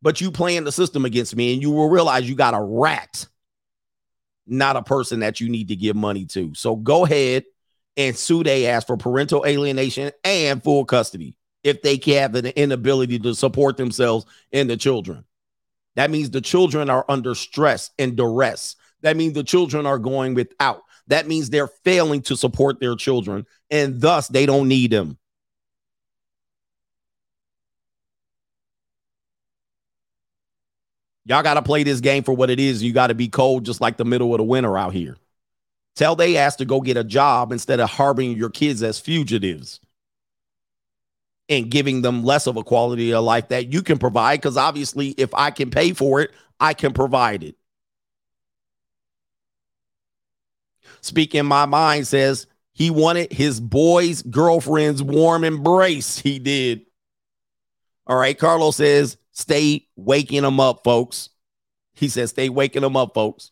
[0.00, 3.26] But you playing the system against me, and you will realize you got a rat,
[4.46, 6.54] not a person that you need to give money to.
[6.54, 7.44] So go ahead
[7.96, 13.18] and sue they ask for parental alienation and full custody if they have an inability
[13.18, 15.24] to support themselves and the children.
[15.96, 18.76] That means the children are under stress and duress.
[19.02, 20.82] That means the children are going without.
[21.08, 25.18] That means they're failing to support their children and thus they don't need them.
[31.26, 32.82] Y'all got to play this game for what it is.
[32.82, 35.16] You got to be cold just like the middle of the winter out here.
[35.96, 39.80] Tell they ass to go get a job instead of harboring your kids as fugitives
[41.48, 44.40] and giving them less of a quality of life that you can provide.
[44.40, 47.56] Because obviously, if I can pay for it, I can provide it.
[51.02, 56.18] Speaking my mind says he wanted his boy's girlfriend's warm embrace.
[56.18, 56.86] He did.
[58.06, 58.38] All right.
[58.38, 61.30] Carlos says, stay waking them up, folks.
[61.94, 63.50] He says, stay waking them up, folks.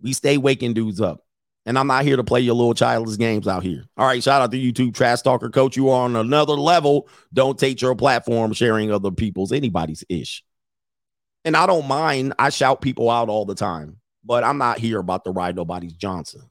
[0.00, 1.24] We stay waking dudes up.
[1.66, 3.84] And I'm not here to play your little childish games out here.
[3.96, 5.76] All right, shout out to YouTube Trash Talker Coach.
[5.76, 7.08] You are on another level.
[7.32, 10.42] Don't take your platform sharing other people's anybody's ish.
[11.44, 12.34] And I don't mind.
[12.38, 15.92] I shout people out all the time, but I'm not here about to ride nobody's
[15.92, 16.42] Johnson.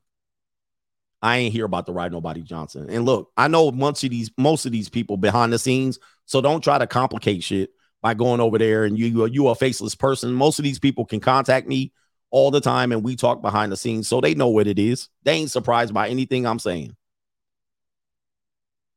[1.22, 2.90] I ain't here about to ride nobody Johnson.
[2.90, 6.40] And look, I know most of these most of these people behind the scenes, so
[6.40, 7.72] don't try to complicate shit
[8.02, 10.34] by going over there and you you are a faceless person.
[10.34, 11.92] Most of these people can contact me
[12.32, 15.10] all the time and we talk behind the scenes so they know what it is.
[15.24, 16.96] They ain't surprised by anything I'm saying.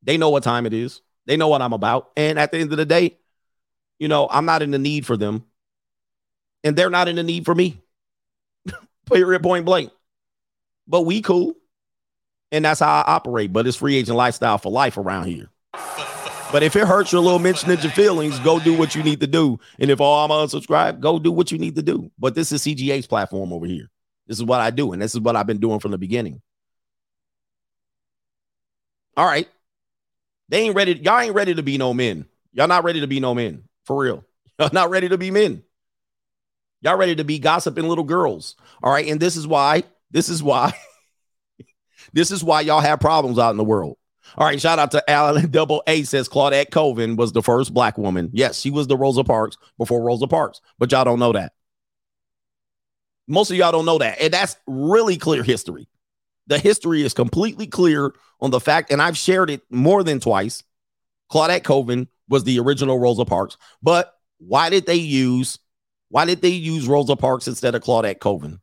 [0.02, 1.00] They know what time it is.
[1.26, 2.10] They know what I'm about.
[2.16, 3.18] And at the end of the day,
[3.98, 5.44] you know, I'm not in the need for them.
[6.64, 7.80] And they're not in the need for me.
[9.06, 9.92] Period point blank.
[10.86, 11.54] But we cool.
[12.50, 13.52] And that's how I operate.
[13.52, 15.48] But it's free agent lifestyle for life around here.
[16.52, 19.26] But if it hurts your little Mitch Ninja feelings, go do what you need to
[19.26, 19.58] do.
[19.78, 22.10] And if oh, I'm unsubscribed, go do what you need to do.
[22.18, 23.90] But this is CGA's platform over here.
[24.26, 26.42] This is what I do, and this is what I've been doing from the beginning.
[29.16, 29.48] All right.
[30.50, 30.92] They ain't ready.
[30.92, 32.26] Y'all ain't ready to be no men.
[32.52, 33.64] Y'all not ready to be no men.
[33.86, 34.24] For real.
[34.58, 35.62] Y'all not ready to be men.
[36.82, 38.56] Y'all ready to be gossiping little girls.
[38.82, 39.08] All right.
[39.08, 40.74] And this is why, this is why,
[42.12, 43.96] this is why y'all have problems out in the world.
[44.36, 47.98] All right, shout out to Alan Double A says Claudette Colvin was the first black
[47.98, 48.30] woman.
[48.32, 51.52] Yes, she was the Rosa Parks before Rosa Parks, but y'all don't know that.
[53.28, 54.20] Most of y'all don't know that.
[54.20, 55.88] And that's really clear history.
[56.48, 60.64] The history is completely clear on the fact, and I've shared it more than twice.
[61.30, 63.56] Claudette Colvin was the original Rosa Parks.
[63.82, 65.58] But why did they use
[66.08, 68.60] why did they use Rosa Parks instead of Claudette Colvin?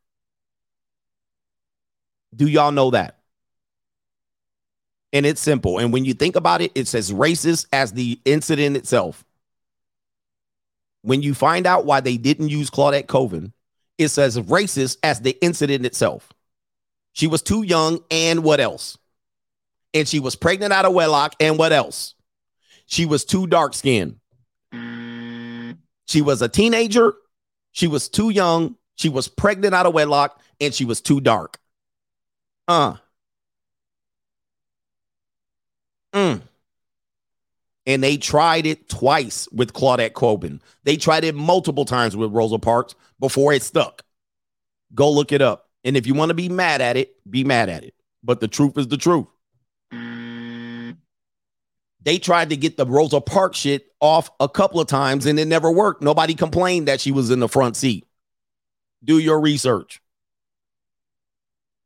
[2.34, 3.19] Do y'all know that?
[5.12, 5.78] And it's simple.
[5.78, 9.24] And when you think about it, it's as racist as the incident itself.
[11.02, 13.52] When you find out why they didn't use Claudette Colvin,
[13.98, 16.32] it's as racist as the incident itself.
[17.12, 18.96] She was too young, and what else?
[19.92, 22.14] And she was pregnant out of wedlock, and what else?
[22.86, 24.16] She was too dark skinned.
[26.06, 27.14] She was a teenager.
[27.72, 28.76] She was too young.
[28.96, 31.58] She was pregnant out of wedlock, and she was too dark.
[32.68, 32.96] Uh,
[36.14, 36.42] Mm.
[37.86, 40.60] And they tried it twice with Claudette Colvin.
[40.84, 44.02] They tried it multiple times with Rosa Parks before it stuck.
[44.94, 45.68] Go look it up.
[45.84, 47.94] And if you want to be mad at it, be mad at it.
[48.22, 49.26] But the truth is the truth.
[52.02, 55.46] They tried to get the Rosa Parks shit off a couple of times and it
[55.46, 56.02] never worked.
[56.02, 58.06] Nobody complained that she was in the front seat.
[59.04, 60.00] Do your research.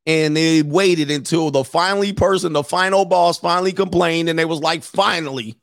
[0.06, 4.60] And they waited until the finally person, the final boss, finally complained, and they was
[4.60, 5.58] like, finally.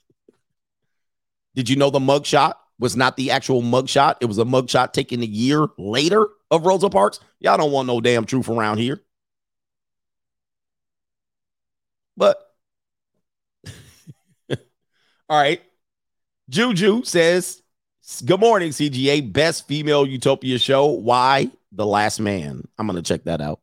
[1.53, 4.16] Did you know the mugshot was not the actual mugshot?
[4.22, 7.20] It was a mugshot taken a year later of Rosa Parks.
[7.40, 9.02] Y'all don't want no damn truth around here.
[12.18, 12.38] But
[15.30, 15.61] all right.
[16.50, 17.61] Juju says,
[18.26, 19.32] Good morning, CGA.
[19.32, 20.88] Best female utopia show.
[20.88, 21.50] Why?
[21.72, 22.68] The Last Man.
[22.78, 23.61] I'm to check that out.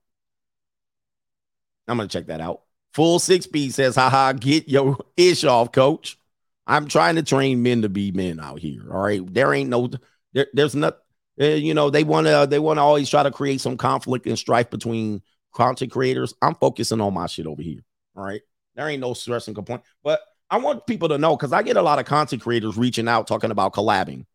[1.88, 2.62] I'm going to check that out.
[2.94, 6.18] Full 6B says, haha, get your ish off, coach.
[6.66, 8.82] I'm trying to train men to be men out here.
[8.92, 9.22] All right.
[9.32, 9.88] There ain't no,
[10.32, 10.98] there, there's not,
[11.40, 14.26] uh, you know, they want to, they want to always try to create some conflict
[14.26, 15.22] and strife between
[15.54, 16.34] content creators.
[16.42, 17.80] I'm focusing on my shit over here.
[18.16, 18.42] All right.
[18.74, 19.82] There ain't no stress and complaint.
[20.02, 23.08] But I want people to know because I get a lot of content creators reaching
[23.08, 24.26] out talking about collabing.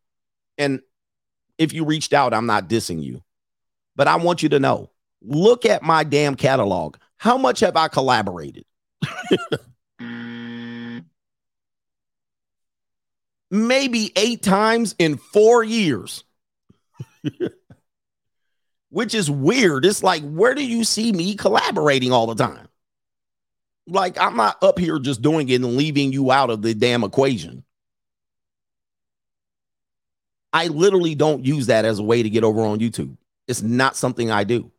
[0.58, 0.80] And
[1.58, 3.22] if you reached out, I'm not dissing you.
[3.96, 4.90] But I want you to know
[5.22, 6.96] look at my damn catalog.
[7.24, 8.66] How much have I collaborated?
[13.50, 16.22] Maybe eight times in four years.
[18.90, 19.86] Which is weird.
[19.86, 22.68] It's like, where do you see me collaborating all the time?
[23.86, 27.04] Like, I'm not up here just doing it and leaving you out of the damn
[27.04, 27.64] equation.
[30.52, 33.16] I literally don't use that as a way to get over on YouTube.
[33.48, 34.70] It's not something I do.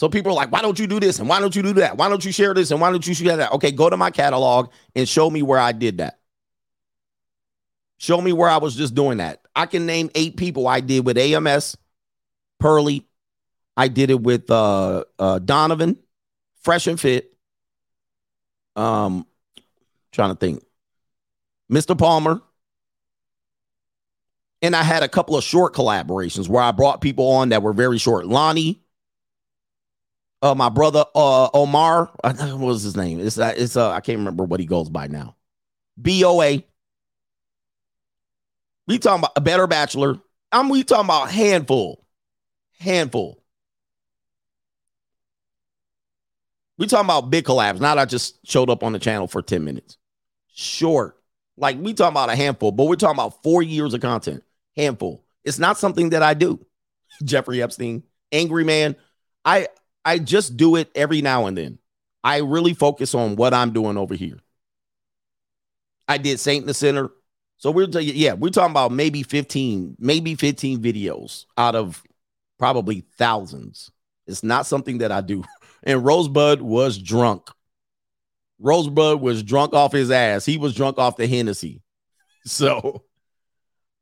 [0.00, 1.18] So people are like, why don't you do this?
[1.18, 1.98] And why don't you do that?
[1.98, 2.70] Why don't you share this?
[2.70, 3.52] And why don't you share that?
[3.52, 6.20] Okay, go to my catalog and show me where I did that.
[7.98, 9.42] Show me where I was just doing that.
[9.54, 11.76] I can name eight people I did with AMS,
[12.58, 13.06] Pearly.
[13.76, 15.98] I did it with uh, uh, Donovan,
[16.62, 17.36] Fresh and Fit.
[18.76, 19.26] Um,
[20.12, 20.64] trying to think,
[21.70, 21.96] Mr.
[21.98, 22.40] Palmer.
[24.62, 27.74] And I had a couple of short collaborations where I brought people on that were
[27.74, 28.24] very short.
[28.24, 28.80] Lonnie,
[30.42, 33.20] uh, my brother uh, Omar, what was his name?
[33.20, 35.36] It's uh, it's uh, I can't remember what he goes by now.
[35.96, 36.62] BOA.
[38.86, 40.18] We talking about a better bachelor.
[40.50, 42.04] I'm we talking about handful,
[42.78, 43.40] handful.
[46.76, 47.78] We talking about big collabs.
[47.78, 49.98] Not I just showed up on the channel for 10 minutes.
[50.48, 51.16] Short.
[51.58, 54.42] Like we talking about a handful, but we're talking about four years of content.
[54.74, 55.22] Handful.
[55.44, 56.64] It's not something that I do.
[57.22, 58.02] Jeffrey Epstein,
[58.32, 58.96] angry man.
[59.44, 59.68] I
[60.04, 61.78] I just do it every now and then.
[62.22, 64.38] I really focus on what I'm doing over here.
[66.06, 67.10] I did Saint in the Center.
[67.58, 72.02] So we're yeah, we're talking about maybe 15, maybe 15 videos out of
[72.58, 73.90] probably thousands.
[74.26, 75.44] It's not something that I do.
[75.82, 77.48] And Rosebud was drunk.
[78.58, 80.44] Rosebud was drunk off his ass.
[80.44, 81.82] He was drunk off the Hennessy.
[82.44, 83.04] So,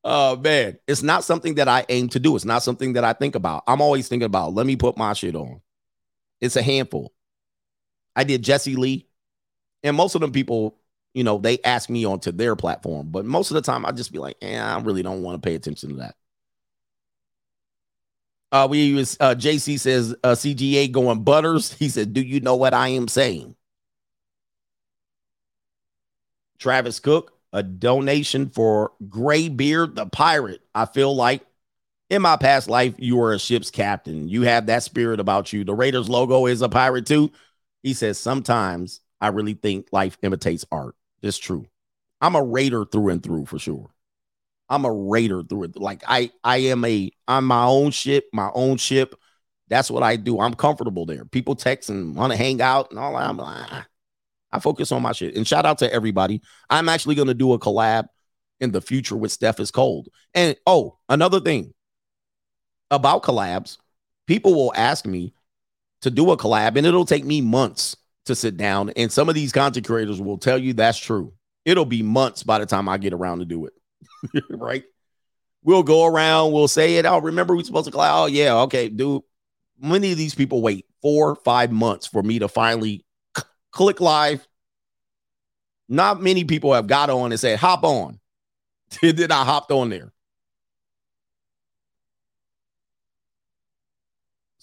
[0.04, 2.36] uh, man, it's not something that I aim to do.
[2.36, 3.64] It's not something that I think about.
[3.66, 5.60] I'm always thinking about, let me put my shit on.
[6.40, 7.12] It's a handful.
[8.14, 9.06] I did Jesse Lee,
[9.82, 10.76] and most of them people,
[11.14, 14.12] you know, they ask me onto their platform, but most of the time I just
[14.12, 16.16] be like, yeah, I really don't want to pay attention to that.
[18.50, 21.72] Uh, we use uh, JC says uh, CGA going butters.
[21.78, 23.54] He said, "Do you know what I am saying?"
[26.58, 30.62] Travis Cook, a donation for Graybeard the pirate.
[30.74, 31.42] I feel like
[32.10, 34.28] in my past life, you were a ship's captain.
[34.28, 35.64] You have that spirit about you.
[35.64, 37.30] The Raiders logo is a pirate too.
[37.82, 40.94] He says, Sometimes I really think life imitates art.
[41.22, 41.66] It's true.
[42.20, 43.90] I'm a Raider through and through for sure.
[44.68, 45.76] I'm a Raider through it.
[45.76, 49.14] Like I, I am a, I'm my own ship, my own ship.
[49.68, 50.40] That's what I do.
[50.40, 51.24] I'm comfortable there.
[51.26, 53.16] People text and want to hang out and all.
[53.16, 53.86] I'm like, ah.
[54.50, 55.36] I focus on my shit.
[55.36, 56.40] And shout out to everybody.
[56.70, 58.06] I'm actually going to do a collab
[58.60, 60.08] in the future with Steph is cold.
[60.32, 61.74] And oh, another thing
[62.90, 63.78] about collabs,
[64.26, 65.32] people will ask me
[66.02, 68.90] to do a collab, and it'll take me months to sit down.
[68.90, 71.32] And some of these content creators will tell you that's true.
[71.64, 73.72] It'll be months by the time I get around to do it.
[74.50, 74.84] right?
[75.64, 77.06] We'll go around, we'll say it.
[77.06, 78.22] Oh, remember we're supposed to collab?
[78.22, 79.22] Oh, yeah, okay, dude.
[79.80, 83.04] Many of these people wait four, five months for me to finally
[83.36, 84.46] c- click live.
[85.88, 88.18] Not many people have got on and said, hop on.
[89.02, 90.12] then I hopped on there.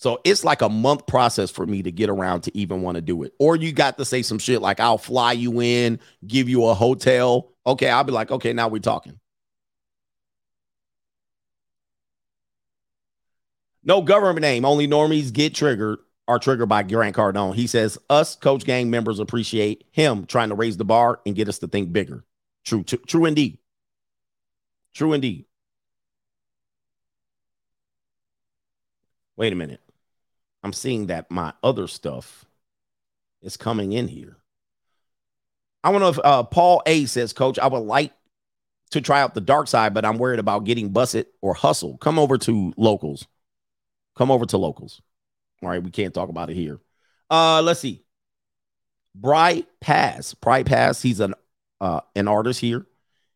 [0.05, 3.01] So it's like a month process for me to get around to even want to
[3.01, 3.33] do it.
[3.39, 6.75] Or you got to say some shit like, I'll fly you in, give you a
[6.75, 7.49] hotel.
[7.65, 9.19] Okay, I'll be like, okay, now we're talking.
[13.83, 15.97] No government name, only normies get triggered.
[16.27, 17.55] are triggered by Grant Cardone.
[17.55, 21.49] He says, Us coach gang members appreciate him trying to raise the bar and get
[21.49, 22.23] us to think bigger.
[22.63, 23.57] True, true, true indeed.
[24.93, 25.45] True indeed.
[29.35, 29.81] Wait a minute.
[30.65, 32.43] I'm seeing that my other stuff
[33.43, 34.37] is coming in here.
[35.83, 38.11] I want to uh, Paul A says, Coach, I would like
[38.89, 41.99] to try out the dark side, but I'm worried about getting busted or hustle.
[41.99, 43.27] Come over to locals.
[44.15, 45.03] Come over to locals.
[45.61, 46.79] All right, we can't talk about it here.
[47.29, 48.03] Uh, let's see.
[49.13, 50.33] Bright Pass.
[50.33, 50.99] Bright Pass.
[50.99, 51.35] He's an
[51.79, 52.87] uh an artist here.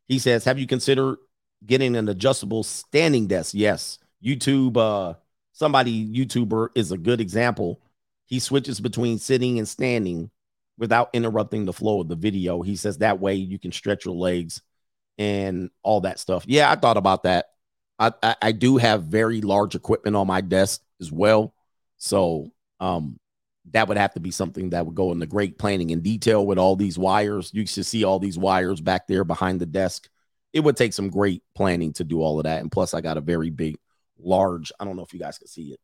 [0.07, 1.17] He says, Have you considered
[1.63, 3.53] getting an adjustable standing desk?
[3.53, 3.99] Yes.
[4.25, 5.13] YouTube, uh,
[5.59, 7.81] somebody YouTuber is a good example.
[8.25, 10.31] He switches between sitting and standing
[10.77, 12.61] without interrupting the flow of the video.
[12.61, 14.61] He says that way you can stretch your legs
[15.17, 16.45] and all that stuff.
[16.47, 17.47] Yeah, I thought about that.
[17.99, 21.53] I, I, I do have very large equipment on my desk as well.
[21.97, 23.19] So um
[23.71, 26.57] that would have to be something that would go into great planning in detail with
[26.57, 27.51] all these wires.
[27.53, 30.09] You should see all these wires back there behind the desk.
[30.53, 32.61] It would take some great planning to do all of that.
[32.61, 33.77] And plus, I got a very big,
[34.19, 35.79] large, I don't know if you guys can see it,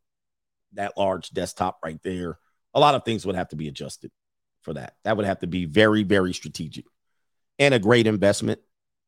[0.73, 2.37] that large desktop right there.
[2.73, 4.11] A lot of things would have to be adjusted
[4.61, 4.95] for that.
[5.03, 6.85] That would have to be very, very strategic
[7.57, 8.59] and a great investment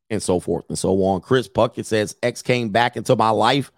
[0.09, 1.21] and so forth and so on.
[1.21, 3.71] Chris Puckett says X came back into my life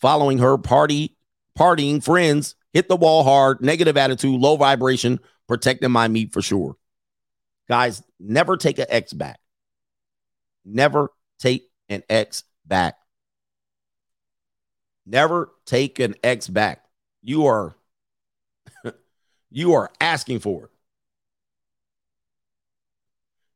[0.00, 1.16] following her party,
[1.58, 6.76] partying friends, hit the wall hard, negative attitude, low vibration, protecting my meat for sure.
[7.68, 9.40] Guys, never take an X back.
[10.64, 12.96] Never take an X back.
[15.10, 16.84] Never take an X back.
[17.20, 17.74] You are
[19.50, 20.70] you are asking for it.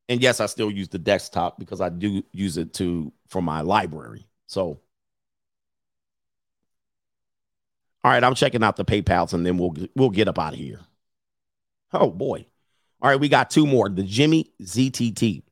[0.09, 3.61] And yes, I still use the desktop because I do use it to for my
[3.61, 4.27] library.
[4.47, 4.81] So
[8.03, 10.59] all right, I'm checking out the PayPal's and then we'll we'll get up out of
[10.59, 10.81] here.
[11.93, 12.45] Oh boy.
[13.01, 13.87] All right, we got two more.
[13.87, 15.44] The Jimmy ZTT.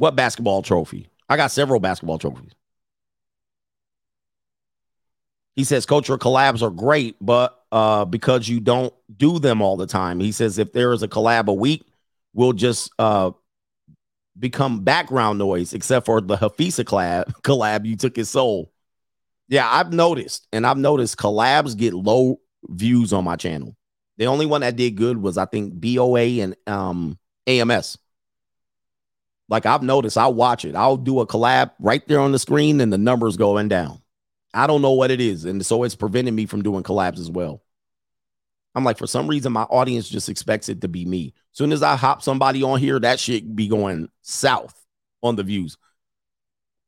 [0.00, 1.10] What basketball trophy?
[1.28, 2.52] I got several basketball trophies.
[5.54, 9.86] He says, cultural collabs are great, but uh, because you don't do them all the
[9.86, 11.84] time, he says, if there is a collab a week,
[12.32, 13.32] we'll just uh,
[14.38, 18.72] become background noise, except for the Hafisa collab, collab you took his soul.
[19.48, 23.76] Yeah, I've noticed, and I've noticed collabs get low views on my channel.
[24.16, 27.98] The only one that did good was I think BOA and um, AMS.
[29.50, 30.76] Like I've noticed, I'll watch it.
[30.76, 34.00] I'll do a collab right there on the screen, and the numbers going down.
[34.54, 37.30] I don't know what it is, and so it's preventing me from doing collabs as
[37.30, 37.62] well.
[38.74, 41.34] I'm like, for some reason, my audience just expects it to be me.
[41.50, 44.80] Soon as I hop somebody on here, that shit be going south
[45.22, 45.76] on the views.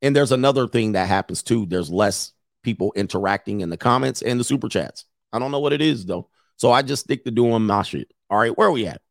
[0.01, 1.67] And there's another thing that happens too.
[1.67, 2.33] There's less
[2.63, 5.05] people interacting in the comments and the super chats.
[5.33, 6.29] I don't know what it is though.
[6.57, 8.13] So I just stick to doing my shit.
[8.31, 9.03] All right, where are we at?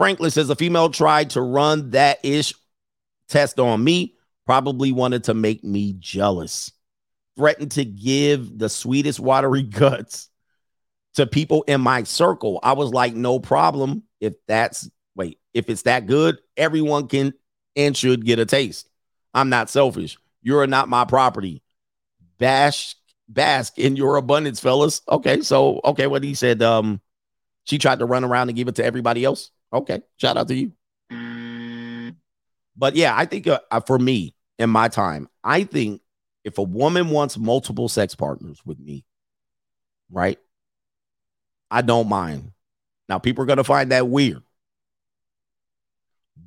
[0.00, 2.54] Franklin says a female tried to run that ish
[3.28, 4.14] test on me,
[4.46, 6.72] probably wanted to make me jealous,
[7.36, 10.30] threatened to give the sweetest watery guts
[11.16, 12.60] to people in my circle.
[12.62, 14.04] I was like, no problem.
[14.20, 17.34] If that's wait, if it's that good, everyone can
[17.76, 18.88] and should get a taste.
[19.34, 20.16] I'm not selfish.
[20.40, 21.62] You're not my property.
[22.38, 22.96] Bash
[23.28, 25.02] bask in your abundance, fellas.
[25.10, 27.02] Okay, so okay, what he said, um,
[27.64, 29.50] she tried to run around and give it to everybody else.
[29.72, 30.72] Okay, shout out to you.
[32.76, 36.00] But yeah, I think uh, uh, for me in my time, I think
[36.44, 39.04] if a woman wants multiple sex partners with me,
[40.10, 40.38] right?
[41.70, 42.52] I don't mind.
[43.08, 44.42] Now, people are going to find that weird.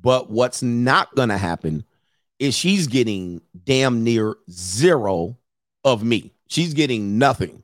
[0.02, 1.84] But what's not going to happen
[2.38, 5.38] is she's getting damn near zero
[5.84, 6.32] of me.
[6.48, 7.62] She's getting nothing.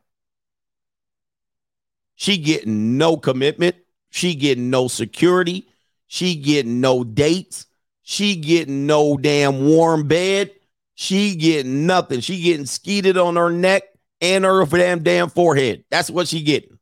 [2.15, 3.77] She getting no commitment.
[4.11, 5.69] She getting no security.
[6.07, 7.67] She getting no dates.
[8.03, 10.51] She getting no damn warm bed.
[10.95, 12.21] She getting nothing.
[12.21, 13.85] She getting skeeted on her neck
[14.21, 15.85] and her damn damn forehead.
[15.91, 16.79] That's what she getting.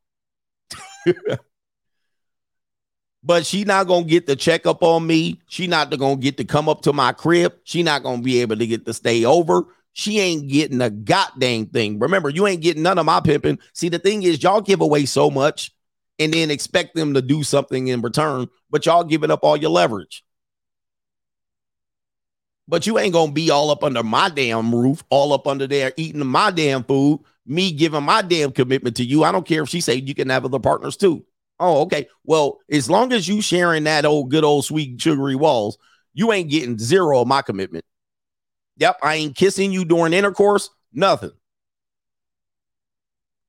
[3.23, 5.40] but she not gonna get the checkup on me.
[5.48, 7.55] She not gonna get to come up to my crib.
[7.65, 9.66] She not gonna be able to get to stay over.
[9.92, 11.98] She ain't getting a goddamn thing.
[11.98, 13.58] Remember, you ain't getting none of my pimping.
[13.73, 15.73] See, the thing is, y'all give away so much
[16.18, 19.70] and then expect them to do something in return, but y'all giving up all your
[19.70, 20.24] leverage.
[22.66, 25.92] But you ain't gonna be all up under my damn roof, all up under there
[25.97, 29.24] eating my damn food, me giving my damn commitment to you.
[29.24, 31.24] I don't care if she say you can have other partners too.
[31.60, 32.08] Oh, okay.
[32.24, 35.78] Well, as long as you sharing that old good old sweet sugary walls,
[36.12, 37.84] you ain't getting zero of my commitment.
[38.76, 41.32] Yep, I ain't kissing you during intercourse, nothing.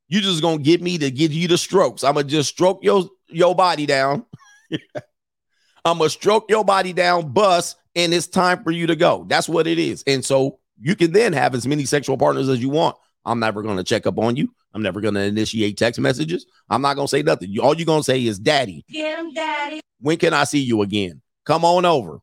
[0.10, 2.04] You just gonna get me to give you the strokes.
[2.04, 4.26] I'm gonna just stroke your your body down.
[5.86, 9.26] I'm gonna stroke your body down, bust, and it's time for you to go.
[9.28, 10.04] That's what it is.
[10.08, 12.96] And so you can then have as many sexual partners as you want.
[13.24, 14.52] I'm never gonna check up on you.
[14.74, 16.46] I'm never gonna initiate text messages.
[16.70, 17.58] I'm not gonna say nothing.
[17.60, 18.84] All you're gonna say is daddy.
[18.88, 19.82] Him, daddy.
[20.00, 21.22] When can I see you again?
[21.46, 22.20] Come on over.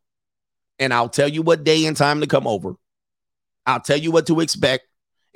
[0.78, 2.74] And I'll tell you what day and time to come over.
[3.64, 4.86] I'll tell you what to expect.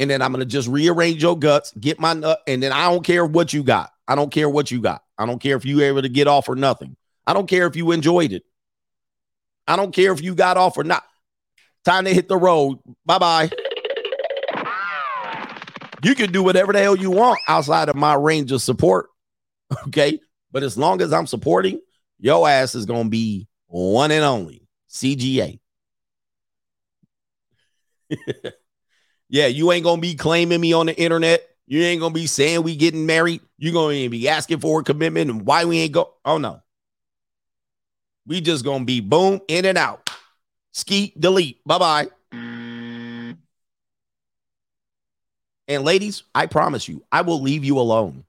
[0.01, 2.41] And then I'm to just rearrange your guts, get my nut.
[2.47, 3.91] And then I don't care what you got.
[4.09, 5.03] I don't care what you got.
[5.19, 6.97] I don't care if you were able to get off or nothing.
[7.27, 8.43] I don't care if you enjoyed it.
[9.69, 11.05] I don't care if you got off or not.
[11.85, 12.79] Time to hit the road.
[13.05, 13.51] Bye bye.
[16.03, 19.09] You can do whatever the hell you want outside of my range of support.
[19.87, 20.19] Okay.
[20.51, 21.81] But as long as I'm supporting,
[22.19, 25.61] your ass is going to be one and only CGA.
[29.31, 31.49] yeah, you ain't to be claiming me on the internet.
[31.67, 33.41] You ain't to be saying we getting married.
[33.59, 33.73] You're
[34.05, 36.15] to be asking for a commitment and why we ain't go.
[36.25, 36.61] Oh, no.
[38.27, 40.11] We just to be boom, in and out.
[40.73, 41.65] Ski, delete.
[41.65, 42.09] Bye bye.
[42.33, 43.37] And
[45.85, 48.25] ladies, I promise you, I will leave you alone.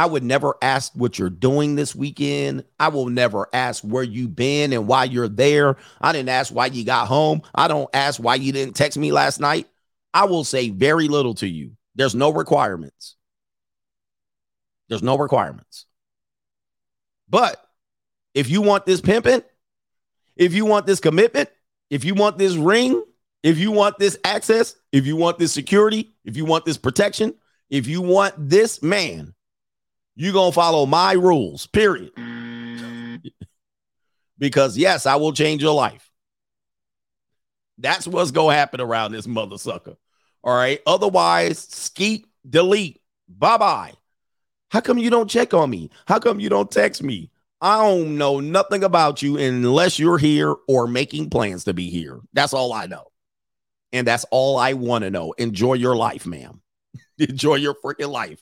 [0.00, 2.64] I would never ask what you're doing this weekend.
[2.78, 5.76] I will never ask where you've been and why you're there.
[6.00, 7.42] I didn't ask why you got home.
[7.54, 9.68] I don't ask why you didn't text me last night.
[10.14, 11.72] I will say very little to you.
[11.96, 13.16] There's no requirements.
[14.88, 15.84] There's no requirements.
[17.28, 17.62] But
[18.32, 19.42] if you want this pimping,
[20.34, 21.50] if you want this commitment,
[21.90, 23.04] if you want this ring,
[23.42, 27.34] if you want this access, if you want this security, if you want this protection,
[27.68, 29.34] if you want this man,
[30.16, 32.12] you're going to follow my rules, period.
[34.38, 36.10] because, yes, I will change your life.
[37.78, 39.96] That's what's going to happen around this mother sucker.
[40.42, 40.80] All right.
[40.86, 43.92] Otherwise, skeet, delete, bye bye.
[44.70, 45.90] How come you don't check on me?
[46.06, 47.30] How come you don't text me?
[47.60, 52.20] I don't know nothing about you unless you're here or making plans to be here.
[52.32, 53.06] That's all I know.
[53.92, 55.32] And that's all I want to know.
[55.32, 56.62] Enjoy your life, ma'am.
[57.18, 58.40] Enjoy your freaking life.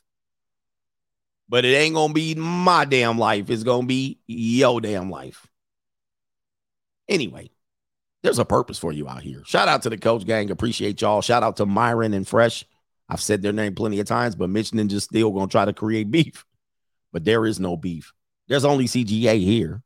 [1.49, 3.49] But it ain't to be my damn life.
[3.49, 5.47] It's to be your damn life.
[7.09, 7.51] Anyway,
[8.23, 9.43] there's a purpose for you out here.
[9.47, 10.51] Shout out to the coach gang.
[10.51, 11.23] Appreciate y'all.
[11.23, 12.67] Shout out to Myron and Fresh.
[13.09, 16.11] I've said their name plenty of times, but Mitch Ninja still to try to create
[16.11, 16.45] beef.
[17.13, 18.13] But there is no beef.
[18.49, 19.83] There's only CGA here.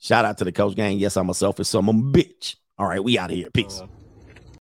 [0.00, 0.98] Shout out to the coach gang.
[0.98, 2.56] Yes, I'm a selfish son of a bitch.
[2.78, 3.50] All right, we out of here.
[3.52, 3.80] Peace.
[3.80, 3.86] Uh,